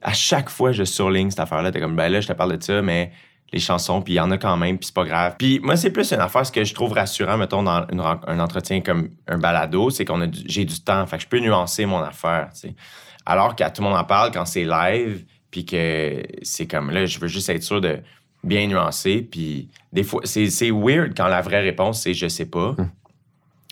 À 0.00 0.12
chaque 0.12 0.48
fois, 0.48 0.72
je 0.72 0.84
surligne 0.84 1.30
cette 1.30 1.40
affaire-là. 1.40 1.70
T'es 1.70 1.80
comme, 1.80 1.94
ben 1.96 2.10
là, 2.10 2.20
je 2.20 2.28
te 2.28 2.32
parle 2.32 2.56
de 2.56 2.62
ça, 2.62 2.82
mais 2.82 3.12
les 3.52 3.60
chansons, 3.60 4.00
puis 4.00 4.14
il 4.14 4.16
y 4.16 4.20
en 4.20 4.30
a 4.30 4.38
quand 4.38 4.56
même, 4.56 4.78
puis 4.78 4.86
c'est 4.86 4.94
pas 4.94 5.04
grave. 5.04 5.36
Puis 5.38 5.60
moi, 5.60 5.76
c'est 5.76 5.90
plus 5.90 6.10
une 6.12 6.20
affaire, 6.20 6.46
ce 6.46 6.50
que 6.50 6.64
je 6.64 6.72
trouve 6.72 6.92
rassurant, 6.92 7.36
mettons, 7.36 7.62
dans 7.62 7.86
un 8.26 8.38
entretien 8.38 8.80
comme 8.80 9.10
un 9.28 9.36
balado, 9.38 9.90
c'est 9.90 10.06
qu'on 10.06 10.22
a 10.22 10.26
du- 10.26 10.42
j'ai 10.46 10.64
du 10.64 10.80
temps, 10.80 11.06
fait 11.06 11.18
que 11.18 11.24
je 11.24 11.28
peux 11.28 11.38
nuancer 11.38 11.84
mon 11.84 12.00
affaire, 12.00 12.48
tu 12.54 12.60
sais. 12.68 12.74
Alors 13.26 13.54
qu'à 13.54 13.70
tout 13.70 13.82
le 13.82 13.88
monde 13.88 13.98
en 13.98 14.04
parle 14.04 14.32
quand 14.32 14.46
c'est 14.46 14.64
live, 14.64 15.24
puis 15.50 15.66
que 15.66 16.22
c'est 16.40 16.66
comme 16.66 16.90
là, 16.90 17.04
je 17.04 17.18
veux 17.18 17.28
juste 17.28 17.50
être 17.50 17.62
sûr 17.62 17.80
de 17.82 18.00
bien 18.42 18.66
nuancer, 18.66 19.22
puis 19.22 19.68
des 19.92 20.02
fois, 20.02 20.22
c'est 20.24 20.50
c'est 20.50 20.70
weird 20.70 21.14
quand 21.16 21.28
la 21.28 21.40
vraie 21.40 21.60
réponse, 21.60 22.02
c'est 22.02 22.14
je 22.14 22.28
sais 22.28 22.46
pas. 22.46 22.74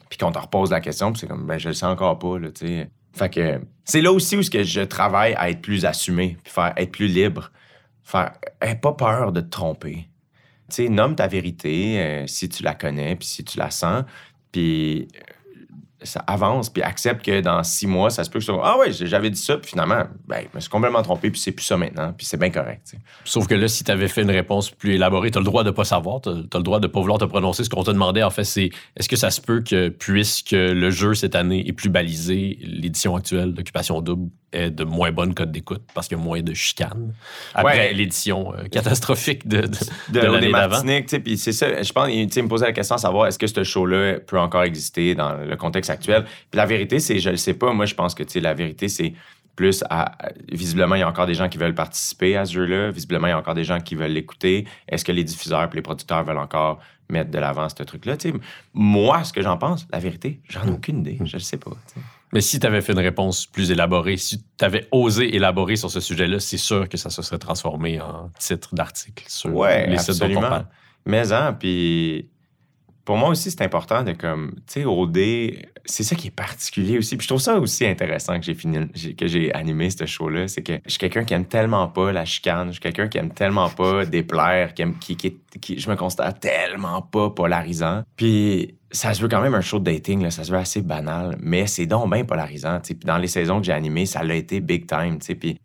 Puis 0.08 0.18
qu'on 0.18 0.32
te 0.32 0.38
repose 0.38 0.70
la 0.70 0.80
question, 0.80 1.12
puis 1.12 1.20
c'est 1.20 1.26
comme, 1.26 1.46
ben, 1.46 1.58
je 1.58 1.68
le 1.68 1.74
sais 1.74 1.86
encore 1.86 2.18
pas, 2.18 2.38
là, 2.38 2.50
tu 2.50 2.66
sais. 2.66 2.90
Fait 3.12 3.28
que 3.28 3.60
c'est 3.84 4.00
là 4.00 4.12
aussi 4.12 4.36
où 4.36 4.42
ce 4.42 4.50
que 4.50 4.62
je 4.62 4.80
travaille 4.80 5.34
à 5.34 5.50
être 5.50 5.60
plus 5.60 5.84
assumé, 5.84 6.36
puis 6.42 6.52
faire 6.52 6.72
être 6.76 6.92
plus 6.92 7.08
libre. 7.08 7.50
Faire, 8.04 8.32
aie 8.60 8.74
pas 8.74 8.92
peur 8.92 9.32
de 9.32 9.40
te 9.40 9.48
tromper. 9.48 10.08
Tu 10.68 10.76
sais, 10.76 10.88
nomme 10.88 11.14
ta 11.14 11.26
vérité 11.26 12.00
euh, 12.00 12.26
si 12.26 12.48
tu 12.48 12.62
la 12.62 12.74
connais, 12.74 13.16
puis 13.16 13.26
si 13.26 13.44
tu 13.44 13.58
la 13.58 13.70
sens, 13.70 14.04
puis 14.52 15.08
ça 16.02 16.20
avance, 16.26 16.70
puis 16.70 16.82
accepte 16.82 17.24
que 17.24 17.40
dans 17.40 17.62
six 17.62 17.86
mois, 17.86 18.10
ça 18.10 18.24
se 18.24 18.30
peut 18.30 18.38
que 18.38 18.44
je 18.44 18.52
sois, 18.52 18.60
ah 18.64 18.78
ouais, 18.78 18.92
j'avais 18.92 19.30
dit 19.30 19.40
ça, 19.40 19.56
puis 19.56 19.70
finalement, 19.70 20.04
ben, 20.26 20.42
je 20.50 20.56
me 20.56 20.60
suis 20.60 20.70
complètement 20.70 21.02
trompé, 21.02 21.30
puis 21.30 21.40
c'est 21.40 21.52
plus 21.52 21.64
ça 21.64 21.76
maintenant, 21.76 22.12
puis 22.16 22.26
c'est 22.26 22.38
bien 22.38 22.50
correct. 22.50 22.94
Sauf 23.24 23.46
que 23.46 23.54
là, 23.54 23.68
si 23.68 23.84
tu 23.84 23.90
avais 23.90 24.08
fait 24.08 24.22
une 24.22 24.30
réponse 24.30 24.70
plus 24.70 24.94
élaborée, 24.94 25.30
tu 25.30 25.38
as 25.38 25.40
le 25.40 25.44
droit 25.44 25.64
de 25.64 25.70
pas 25.70 25.84
savoir, 25.84 26.20
tu 26.20 26.30
as, 26.30 26.32
le 26.32 26.62
droit 26.62 26.80
de 26.80 26.86
pas 26.86 27.00
vouloir 27.00 27.18
te 27.18 27.24
prononcer. 27.24 27.64
Ce 27.64 27.70
qu'on 27.70 27.84
te 27.84 27.90
demandait, 27.90 28.22
en 28.22 28.30
fait, 28.30 28.44
c'est 28.44 28.70
est-ce 28.96 29.08
que 29.08 29.16
ça 29.16 29.30
se 29.30 29.40
peut 29.40 29.62
que, 29.62 29.88
puisque 29.88 30.52
le 30.52 30.90
jeu 30.90 31.14
cette 31.14 31.34
année 31.34 31.66
est 31.66 31.72
plus 31.72 31.90
balisé, 31.90 32.58
l'édition 32.62 33.16
actuelle 33.16 33.52
d'Occupation 33.54 34.00
Double 34.00 34.30
est 34.52 34.70
de 34.70 34.84
moins 34.84 35.12
bonne 35.12 35.34
cote 35.34 35.52
d'écoute 35.52 35.82
parce 35.94 36.08
qu'il 36.08 36.18
y 36.18 36.20
a 36.20 36.24
moins 36.24 36.42
de 36.42 36.54
chicanes 36.54 37.12
après 37.54 37.70
Ouais. 37.70 37.92
l'édition 37.92 38.52
euh, 38.54 38.64
catastrophique 38.64 39.46
de, 39.46 39.60
de, 39.60 39.68
de, 40.08 40.20
l'année 40.20 40.50
d'avant? 40.50 40.82
Puis 41.24 41.38
c'est 41.38 41.52
ça, 41.52 41.80
je 41.82 41.92
pense, 41.92 42.08
il 42.10 42.26
me 42.42 42.48
posait 42.48 42.66
la 42.66 42.72
question 42.72 42.96
à 42.96 42.98
savoir 42.98 43.28
est-ce 43.28 43.38
que 43.38 43.46
ce 43.46 43.62
show-là 43.62 44.18
peut 44.18 44.38
encore 44.38 44.64
exister 44.64 45.14
dans 45.14 45.34
le 45.34 45.56
contexte 45.56 45.89
actuel. 45.90 46.24
Puis 46.24 46.56
la 46.56 46.66
vérité, 46.66 46.98
c'est, 47.00 47.18
je 47.18 47.30
le 47.30 47.36
sais 47.36 47.54
pas, 47.54 47.72
moi, 47.72 47.86
je 47.86 47.94
pense 47.94 48.14
que, 48.14 48.24
la 48.38 48.54
vérité, 48.54 48.88
c'est 48.88 49.12
plus 49.56 49.84
à, 49.90 50.16
visiblement, 50.50 50.94
il 50.94 51.00
y 51.00 51.02
a 51.02 51.08
encore 51.08 51.26
des 51.26 51.34
gens 51.34 51.48
qui 51.48 51.58
veulent 51.58 51.74
participer 51.74 52.36
à 52.36 52.46
ce 52.46 52.54
jeu-là, 52.54 52.90
visiblement, 52.90 53.26
il 53.26 53.30
y 53.30 53.32
a 53.34 53.38
encore 53.38 53.54
des 53.54 53.64
gens 53.64 53.80
qui 53.80 53.94
veulent 53.94 54.12
l'écouter. 54.12 54.66
Est-ce 54.88 55.04
que 55.04 55.12
les 55.12 55.24
diffuseurs 55.24 55.62
et 55.70 55.76
les 55.76 55.82
producteurs 55.82 56.24
veulent 56.24 56.38
encore 56.38 56.78
mettre 57.10 57.30
de 57.30 57.38
l'avant 57.38 57.68
ce 57.68 57.82
truc-là? 57.82 58.16
Moi, 58.72 59.24
ce 59.24 59.32
que 59.32 59.42
j'en 59.42 59.58
pense, 59.58 59.86
la 59.92 59.98
vérité, 59.98 60.40
j'en 60.48 60.66
ai 60.66 60.70
aucune 60.70 61.00
idée, 61.00 61.18
je 61.24 61.36
le 61.36 61.42
sais 61.42 61.58
pas. 61.58 61.72
Mais 62.32 62.40
si 62.40 62.60
tu 62.60 62.66
avais 62.66 62.80
fait 62.80 62.92
une 62.92 63.00
réponse 63.00 63.46
plus 63.46 63.70
élaborée, 63.70 64.16
si 64.16 64.38
tu 64.38 64.64
avais 64.64 64.86
osé 64.92 65.34
élaborer 65.34 65.76
sur 65.76 65.90
ce 65.90 66.00
sujet-là, 66.00 66.38
c'est 66.38 66.56
sûr 66.56 66.88
que 66.88 66.96
ça 66.96 67.10
se 67.10 67.22
serait 67.22 67.38
transformé 67.38 68.00
en 68.00 68.30
titre 68.38 68.74
d'article 68.74 69.24
sur 69.26 69.52
Ouais, 69.54 69.88
les 69.88 69.98
sites 69.98 70.18
dont 70.20 70.26
on 70.26 70.26
absolument. 70.26 70.48
parle. 70.48 70.66
Mais 71.06 71.32
hein, 71.32 71.52
puis 71.58 72.28
pour 73.04 73.16
moi 73.16 73.30
aussi, 73.30 73.50
c'est 73.50 73.62
important 73.62 74.02
de 74.02 74.12
comme, 74.12 74.54
tu 74.66 74.80
sais, 74.80 74.84
OD, 74.84 75.18
c'est 75.84 76.02
ça 76.02 76.14
qui 76.14 76.28
est 76.28 76.34
particulier 76.34 76.98
aussi. 76.98 77.16
Puis 77.16 77.24
je 77.24 77.28
trouve 77.28 77.40
ça 77.40 77.58
aussi 77.58 77.86
intéressant 77.86 78.38
que 78.38 78.44
j'ai 78.44 78.54
fini, 78.54 78.88
que 79.16 79.26
j'ai 79.26 79.52
animé 79.54 79.90
ce 79.90 80.06
show-là. 80.06 80.48
C'est 80.48 80.62
que 80.62 80.74
je 80.84 80.90
suis 80.90 80.98
quelqu'un 80.98 81.24
qui 81.24 81.34
aime 81.34 81.46
tellement 81.46 81.88
pas 81.88 82.12
la 82.12 82.24
chicane, 82.24 82.68
je 82.68 82.72
suis 82.72 82.80
quelqu'un 82.80 83.08
qui 83.08 83.18
aime 83.18 83.32
tellement 83.32 83.68
pas 83.70 84.04
déplaire, 84.04 84.74
qui 84.74 84.82
aime, 84.82 84.98
qui, 84.98 85.16
qui, 85.16 85.78
je 85.78 85.90
me 85.90 85.96
considère 85.96 86.38
tellement 86.38 87.02
pas 87.02 87.30
polarisant. 87.30 88.02
Puis 88.16 88.76
ça 88.92 89.14
se 89.14 89.22
veut 89.22 89.28
quand 89.28 89.40
même 89.40 89.54
un 89.54 89.60
show 89.60 89.78
de 89.78 89.84
dating, 89.84 90.22
là, 90.22 90.30
ça 90.30 90.44
se 90.44 90.50
veut 90.50 90.58
assez 90.58 90.82
banal, 90.82 91.36
mais 91.40 91.66
c'est 91.66 91.86
donc 91.86 92.12
bien 92.12 92.24
polarisant. 92.24 92.80
Puis 92.80 92.96
dans 93.04 93.18
les 93.18 93.28
saisons 93.28 93.60
que 93.60 93.66
j'ai 93.66 93.72
animées, 93.72 94.06
ça 94.06 94.22
l'a 94.22 94.34
été 94.34 94.60
big 94.60 94.86
time, 94.86 95.18
tu 95.18 95.26
sais. 95.26 95.34
Puis 95.34 95.58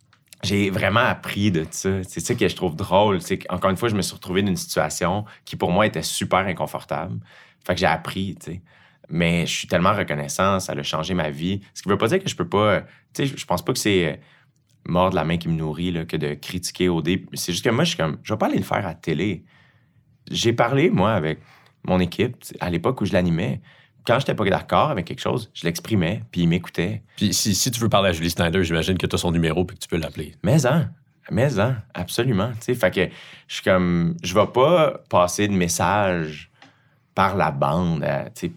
j'ai 0.46 0.70
vraiment 0.70 1.02
appris 1.02 1.52
de 1.52 1.66
ça. 1.70 2.04
C'est 2.04 2.20
ça 2.20 2.36
que 2.36 2.48
je 2.48 2.56
trouve 2.56 2.76
drôle. 2.76 3.22
C'est 3.22 3.40
encore 3.52 3.70
une 3.70 3.78
fois, 3.78 3.90
je 3.90 3.96
me 3.96 4.02
suis 4.02 4.14
retrouvé 4.14 4.42
dans 4.42 4.50
une 4.50 4.56
situation 4.56 5.26
qui 5.44 5.56
pour 5.56 5.72
moi 5.72 5.86
était 5.86 6.02
super 6.02 6.40
inconfortable. 6.40 7.20
Fait 7.66 7.74
que 7.74 7.80
j'ai 7.80 7.86
appris, 7.86 8.36
tu 8.40 8.52
sais. 8.52 8.62
Mais 9.10 9.46
je 9.46 9.52
suis 9.52 9.68
tellement 9.68 9.94
reconnaissant, 9.94 10.60
ça 10.60 10.74
a 10.74 10.84
changé 10.84 11.14
ma 11.14 11.30
vie. 11.30 11.62
Ce 11.74 11.84
qui 11.84 11.90
veut 11.90 11.98
pas 11.98 12.08
dire 12.08 12.20
que 12.20 12.30
je 12.30 12.36
peux 12.36 12.48
pas. 12.48 12.82
Tu 13.14 13.28
sais, 13.28 13.38
je 13.38 13.46
pense 13.46 13.64
pas 13.64 13.74
que 13.74 13.80
c'est 13.80 14.14
euh, 14.14 14.16
mort 14.88 15.12
de 15.12 15.16
la 15.16 15.24
main 15.26 15.38
qui 15.38 15.48
me 15.48 15.54
nourrit 15.54 15.92
là, 15.92 16.06
que 16.06 16.18
de 16.18 16.34
critiquer 16.34 16.90
au 16.90 17.02
dé. 17.02 17.26
C'est 17.34 17.52
juste 17.52 17.64
que 17.64 17.70
moi, 17.70 17.84
je 17.84 17.90
suis 17.90 17.98
comme, 17.98 18.18
vais 18.28 18.38
pas 18.38 18.48
aller 18.48 18.58
le 18.58 18.64
faire 18.64 18.78
à 18.78 18.82
la 18.82 18.96
télé. 18.96 19.44
J'ai 20.32 20.54
parlé, 20.54 20.90
moi, 20.90 21.14
avec 21.14 21.40
mon 21.84 22.00
équipe, 22.00 22.38
à 22.60 22.70
l'époque 22.70 23.02
où 23.02 23.06
je 23.06 23.14
l'animais. 23.14 23.62
Quand 24.06 24.20
j'étais 24.20 24.36
pas 24.36 24.46
d'accord 24.46 24.90
avec 24.90 25.06
quelque 25.06 25.22
chose, 25.22 25.50
je 25.54 25.66
l'exprimais, 25.66 26.22
puis 26.32 26.42
il 26.42 26.48
m'écoutait. 26.48 27.02
Puis 27.16 27.34
si, 27.34 27.56
si 27.56 27.72
tu 27.72 27.80
veux 27.80 27.90
parler 27.90 28.10
à 28.10 28.12
Julie 28.12 28.30
Snyder, 28.30 28.64
j'imagine 28.64 28.98
que 28.98 29.08
tu 29.08 29.16
as 29.16 29.18
son 29.18 29.32
numéro 29.32 29.66
puis 29.66 29.78
que 29.78 29.82
tu 29.82 29.88
peux 29.88 29.98
l'appeler. 29.98 30.36
Mais 30.44 30.66
en, 30.68 30.86
mais 31.32 31.60
en, 31.60 31.76
absolument. 31.94 32.52
Tu 32.60 32.66
sais, 32.66 32.76
fait 32.76 32.92
que 32.92 33.10
je 33.48 33.54
suis 33.56 33.64
comme, 33.64 34.16
je 34.24 34.34
vais 34.34 34.48
pas 34.48 35.00
passer 35.10 35.48
de 35.48 35.54
message 35.54 36.52
par 37.16 37.36
la 37.36 37.52
bande. 37.52 38.06
tu 38.36 38.48
sais. 38.48 38.52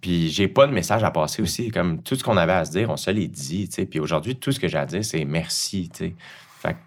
Puis 0.00 0.28
j'ai 0.28 0.48
pas 0.48 0.66
de 0.66 0.72
message 0.72 1.02
à 1.02 1.10
passer 1.10 1.40
aussi. 1.40 1.70
Comme 1.70 2.02
tout 2.02 2.14
ce 2.14 2.22
qu'on 2.22 2.36
avait 2.36 2.52
à 2.52 2.66
se 2.66 2.72
dire, 2.72 2.90
on 2.90 2.98
se 2.98 3.10
l'est 3.10 3.28
dit. 3.28 3.68
tu 3.68 3.76
sais. 3.76 3.86
Puis 3.86 4.00
aujourd'hui, 4.00 4.36
tout 4.36 4.52
ce 4.52 4.60
que 4.60 4.68
j'ai 4.68 4.76
à 4.76 4.84
dire, 4.84 5.02
c'est 5.04 5.24
merci. 5.24 5.88
tu 5.88 6.08
sais. 6.08 6.14
Fait 6.60 6.74
que 6.74 6.78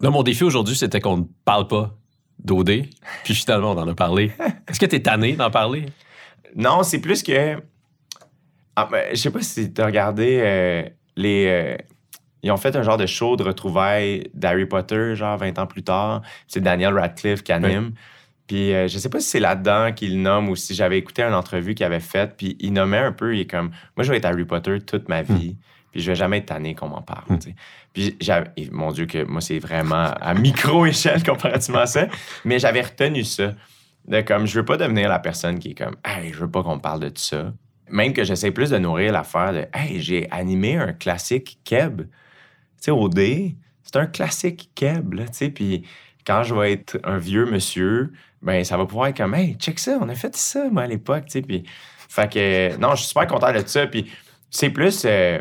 Là, 0.00 0.10
mon 0.10 0.22
défi 0.22 0.42
aujourd'hui, 0.44 0.74
c'était 0.74 1.00
qu'on 1.00 1.18
ne 1.18 1.24
parle 1.44 1.68
pas 1.68 1.94
d'OD. 2.42 2.86
Puis 3.24 3.34
finalement, 3.34 3.72
on 3.72 3.78
en 3.78 3.88
a 3.88 3.94
parlé. 3.94 4.32
Est-ce 4.68 4.80
que 4.80 4.86
tu 4.86 4.96
es 4.96 5.00
tanné 5.02 5.34
d'en 5.34 5.50
parler? 5.50 5.86
Non, 6.54 6.82
c'est 6.82 6.98
plus 7.00 7.22
que. 7.22 7.56
Ah, 8.76 8.88
ben, 8.90 9.06
je 9.10 9.16
sais 9.16 9.30
pas 9.30 9.40
si 9.42 9.72
tu 9.72 9.80
as 9.80 9.86
regardé 9.86 10.40
euh, 10.42 10.82
les. 11.16 11.46
euh, 11.48 11.76
Ils 12.42 12.50
ont 12.50 12.56
fait 12.56 12.74
un 12.76 12.82
genre 12.82 12.96
de 12.96 13.06
show 13.06 13.36
de 13.36 13.42
retrouvailles 13.44 14.30
d'Harry 14.34 14.66
Potter, 14.66 15.14
genre 15.16 15.36
20 15.38 15.58
ans 15.58 15.66
plus 15.66 15.82
tard. 15.82 16.22
C'est 16.48 16.60
Daniel 16.60 16.94
Radcliffe 16.98 17.42
qui 17.42 17.52
anime. 17.52 17.92
Puis 18.46 18.74
euh, 18.74 18.88
je 18.88 18.98
sais 18.98 19.08
pas 19.08 19.20
si 19.20 19.28
c'est 19.28 19.40
là-dedans 19.40 19.92
qu'il 19.94 20.20
nomme 20.20 20.48
ou 20.50 20.56
si 20.56 20.74
j'avais 20.74 20.98
écouté 20.98 21.22
une 21.22 21.32
entrevue 21.34 21.74
qu'il 21.74 21.86
avait 21.86 22.00
faite. 22.00 22.34
Puis 22.36 22.56
il 22.60 22.72
nommait 22.72 22.98
un 22.98 23.12
peu, 23.12 23.34
il 23.34 23.40
est 23.40 23.50
comme 23.50 23.70
Moi, 23.96 24.04
je 24.04 24.10
vais 24.10 24.18
être 24.18 24.26
Harry 24.26 24.44
Potter 24.44 24.78
toute 24.80 25.08
ma 25.08 25.22
vie. 25.22 25.56
Puis 25.92 26.00
je 26.02 26.10
vais 26.10 26.16
jamais 26.16 26.38
être 26.38 26.46
tanné 26.46 26.74
qu'on 26.74 26.88
m'en 26.88 27.02
parle. 27.02 27.38
tu 27.38 27.50
sais. 27.50 27.54
Puis 27.92 28.16
j'avais. 28.20 28.50
et 28.56 28.68
Mon 28.72 28.90
Dieu, 28.90 29.06
que 29.06 29.22
moi, 29.24 29.40
c'est 29.40 29.60
vraiment 29.60 30.10
à 30.20 30.34
micro-échelle 30.34 31.22
comparativement 31.26 31.80
à 31.82 31.86
ça. 31.86 32.08
Mais 32.44 32.58
j'avais 32.58 32.82
retenu 32.82 33.22
ça. 33.24 33.52
De 34.06 34.20
comme, 34.20 34.46
je 34.46 34.58
veux 34.58 34.64
pas 34.64 34.76
devenir 34.76 35.08
la 35.08 35.18
personne 35.18 35.58
qui 35.58 35.70
est 35.70 35.74
comme, 35.74 35.96
hey, 36.04 36.32
je 36.32 36.38
veux 36.40 36.50
pas 36.50 36.62
qu'on 36.62 36.78
parle 36.78 37.00
de 37.00 37.08
tout 37.08 37.22
ça. 37.22 37.52
Même 37.88 38.12
que 38.12 38.24
j'essaie 38.24 38.50
plus 38.50 38.70
de 38.70 38.78
nourrir 38.78 39.12
l'affaire 39.12 39.52
de, 39.52 39.66
hey, 39.72 40.00
j'ai 40.00 40.30
animé 40.30 40.76
un 40.76 40.92
classique 40.92 41.58
Keb. 41.64 42.02
Tu 42.02 42.06
sais, 42.80 42.90
au 42.90 43.08
D, 43.08 43.56
c'est 43.82 43.96
un 43.96 44.06
classique 44.06 44.70
Keb, 44.74 45.14
tu 45.14 45.26
sais. 45.32 45.50
Puis 45.50 45.86
quand 46.26 46.42
je 46.42 46.54
vais 46.54 46.72
être 46.72 46.98
un 47.04 47.18
vieux 47.18 47.46
monsieur, 47.46 48.12
ben, 48.42 48.62
ça 48.64 48.76
va 48.76 48.84
pouvoir 48.86 49.08
être 49.08 49.16
comme, 49.16 49.34
hey, 49.34 49.54
check 49.54 49.78
ça, 49.78 49.98
on 50.00 50.08
a 50.08 50.14
fait 50.14 50.36
ça, 50.36 50.68
moi, 50.70 50.82
à 50.82 50.86
l'époque, 50.86 51.24
tu 51.26 51.32
sais. 51.32 51.42
Puis, 51.42 51.64
fait 52.08 52.32
que, 52.32 52.76
non, 52.76 52.90
je 52.90 52.96
suis 53.00 53.08
super 53.08 53.26
content 53.26 53.52
de 53.52 53.62
ça. 53.66 53.86
Puis, 53.86 54.10
c'est 54.50 54.70
plus. 54.70 55.04
euh, 55.06 55.40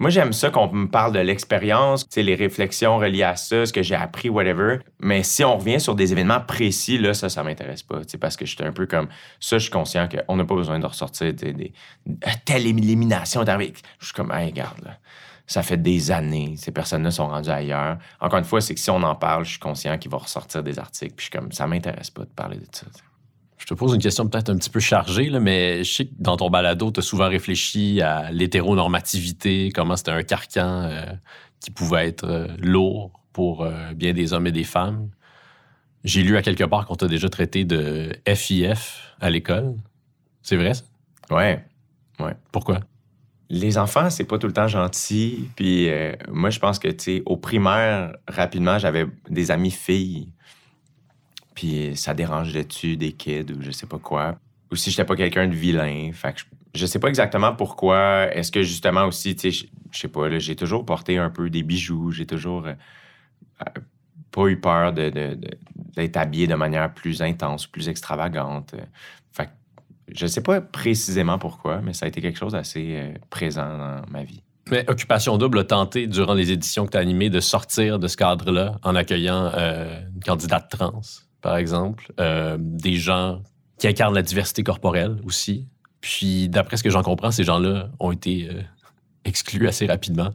moi, 0.00 0.08
j'aime 0.08 0.32
ça 0.32 0.48
qu'on 0.48 0.72
me 0.72 0.88
parle 0.88 1.12
de 1.12 1.18
l'expérience, 1.18 2.06
les 2.16 2.34
réflexions 2.34 2.96
reliées 2.96 3.22
à 3.22 3.36
ça, 3.36 3.66
ce 3.66 3.72
que 3.72 3.82
j'ai 3.82 3.94
appris, 3.94 4.30
whatever. 4.30 4.78
Mais 4.98 5.22
si 5.22 5.44
on 5.44 5.58
revient 5.58 5.78
sur 5.78 5.94
des 5.94 6.12
événements 6.12 6.40
précis, 6.40 6.96
là, 6.96 7.12
ça, 7.12 7.28
ça 7.28 7.42
m'intéresse 7.42 7.82
pas. 7.82 8.00
Parce 8.18 8.38
que 8.38 8.46
j'étais 8.46 8.64
un 8.64 8.72
peu 8.72 8.86
comme. 8.86 9.08
Ça, 9.40 9.58
je 9.58 9.64
suis 9.64 9.70
conscient 9.70 10.08
qu'on 10.08 10.36
n'a 10.36 10.44
pas 10.46 10.54
besoin 10.54 10.78
de 10.78 10.86
ressortir 10.86 11.34
des. 11.34 11.74
Ah, 12.24 12.30
telle 12.46 12.66
élimination. 12.66 13.44
Je 13.44 14.04
suis 14.06 14.14
comme, 14.14 14.32
hey, 14.32 14.46
regarde, 14.46 14.82
là. 14.82 14.96
Ça 15.46 15.62
fait 15.62 15.76
des 15.76 16.10
années. 16.10 16.54
Ces 16.56 16.72
personnes-là 16.72 17.10
sont 17.10 17.28
rendues 17.28 17.50
ailleurs. 17.50 17.98
Encore 18.20 18.38
une 18.38 18.44
fois, 18.46 18.62
c'est 18.62 18.72
que 18.72 18.80
si 18.80 18.88
on 18.88 19.02
en 19.02 19.16
parle, 19.16 19.44
je 19.44 19.50
suis 19.50 19.58
conscient 19.58 19.98
qu'il 19.98 20.10
va 20.10 20.16
ressortir 20.16 20.62
des 20.62 20.78
articles. 20.78 21.14
Puis 21.14 21.26
je 21.26 21.30
suis 21.30 21.38
comme, 21.38 21.52
ça 21.52 21.66
m'intéresse 21.66 22.08
pas 22.08 22.22
de 22.22 22.30
parler 22.30 22.56
de 22.56 22.66
ça. 22.72 22.86
Te 23.70 23.78
pose 23.78 23.94
une 23.94 24.00
question 24.00 24.26
peut-être 24.26 24.50
un 24.50 24.56
petit 24.56 24.68
peu 24.68 24.80
chargée, 24.80 25.30
là, 25.30 25.38
mais 25.38 25.84
je 25.84 25.92
sais 25.92 26.06
que 26.06 26.12
dans 26.18 26.36
ton 26.36 26.50
balado, 26.50 26.90
tu 26.90 26.98
as 26.98 27.02
souvent 27.04 27.28
réfléchi 27.28 28.00
à 28.00 28.32
l'hétéronormativité, 28.32 29.70
comment 29.72 29.96
c'était 29.96 30.10
un 30.10 30.24
carcan 30.24 30.88
euh, 30.90 31.04
qui 31.60 31.70
pouvait 31.70 32.08
être 32.08 32.24
euh, 32.24 32.48
lourd 32.58 33.12
pour 33.32 33.62
euh, 33.62 33.92
bien 33.94 34.12
des 34.12 34.32
hommes 34.32 34.48
et 34.48 34.52
des 34.52 34.64
femmes. 34.64 35.08
J'ai 36.02 36.24
lu 36.24 36.36
à 36.36 36.42
quelque 36.42 36.64
part 36.64 36.84
qu'on 36.84 36.96
t'a 36.96 37.06
déjà 37.06 37.28
traité 37.28 37.64
de 37.64 38.12
FIF 38.26 39.14
à 39.20 39.30
l'école. 39.30 39.76
C'est 40.42 40.56
vrai, 40.56 40.74
ça? 40.74 40.82
Ouais. 42.18 42.34
Pourquoi? 42.50 42.80
Les 43.50 43.78
enfants, 43.78 44.10
c'est 44.10 44.24
pas 44.24 44.38
tout 44.38 44.48
le 44.48 44.52
temps 44.52 44.68
gentil. 44.68 45.48
Puis 45.54 45.88
moi, 46.28 46.50
je 46.50 46.58
pense 46.58 46.78
que, 46.78 46.88
tu 46.88 47.04
sais, 47.04 47.22
au 47.26 47.36
primaire, 47.36 48.16
rapidement, 48.26 48.78
j'avais 48.78 49.06
des 49.28 49.50
amis 49.50 49.70
filles. 49.70 50.32
Puis 51.60 51.94
ça 51.94 52.14
dérangeait-tu 52.14 52.96
des 52.96 53.12
kids 53.12 53.52
ou 53.52 53.60
je 53.60 53.70
sais 53.70 53.84
pas 53.84 53.98
quoi? 53.98 54.38
Ou 54.72 54.76
si 54.76 54.90
j'étais 54.90 55.04
pas 55.04 55.14
quelqu'un 55.14 55.46
de 55.46 55.54
vilain. 55.54 56.10
Fait 56.14 56.32
que 56.32 56.40
je, 56.72 56.86
sais 56.86 56.98
pas 56.98 57.08
exactement 57.08 57.54
pourquoi. 57.54 58.34
Est-ce 58.34 58.50
que 58.50 58.62
justement 58.62 59.04
aussi, 59.04 59.36
tu 59.36 59.52
sais, 59.52 59.68
je, 59.90 59.98
sais 59.98 60.08
pas, 60.08 60.38
j'ai 60.38 60.56
toujours 60.56 60.86
porté 60.86 61.18
un 61.18 61.28
peu 61.28 61.50
des 61.50 61.62
bijoux. 61.62 62.12
J'ai 62.12 62.24
toujours 62.24 62.64
euh, 62.64 62.72
euh, 63.60 63.80
pas 64.30 64.46
eu 64.46 64.58
peur 64.58 64.94
d'être 64.94 66.16
habillé 66.16 66.46
de 66.46 66.54
manière 66.54 66.94
plus 66.94 67.20
intense, 67.20 67.66
plus 67.66 67.90
extravagante. 67.90 68.74
Fait 69.30 69.44
que 69.44 69.50
je 70.14 70.26
sais 70.26 70.42
pas 70.42 70.62
précisément 70.62 71.38
pourquoi, 71.38 71.82
mais 71.82 71.92
ça 71.92 72.06
a 72.06 72.08
été 72.08 72.22
quelque 72.22 72.38
chose 72.38 72.52
d'assez 72.52 72.94
euh, 72.96 73.12
présent 73.28 73.76
dans 73.76 74.00
ma 74.10 74.22
vie. 74.22 74.42
Mais 74.70 74.88
Occupation 74.88 75.36
Double 75.36 75.58
a 75.58 75.64
tenté, 75.64 76.06
durant 76.06 76.32
les 76.32 76.52
éditions 76.52 76.86
que 76.86 76.92
tu 76.92 76.96
as 76.96 77.00
animées, 77.00 77.28
de 77.28 77.40
sortir 77.40 77.98
de 77.98 78.08
ce 78.08 78.16
cadre-là 78.16 78.78
en 78.82 78.94
accueillant 78.94 79.52
une 79.52 80.22
candidate 80.24 80.70
trans, 80.70 81.02
par 81.40 81.56
exemple, 81.56 82.12
euh, 82.20 82.56
des 82.58 82.94
gens 82.94 83.42
qui 83.78 83.88
incarnent 83.88 84.14
la 84.14 84.22
diversité 84.22 84.62
corporelle 84.62 85.18
aussi. 85.24 85.66
Puis, 86.00 86.48
d'après 86.48 86.76
ce 86.76 86.82
que 86.82 86.90
j'en 86.90 87.02
comprends, 87.02 87.30
ces 87.30 87.44
gens-là 87.44 87.90
ont 87.98 88.12
été 88.12 88.48
euh, 88.50 88.62
exclus 89.24 89.68
assez 89.68 89.86
rapidement. 89.86 90.32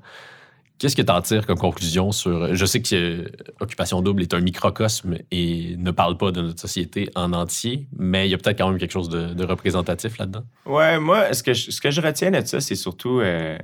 Qu'est-ce 0.77 0.95
que 0.95 1.01
tu 1.01 1.11
en 1.11 1.21
tires 1.21 1.45
comme 1.45 1.57
conclusion 1.57 2.11
sur. 2.11 2.53
Je 2.53 2.65
sais 2.65 2.81
que 2.81 2.95
euh, 2.95 3.29
Occupation 3.61 4.01
Double 4.01 4.21
est 4.21 4.33
un 4.33 4.41
microcosme 4.41 5.17
et 5.31 5.75
ne 5.77 5.91
parle 5.91 6.17
pas 6.17 6.31
de 6.31 6.41
notre 6.41 6.59
société 6.59 7.09
en 7.15 7.31
entier, 7.31 7.87
mais 7.97 8.27
il 8.27 8.31
y 8.31 8.33
a 8.33 8.37
peut-être 8.37 8.57
quand 8.57 8.69
même 8.69 8.77
quelque 8.77 8.91
chose 8.91 9.07
de, 9.07 9.45
représentatif 9.45 10.17
là-dedans. 10.17 10.43
Ouais, 10.65 10.99
moi, 10.99 11.33
ce 11.33 11.43
que 11.43 11.53
je, 11.53 11.71
ce 11.71 11.79
que 11.79 11.91
je 11.91 12.01
retiens 12.01 12.31
de 12.31 12.45
ça, 12.45 12.59
c'est 12.59 12.75
surtout, 12.75 13.21
euh, 13.21 13.57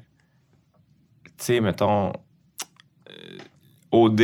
tu 1.25 1.31
sais, 1.37 1.59
mettons, 1.59 2.13
euh, 3.09 3.37
OD, 3.91 4.21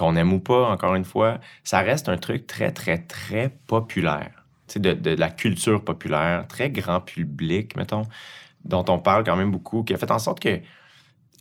qu'on 0.00 0.16
aime 0.16 0.32
ou 0.32 0.40
pas, 0.40 0.70
encore 0.70 0.94
une 0.94 1.04
fois, 1.04 1.38
ça 1.62 1.80
reste 1.80 2.08
un 2.08 2.16
truc 2.16 2.46
très, 2.46 2.72
très, 2.72 2.98
très 2.98 3.50
populaire. 3.66 4.46
Tu 4.66 4.74
sais, 4.74 4.80
de, 4.80 4.94
de 4.94 5.10
la 5.10 5.28
culture 5.28 5.84
populaire, 5.84 6.46
très 6.48 6.70
grand 6.70 7.02
public, 7.02 7.76
mettons, 7.76 8.06
dont 8.64 8.84
on 8.88 8.98
parle 8.98 9.24
quand 9.24 9.36
même 9.36 9.50
beaucoup, 9.50 9.84
qui 9.84 9.92
a 9.92 9.98
fait 9.98 10.10
en 10.10 10.18
sorte 10.18 10.40
que 10.40 10.60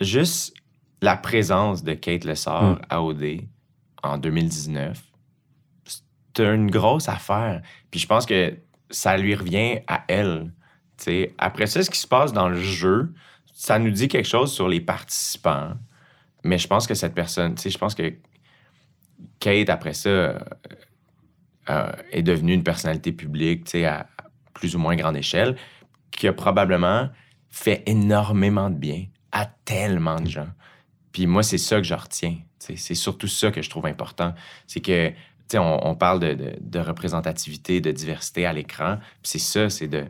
juste 0.02 0.54
la 1.02 1.16
présence 1.16 1.84
de 1.84 1.94
Kate 1.94 2.26
Lessard 2.26 2.64
Mm. 2.64 2.82
à 2.90 3.02
OD 3.02 3.24
en 4.04 4.18
2019, 4.18 5.02
c'était 5.86 6.54
une 6.54 6.70
grosse 6.70 7.08
affaire. 7.08 7.62
Puis 7.92 8.02
je 8.02 8.08
pense 8.08 8.26
que 8.26 8.58
ça 8.90 9.16
lui 9.16 9.36
revient 9.36 9.80
à 9.88 10.04
elle. 10.10 10.52
Tu 10.98 11.06
sais, 11.06 11.36
après 11.38 11.68
ça, 11.68 11.82
ce 11.82 11.90
qui 11.90 12.00
se 12.00 12.08
passe 12.08 12.34
dans 12.34 12.50
le 12.50 12.62
jeu, 12.62 13.14
ça 13.54 13.80
nous 13.80 13.92
dit 13.92 14.10
quelque 14.10 14.28
chose 14.28 14.52
sur 14.52 14.68
les 14.68 14.82
participants. 14.82 15.76
Mais 16.44 16.58
je 16.58 16.68
pense 16.68 16.88
que 16.88 16.94
cette 16.94 17.14
personne, 17.14 17.56
tu 17.56 17.62
sais, 17.62 17.70
je 17.70 17.78
pense 17.78 17.96
que 17.96 18.14
Kate, 19.40 19.70
après 19.70 19.94
ça, 19.94 20.10
euh, 20.10 20.40
euh, 21.70 21.92
est 22.12 22.24
devenue 22.24 22.54
une 22.54 22.64
personnalité 22.64 23.12
publique, 23.12 23.66
tu 23.66 23.72
sais, 23.72 23.86
à 23.86 24.08
plus 24.54 24.76
ou 24.76 24.80
moins 24.80 24.96
grande 24.96 25.18
échelle, 25.18 25.56
qui 26.12 26.28
a 26.28 26.34
probablement 26.34 27.10
fait 27.50 27.84
énormément 27.86 28.70
de 28.70 28.76
bien 28.76 29.06
à 29.32 29.46
tellement 29.46 30.20
de 30.20 30.28
gens. 30.28 30.50
Puis 31.12 31.28
moi, 31.28 31.44
c'est 31.44 31.58
ça 31.58 31.78
que 31.78 31.84
je 31.84 31.94
retiens. 31.94 32.38
C'est 32.60 32.96
surtout 32.96 33.28
ça 33.28 33.52
que 33.52 33.62
je 33.62 33.70
trouve 33.70 33.86
important. 33.86 34.34
C'est 34.68 34.82
que, 34.82 35.10
tu 35.10 35.16
sais, 35.48 35.58
on, 35.60 35.96
parle 35.96 36.20
de 36.20 36.80
représentativité, 36.80 37.82
de 37.82 37.92
diversité 37.92 38.46
à 38.46 38.54
l'écran. 38.54 38.98
Puis 39.24 39.32
c'est 39.32 39.40
ça, 39.40 39.70
c'est 39.70 39.88
de 39.88 40.06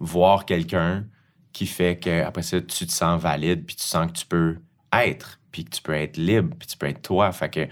voir 0.00 0.46
quelqu'un 0.46 1.04
qui 1.52 1.66
fait 1.66 1.98
que 1.98 2.22
après 2.24 2.42
ça, 2.42 2.60
tu 2.60 2.86
te 2.86 2.92
sens 2.92 3.20
valide, 3.20 3.64
puis 3.64 3.76
tu 3.76 3.84
sens 3.84 4.10
que 4.10 4.18
tu 4.18 4.26
peux 4.26 4.58
être, 4.92 5.40
puis 5.52 5.64
que 5.64 5.70
tu 5.70 5.82
peux 5.82 5.94
être 5.94 6.16
libre, 6.16 6.54
puis 6.58 6.66
tu 6.66 6.76
peux 6.76 6.86
être 6.86 7.02
toi. 7.02 7.30
Fait 7.32 7.48
que 7.48 7.68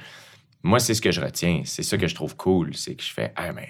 moi, 0.62 0.78
c'est 0.80 0.94
ce 0.94 1.00
que 1.02 1.10
je 1.12 1.20
retiens. 1.20 1.62
C'est 1.64 1.82
ça 1.82 1.96
que 1.98 2.06
je 2.06 2.14
trouve 2.14 2.36
cool. 2.36 2.74
C'est 2.74 2.94
que 2.94 3.02
je 3.02 3.12
fais, 3.12 3.32
ah, 3.36 3.52
mais. 3.52 3.68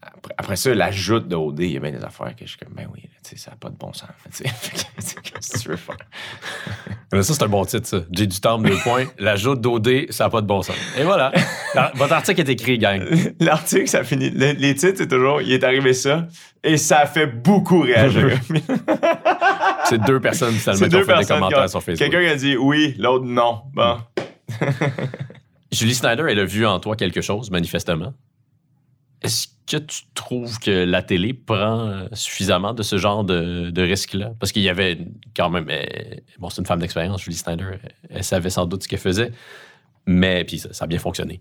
Après, 0.00 0.34
après 0.38 0.56
ça, 0.56 0.72
l'ajoute 0.74 1.26
de 1.26 1.34
OD, 1.34 1.58
il 1.60 1.72
y 1.72 1.76
a 1.76 1.80
bien 1.80 1.90
des 1.90 2.02
affaires 2.04 2.34
que 2.36 2.44
je 2.44 2.50
suis 2.50 2.58
comme, 2.58 2.72
ben 2.72 2.88
oui, 2.94 3.02
ça 3.36 3.50
n'a 3.50 3.56
pas 3.56 3.68
de 3.68 3.76
bon 3.76 3.92
sens. 3.92 4.08
Qu'est-ce 4.40 5.52
que 5.52 5.58
tu 5.58 5.68
veux 5.70 5.76
faire? 5.76 5.96
Mais 7.12 7.22
ça, 7.22 7.34
c'est 7.34 7.42
un 7.42 7.48
bon 7.48 7.64
titre, 7.64 7.86
ça. 7.86 7.98
J'ai 8.12 8.26
du 8.28 8.40
temps, 8.40 8.58
deux 8.58 8.76
points. 8.84 9.06
L'ajout 9.18 9.56
d'OD, 9.56 10.06
ça 10.10 10.24
n'a 10.24 10.30
pas 10.30 10.40
de 10.40 10.46
bon 10.46 10.62
sens. 10.62 10.76
Et 10.96 11.02
voilà. 11.02 11.32
Votre 11.96 12.12
article 12.12 12.40
est 12.40 12.48
écrit, 12.48 12.78
gang. 12.78 13.02
L'article, 13.40 13.88
ça 13.88 14.04
finit. 14.04 14.30
le- 14.30 14.52
les 14.52 14.74
titres, 14.76 14.98
c'est 14.98 15.08
toujours, 15.08 15.42
il 15.42 15.52
est 15.52 15.64
arrivé 15.64 15.92
ça, 15.92 16.28
et 16.62 16.76
ça 16.76 17.00
a 17.00 17.06
fait 17.06 17.26
beaucoup 17.26 17.80
réagir. 17.80 18.38
C'est 19.86 20.00
deux 20.02 20.20
personnes, 20.20 20.54
finalement, 20.54 20.88
qui 20.88 20.96
ont 20.96 21.02
fait 21.04 21.18
des 21.18 21.26
commentaires 21.26 21.68
sur 21.70 21.82
Facebook. 21.82 22.08
Quelqu'un 22.10 22.24
qui 22.26 22.32
a 22.32 22.36
dit 22.36 22.56
oui, 22.56 22.94
l'autre 22.98 23.24
non. 23.24 23.62
Bon. 23.74 23.98
Julie 25.70 25.94
Snyder, 25.94 26.24
elle 26.28 26.38
a 26.38 26.44
vu 26.44 26.66
en 26.66 26.80
toi 26.80 26.96
quelque 26.96 27.20
chose, 27.20 27.50
manifestement? 27.50 28.14
Est-ce 29.22 29.48
que 29.66 29.76
tu 29.76 30.02
trouves 30.14 30.58
que 30.60 30.70
la 30.84 31.02
télé 31.02 31.34
prend 31.34 31.80
euh, 31.88 32.06
suffisamment 32.12 32.72
de 32.72 32.82
ce 32.82 32.96
genre 32.98 33.24
de, 33.24 33.70
de 33.70 33.82
risque-là? 33.82 34.32
Parce 34.38 34.52
qu'il 34.52 34.62
y 34.62 34.68
avait 34.68 34.98
quand 35.36 35.50
même... 35.50 35.68
elle- 35.68 36.22
bon, 36.38 36.48
c'est 36.50 36.60
une 36.60 36.66
femme 36.66 36.78
d'expérience, 36.80 37.22
Julie 37.22 37.36
Snyder. 37.36 37.64
Elle, 37.82 37.92
elle 38.10 38.24
savait 38.24 38.50
sans 38.50 38.64
doute 38.66 38.84
ce 38.84 38.88
qu'elle 38.88 38.98
faisait. 39.00 39.32
Mais, 40.06 40.44
puis 40.44 40.60
ça, 40.60 40.72
ça 40.72 40.84
a 40.84 40.86
bien 40.86 40.98
fonctionné. 41.00 41.40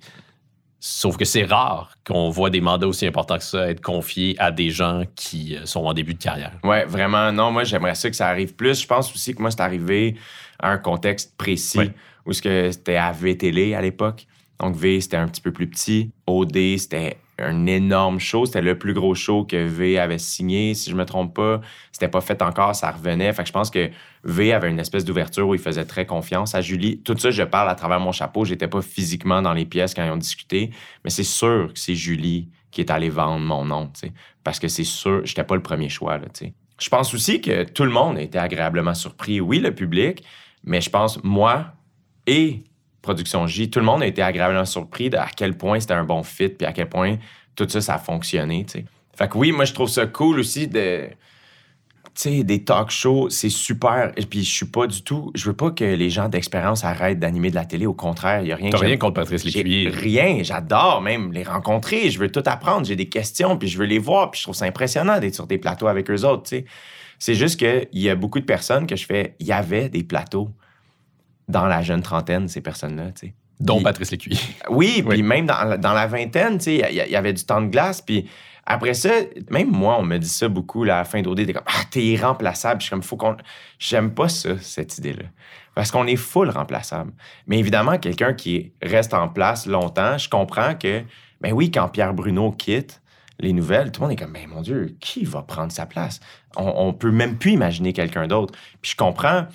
Sauf 0.80 1.18
que 1.18 1.26
c'est 1.26 1.44
rare 1.46 1.96
qu'on 2.06 2.30
voit 2.30 2.50
des 2.50 2.62
mandats 2.62 2.88
aussi 2.88 3.06
importants 3.08 3.38
que 3.38 3.44
ça 3.44 3.70
être 3.70 3.82
confiés 3.82 4.36
à 4.40 4.52
des 4.52 4.70
gens 4.72 5.04
qui 5.16 5.56
euh, 5.56 5.66
sont 5.66 5.86
en 5.86 5.94
début 5.94 6.14
de 6.16 6.22
carrière. 6.22 6.52
Ouais, 6.64 6.84
vraiment. 6.86 7.32
Non, 7.32 7.52
moi, 7.52 7.64
j'aimerais 7.64 7.96
ça 7.96 8.10
que 8.10 8.16
ça 8.16 8.28
arrive 8.28 8.56
plus. 8.56 8.82
Je 8.82 8.88
pense 8.88 9.14
aussi 9.14 9.34
que 9.36 9.42
moi, 9.42 9.52
c'est 9.52 9.62
arrivé 9.62 10.16
à 10.60 10.72
un 10.72 10.78
contexte 10.80 11.36
précis 11.38 11.78
Ouais. 11.78 11.94
Où 12.28 12.34
ce 12.34 12.42
que 12.42 12.72
c'était 12.72 12.98
à 12.98 13.12
V 13.12 13.38
Télé 13.38 13.74
à 13.74 13.82
l'époque. 13.82 14.28
Donc, 14.60 14.76
V, 14.76 15.02
c'était 15.02 15.18
un 15.18 15.28
petit 15.28 15.42
peu 15.42 15.52
plus 15.52 15.68
petit. 15.68 16.12
OD, 16.26 16.78
c'était 16.78 17.18
un 17.40 17.68
énorme 17.68 18.20
show. 18.20 18.46
C'était 18.46 18.62
le 18.62 18.78
plus 18.78 18.94
gros 18.94 19.14
show 19.16 19.46
que 19.46 19.66
V 19.66 20.00
avait 20.00 20.18
signé, 20.18 20.74
si 20.74 20.90
je 20.90 20.96
me 20.96 21.06
trompe 21.06 21.36
pas. 21.36 21.62
C'était 21.92 22.08
pas 22.08 22.22
fait 22.22 22.42
encore, 22.42 22.76
ça 22.76 22.92
revenait. 22.92 23.32
Fait 23.34 23.44
que 23.44 23.48
je 23.48 23.54
pense 23.54 23.70
que 23.70 23.90
V 24.24 24.54
avait 24.54 24.70
une 24.70 24.80
espèce 24.80 25.06
d'ouverture 25.06 25.48
où 25.48 25.54
il 25.54 25.60
faisait 25.60 25.86
très 25.86 26.06
confiance 26.06 26.56
à 26.56 26.62
Julie. 26.62 27.02
Tout 27.02 27.18
ça, 27.18 27.30
je 27.30 27.44
parle 27.44 27.70
à 27.70 27.76
travers 27.76 28.00
mon 28.00 28.12
chapeau. 28.12 28.46
J'étais 28.46 28.68
pas 28.68 28.82
physiquement 28.82 29.42
dans 29.42 29.54
les 29.54 29.66
pièces 29.66 29.94
quand 29.94 30.04
ils 30.04 30.12
ont 30.12 30.18
discuté. 30.18 30.72
Mais 31.04 31.10
c'est 31.10 31.24
sûr 31.24 31.72
que 31.74 31.80
c'est 31.80 31.96
Julie 31.96 32.50
qui 32.72 32.82
est 32.82 32.92
allée 32.92 33.10
vendre 33.10 33.46
mon 33.46 33.64
nom. 33.64 33.92
Parce 34.44 34.60
que 34.60 34.68
c'est 34.68 34.84
sûr, 34.84 35.22
j'étais 35.24 35.44
pas 35.44 35.56
le 35.56 35.62
premier 35.62 35.90
choix. 35.90 36.20
Je 36.80 36.90
pense 36.90 37.14
aussi 37.14 37.42
que 37.42 37.64
tout 37.64 37.84
le 37.84 37.92
monde 37.92 38.18
a 38.18 38.22
été 38.22 38.38
agréablement 38.38 38.94
surpris. 38.94 39.40
Oui, 39.40 39.60
le 39.60 39.74
public, 39.74 40.24
mais 40.64 40.82
je 40.82 40.90
pense, 40.90 41.24
moi 41.24 41.77
et 42.28 42.62
Production 43.02 43.48
J, 43.48 43.70
tout 43.70 43.80
le 43.80 43.86
monde 43.86 44.04
a 44.04 44.06
été 44.06 44.22
agréablement 44.22 44.66
surpris 44.66 45.10
de 45.10 45.18
à 45.18 45.30
quel 45.36 45.58
point 45.58 45.80
c'était 45.80 45.94
un 45.94 46.04
bon 46.04 46.24
fit, 46.24 46.50
puis 46.50 46.68
à 46.68 46.74
quel 46.74 46.90
point 46.90 47.18
tout 47.56 47.68
ça, 47.70 47.80
ça 47.80 47.96
a 47.96 47.98
fonctionné. 47.98 48.66
Fait 49.16 49.30
que 49.30 49.38
oui, 49.38 49.52
moi, 49.52 49.66
je 49.66 49.74
trouve 49.74 49.90
ça 49.90 50.06
cool 50.06 50.40
aussi 50.40 50.68
de... 50.68 51.08
Tu 52.14 52.24
sais, 52.24 52.44
des 52.44 52.64
talk 52.64 52.90
shows, 52.90 53.30
c'est 53.30 53.50
super. 53.50 54.12
Et 54.18 54.26
puis, 54.26 54.44
je 54.44 54.52
suis 54.52 54.66
pas 54.66 54.88
du 54.88 55.04
tout... 55.04 55.32
Je 55.36 55.46
veux 55.46 55.56
pas 55.56 55.72
que 55.72 55.84
les 55.84 56.10
gens 56.10 56.30
d'expérience 56.30 56.84
arrêtent 56.84 57.20
d'animer 57.20 57.50
de 57.50 57.56
la 57.56 57.66
télé. 57.66 57.86
Au 57.86 57.94
contraire, 57.94 58.42
il 58.42 58.48
y 58.48 58.52
a 58.52 58.56
rien 58.56 58.72
T'as 58.72 58.80
rien 58.80 58.98
contre 58.98 59.14
Patrice 59.14 59.44
Lécuyer. 59.44 59.90
Rien, 59.90 60.40
j'adore 60.44 61.02
même 61.02 61.32
les 61.32 61.44
rencontrer, 61.44 62.10
je 62.10 62.20
veux 62.20 62.32
tout 62.32 62.44
apprendre, 62.46 62.86
j'ai 62.86 62.96
des 62.96 63.08
questions, 63.08 63.58
puis 63.58 63.68
je 63.68 63.78
veux 63.78 63.86
les 63.86 64.00
voir, 64.00 64.32
puis 64.32 64.40
je 64.40 64.46
trouve 64.46 64.56
ça 64.56 64.66
impressionnant 64.66 65.20
d'être 65.20 65.36
sur 65.36 65.48
des 65.48 65.60
plateaux 65.60 65.88
avec 65.88 66.10
eux 66.10 66.26
autres, 66.26 66.44
tu 66.44 66.58
sais. 66.58 66.66
C'est 67.20 67.36
juste 67.36 67.58
qu'il 67.58 67.88
y 67.94 68.10
a 68.10 68.16
beaucoup 68.16 68.40
de 68.40 68.46
personnes 68.46 68.86
que 68.86 68.96
je 68.96 69.06
fais, 69.06 69.36
il 69.40 69.48
y 69.48 69.52
avait 69.52 69.90
des 69.90 70.04
plateaux 70.04 70.50
dans 71.48 71.66
la 71.66 71.82
jeune 71.82 72.02
trentaine, 72.02 72.48
ces 72.48 72.62
personnes-là, 72.62 73.12
tu 73.12 73.28
sais. 73.28 73.34
Dont 73.60 73.82
Patrice 73.82 74.12
Lécuyer. 74.12 74.38
Oui, 74.70 75.04
puis 75.08 75.24
même 75.24 75.48
dans, 75.48 75.64
la- 75.64 75.78
dans 75.78 75.94
la 75.94 76.06
vingtaine, 76.06 76.58
tu 76.60 76.66
sais, 76.66 76.88
il 76.92 77.12
y, 77.12 77.16
avait 77.16 77.34
du 77.34 77.44
temps 77.44 77.62
de 77.62 77.68
glace, 77.68 78.02
puis 78.02 78.30
après 78.68 78.94
ça, 78.94 79.10
même 79.50 79.72
moi, 79.72 79.98
on 79.98 80.04
me 80.04 80.18
dit 80.18 80.28
ça 80.28 80.48
beaucoup, 80.48 80.84
là, 80.84 80.96
à 80.96 81.00
la 81.00 81.06
fin 81.06 81.22
d'OD, 81.22 81.46
t'es 81.46 81.54
comme, 81.54 81.64
ah, 81.66 81.84
t'es 81.90 82.04
irremplaçable. 82.04 82.82
Je 82.82 82.88
suis 82.88 82.90
comme, 82.92 83.02
faut 83.02 83.16
qu'on. 83.16 83.38
J'aime 83.80 84.14
pas 84.14 84.28
ça, 84.30 84.58
cette 84.60 84.98
idée-là. 84.98 85.24
Parce 85.74 85.90
qu'on 85.90 86.06
est 86.06 86.18
full 86.18 86.50
remplaçable. 86.50 87.14
Mais 87.48 87.58
évidemment, 87.60 87.98
quelqu'un 87.98 88.34
qui 88.34 88.74
reste 88.82 89.14
en 89.14 89.30
place 89.30 89.68
longtemps, 89.68 90.18
je 90.18 90.28
comprends 90.30 90.76
que, 90.76 91.02
ben 91.40 91.54
oui, 91.54 91.72
quand 91.72 91.88
Pierre 91.88 92.14
Bruno 92.14 92.52
quitte 92.52 93.02
les 93.40 93.54
nouvelles, 93.54 93.92
tout 93.92 94.02
le 94.02 94.08
monde 94.08 94.14
est 94.20 94.22
comme, 94.22 94.34
ben 94.34 94.48
mon 94.48 94.62
Dieu, 94.62 94.98
qui 95.00 95.24
va 95.24 95.44
prendre 95.44 95.72
sa 95.72 95.86
place? 95.86 96.20
On, 96.58 96.74
on 96.76 96.94
peut 96.94 97.12
même 97.12 97.38
plus 97.38 97.52
imaginer 97.52 97.94
quelqu'un 97.94 98.28
d'autre. 98.28 98.54
Puis 98.82 98.92
je 98.92 98.98
comprends. 98.98 99.46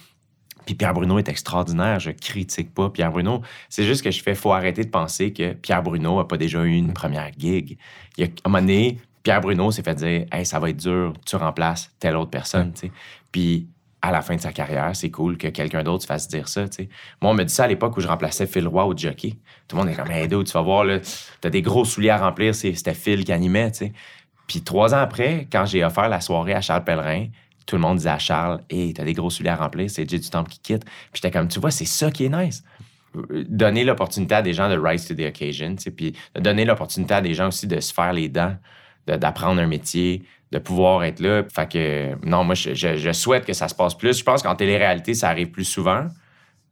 Puis 0.64 0.74
Pierre 0.74 0.94
Bruno 0.94 1.18
est 1.18 1.28
extraordinaire, 1.28 2.00
je 2.00 2.10
critique 2.10 2.72
pas 2.72 2.90
Pierre 2.90 3.10
Bruno. 3.10 3.42
C'est 3.68 3.84
juste 3.84 4.02
que 4.02 4.10
je 4.10 4.22
fais, 4.22 4.34
faut 4.34 4.52
arrêter 4.52 4.84
de 4.84 4.90
penser 4.90 5.32
que 5.32 5.52
Pierre 5.52 5.82
Bruno 5.82 6.18
a 6.18 6.28
pas 6.28 6.36
déjà 6.36 6.62
eu 6.62 6.74
une 6.74 6.92
première 6.92 7.30
gig. 7.36 7.78
Il 8.16 8.24
a, 8.24 8.28
un 8.44 8.66
Pierre 9.22 9.40
Bruno 9.40 9.70
s'est 9.70 9.82
fait 9.82 9.94
dire, 9.94 10.26
hey, 10.32 10.44
ça 10.44 10.58
va 10.58 10.70
être 10.70 10.76
dur, 10.76 11.12
tu 11.24 11.36
remplaces 11.36 11.90
telle 12.00 12.16
autre 12.16 12.30
personne. 12.30 12.72
Puis 13.30 13.68
à 14.04 14.10
la 14.10 14.20
fin 14.20 14.34
de 14.34 14.40
sa 14.40 14.52
carrière, 14.52 14.90
c'est 14.94 15.10
cool 15.10 15.38
que 15.38 15.46
quelqu'un 15.46 15.84
d'autre 15.84 16.02
se 16.02 16.06
fasse 16.08 16.26
dire 16.26 16.48
ça. 16.48 16.64
Moi, 17.20 17.30
on 17.30 17.34
me 17.34 17.44
dit 17.44 17.54
ça 17.54 17.64
à 17.64 17.68
l'époque 17.68 17.96
où 17.96 18.00
je 18.00 18.08
remplaçais 18.08 18.46
Phil 18.46 18.66
Roy 18.66 18.84
au 18.84 18.96
jockey. 18.96 19.36
Tout 19.68 19.76
le 19.76 19.82
monde 19.82 19.92
est 19.92 19.94
comme, 19.94 20.10
hey, 20.10 20.26
dude, 20.26 20.44
tu 20.44 20.52
vas 20.52 20.62
voir, 20.62 20.84
t'as 21.40 21.50
des 21.50 21.62
gros 21.62 21.84
souliers 21.84 22.10
à 22.10 22.18
remplir, 22.18 22.52
c'était 22.52 22.94
Phil 22.94 23.24
qui 23.24 23.32
animait. 23.32 23.70
Puis 24.48 24.62
trois 24.62 24.92
ans 24.92 24.98
après, 24.98 25.46
quand 25.50 25.66
j'ai 25.66 25.84
offert 25.84 26.08
la 26.08 26.20
soirée 26.20 26.52
à 26.52 26.60
Charles 26.60 26.82
Pellerin, 26.82 27.26
tout 27.66 27.76
le 27.76 27.82
monde 27.82 27.98
disait 27.98 28.10
à 28.10 28.18
Charles, 28.18 28.62
hey, 28.70 28.92
t'as 28.92 29.04
des 29.04 29.12
gros 29.12 29.30
souliers 29.30 29.50
à 29.50 29.56
remplir, 29.56 29.90
c'est 29.90 30.08
Jay 30.08 30.18
du 30.18 30.28
Temple 30.28 30.50
qui 30.50 30.58
quitte. 30.60 30.84
Puis 30.84 31.20
j'étais 31.22 31.30
comme, 31.30 31.48
tu 31.48 31.60
vois, 31.60 31.70
c'est 31.70 31.84
ça 31.84 32.10
qui 32.10 32.24
est 32.24 32.28
nice. 32.28 32.64
Donner 33.48 33.84
l'opportunité 33.84 34.34
à 34.36 34.42
des 34.42 34.54
gens 34.54 34.70
de 34.70 34.78
rise 34.78 35.06
to 35.06 35.14
the 35.14 35.26
occasion, 35.28 35.76
puis 35.94 36.14
donner 36.34 36.64
l'opportunité 36.64 37.14
à 37.14 37.20
des 37.20 37.34
gens 37.34 37.48
aussi 37.48 37.66
de 37.66 37.78
se 37.80 37.92
faire 37.92 38.12
les 38.12 38.28
dents, 38.28 38.56
de- 39.06 39.16
d'apprendre 39.16 39.60
un 39.60 39.66
métier, 39.66 40.22
de 40.52 40.58
pouvoir 40.58 41.02
être 41.04 41.20
là. 41.20 41.42
Fait 41.52 41.70
que, 41.70 42.26
non, 42.26 42.44
moi, 42.44 42.54
je, 42.54 43.12
souhaite 43.12 43.44
que 43.44 43.54
ça 43.54 43.68
se 43.68 43.74
passe 43.74 43.96
plus. 43.96 44.18
Je 44.18 44.24
pense 44.24 44.42
qu'en 44.42 44.54
télé-réalité, 44.54 45.14
ça 45.14 45.30
arrive 45.30 45.50
plus 45.50 45.64
souvent, 45.64 46.06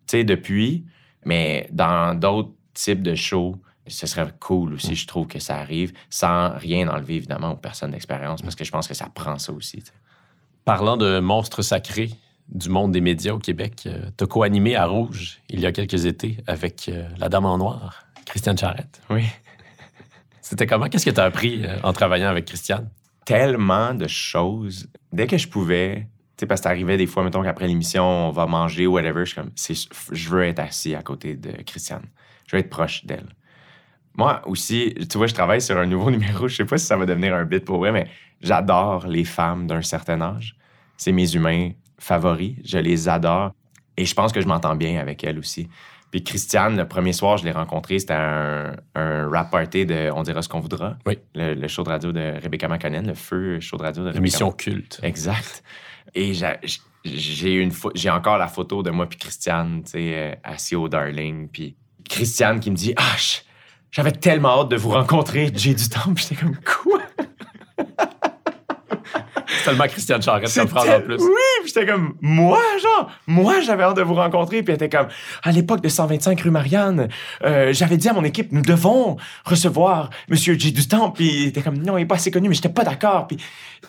tu 0.06 0.18
sais, 0.18 0.24
depuis, 0.24 0.84
mais 1.24 1.66
dans 1.72 2.14
d'autres 2.14 2.52
types 2.74 3.02
de 3.02 3.14
shows, 3.14 3.56
ce 3.86 4.06
serait 4.06 4.26
cool 4.38 4.74
aussi, 4.74 4.94
je 4.94 5.06
trouve, 5.06 5.26
que 5.26 5.38
ça 5.38 5.56
arrive 5.56 5.92
sans 6.10 6.50
rien 6.56 6.88
enlever, 6.88 7.16
évidemment, 7.16 7.52
aux 7.52 7.56
personnes 7.56 7.90
d'expérience, 7.90 8.42
parce 8.42 8.54
que 8.54 8.64
je 8.64 8.70
pense 8.70 8.86
que 8.86 8.94
ça 8.94 9.08
prend 9.12 9.38
ça 9.38 9.52
aussi. 9.52 9.82
Parlant 10.64 10.96
de 10.96 11.20
monstres 11.20 11.62
sacrés 11.62 12.10
du 12.48 12.68
monde 12.68 12.92
des 12.92 13.00
médias 13.00 13.32
au 13.32 13.38
Québec, 13.38 13.84
euh, 13.86 14.10
t'as 14.16 14.26
co-animé 14.26 14.74
à 14.74 14.86
Rouge 14.86 15.40
il 15.48 15.60
y 15.60 15.66
a 15.66 15.72
quelques 15.72 16.04
étés 16.04 16.38
avec 16.46 16.88
euh, 16.88 17.08
la 17.18 17.28
Dame 17.28 17.46
en 17.46 17.58
Noir, 17.58 18.04
Christiane 18.26 18.58
Charrette. 18.58 19.00
Oui. 19.08 19.24
C'était 20.40 20.66
comment? 20.66 20.88
Qu'est-ce 20.88 21.04
que 21.04 21.10
t'as 21.10 21.24
appris 21.24 21.64
euh, 21.64 21.78
en 21.84 21.92
travaillant 21.92 22.28
avec 22.28 22.46
Christiane? 22.46 22.90
tellement 23.30 23.94
de 23.94 24.08
choses. 24.08 24.88
Dès 25.12 25.28
que 25.28 25.38
je 25.38 25.46
pouvais, 25.46 26.08
tu 26.36 26.40
sais, 26.40 26.46
parce 26.46 26.60
que 26.60 26.64
ça 26.64 26.70
arrivait 26.70 26.96
des 26.96 27.06
fois, 27.06 27.22
mettons 27.22 27.44
qu'après 27.44 27.68
l'émission, 27.68 28.02
on 28.02 28.30
va 28.30 28.46
manger 28.46 28.88
ou 28.88 28.94
whatever, 28.94 29.24
je 29.24 29.32
suis 29.32 29.40
comme, 29.40 29.52
je 30.10 30.28
veux 30.28 30.42
être 30.42 30.58
assis 30.58 30.96
à 30.96 31.02
côté 31.02 31.36
de 31.36 31.50
Christiane. 31.62 32.02
Je 32.46 32.56
veux 32.56 32.60
être 32.60 32.70
proche 32.70 33.04
d'elle. 33.04 33.28
Moi 34.16 34.42
aussi, 34.46 34.94
tu 35.08 35.16
vois, 35.16 35.28
je 35.28 35.34
travaille 35.34 35.62
sur 35.62 35.78
un 35.78 35.86
nouveau 35.86 36.10
numéro. 36.16 36.48
Je 36.48 36.56
sais 36.56 36.64
pas 36.64 36.76
si 36.76 36.86
ça 36.86 36.96
va 36.96 37.06
devenir 37.06 37.32
un 37.34 37.44
bit 37.44 37.64
pour 37.64 37.78
vrai, 37.78 37.92
mais 37.92 38.08
j'adore 38.40 39.06
les 39.06 39.24
femmes 39.24 39.66
d'un 39.66 39.82
certain 39.82 40.20
âge. 40.20 40.56
C'est 40.96 41.12
mes 41.12 41.34
humains 41.34 41.70
favoris. 41.98 42.56
Je 42.64 42.78
les 42.78 43.08
adore. 43.08 43.52
Et 43.96 44.04
je 44.04 44.14
pense 44.14 44.32
que 44.32 44.40
je 44.40 44.46
m'entends 44.46 44.76
bien 44.76 44.98
avec 45.00 45.22
elle 45.24 45.38
aussi. 45.38 45.68
Puis 46.10 46.24
Christiane, 46.24 46.76
le 46.76 46.88
premier 46.88 47.12
soir, 47.12 47.36
je 47.36 47.44
l'ai 47.44 47.52
rencontrée, 47.52 47.98
c'était 48.00 48.14
un, 48.14 48.74
un 48.96 49.28
rap 49.30 49.50
party 49.50 49.86
de 49.86 50.10
On 50.14 50.22
dira 50.22 50.42
ce 50.42 50.48
qu'on 50.48 50.58
voudra. 50.60 50.96
Oui. 51.06 51.18
Le, 51.34 51.54
le 51.54 51.68
show 51.68 51.84
de 51.84 51.88
radio 51.90 52.10
de 52.10 52.34
Rebecca 52.42 52.66
McConnell, 52.66 53.06
le 53.06 53.14
feu 53.14 53.60
show 53.60 53.76
de 53.76 53.82
radio 53.82 54.02
de 54.02 54.08
Rebecca 54.08 54.18
Émission 54.18 54.50
culte. 54.50 54.98
Exact. 55.02 55.62
Et 56.14 56.34
j'a- 56.34 56.58
j'ai 57.04 57.54
une 57.54 57.72
j'ai 57.94 58.10
encore 58.10 58.38
la 58.38 58.48
photo 58.48 58.82
de 58.82 58.90
moi 58.90 59.06
puis 59.08 59.18
Christiane, 59.18 59.82
tu 59.84 59.92
sais, 59.92 60.12
euh, 60.16 60.34
assis 60.42 60.74
au 60.76 60.88
Darling, 60.88 61.48
puis 61.48 61.76
Christiane 62.08 62.58
qui 62.60 62.70
me 62.70 62.76
dit 62.76 62.92
ah 62.96 63.16
j'avais 63.92 64.12
tellement 64.12 64.60
hâte 64.62 64.68
de 64.70 64.76
vous 64.76 64.90
rencontrer, 64.90 65.50
j'ai 65.54 65.74
du 65.74 65.88
temps, 65.88 66.12
puis 66.14 66.26
j'étais 66.28 66.42
comme 66.42 66.56
quoi? 66.56 67.00
C'est 69.70 69.76
tellement 69.76 69.88
Christiane 69.92 70.22
Charrette 70.22 70.48
C'est 70.48 70.60
comme 70.60 70.68
phrase 70.68 70.88
en 70.88 70.92
tel- 70.92 71.04
plus. 71.04 71.16
Oui, 71.16 71.30
puis 71.62 71.72
j'étais 71.74 71.86
comme 71.86 72.14
moi 72.20 72.60
genre 72.82 73.10
moi 73.26 73.60
j'avais 73.60 73.82
hâte 73.82 73.96
de 73.96 74.02
vous 74.02 74.14
rencontrer, 74.14 74.62
puis 74.62 74.72
elle 74.74 74.82
était 74.82 74.88
comme 74.96 75.08
à 75.42 75.52
l'époque 75.52 75.80
de 75.82 75.88
125 75.88 76.40
rue 76.40 76.50
Marianne, 76.50 77.08
euh, 77.44 77.72
j'avais 77.72 77.96
dit 77.96 78.08
à 78.08 78.12
mon 78.12 78.24
équipe 78.24 78.52
nous 78.52 78.62
devons 78.62 79.16
recevoir 79.44 80.10
Monsieur 80.28 80.54
J 80.58 80.72
du 80.72 80.86
temps, 80.88 81.10
puis 81.10 81.26
il 81.42 81.46
était 81.48 81.62
comme 81.62 81.78
non 81.78 81.96
il 81.98 82.02
est 82.02 82.06
pas 82.06 82.16
assez 82.16 82.30
connu, 82.30 82.48
mais 82.48 82.54
j'étais 82.54 82.68
pas 82.68 82.84
d'accord, 82.84 83.26
puis 83.26 83.38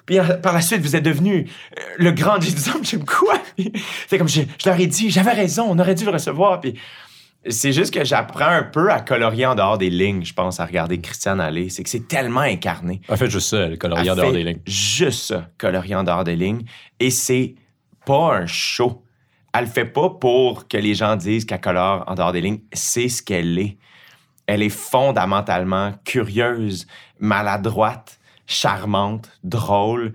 puis 0.05 0.19
euh, 0.19 0.23
par 0.38 0.53
la 0.53 0.61
suite, 0.61 0.82
vous 0.82 0.95
êtes 0.95 1.03
devenu 1.03 1.47
euh, 1.77 1.82
le 1.97 2.11
grand 2.11 2.39
J 2.41 2.53
du 2.55 2.61
Temple. 2.61 2.79
Je 2.86 2.95
me 2.97 3.05
quoi? 3.05 3.34
Puis 3.57 3.71
C'est 4.07 4.17
comme, 4.17 4.27
je, 4.29 4.41
je 4.63 4.69
leur 4.69 4.79
ai 4.79 4.88
dit, 4.88 5.09
j'avais 5.11 5.32
raison, 5.34 5.65
on 5.69 5.77
aurait 5.77 5.95
dû 5.95 6.05
le 6.05 6.11
recevoir. 6.11 6.59
Puis 6.61 6.75
c'est 7.50 7.74
juste 7.74 7.94
que 7.94 8.04
j'apprends 8.04 8.46
un 8.46 8.64
peu 8.64 8.92
à 8.92 9.00
colorier 9.00 9.48
en 9.48 9.56
dehors 9.56 9.78
des 9.78 9.89
lignes, 9.89 10.24
je 10.24 10.34
pense, 10.34 10.59
à 10.59 10.66
regarder 10.66 11.01
Christiane 11.01 11.42
aller. 11.42 11.70
C'est 11.70 11.84
que 11.84 11.89
c'est 11.89 12.08
tellement 12.08 12.42
incarné. 12.42 13.01
En 13.09 13.16
fait, 13.16 13.30
juste 13.30 13.50
ça, 13.50 13.68
le 13.68 13.78
colorier 13.78 14.12
en 14.12 14.13
Elle 14.13 14.20
dehors 14.20 14.32
des 14.32 14.43
lignes. 14.43 14.62
Juste 14.68 15.24
ça, 15.24 15.50
colorier 15.58 15.96
en 15.96 16.04
dehors 16.04 16.24
des 16.24 16.36
lignes. 16.36 16.63
Et 17.00 17.09
c'est 17.09 17.55
pas 18.05 18.36
un 18.36 18.46
show. 18.46 19.04
Elle 19.54 19.66
le 19.66 19.70
fait 19.70 19.86
pas 19.86 20.09
pour 20.09 20.68
que 20.68 20.78
les 20.78 20.93
gens 20.93 21.16
disent 21.16 21.46
qu'elle 21.46 21.62
colore 21.62 22.04
en 22.08 22.13
dehors 22.13 22.32
des 22.32 22.42
lignes. 22.42 22.59
C'est 22.74 23.09
ce 23.09 23.24
qu'elle 23.24 23.58
est. 23.58 23.78
Elle 24.46 24.62
est 24.62 24.70
fondamentalement 24.70 25.93
curieuse, 26.05 26.86
maladroite, 27.20 28.20
charmante, 28.46 29.32
drôle. 29.43 30.13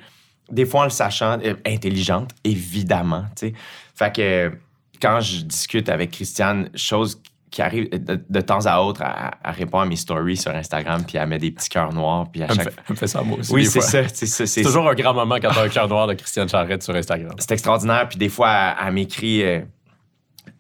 Des 0.51 0.65
fois, 0.65 0.83
en 0.83 0.85
le 0.85 0.91
sachant, 0.91 1.39
euh, 1.45 1.55
intelligente, 1.67 2.31
évidemment. 2.45 3.25
tu 3.37 3.49
sais. 3.49 3.55
Fait 3.95 4.15
que 4.15 4.53
quand 5.01 5.21
je 5.21 5.43
discute 5.43 5.89
avec 5.89 6.11
Christiane, 6.11 6.71
chose 6.75 7.21
qui 7.51 7.63
arrive 7.63 7.89
de, 7.91 8.23
de 8.29 8.41
temps 8.41 8.67
à 8.67 8.81
autre, 8.81 9.03
elle, 9.03 9.31
elle 9.45 9.51
répond 9.53 9.79
à 9.81 9.87
mes 9.87 9.97
stories 9.97 10.37
sur 10.37 10.51
Instagram, 10.55 11.03
puis 11.07 11.17
elle 11.17 11.29
met 11.29 11.39
des 11.39 11.51
petits 11.53 11.69
cœurs 11.71 11.93
noirs, 11.93 12.27
puis 12.31 12.43
à 12.43 12.47
Elle 12.51 12.53
me, 12.53 12.57
chaque 12.65 12.73
fait, 12.75 12.81
elle 12.87 12.93
me 12.93 12.97
fait 12.97 13.07
ça 13.07 13.23
moi 13.23 13.39
aussi. 13.39 13.53
oui, 13.53 13.65
c'est 13.67 13.81
ça. 13.81 14.03
C'est 14.09 14.63
toujours 14.63 14.89
un 14.89 14.95
grand 14.95 15.15
moment 15.15 15.37
quand 15.37 15.51
t'as 15.55 15.65
un 15.65 15.69
cœur 15.69 15.89
noir 15.89 16.07
de 16.07 16.15
Christiane 16.15 16.49
Charrette 16.49 16.83
sur 16.83 16.95
Instagram. 16.95 17.33
c'est 17.39 17.53
extraordinaire. 17.53 18.09
Puis 18.09 18.19
des 18.19 18.29
fois, 18.29 18.51
elle, 18.51 18.87
elle 18.89 18.93
m'écrit 18.95 19.43
euh, 19.45 19.61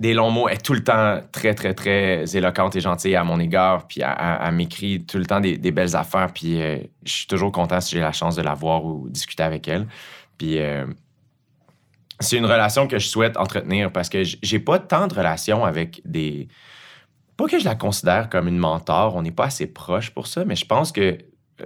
des 0.00 0.14
longs 0.14 0.30
mots. 0.30 0.48
Elle 0.48 0.54
est 0.54 0.64
tout 0.64 0.72
le 0.74 0.82
temps 0.84 1.20
très, 1.32 1.54
très, 1.54 1.74
très 1.74 2.24
éloquente 2.36 2.76
et 2.76 2.80
gentille 2.80 3.16
à 3.16 3.24
mon 3.24 3.40
égard. 3.40 3.86
Puis 3.88 4.00
elle, 4.00 4.14
elle- 4.18 4.38
elle 4.46 4.54
m'écrit 4.54 5.04
tout 5.04 5.18
le 5.18 5.26
temps 5.26 5.40
des, 5.40 5.58
des 5.58 5.72
belles 5.72 5.96
affaires. 5.96 6.32
Puis 6.32 6.62
euh, 6.62 6.78
je 7.04 7.12
suis 7.12 7.26
toujours 7.26 7.52
content 7.52 7.80
si 7.80 7.96
j'ai 7.96 8.00
la 8.00 8.12
chance 8.12 8.36
de 8.36 8.42
la 8.42 8.54
voir 8.54 8.84
ou 8.84 9.08
discuter 9.10 9.42
avec 9.42 9.68
elle. 9.68 9.86
Puis 10.38 10.58
euh, 10.60 10.86
c'est 12.20 12.36
une 12.36 12.47
relation 12.47 12.88
que 12.88 12.98
je 12.98 13.06
souhaite 13.06 13.36
entretenir 13.36 13.93
parce 13.93 14.09
que 14.09 14.22
j'ai 14.24 14.59
pas 14.59 14.78
tant 14.78 15.06
de 15.06 15.14
relations 15.14 15.64
avec 15.64 16.01
des 16.05 16.48
pas 17.36 17.47
que 17.47 17.59
je 17.59 17.64
la 17.64 17.74
considère 17.74 18.30
comme 18.30 18.48
une 18.48 18.59
mentor, 18.59 19.14
on 19.14 19.22
n'est 19.22 19.30
pas 19.30 19.47
assez 19.47 19.66
proche 19.66 20.10
pour 20.10 20.26
ça, 20.26 20.44
mais 20.44 20.56
je 20.56 20.64
pense 20.64 20.90
que 20.90 21.18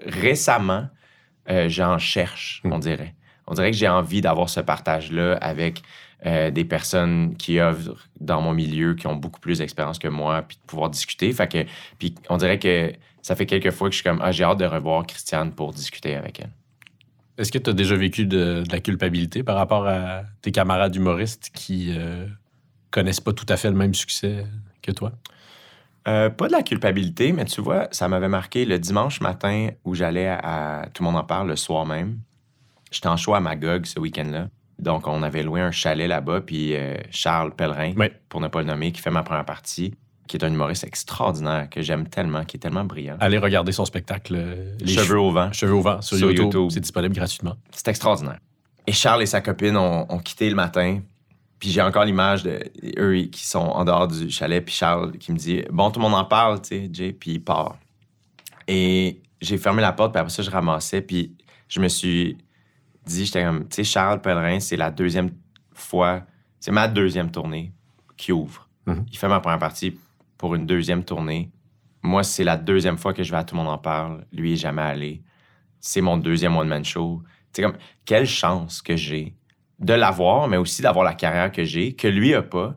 récemment, 0.05 0.89
euh, 1.49 1.69
j'en 1.69 1.99
cherche, 1.99 2.61
Mm. 2.65 2.73
on 2.73 2.79
dirait. 2.79 3.15
On 3.47 3.55
dirait 3.55 3.71
que 3.71 3.77
j'ai 3.77 3.89
envie 3.89 4.21
d'avoir 4.21 4.49
ce 4.49 4.61
partage-là 4.61 5.37
avec 5.41 5.83
euh, 6.27 6.51
des 6.51 6.65
personnes 6.65 7.37
qui 7.37 7.59
œuvrent 7.59 8.09
dans 8.21 8.41
mon 8.41 8.53
milieu, 8.53 8.95
qui 8.95 9.07
ont 9.07 9.17
beaucoup 9.17 9.41
plus 9.41 9.59
d'expérience 9.59 9.99
que 9.99 10.09
moi, 10.09 10.43
puis 10.43 10.59
de 10.59 10.63
pouvoir 10.67 10.91
discuter. 10.91 11.33
Fait 11.33 11.49
que, 11.49 11.65
puis 11.99 12.15
on 12.29 12.37
dirait 12.37 12.59
que 12.59 12.93
ça 13.23 13.35
fait 13.35 13.47
quelques 13.47 13.71
fois 13.71 13.89
que 13.89 13.95
je 13.95 14.01
suis 14.01 14.09
comme, 14.09 14.21
ah, 14.23 14.31
j'ai 14.31 14.45
hâte 14.45 14.59
de 14.59 14.67
revoir 14.67 15.07
Christiane 15.07 15.53
pour 15.53 15.73
discuter 15.73 16.15
avec 16.15 16.41
elle. 16.41 16.51
Est-ce 17.39 17.51
que 17.53 17.59
tu 17.59 17.71
as 17.71 17.73
déjà 17.73 17.97
vécu 17.97 18.27
de, 18.27 18.63
de 18.67 18.73
la 18.73 18.81
culpabilité 18.81 19.43
par 19.43 19.57
rapport 19.57 19.87
à 19.87 20.23
tes 20.43 20.53
camarades 20.53 20.95
humoristes 20.95 21.51
qui 21.55 21.95
euh, 21.97 22.27
connaissent 22.91 23.21
pas 23.21 23.33
tout 23.33 23.47
à 23.49 23.57
fait 23.57 23.71
le 23.71 23.77
même 23.77 23.95
succès 23.95 24.45
que 24.83 24.93
toi? 24.93 25.13
Euh, 26.09 26.31
pas 26.31 26.47
de 26.49 26.53
la 26.53 26.63
culpabilité, 26.63 27.33
mais 27.33 27.45
tu 27.45 27.61
vois, 27.61 27.89
ça 27.93 28.09
m'avait 28.09 28.29
marqué 28.29 28.65
le 28.65 28.79
dimanche 28.79 29.21
matin 29.21 29.69
où 29.85 29.95
j'allais 29.95 30.29
à, 30.29 30.81
à 30.83 30.87
Tout 30.89 31.03
le 31.03 31.11
monde 31.11 31.17
en 31.21 31.25
parle 31.25 31.49
le 31.49 31.57
soir 31.57 31.85
même. 31.87 32.19
J'étais 32.91 33.09
en 33.09 33.17
show 33.17 33.35
à 33.35 33.41
Magog 33.41 33.87
ce 33.87 34.01
week-end-là. 34.01 34.49
Donc, 34.79 35.07
on 35.07 35.23
avait 35.23 35.43
loué 35.43 35.61
un 35.61 35.71
chalet 35.71 36.09
là-bas, 36.09 36.41
puis 36.41 36.75
euh, 36.75 36.97
Charles 37.11 37.55
Pellerin, 37.55 37.93
Oui. 37.97 38.07
pour 38.31 38.41
ne 38.41 38.49
pas 38.49 38.61
le 38.61 38.67
nommer, 38.67 38.93
qui 38.93 39.01
fait 39.03 39.11
ma 39.11 39.23
première 39.23 39.45
partie, 39.45 39.95
qui 40.31 40.37
est 40.37 40.45
un 40.45 40.53
humoriste 40.53 40.85
extraordinaire, 40.85 41.69
que 41.69 41.83
j'aime 41.83 42.07
tellement, 42.09 42.45
qui 42.45 42.57
est 42.57 42.61
tellement 42.61 42.85
brillant. 42.85 43.17
Allez 43.19 43.39
regarder 43.39 43.73
son 43.73 43.85
spectacle. 43.85 44.35
euh, 44.37 44.77
Les 44.81 44.93
Cheveux 44.93 45.19
au 45.19 45.33
vent. 45.33 45.51
Cheveux 45.53 45.75
au 45.75 45.81
vent 45.81 46.01
sur, 46.01 46.17
Sur 46.17 46.29
YouTube. 46.31 46.45
YouTube. 46.45 46.71
C'est 46.71 46.79
disponible 46.81 47.15
gratuitement. 47.17 47.57
C'est 47.73 47.89
extraordinaire. 47.89 48.39
Et 48.87 48.93
Charles 48.93 49.23
et 49.23 49.27
sa 49.27 49.41
copine 49.41 49.77
ont, 49.77 50.07
ont 50.09 50.19
quitté 50.21 50.49
le 50.49 50.55
matin. 50.55 51.01
Puis 51.59 51.71
j'ai 51.71 51.83
encore 51.83 52.05
l'image 52.05 52.45
de 52.45 52.61
eux 52.97 53.23
qui 53.25 53.45
sont 53.45 53.59
en 53.59 53.85
dehors 53.85 54.07
du 54.07 54.31
chalet. 54.31 54.65
Puis 54.65 54.73
Charles 54.75 55.19
qui 55.19 55.33
me 55.33 55.37
dit 55.37 55.63
Bon, 55.71 55.91
tout 55.91 55.99
le 55.99 56.05
monde 56.09 56.15
en 56.19 56.25
parle, 56.25 56.63
tu 56.63 56.69
sais, 56.69 56.89
Jay. 56.93 57.13
Puis 57.13 57.33
il 57.33 57.41
part. 57.41 57.77
Et 58.69 59.21
j'ai 59.41 59.59
fermé 59.59 59.83
la 59.83 59.93
porte. 59.93 60.13
Puis 60.13 60.21
après 60.21 60.31
ça, 60.33 60.43
je 60.45 60.51
ramassais. 60.51 61.03
Puis 61.03 61.35
je 61.69 61.81
me 61.81 61.89
suis 61.89 62.39
dit 63.05 63.25
J'étais 63.27 63.43
comme, 63.43 63.63
tu 63.69 63.77
sais, 63.77 63.85
Charles 63.85 64.21
Pellerin, 64.21 64.61
c'est 64.61 64.77
la 64.77 64.91
deuxième 64.93 65.31
fois, 65.75 66.23
c'est 66.61 66.71
ma 66.71 66.87
deuxième 66.87 67.31
tournée 67.33 67.73
qui 68.17 68.31
ouvre. 68.33 68.69
Mhm. 68.87 69.07
Il 69.11 69.19
fait 69.19 69.29
ma 69.29 69.41
première 69.41 69.59
partie 69.59 69.99
pour 70.41 70.55
une 70.55 70.65
deuxième 70.65 71.05
tournée. 71.05 71.51
Moi, 72.03 72.23
c'est 72.23 72.45
la 72.45 72.57
deuxième 72.57 72.97
fois 72.97 73.13
que 73.13 73.23
je 73.23 73.31
vais 73.31 73.37
à 73.37 73.45
Tout 73.45 73.55
le 73.55 73.61
monde 73.61 73.71
en 73.71 73.77
parle. 73.77 74.25
Lui 74.33 74.55
est 74.55 74.57
jamais 74.57 74.81
allé. 74.81 75.23
C'est 75.81 76.01
mon 76.01 76.17
deuxième 76.17 76.57
one-man 76.57 76.83
show. 76.83 77.23
Sais, 77.53 77.61
comme, 77.61 77.77
quelle 78.07 78.27
chance 78.27 78.81
que 78.81 78.97
j'ai 78.97 79.35
de 79.81 79.93
l'avoir, 79.93 80.49
mais 80.49 80.57
aussi 80.57 80.81
d'avoir 80.81 81.05
la 81.05 81.13
carrière 81.13 81.53
que 81.53 81.63
j'ai, 81.63 81.93
que 81.93 82.09
lui 82.09 82.33
a 82.33 82.41
pas 82.41 82.75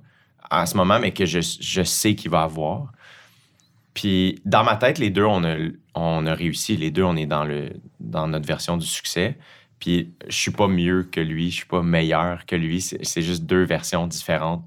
en 0.52 0.65
ce 0.65 0.76
moment, 0.76 0.99
mais 0.99 1.14
que 1.14 1.26
je, 1.26 1.40
je 1.40 1.84
sais 1.84 2.15
qu'il 2.15 2.31
va 2.31 2.44
avoir. 2.44 2.91
Puis 3.94 4.41
dans 4.44 4.65
ma 4.65 4.76
tête, 4.76 4.98
les 4.99 5.10
deux, 5.10 5.23
on 5.23 5.45
a, 5.45 5.56
on 5.95 6.26
a 6.26 6.34
réussi. 6.34 6.76
Les 6.76 6.91
deux, 6.91 7.03
on 7.03 7.15
est 7.15 7.26
dans, 7.26 7.45
le, 7.45 7.69
dans 8.02 8.27
notre 8.27 8.45
version 8.45 8.76
du 8.76 8.85
succès. 8.85 9.38
Puis 9.80 10.14
je 10.27 10.35
suis 10.35 10.52
pas 10.52 10.68
mieux 10.68 11.03
que 11.03 11.22
lui, 11.22 11.49
je 11.49 11.56
suis 11.56 11.65
pas 11.65 11.81
meilleur 11.81 12.45
que 12.45 12.57
lui. 12.57 12.81
C'est 12.81 13.06
c'est 13.06 13.22
juste 13.22 13.45
deux 13.45 13.64
versions 13.64 14.06
différentes. 14.06 14.65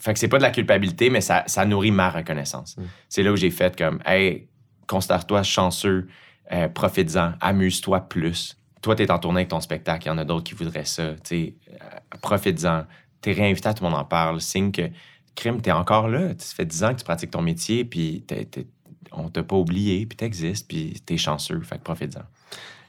Fait 0.00 0.12
que 0.14 0.18
c'est 0.18 0.28
pas 0.28 0.38
de 0.38 0.42
la 0.42 0.50
culpabilité, 0.50 1.10
mais 1.10 1.20
ça, 1.20 1.44
ça 1.46 1.64
nourrit 1.64 1.90
ma 1.92 2.10
reconnaissance. 2.10 2.76
Mm. 2.76 2.82
C'est 3.08 3.22
là 3.22 3.32
où 3.32 3.36
j'ai 3.36 3.50
fait 3.50 3.76
comme, 3.76 4.00
hey, 4.06 4.48
considère-toi 4.88 5.42
chanceux, 5.42 6.08
euh, 6.52 6.68
profites-en, 6.68 7.34
amuse-toi 7.40 8.00
plus. 8.08 8.56
Toi, 8.82 8.96
t'es 8.96 9.10
en 9.10 9.18
tournée 9.18 9.40
avec 9.40 9.48
ton 9.48 9.60
spectacle, 9.60 10.06
il 10.06 10.08
y 10.08 10.10
en 10.10 10.18
a 10.18 10.24
d'autres 10.24 10.44
qui 10.44 10.54
voudraient 10.54 10.86
ça. 10.86 11.12
Tu 11.16 11.20
sais, 11.24 11.54
euh, 11.70 12.18
profites-en. 12.22 12.84
T'es 13.20 13.32
réinvité 13.32 13.68
à 13.68 13.74
tout 13.74 13.84
le 13.84 13.90
monde 13.90 13.98
en 13.98 14.04
parle. 14.04 14.40
Signe 14.40 14.72
que, 14.72 14.88
crime, 15.34 15.60
t'es 15.60 15.70
encore 15.72 16.08
là. 16.08 16.30
Ça 16.38 16.54
fait 16.54 16.64
10 16.64 16.82
ans 16.84 16.92
que 16.94 16.98
tu 17.00 17.04
pratiques 17.04 17.30
ton 17.30 17.42
métier, 17.42 17.84
puis 17.84 18.24
t'es- 18.26 18.46
t'es- 18.46 18.66
on 19.12 19.28
t'a 19.28 19.42
pas 19.42 19.56
oublié, 19.56 20.06
puis 20.06 20.16
t'existes, 20.16 20.66
puis 20.66 21.02
t'es 21.04 21.18
chanceux. 21.18 21.60
Fait 21.60 21.76
que 21.76 21.82
profites-en. 21.82 22.22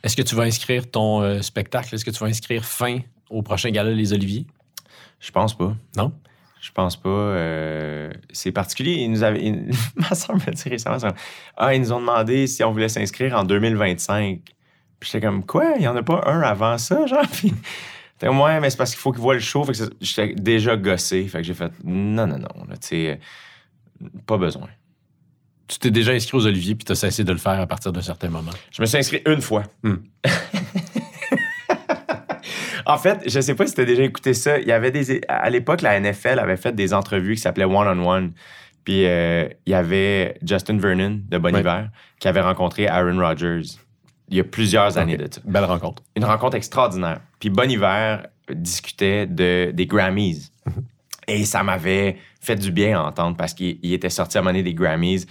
Est-ce 0.03 0.15
que 0.15 0.21
tu 0.21 0.33
vas 0.35 0.43
inscrire 0.43 0.89
ton 0.89 1.21
euh, 1.21 1.41
spectacle? 1.41 1.93
Est-ce 1.93 2.05
que 2.05 2.11
tu 2.11 2.19
vas 2.19 2.27
inscrire 2.27 2.63
fin 2.63 2.99
au 3.29 3.41
prochain 3.43 3.69
gala 3.69 3.91
Les 3.91 4.13
Oliviers? 4.13 4.47
Je 5.19 5.29
pense 5.31 5.55
pas. 5.55 5.75
Non? 5.97 6.13
Je 6.61 6.71
pense 6.71 6.95
pas. 6.95 7.09
euh, 7.09 8.11
c'est 8.31 8.51
particulier. 8.51 8.93
Ils 8.93 9.09
nous 9.11 9.23
avaient, 9.23 9.43
ils- 9.43 9.71
ma 9.95 10.13
soeur 10.15 10.35
m'a 10.37 10.51
dit 10.51 10.69
récemment, 10.69 10.97
ah, 11.57 11.73
ils 11.73 11.81
nous 11.81 11.91
ont 11.91 11.99
demandé 11.99 12.45
si 12.47 12.63
on 12.63 12.71
voulait 12.71 12.89
s'inscrire 12.89 13.35
en 13.35 13.43
2025. 13.43 14.39
Puis 14.99 15.09
j'étais 15.11 15.25
comme, 15.25 15.43
quoi? 15.43 15.73
Il 15.77 15.81
y 15.81 15.87
en 15.87 15.95
a 15.95 16.03
pas 16.03 16.21
un 16.27 16.41
avant 16.41 16.77
ça, 16.77 17.05
genre? 17.07 17.25
Puis 17.33 17.51
t'es 18.19 18.27
comme, 18.27 18.39
ouais, 18.39 18.59
mais 18.59 18.69
c'est 18.69 18.77
parce 18.77 18.91
qu'il 18.91 18.99
faut 18.99 19.11
qu'ils 19.11 19.21
voient 19.21 19.33
le 19.33 19.39
show. 19.39 19.63
Fait 19.63 19.71
que 19.71 19.77
c'est- 19.79 19.89
j'étais 19.99 20.35
déjà 20.35 20.77
gossé. 20.77 21.27
Fait 21.27 21.39
que 21.39 21.43
j'ai 21.45 21.55
fait, 21.55 21.71
non, 21.83 22.27
non, 22.27 22.37
non, 22.37 22.47
tu 22.69 22.77
sais, 22.81 23.19
euh, 24.03 24.07
pas 24.27 24.37
besoin. 24.37 24.69
Tu 25.67 25.79
t'es 25.79 25.89
déjà 25.89 26.11
inscrit 26.11 26.37
aux 26.37 26.45
Oliviers 26.45 26.75
puis 26.75 26.85
tu 26.85 26.91
as 26.91 26.95
cessé 26.95 27.23
de 27.23 27.31
le 27.31 27.37
faire 27.39 27.59
à 27.59 27.65
partir 27.65 27.91
d'un 27.93 28.01
certain 28.01 28.29
moment. 28.29 28.51
Je 28.71 28.81
me 28.81 28.85
suis 28.85 28.97
inscrit 28.97 29.21
une 29.25 29.41
fois. 29.41 29.63
Hmm. 29.83 29.95
en 32.91 32.97
fait, 32.97 33.21
je 33.25 33.39
sais 33.39 33.55
pas 33.55 33.65
si 33.67 33.73
tu 33.73 33.81
as 33.81 33.85
déjà 33.85 34.03
écouté 34.03 34.33
ça. 34.33 34.59
Il 34.59 34.67
y 34.67 34.71
avait 34.71 34.91
des. 34.91 35.21
À 35.27 35.49
l'époque, 35.49 35.81
la 35.81 35.99
NFL 35.99 36.39
avait 36.39 36.57
fait 36.57 36.73
des 36.73 36.93
entrevues 36.93 37.35
qui 37.35 37.41
s'appelaient 37.41 37.65
One 37.65 37.99
on 37.99 38.07
One. 38.07 38.33
Puis 38.83 39.05
euh, 39.05 39.47
il 39.65 39.71
y 39.71 39.75
avait 39.75 40.37
Justin 40.41 40.77
Vernon 40.77 41.21
de 41.29 41.37
Bon 41.37 41.53
Ouais. 41.53 41.59
Hiver 41.59 41.89
qui 42.19 42.27
avait 42.27 42.41
rencontré 42.41 42.87
Aaron 42.87 43.19
Rodgers 43.19 43.77
il 44.31 44.37
y 44.37 44.39
a 44.39 44.43
plusieurs 44.45 44.97
années 44.97 45.17
de 45.17 45.27
ça. 45.29 45.41
Belle 45.43 45.65
rencontre. 45.65 46.01
Une 46.15 46.23
rencontre 46.23 46.55
extraordinaire. 46.55 47.19
Puis 47.39 47.49
Bon 47.49 47.69
Hiver 47.69 48.27
discutait 48.49 49.27
de, 49.27 49.71
des 49.71 49.85
Grammys. 49.85 50.51
Et 51.27 51.43
ça 51.45 51.63
m'avait 51.63 52.17
fait 52.39 52.55
du 52.55 52.71
bien 52.71 52.99
à 52.99 53.03
entendre 53.03 53.37
parce 53.37 53.53
qu'il 53.53 53.77
il 53.83 53.93
était 53.93 54.09
sorti 54.09 54.37
à 54.37 54.41
donné 54.41 54.63
des 54.63 54.73
Grammys. 54.73 55.25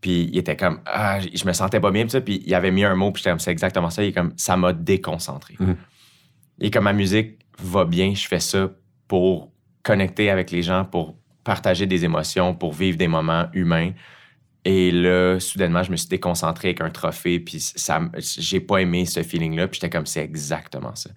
Puis 0.00 0.30
il 0.32 0.38
était 0.38 0.56
comme, 0.56 0.80
ah, 0.86 1.18
je 1.20 1.44
me 1.44 1.52
sentais 1.52 1.80
pas 1.80 1.90
bien. 1.90 2.06
Puis 2.06 2.42
il 2.46 2.54
avait 2.54 2.70
mis 2.70 2.84
un 2.84 2.94
mot, 2.94 3.10
puis 3.10 3.20
j'étais 3.20 3.30
comme, 3.30 3.40
c'est 3.40 3.50
exactement 3.50 3.90
ça. 3.90 4.04
Il 4.04 4.08
est 4.08 4.12
comme, 4.12 4.32
ça 4.36 4.56
m'a 4.56 4.72
déconcentré. 4.72 5.56
Mhm. 5.58 5.76
Et 6.60 6.70
comme 6.70 6.84
ma 6.84 6.92
musique 6.92 7.38
va 7.58 7.84
bien, 7.84 8.14
je 8.14 8.26
fais 8.26 8.40
ça 8.40 8.70
pour 9.08 9.52
connecter 9.82 10.30
avec 10.30 10.50
les 10.50 10.62
gens, 10.62 10.84
pour 10.84 11.16
partager 11.44 11.86
des 11.86 12.04
émotions, 12.04 12.54
pour 12.54 12.72
vivre 12.72 12.98
des 12.98 13.08
moments 13.08 13.46
humains. 13.52 13.92
Et 14.68 14.90
là, 14.90 15.38
soudainement, 15.38 15.84
je 15.84 15.92
me 15.92 15.96
suis 15.96 16.08
déconcentré 16.08 16.70
avec 16.70 16.80
un 16.80 16.90
trophée, 16.90 17.38
puis 17.38 17.60
ça, 17.60 18.00
j'ai 18.18 18.58
pas 18.58 18.78
aimé 18.78 19.06
ce 19.06 19.22
feeling-là, 19.22 19.68
puis 19.68 19.78
j'étais 19.80 19.96
comme, 19.96 20.06
c'est 20.06 20.24
exactement 20.24 20.92
ça. 20.96 21.10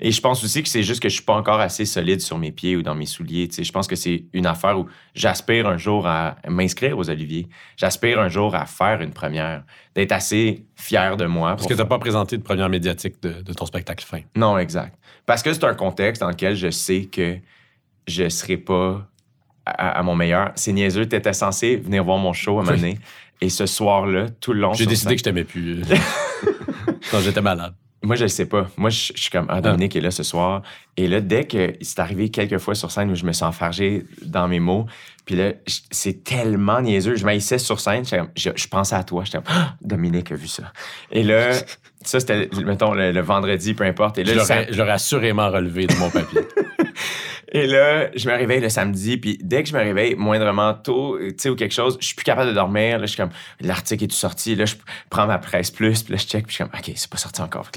Et 0.00 0.10
je 0.10 0.20
pense 0.22 0.42
aussi 0.42 0.62
que 0.62 0.68
c'est 0.70 0.82
juste 0.82 1.02
que 1.02 1.10
je 1.10 1.14
suis 1.16 1.22
pas 1.22 1.34
encore 1.34 1.60
assez 1.60 1.84
solide 1.84 2.22
sur 2.22 2.38
mes 2.38 2.52
pieds 2.52 2.74
ou 2.74 2.80
dans 2.80 2.94
mes 2.94 3.04
souliers. 3.04 3.48
tu 3.48 3.56
sais. 3.56 3.64
Je 3.64 3.72
pense 3.72 3.86
que 3.86 3.96
c'est 3.96 4.24
une 4.32 4.46
affaire 4.46 4.78
où 4.78 4.86
j'aspire 5.14 5.66
un 5.68 5.76
jour 5.76 6.06
à 6.06 6.36
m'inscrire 6.48 6.96
aux 6.96 7.10
Oliviers. 7.10 7.48
J'aspire 7.76 8.18
un 8.18 8.28
jour 8.28 8.54
à 8.54 8.64
faire 8.64 9.02
une 9.02 9.12
première, 9.12 9.64
d'être 9.94 10.12
assez 10.12 10.64
fier 10.74 11.18
de 11.18 11.26
moi. 11.26 11.50
Parce 11.50 11.66
que 11.66 11.74
tu 11.74 11.78
n'as 11.78 11.84
pas 11.84 11.98
présenté 11.98 12.38
de 12.38 12.42
première 12.42 12.70
médiatique 12.70 13.22
de, 13.22 13.42
de 13.42 13.52
ton 13.52 13.66
spectacle 13.66 14.06
fin. 14.06 14.20
non, 14.34 14.56
exact. 14.56 14.98
Parce 15.26 15.42
que 15.42 15.52
c'est 15.52 15.64
un 15.64 15.74
contexte 15.74 16.22
dans 16.22 16.30
lequel 16.30 16.56
je 16.56 16.70
sais 16.70 17.04
que 17.04 17.36
je 18.06 18.22
ne 18.22 18.28
serai 18.30 18.56
pas 18.56 19.06
à, 19.66 19.98
à 19.98 20.02
mon 20.02 20.14
meilleur. 20.14 20.52
C'est 20.54 20.72
niaiseux, 20.72 21.06
tu 21.08 21.16
étais 21.16 21.32
censé 21.32 21.76
venir 21.76 22.04
voir 22.04 22.18
mon 22.18 22.32
show 22.32 22.58
à 22.58 22.62
un 22.62 22.64
moment 22.64 22.76
donné. 22.76 22.98
Et 23.40 23.48
ce 23.50 23.66
soir-là, 23.66 24.26
tout 24.40 24.52
le 24.54 24.60
long. 24.60 24.72
J'ai 24.72 24.86
décidé 24.86 25.10
scène- 25.10 25.12
que 25.14 25.18
je 25.18 25.24
t'aimais 25.24 25.44
plus. 25.44 25.82
euh, 25.82 25.96
quand 27.10 27.20
j'étais 27.20 27.42
malade. 27.42 27.74
Moi, 28.02 28.14
je 28.16 28.24
ne 28.24 28.28
sais 28.28 28.46
pas. 28.46 28.68
Moi, 28.76 28.90
je, 28.90 29.12
je 29.14 29.20
suis 29.22 29.30
comme, 29.30 29.46
ah, 29.48 29.60
Dominique 29.60 29.96
est 29.96 30.00
là 30.00 30.10
ce 30.10 30.22
soir. 30.22 30.62
Et 30.96 31.08
là, 31.08 31.20
dès 31.20 31.44
que 31.44 31.74
c'est 31.80 31.98
arrivé 31.98 32.28
quelques 32.28 32.58
fois 32.58 32.74
sur 32.74 32.90
scène 32.90 33.10
où 33.10 33.14
je 33.14 33.24
me 33.24 33.32
suis 33.32 33.44
enfargé 33.44 34.04
dans 34.24 34.46
mes 34.48 34.60
mots, 34.60 34.86
puis 35.26 35.34
là, 35.34 35.52
c'est 35.90 36.22
tellement 36.22 36.80
niaiseux. 36.80 37.16
Je 37.16 37.24
m'haïssais 37.24 37.58
sur 37.58 37.80
scène, 37.80 38.04
je, 38.36 38.50
je 38.54 38.68
pensais 38.68 38.94
à 38.94 39.02
toi. 39.02 39.24
J'étais 39.24 39.38
comme, 39.38 39.48
ah, 39.48 39.74
Dominique 39.82 40.30
a 40.30 40.36
vu 40.36 40.46
ça. 40.46 40.72
Et 41.10 41.24
là, 41.24 41.52
ça, 42.02 42.20
c'était, 42.20 42.48
mettons, 42.64 42.94
le, 42.94 43.10
le 43.10 43.20
vendredi, 43.20 43.74
peu 43.74 43.82
importe. 43.82 44.18
Et 44.18 44.24
là, 44.24 44.44
je 44.70 44.78
l'aurais 44.78 44.92
assurément 44.92 45.50
relevé 45.50 45.88
de 45.88 45.94
mon 45.96 46.10
papier. 46.10 46.42
Et 47.52 47.66
là, 47.66 48.08
je 48.14 48.28
me 48.28 48.34
réveille 48.34 48.60
le 48.60 48.68
samedi, 48.68 49.16
puis 49.16 49.38
dès 49.40 49.62
que 49.62 49.68
je 49.68 49.74
me 49.74 49.78
réveille 49.78 50.14
moindrement 50.16 50.74
tôt, 50.74 51.16
tu 51.18 51.34
sais, 51.38 51.48
ou 51.48 51.54
quelque 51.54 51.72
chose, 51.72 51.96
je 52.00 52.06
suis 52.06 52.16
plus 52.16 52.24
capable 52.24 52.50
de 52.50 52.54
dormir. 52.54 52.98
Là, 52.98 53.06
je 53.06 53.12
suis 53.12 53.16
comme, 53.16 53.30
l'article 53.60 54.04
est 54.04 54.08
tout 54.08 54.16
sorti. 54.16 54.56
Là, 54.56 54.64
je 54.64 54.74
prends 55.10 55.26
ma 55.26 55.38
presse 55.38 55.70
plus, 55.70 56.02
puis 56.02 56.12
là, 56.12 56.18
je 56.18 56.26
check, 56.26 56.46
puis 56.46 56.56
je 56.56 56.62
suis 56.62 56.64
comme, 56.64 56.78
OK, 56.78 56.92
c'est 56.94 57.08
pas 57.08 57.16
sorti 57.16 57.40
encore. 57.40 57.70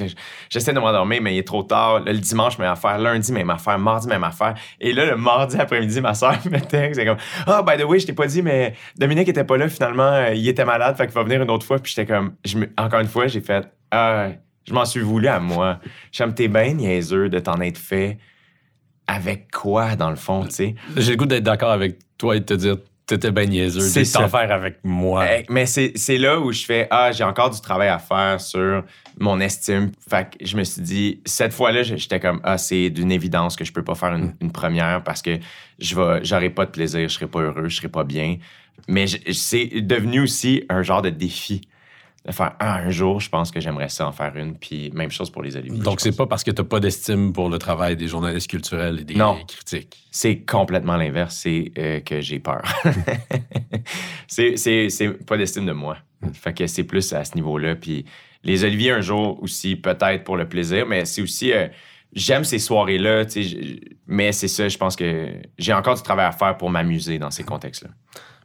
J'essaie 0.49 0.73
de 0.73 0.79
m'endormir, 0.79 1.21
mais 1.21 1.35
il 1.35 1.37
est 1.37 1.47
trop 1.47 1.63
tard. 1.63 1.99
Là, 1.99 2.11
le 2.11 2.19
dimanche, 2.19 2.57
même 2.57 2.71
affaire. 2.71 2.97
Lundi, 2.97 3.31
même 3.31 3.49
affaire. 3.51 3.77
Mardi, 3.77 4.07
même 4.07 4.23
affaire. 4.23 4.55
Et 4.81 4.91
là, 4.91 5.05
le 5.05 5.15
mardi 5.15 5.55
après-midi, 5.57 6.01
ma 6.01 6.13
soeur 6.15 6.35
me 6.45 6.59
texte, 6.59 6.99
c'est 6.99 7.05
comme, 7.05 7.17
Ah, 7.47 7.63
by 7.63 7.77
the 7.81 7.85
way, 7.85 7.99
je 7.99 8.05
t'ai 8.07 8.13
pas 8.13 8.27
dit, 8.27 8.41
mais 8.41 8.73
Dominique 8.97 9.27
était 9.29 9.43
pas 9.43 9.57
là, 9.57 9.67
finalement, 9.69 10.03
euh, 10.13 10.33
il 10.33 10.47
était 10.47 10.65
malade, 10.65 10.95
fait 10.97 11.05
qu'il 11.05 11.15
va 11.15 11.23
venir 11.23 11.41
une 11.41 11.49
autre 11.49 11.65
fois. 11.65 11.79
Puis 11.79 11.93
j'étais 11.95 12.05
comme, 12.11 12.35
je 12.45 12.57
me- 12.57 12.69
encore 12.77 12.99
une 12.99 13.07
fois, 13.07 13.27
j'ai 13.27 13.41
fait, 13.41 13.67
Ah, 13.91 14.29
je 14.67 14.73
m'en 14.73 14.85
suis 14.85 14.99
voulu 15.01 15.27
à 15.27 15.39
moi. 15.39 15.79
J'aime 16.11 16.33
t'es 16.35 16.47
bien 16.47 16.73
niaiseux 16.73 17.27
de 17.29 17.39
t'en 17.39 17.59
être 17.61 17.77
fait 17.79 18.17
avec 19.07 19.49
quoi, 19.51 19.95
dans 19.95 20.09
le 20.11 20.15
fond, 20.15 20.45
tu 20.45 20.51
sais? 20.51 20.75
J'ai 20.97 21.11
le 21.11 21.17
goût 21.17 21.25
d'être 21.25 21.43
d'accord 21.43 21.71
avec 21.71 21.97
toi 22.17 22.35
et 22.35 22.39
de 22.41 22.45
te 22.45 22.53
dire 22.53 22.77
T'étais 23.09 23.31
ben 23.31 23.49
niaiseux. 23.49 23.79
C'est 23.79 24.05
C'est 24.05 24.19
t'en 24.19 24.29
faire 24.29 24.51
avec 24.51 24.77
moi. 24.83 25.25
Eh, 25.27 25.45
Mais 25.49 25.65
c'est 25.65 25.93
c'est 25.95 26.19
là 26.19 26.39
où 26.39 26.51
je 26.51 26.63
fais 26.63 26.87
Ah, 26.91 27.11
j'ai 27.11 27.23
encore 27.23 27.49
du 27.49 27.59
travail 27.59 27.87
à 27.87 27.97
faire 27.97 28.39
sur 28.39 28.83
mon 29.19 29.39
estime. 29.39 29.91
Fait 30.07 30.29
que 30.29 30.45
je 30.45 30.55
me 30.55 30.63
suis 30.63 30.83
dit, 30.83 31.19
cette 31.25 31.51
fois-là, 31.51 31.81
j'étais 31.81 32.19
comme 32.19 32.39
Ah, 32.43 32.59
c'est 32.59 32.91
d'une 32.91 33.11
évidence 33.11 33.55
que 33.55 33.65
je 33.65 33.73
peux 33.73 33.83
pas 33.83 33.95
faire 33.95 34.13
une, 34.13 34.35
une 34.41 34.51
première 34.51 35.03
parce 35.03 35.23
que 35.23 35.39
je 35.79 35.95
vais 35.95 36.23
j'aurai 36.23 36.51
pas 36.51 36.67
de 36.67 36.71
plaisir, 36.71 37.09
je 37.09 37.15
serai 37.15 37.25
pas 37.25 37.39
heureux, 37.39 37.67
je 37.67 37.77
serai 37.77 37.87
pas 37.87 38.03
bien. 38.03 38.37
Mais 38.87 39.07
c'est 39.07 39.81
devenu 39.81 40.21
aussi 40.21 40.63
un 40.69 40.83
genre 40.83 41.01
de 41.01 41.09
défi. 41.09 41.61
De 42.25 42.31
faire 42.33 42.53
Ah, 42.59 42.75
un 42.79 42.89
jour, 42.89 43.21
je 43.21 43.29
pense 43.29 43.49
que 43.49 43.59
j'aimerais 43.61 43.87
ça 43.89 44.05
en 44.07 44.11
faire 44.11 44.35
une. 44.35 44.57
Puis 44.57 44.91
même 44.93 45.09
chose 45.09 45.29
pour 45.29 45.41
les 45.41 45.55
oliviers. 45.55 45.79
Donc, 45.79 46.01
c'est 46.01 46.15
pas 46.15 46.27
parce 46.27 46.43
que 46.43 46.51
t'as 46.51 46.63
pas 46.65 46.79
d'estime 46.81 47.31
pour 47.31 47.49
le 47.49 47.57
travail 47.57 47.95
des 47.95 48.07
journalistes 48.07 48.49
culturels 48.49 48.99
et 48.99 49.03
des 49.05 49.15
Non. 49.15 49.39
critiques. 49.47 49.97
C'est 50.11 50.39
complètement 50.41 50.97
l'inverse, 50.97 51.35
c'est 51.35 51.71
euh, 51.77 51.99
que 52.01 52.19
j'ai 52.19 52.39
peur. 52.39 52.61
c'est, 54.27 54.55
pas 55.25 55.37
d'estime 55.37 55.65
de 55.65 55.71
moi. 55.71 55.97
Fait 56.33 56.53
que 56.53 56.67
c'est 56.67 56.83
plus 56.83 57.13
à 57.13 57.23
ce 57.23 57.35
niveau-là. 57.35 57.75
Puis 57.75 58.05
les 58.43 58.63
oliviers, 58.63 58.91
un 58.91 59.01
jour 59.01 59.41
aussi, 59.41 59.75
peut-être 59.75 60.23
pour 60.23 60.37
le 60.37 60.47
plaisir, 60.47 60.85
mais 60.85 61.05
c'est 61.05 61.21
aussi. 61.21 61.51
euh, 61.53 61.67
j'aime 62.13 62.43
ces 62.43 62.59
soirées-là, 62.59 63.25
tu 63.25 63.79
mais 64.07 64.31
c'est 64.31 64.47
ça, 64.47 64.67
je 64.67 64.77
pense 64.77 64.95
que 64.95 65.29
j'ai 65.57 65.73
encore 65.73 65.95
du 65.95 66.01
travail 66.01 66.25
à 66.25 66.31
faire 66.31 66.57
pour 66.57 66.69
m'amuser 66.69 67.19
dans 67.19 67.31
ces 67.31 67.43
contextes-là. 67.43 67.91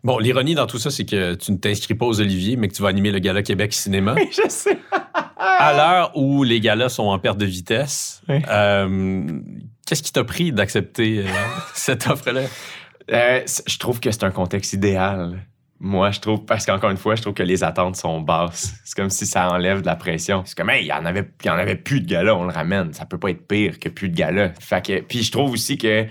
Bon, 0.05 0.19
l'ironie 0.19 0.55
dans 0.55 0.67
tout 0.67 0.79
ça, 0.79 0.91
c'est 0.91 1.07
que 1.07 1.35
tu 1.35 1.51
ne 1.51 1.57
t'inscris 1.57 1.95
pas 1.95 2.05
aux 2.05 2.21
Oliviers, 2.21 2.57
mais 2.57 2.69
que 2.69 2.75
tu 2.75 2.83
vas 2.83 2.89
animer 2.89 3.11
le 3.11 3.21
Gala 3.21 3.43
Québec 3.43 3.73
Cinéma. 3.73 4.15
je 4.31 4.49
sais. 4.51 4.79
à 5.39 5.73
l'heure 5.75 6.13
où 6.15 6.45
les 6.45 6.61
galas 6.61 6.91
sont 6.91 7.05
en 7.05 7.19
perte 7.19 7.39
de 7.39 7.47
vitesse, 7.47 8.23
Oui. 8.29 8.43
euh, 8.51 9.27
qu'est-ce 9.87 10.03
qui 10.03 10.13
t'a 10.13 10.23
pris 10.25 10.53
d'accepter 10.53 11.21
euh, 11.21 11.31
cette 11.75 12.07
offre-là? 12.07 12.43
Euh, 13.11 13.41
je 13.67 13.79
trouve 13.79 13.99
que 13.99 14.11
c'est 14.11 14.25
un 14.25 14.31
contexte 14.31 14.75
idéal. 14.75 15.39
Moi, 15.81 16.11
je 16.13 16.21
trouve, 16.21 16.45
parce 16.45 16.65
qu'encore 16.67 16.91
une 16.91 16.97
fois, 16.97 17.15
je 17.15 17.23
trouve 17.23 17.35
que 17.35 17.43
les 17.43 17.65
attentes 17.65 17.97
sont 17.97 18.21
basses. 18.21 18.75
C'est 18.85 18.97
comme 18.97 19.11
si 19.11 19.27
ça 19.27 19.51
enlève 19.51 19.81
de 19.81 19.87
la 19.87 19.97
pression. 19.97 20.43
C'est 20.47 20.57
comme, 20.57 20.71
hey, 20.71 20.85
il 20.85 20.89
y 20.89 20.93
en 20.93 21.05
avait, 21.05 21.29
il 21.43 21.47
y 21.47 21.51
en 21.51 21.55
avait 21.59 21.77
plus 21.77 22.01
de 22.01 22.07
gala, 22.07 22.35
on 22.37 22.45
le 22.45 22.53
ramène. 22.53 22.93
Ça 22.93 23.05
peut 23.07 23.19
pas 23.19 23.31
être 23.31 23.47
pire 23.47 23.79
que 23.79 23.89
plus 23.89 24.09
de 24.11 24.15
gala. 24.17 24.53
Fait 24.61 24.85
que, 24.85 25.01
puis 25.01 25.23
je 25.23 25.33
trouve 25.33 25.51
aussi 25.51 25.77
que 25.77 26.07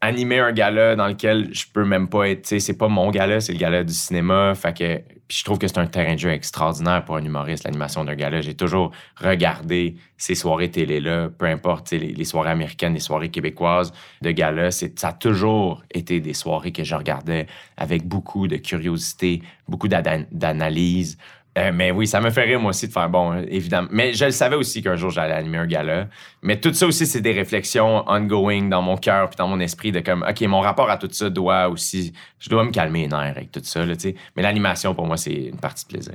animer 0.00 0.38
un 0.38 0.52
gala 0.52 0.94
dans 0.94 1.08
lequel 1.08 1.52
je 1.52 1.64
peux 1.72 1.84
même 1.84 2.08
pas 2.08 2.28
être, 2.28 2.46
c'est 2.46 2.78
pas 2.78 2.88
mon 2.88 3.10
gala, 3.10 3.40
c'est 3.40 3.52
le 3.52 3.58
gala 3.58 3.82
du 3.82 3.92
cinéma. 3.92 4.54
Fait 4.54 4.76
que, 4.76 4.98
puis 5.26 5.38
je 5.38 5.44
trouve 5.44 5.58
que 5.58 5.66
c'est 5.66 5.78
un 5.78 5.86
terrain 5.86 6.14
de 6.14 6.18
jeu 6.18 6.30
extraordinaire 6.30 7.04
pour 7.04 7.16
un 7.16 7.24
humoriste, 7.24 7.64
l'animation 7.64 8.04
d'un 8.04 8.14
gala. 8.14 8.40
J'ai 8.40 8.54
toujours 8.54 8.92
regardé 9.16 9.96
ces 10.16 10.34
soirées 10.34 10.70
télé-là, 10.70 11.28
peu 11.36 11.46
importe, 11.46 11.90
les, 11.90 12.12
les 12.12 12.24
soirées 12.24 12.50
américaines, 12.50 12.94
les 12.94 13.00
soirées 13.00 13.28
québécoises 13.30 13.92
de 14.22 14.30
gala. 14.30 14.70
Ça 14.70 14.86
a 15.02 15.12
toujours 15.12 15.82
été 15.92 16.20
des 16.20 16.34
soirées 16.34 16.72
que 16.72 16.84
je 16.84 16.94
regardais 16.94 17.46
avec 17.76 18.06
beaucoup 18.06 18.46
de 18.46 18.56
curiosité, 18.56 19.42
beaucoup 19.68 19.88
d'ana- 19.88 20.24
d'analyse. 20.30 21.18
Euh, 21.58 21.72
mais 21.74 21.90
oui, 21.90 22.06
ça 22.06 22.20
me 22.20 22.30
fait 22.30 22.44
rire, 22.44 22.60
moi 22.60 22.70
aussi, 22.70 22.88
de 22.88 22.92
faire 22.92 23.08
bon, 23.08 23.32
euh, 23.32 23.44
évidemment. 23.48 23.88
Mais 23.90 24.12
je 24.12 24.26
le 24.26 24.30
savais 24.30 24.56
aussi 24.56 24.82
qu'un 24.82 24.96
jour, 24.96 25.10
j'allais 25.10 25.34
animer 25.34 25.58
un 25.58 25.66
gala. 25.66 26.08
Mais 26.42 26.60
tout 26.60 26.72
ça 26.72 26.86
aussi, 26.86 27.06
c'est 27.06 27.20
des 27.20 27.32
réflexions 27.32 28.08
ongoing 28.08 28.68
dans 28.68 28.82
mon 28.82 28.96
cœur 28.96 29.28
puis 29.28 29.36
dans 29.36 29.48
mon 29.48 29.60
esprit 29.60 29.92
de 29.92 30.00
comme, 30.00 30.24
OK, 30.28 30.40
mon 30.42 30.60
rapport 30.60 30.90
à 30.90 30.96
tout 30.96 31.08
ça 31.10 31.30
doit 31.30 31.68
aussi. 31.68 32.12
Je 32.38 32.48
dois 32.48 32.64
me 32.64 32.70
calmer 32.70 33.02
les 33.02 33.08
nerfs 33.08 33.34
avec 33.36 33.50
tout 33.50 33.60
ça, 33.62 33.84
là, 33.84 33.96
tu 33.96 34.10
sais. 34.10 34.14
Mais 34.36 34.42
l'animation, 34.42 34.94
pour 34.94 35.06
moi, 35.06 35.16
c'est 35.16 35.34
une 35.34 35.58
partie 35.58 35.84
de 35.84 35.88
plaisir. 35.90 36.14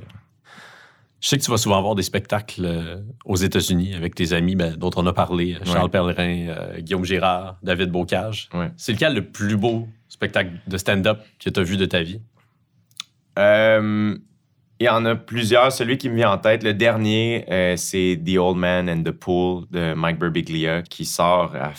Je 1.20 1.30
sais 1.30 1.38
que 1.38 1.42
tu 1.42 1.50
vas 1.50 1.56
souvent 1.56 1.80
voir 1.80 1.94
des 1.94 2.02
spectacles 2.02 2.66
euh, 2.66 3.00
aux 3.24 3.36
États-Unis 3.36 3.94
avec 3.94 4.14
tes 4.14 4.34
amis 4.34 4.56
ben, 4.56 4.76
dont 4.76 4.90
on 4.96 5.06
a 5.06 5.12
parlé, 5.14 5.54
euh, 5.54 5.64
Charles 5.64 5.84
Ouais. 5.84 5.88
Pellerin, 5.88 6.48
euh, 6.48 6.80
Guillaume 6.80 7.04
Girard, 7.06 7.56
David 7.62 7.90
Bocage. 7.90 8.50
Ouais. 8.52 8.70
C'est 8.76 8.92
lequel 8.92 9.14
le 9.14 9.24
plus 9.24 9.56
beau 9.56 9.88
spectacle 10.06 10.50
de 10.66 10.76
stand-up 10.76 11.20
que 11.38 11.48
tu 11.48 11.58
as 11.58 11.62
vu 11.62 11.78
de 11.78 11.86
ta 11.86 12.02
vie? 12.02 12.20
Euh, 13.38 14.18
il 14.80 14.86
y 14.86 14.88
en 14.88 15.04
a 15.04 15.14
plusieurs. 15.14 15.72
Celui 15.72 15.98
qui 15.98 16.08
me 16.08 16.16
vient 16.16 16.32
en 16.32 16.38
tête, 16.38 16.62
le 16.62 16.74
dernier, 16.74 17.44
euh, 17.50 17.76
c'est 17.76 18.20
The 18.24 18.36
Old 18.38 18.56
Man 18.56 18.90
and 18.90 19.02
the 19.02 19.12
Pool 19.12 19.64
de 19.70 19.94
Mike 19.94 20.18
Birbiglia 20.18 20.82
qui 20.82 21.04
sort 21.04 21.54
à, 21.54 21.72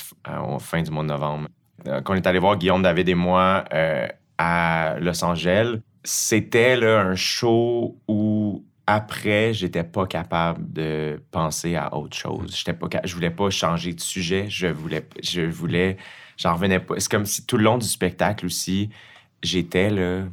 fin 0.60 0.82
du 0.82 0.92
mois 0.92 1.04
de 1.04 1.10
novembre. 1.10 1.48
Euh, 1.88 2.02
Qu'on 2.02 2.16
est 2.16 2.26
allé 2.26 2.40
voir 2.40 2.58
Guillaume, 2.58 2.82
David 2.82 3.10
et 3.10 3.16
moi 3.16 3.66
euh, 3.74 4.08
à 4.38 4.96
Los 5.00 5.24
Angeles. 5.24 5.80
C'était 6.04 6.84
un 6.84 7.16
show 7.16 8.00
où 8.08 8.64
après, 8.88 9.54
j'étais 9.54 9.84
pas 9.84 10.06
capable 10.06 10.72
de 10.72 11.22
penser 11.32 11.76
à 11.76 11.96
autre 11.96 12.16
chose. 12.16 12.56
J'étais 12.56 12.74
pas, 12.74 12.88
je 13.04 13.14
voulais 13.16 13.32
pas 13.32 13.50
changer 13.50 13.94
de 13.94 14.00
sujet. 14.00 14.46
Je 14.48 14.68
voulais, 14.68 15.08
je 15.24 15.42
voulais, 15.42 15.98
j'en 16.38 16.54
revenais 16.54 16.80
pas. 16.80 16.96
C'est 17.00 17.10
comme 17.10 17.26
si 17.26 17.46
tout 17.46 17.58
le 17.58 17.64
long 17.64 17.78
du 17.80 17.88
spectacle 17.88 18.46
aussi, 18.46 18.90
j'étais 19.42 19.90
là, 19.90 20.26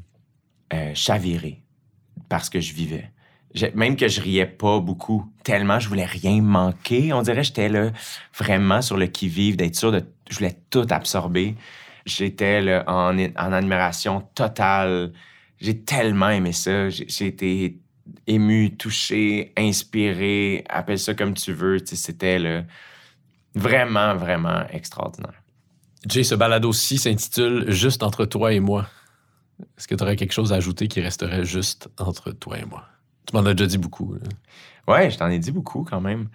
euh, 0.74 0.94
chaviré 0.94 1.61
parce 2.32 2.48
que 2.48 2.60
je 2.60 2.72
vivais. 2.72 3.10
Même 3.74 3.94
que 3.94 4.09
je 4.09 4.22
riais 4.22 4.46
pas 4.46 4.80
beaucoup, 4.80 5.30
tellement 5.44 5.78
je 5.78 5.86
voulais 5.86 6.06
rien 6.06 6.40
manquer. 6.40 7.12
On 7.12 7.20
dirait 7.20 7.42
que 7.42 7.48
j'étais 7.48 7.68
là 7.68 7.90
vraiment 8.34 8.80
sur 8.80 8.96
le 8.96 9.06
qui-vive, 9.06 9.56
d'être 9.56 9.76
sûr 9.76 9.92
de. 9.92 10.02
Je 10.30 10.36
voulais 10.36 10.56
tout 10.70 10.86
absorber. 10.88 11.56
J'étais 12.06 12.82
en, 12.86 13.18
en 13.18 13.52
admiration 13.52 14.22
totale. 14.34 15.12
J'ai 15.60 15.80
tellement 15.80 16.30
aimé 16.30 16.52
ça. 16.52 16.88
J'ai 16.88 17.26
été 17.26 17.76
ému, 18.26 18.78
touché, 18.78 19.52
inspiré, 19.59 20.64
appelle 20.70 20.98
ça 20.98 21.12
comme 21.12 21.34
tu 21.34 21.52
veux. 21.52 21.80
C'était 21.84 22.64
vraiment, 23.54 24.16
vraiment 24.16 24.64
extraordinaire. 24.70 25.42
Jay, 26.09 26.24
ce 26.24 26.34
balado-ci 26.34 26.96
s'intitule 26.96 27.70
Juste 27.70 28.02
entre 28.02 28.24
toi 28.24 28.54
et 28.54 28.60
moi. 28.60 28.88
Est-ce 29.78 29.89
que 29.89 29.94
tu 29.94 30.02
aurais 30.02 30.16
quelque 30.16 30.32
chose 30.32 30.52
à 30.52 30.56
ajouter 30.56 30.89
qui 30.89 31.01
resterait 31.01 31.44
juste 31.44 31.89
entre 31.98 32.32
toi 32.32 32.59
et 32.59 32.64
moi? 32.64 32.84
Tu 33.26 33.36
m'en 33.36 33.44
as 33.47 33.55
déjà 33.55 33.66
dit 33.66 33.78
beaucoup. 33.78 34.14
là. 34.14 34.20
Ouais, 34.89 35.10
je 35.10 35.18
t'en 35.18 35.28
ai 35.28 35.39
dit 35.39 35.52
beaucoup 35.52 35.84
quand 35.84 36.01
même. 36.01 36.28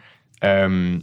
Euh, 0.43 0.99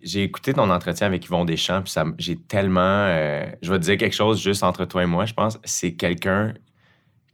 j'ai 0.00 0.22
écouté 0.22 0.54
ton 0.54 0.70
entretien 0.70 1.06
avec 1.06 1.24
Yvon 1.24 1.44
Deschamps, 1.44 1.82
puis 1.82 1.90
ça 1.92 2.04
j'ai 2.18 2.36
tellement. 2.36 2.80
euh, 2.80 3.46
je 3.62 3.70
vais 3.72 3.78
te 3.78 3.84
dire 3.84 3.96
quelque 3.98 4.14
chose 4.14 4.40
juste 4.40 4.62
entre 4.62 4.84
toi 4.84 5.02
et 5.02 5.06
moi, 5.06 5.26
je 5.26 5.34
pense. 5.34 5.58
C'est 5.64 5.94
quelqu'un 5.94 6.54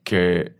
que 0.04 0.50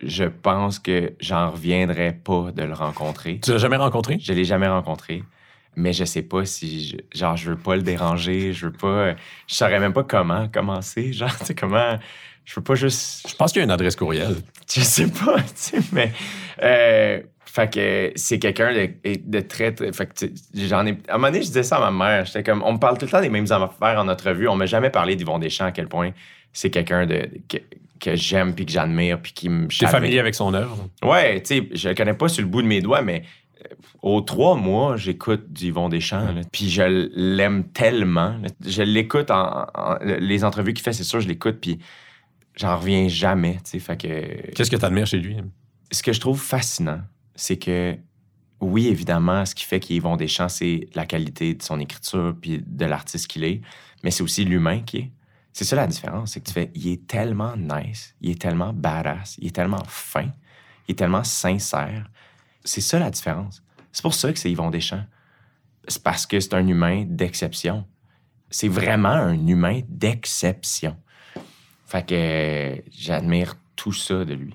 je 0.00 0.24
pense 0.24 0.78
que 0.78 1.14
j'en 1.20 1.50
reviendrai 1.50 2.12
pas 2.12 2.50
de 2.52 2.62
le 2.62 2.74
rencontrer. 2.74 3.40
Tu 3.40 3.52
l'as 3.52 3.58
jamais 3.58 3.76
rencontré? 3.76 4.18
Je 4.20 4.32
l'ai 4.32 4.44
jamais 4.44 4.68
rencontré, 4.68 5.22
mais 5.76 5.92
je 5.92 6.04
sais 6.04 6.22
pas 6.22 6.44
si. 6.44 6.88
Je, 7.12 7.18
genre, 7.18 7.36
je 7.36 7.50
veux 7.50 7.56
pas 7.56 7.76
le 7.76 7.82
déranger, 7.82 8.52
je 8.52 8.66
veux 8.66 8.72
pas. 8.72 9.12
Je 9.46 9.54
saurais 9.54 9.80
même 9.80 9.92
pas 9.92 10.04
comment 10.04 10.48
commencer. 10.48 11.12
Genre, 11.12 11.36
tu 11.38 11.46
sais, 11.46 11.54
comment. 11.54 11.98
Je 12.44 12.54
veux 12.56 12.62
pas 12.62 12.74
juste. 12.74 13.28
Je 13.28 13.34
pense 13.36 13.52
qu'il 13.52 13.60
y 13.60 13.62
a 13.62 13.64
une 13.64 13.70
adresse 13.70 13.94
courriel. 13.96 14.36
Je 14.72 14.80
sais 14.80 15.08
pas, 15.08 15.36
tu 15.40 15.46
sais, 15.54 15.78
mais. 15.92 16.12
Euh, 16.62 17.20
fait 17.44 17.72
que 17.72 18.12
c'est 18.16 18.38
quelqu'un 18.38 18.72
de, 18.72 18.90
de 19.24 19.40
très. 19.40 19.72
très- 19.72 19.92
fait 19.92 20.06
que 20.06 20.26
j'en 20.54 20.86
ai. 20.86 20.92
À 21.08 21.14
un 21.14 21.18
moment 21.18 21.28
donné, 21.28 21.42
je 21.42 21.48
disais 21.48 21.62
ça 21.62 21.76
à 21.76 21.90
ma 21.90 22.06
mère. 22.06 22.24
J'étais 22.24 22.42
comme. 22.42 22.62
On 22.64 22.72
me 22.74 22.78
parle 22.78 22.98
tout 22.98 23.04
le 23.04 23.10
temps 23.10 23.20
des 23.20 23.28
mêmes 23.28 23.50
affaires 23.50 23.98
en 24.00 24.04
notre 24.04 24.28
revue. 24.28 24.48
On 24.48 24.56
m'a 24.56 24.66
jamais 24.66 24.90
parlé 24.90 25.16
d'Yvon 25.16 25.38
Deschamps 25.38 25.66
à 25.66 25.72
quel 25.72 25.88
point 25.88 26.10
c'est 26.52 26.70
quelqu'un 26.70 27.06
de, 27.06 27.28
que, 27.48 27.58
que 28.00 28.16
j'aime 28.16 28.54
puis 28.54 28.66
que 28.66 28.72
j'admire 28.72 29.20
puis 29.20 29.32
qui 29.32 29.48
me. 29.48 29.68
Tu 29.68 29.84
es 29.84 29.88
familier 29.88 30.18
avec 30.18 30.34
son 30.34 30.52
œuvre? 30.54 30.88
Ouais, 31.02 31.40
tu 31.42 31.58
sais, 31.58 31.68
je 31.72 31.88
le 31.90 31.94
connais 31.94 32.14
pas 32.14 32.28
sur 32.28 32.42
le 32.42 32.48
bout 32.48 32.62
de 32.62 32.66
mes 32.66 32.80
doigts, 32.80 33.02
mais 33.02 33.22
aux 34.02 34.20
trois 34.20 34.56
mois, 34.56 34.96
j'écoute 34.96 35.52
du 35.52 35.66
Yvon 35.66 35.88
Deschamps. 35.88 36.34
Puis 36.52 36.68
je 36.70 36.82
l'aime 36.82 37.64
tellement. 37.72 38.36
là. 38.42 38.48
Je 38.66 38.82
l'écoute 38.82 39.30
en, 39.30 39.66
en- 39.74 39.98
Les 40.02 40.44
entrevues 40.44 40.72
qu'il 40.74 40.82
fait, 40.84 40.92
c'est 40.92 41.04
sûr, 41.04 41.20
je 41.20 41.28
l'écoute, 41.28 41.58
puis 41.60 41.78
j'en 42.56 42.76
reviens 42.78 43.08
jamais, 43.08 43.54
tu 43.64 43.70
sais. 43.72 43.78
Fait 43.78 43.96
que 43.96 44.50
Qu'est-ce 44.52 44.70
que 44.70 44.76
tu 44.76 44.84
admires 44.84 45.06
chez 45.06 45.18
lui? 45.18 45.36
ce 45.90 46.02
que 46.02 46.12
je 46.12 46.20
trouve 46.20 46.40
fascinant, 46.40 47.00
c'est 47.34 47.58
que, 47.58 47.96
oui, 48.60 48.86
évidemment, 48.88 49.44
ce 49.44 49.54
qui 49.54 49.64
fait 49.64 49.78
qu'il 49.78 49.94
est 49.96 49.98
Yvon 49.98 50.16
Deschamps, 50.16 50.48
c'est 50.48 50.88
la 50.94 51.04
qualité 51.04 51.54
de 51.54 51.62
son 51.62 51.78
écriture 51.80 52.34
puis 52.40 52.62
de 52.66 52.84
l'artiste 52.86 53.26
qu'il 53.26 53.44
est, 53.44 53.60
mais 54.02 54.10
c'est 54.10 54.22
aussi 54.22 54.44
l'humain 54.44 54.80
qui 54.80 54.96
est. 54.98 55.10
C'est 55.52 55.64
ça 55.64 55.76
la 55.76 55.86
différence, 55.86 56.32
c'est 56.32 56.40
que 56.40 56.46
tu 56.46 56.54
fais, 56.54 56.70
il 56.74 56.88
est 56.88 57.06
tellement 57.06 57.54
nice, 57.58 58.14
il 58.22 58.30
est 58.30 58.40
tellement 58.40 58.72
badass, 58.72 59.36
il 59.38 59.48
est 59.48 59.54
tellement 59.54 59.82
fin, 59.86 60.28
il 60.88 60.92
est 60.92 60.94
tellement 60.94 61.24
sincère. 61.24 62.08
C'est 62.64 62.80
ça 62.80 62.98
la 62.98 63.10
différence. 63.10 63.62
C'est 63.92 64.02
pour 64.02 64.14
ça 64.14 64.32
que 64.32 64.38
c'est 64.38 64.50
Yvon 64.50 64.70
Deschamps. 64.70 65.04
C'est 65.88 66.02
parce 66.02 66.26
que 66.26 66.38
c'est 66.40 66.54
un 66.54 66.66
humain 66.66 67.04
d'exception. 67.06 67.84
C'est 68.50 68.68
vraiment 68.68 69.08
un 69.08 69.46
humain 69.46 69.80
d'exception. 69.88 70.96
Fait 71.86 72.06
que 72.06 72.14
euh, 72.14 72.76
j'admire 72.90 73.56
tout 73.76 73.92
ça 73.92 74.24
de 74.24 74.34
lui. 74.34 74.54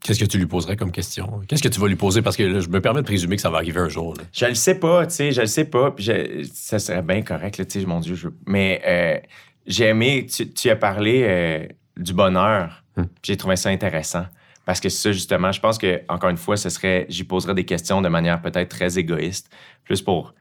Qu'est-ce 0.00 0.20
que 0.20 0.24
tu 0.26 0.36
lui 0.38 0.46
poserais 0.46 0.76
comme 0.76 0.92
question? 0.92 1.40
Qu'est-ce 1.48 1.62
que 1.62 1.68
tu 1.68 1.80
vas 1.80 1.88
lui 1.88 1.96
poser? 1.96 2.20
Parce 2.20 2.36
que 2.36 2.42
là, 2.42 2.60
je 2.60 2.68
me 2.68 2.80
permets 2.80 3.00
de 3.00 3.06
présumer 3.06 3.36
que 3.36 3.42
ça 3.42 3.48
va 3.50 3.56
arriver 3.58 3.80
un 3.80 3.88
jour. 3.88 4.14
là. 4.14 4.24
Je 4.32 4.44
le 4.44 4.54
sais 4.54 4.74
pas, 4.78 5.06
tu 5.06 5.14
sais, 5.14 5.32
je 5.32 5.40
le 5.40 5.46
sais 5.46 5.64
pas, 5.64 5.90
puis 5.92 6.04
je- 6.04 6.46
ça 6.52 6.78
serait 6.78 7.00
bien 7.02 7.22
correct, 7.22 7.66
tu 7.66 7.80
sais, 7.80 7.86
mon 7.86 8.00
Dieu. 8.00 8.14
je- 8.14 8.28
mais 8.46 8.82
euh, 8.86 9.18
j'ai 9.66 9.86
aimé, 9.86 10.26
tu, 10.26 10.50
tu 10.52 10.68
as 10.68 10.76
parlé 10.76 11.22
euh, 11.24 11.66
du 11.96 12.12
bonheur, 12.12 12.82
Hmm. 12.96 13.04
j'ai 13.24 13.36
trouvé 13.36 13.56
ça 13.56 13.70
intéressant. 13.70 14.26
Parce 14.64 14.80
que 14.80 14.88
ça, 14.88 15.12
justement, 15.12 15.52
je 15.52 15.60
pense 15.60 15.78
que, 15.78 16.02
encore 16.08 16.30
une 16.30 16.36
fois, 16.36 16.56
ce 16.56 16.70
serait, 16.70 17.06
j'y 17.08 17.24
poserais 17.24 17.54
des 17.54 17.64
questions 17.64 18.00
de 18.00 18.08
manière 18.08 18.40
peut-être 18.40 18.70
très 18.70 18.98
égoïste, 18.98 19.50
plus 19.84 20.00
pour 20.00 20.34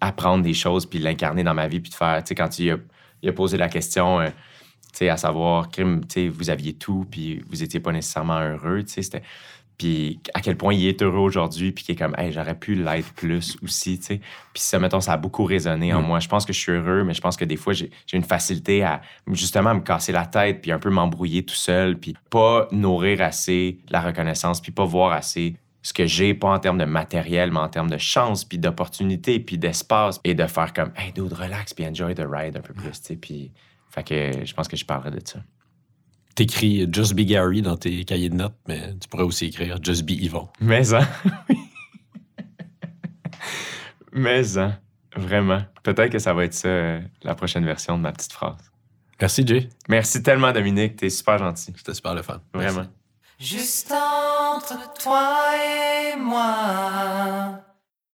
apprendre 0.00 0.44
des 0.44 0.54
choses, 0.54 0.86
puis 0.86 0.98
l'incarner 0.98 1.42
dans 1.42 1.54
ma 1.54 1.66
vie, 1.66 1.80
puis 1.80 1.90
de 1.90 1.96
faire, 1.96 2.22
tu 2.22 2.28
sais, 2.28 2.34
quand 2.34 2.58
il 2.58 2.78
a, 3.28 3.32
posé 3.32 3.56
la 3.56 3.68
question, 3.68 4.20
euh, 4.20 4.28
tu 4.92 4.98
sais, 4.98 5.08
à 5.08 5.16
savoir, 5.16 5.68
crime, 5.70 6.02
tu 6.06 6.14
sais, 6.14 6.28
vous 6.28 6.50
aviez 6.50 6.74
tout, 6.74 7.06
puis 7.10 7.42
vous 7.48 7.62
étiez 7.62 7.80
pas 7.80 7.92
nécessairement 7.92 8.40
heureux, 8.40 8.82
tu 8.82 8.92
sais, 8.92 9.02
c'était... 9.02 9.22
Puis 9.78 10.20
à 10.32 10.40
quel 10.40 10.56
point 10.56 10.72
il 10.72 10.86
est 10.86 11.02
heureux 11.02 11.18
aujourd'hui, 11.18 11.72
puis 11.72 11.84
qu'il 11.84 11.94
est 11.94 11.98
comme, 11.98 12.14
hey, 12.16 12.32
j'aurais 12.32 12.58
pu 12.58 12.74
l'être 12.74 13.12
plus 13.12 13.58
aussi, 13.62 13.98
tu 13.98 14.04
sais. 14.06 14.20
Puis 14.54 14.62
ça, 14.62 14.78
mettons, 14.78 15.00
ça 15.00 15.12
a 15.12 15.16
beaucoup 15.16 15.44
résonné 15.44 15.92
en 15.92 16.00
Mm. 16.00 16.06
moi. 16.06 16.20
Je 16.20 16.28
pense 16.28 16.46
que 16.46 16.52
je 16.52 16.58
suis 16.58 16.72
heureux, 16.72 17.04
mais 17.04 17.12
je 17.14 17.20
pense 17.20 17.36
que 17.36 17.44
des 17.44 17.56
fois, 17.56 17.72
j'ai 17.74 17.90
une 18.12 18.24
facilité 18.24 18.82
à 18.82 19.02
justement 19.32 19.74
me 19.74 19.80
casser 19.80 20.12
la 20.12 20.24
tête, 20.26 20.62
puis 20.62 20.72
un 20.72 20.78
peu 20.78 20.88
m'embrouiller 20.90 21.44
tout 21.44 21.54
seul, 21.54 21.98
puis 21.98 22.14
pas 22.30 22.68
nourrir 22.72 23.20
assez 23.20 23.78
la 23.90 24.00
reconnaissance, 24.00 24.60
puis 24.60 24.72
pas 24.72 24.84
voir 24.84 25.12
assez 25.12 25.56
ce 25.82 25.92
que 25.92 26.06
j'ai, 26.06 26.34
pas 26.34 26.48
en 26.48 26.58
termes 26.58 26.78
de 26.78 26.84
matériel, 26.84 27.52
mais 27.52 27.60
en 27.60 27.68
termes 27.68 27.90
de 27.90 27.98
chance, 27.98 28.44
puis 28.44 28.58
d'opportunité, 28.58 29.38
puis 29.38 29.56
d'espace, 29.56 30.20
et 30.24 30.34
de 30.34 30.46
faire 30.46 30.72
comme, 30.72 30.90
hey, 30.96 31.12
dude, 31.12 31.32
relax, 31.32 31.74
puis 31.74 31.86
enjoy 31.86 32.14
the 32.14 32.24
ride 32.28 32.56
un 32.56 32.60
peu 32.60 32.74
plus, 32.74 32.90
tu 32.90 33.06
sais. 33.08 33.16
Puis, 33.16 33.52
fait 33.90 34.02
que 34.02 34.44
je 34.44 34.52
pense 34.52 34.66
que 34.68 34.76
je 34.76 34.84
parlerai 34.84 35.10
de 35.10 35.20
ça. 35.24 35.38
T'écris 36.36 36.86
Just 36.92 37.14
Be 37.14 37.22
Gary 37.22 37.62
dans 37.62 37.76
tes 37.76 38.04
cahiers 38.04 38.28
de 38.28 38.34
notes, 38.36 38.54
mais 38.68 38.94
tu 39.00 39.08
pourrais 39.08 39.24
aussi 39.24 39.46
écrire 39.46 39.78
Just 39.82 40.04
Be 40.04 40.10
Yvon. 40.10 40.48
Mais 40.60 40.94
hein, 40.94 41.08
oui. 41.48 41.56
Mais 44.12 44.58
hein, 44.58 44.78
vraiment. 45.16 45.62
Peut-être 45.82 46.10
que 46.10 46.18
ça 46.18 46.34
va 46.34 46.44
être 46.44 46.54
ça, 46.54 46.68
euh, 46.68 47.00
la 47.22 47.34
prochaine 47.34 47.64
version 47.64 47.96
de 47.96 48.02
ma 48.02 48.12
petite 48.12 48.32
phrase. 48.32 48.70
Merci, 49.20 49.46
Jay. 49.46 49.68
Merci 49.88 50.22
tellement, 50.22 50.52
Dominique. 50.52 50.96
T'es 50.96 51.10
super 51.10 51.38
gentil. 51.38 51.72
C'était 51.76 51.94
super 51.94 52.14
le 52.14 52.22
fun. 52.22 52.40
Vraiment. 52.52 52.86
Juste 53.38 53.92
entre 53.92 54.92
toi 54.94 55.40
et 55.54 56.16
moi. 56.18 57.60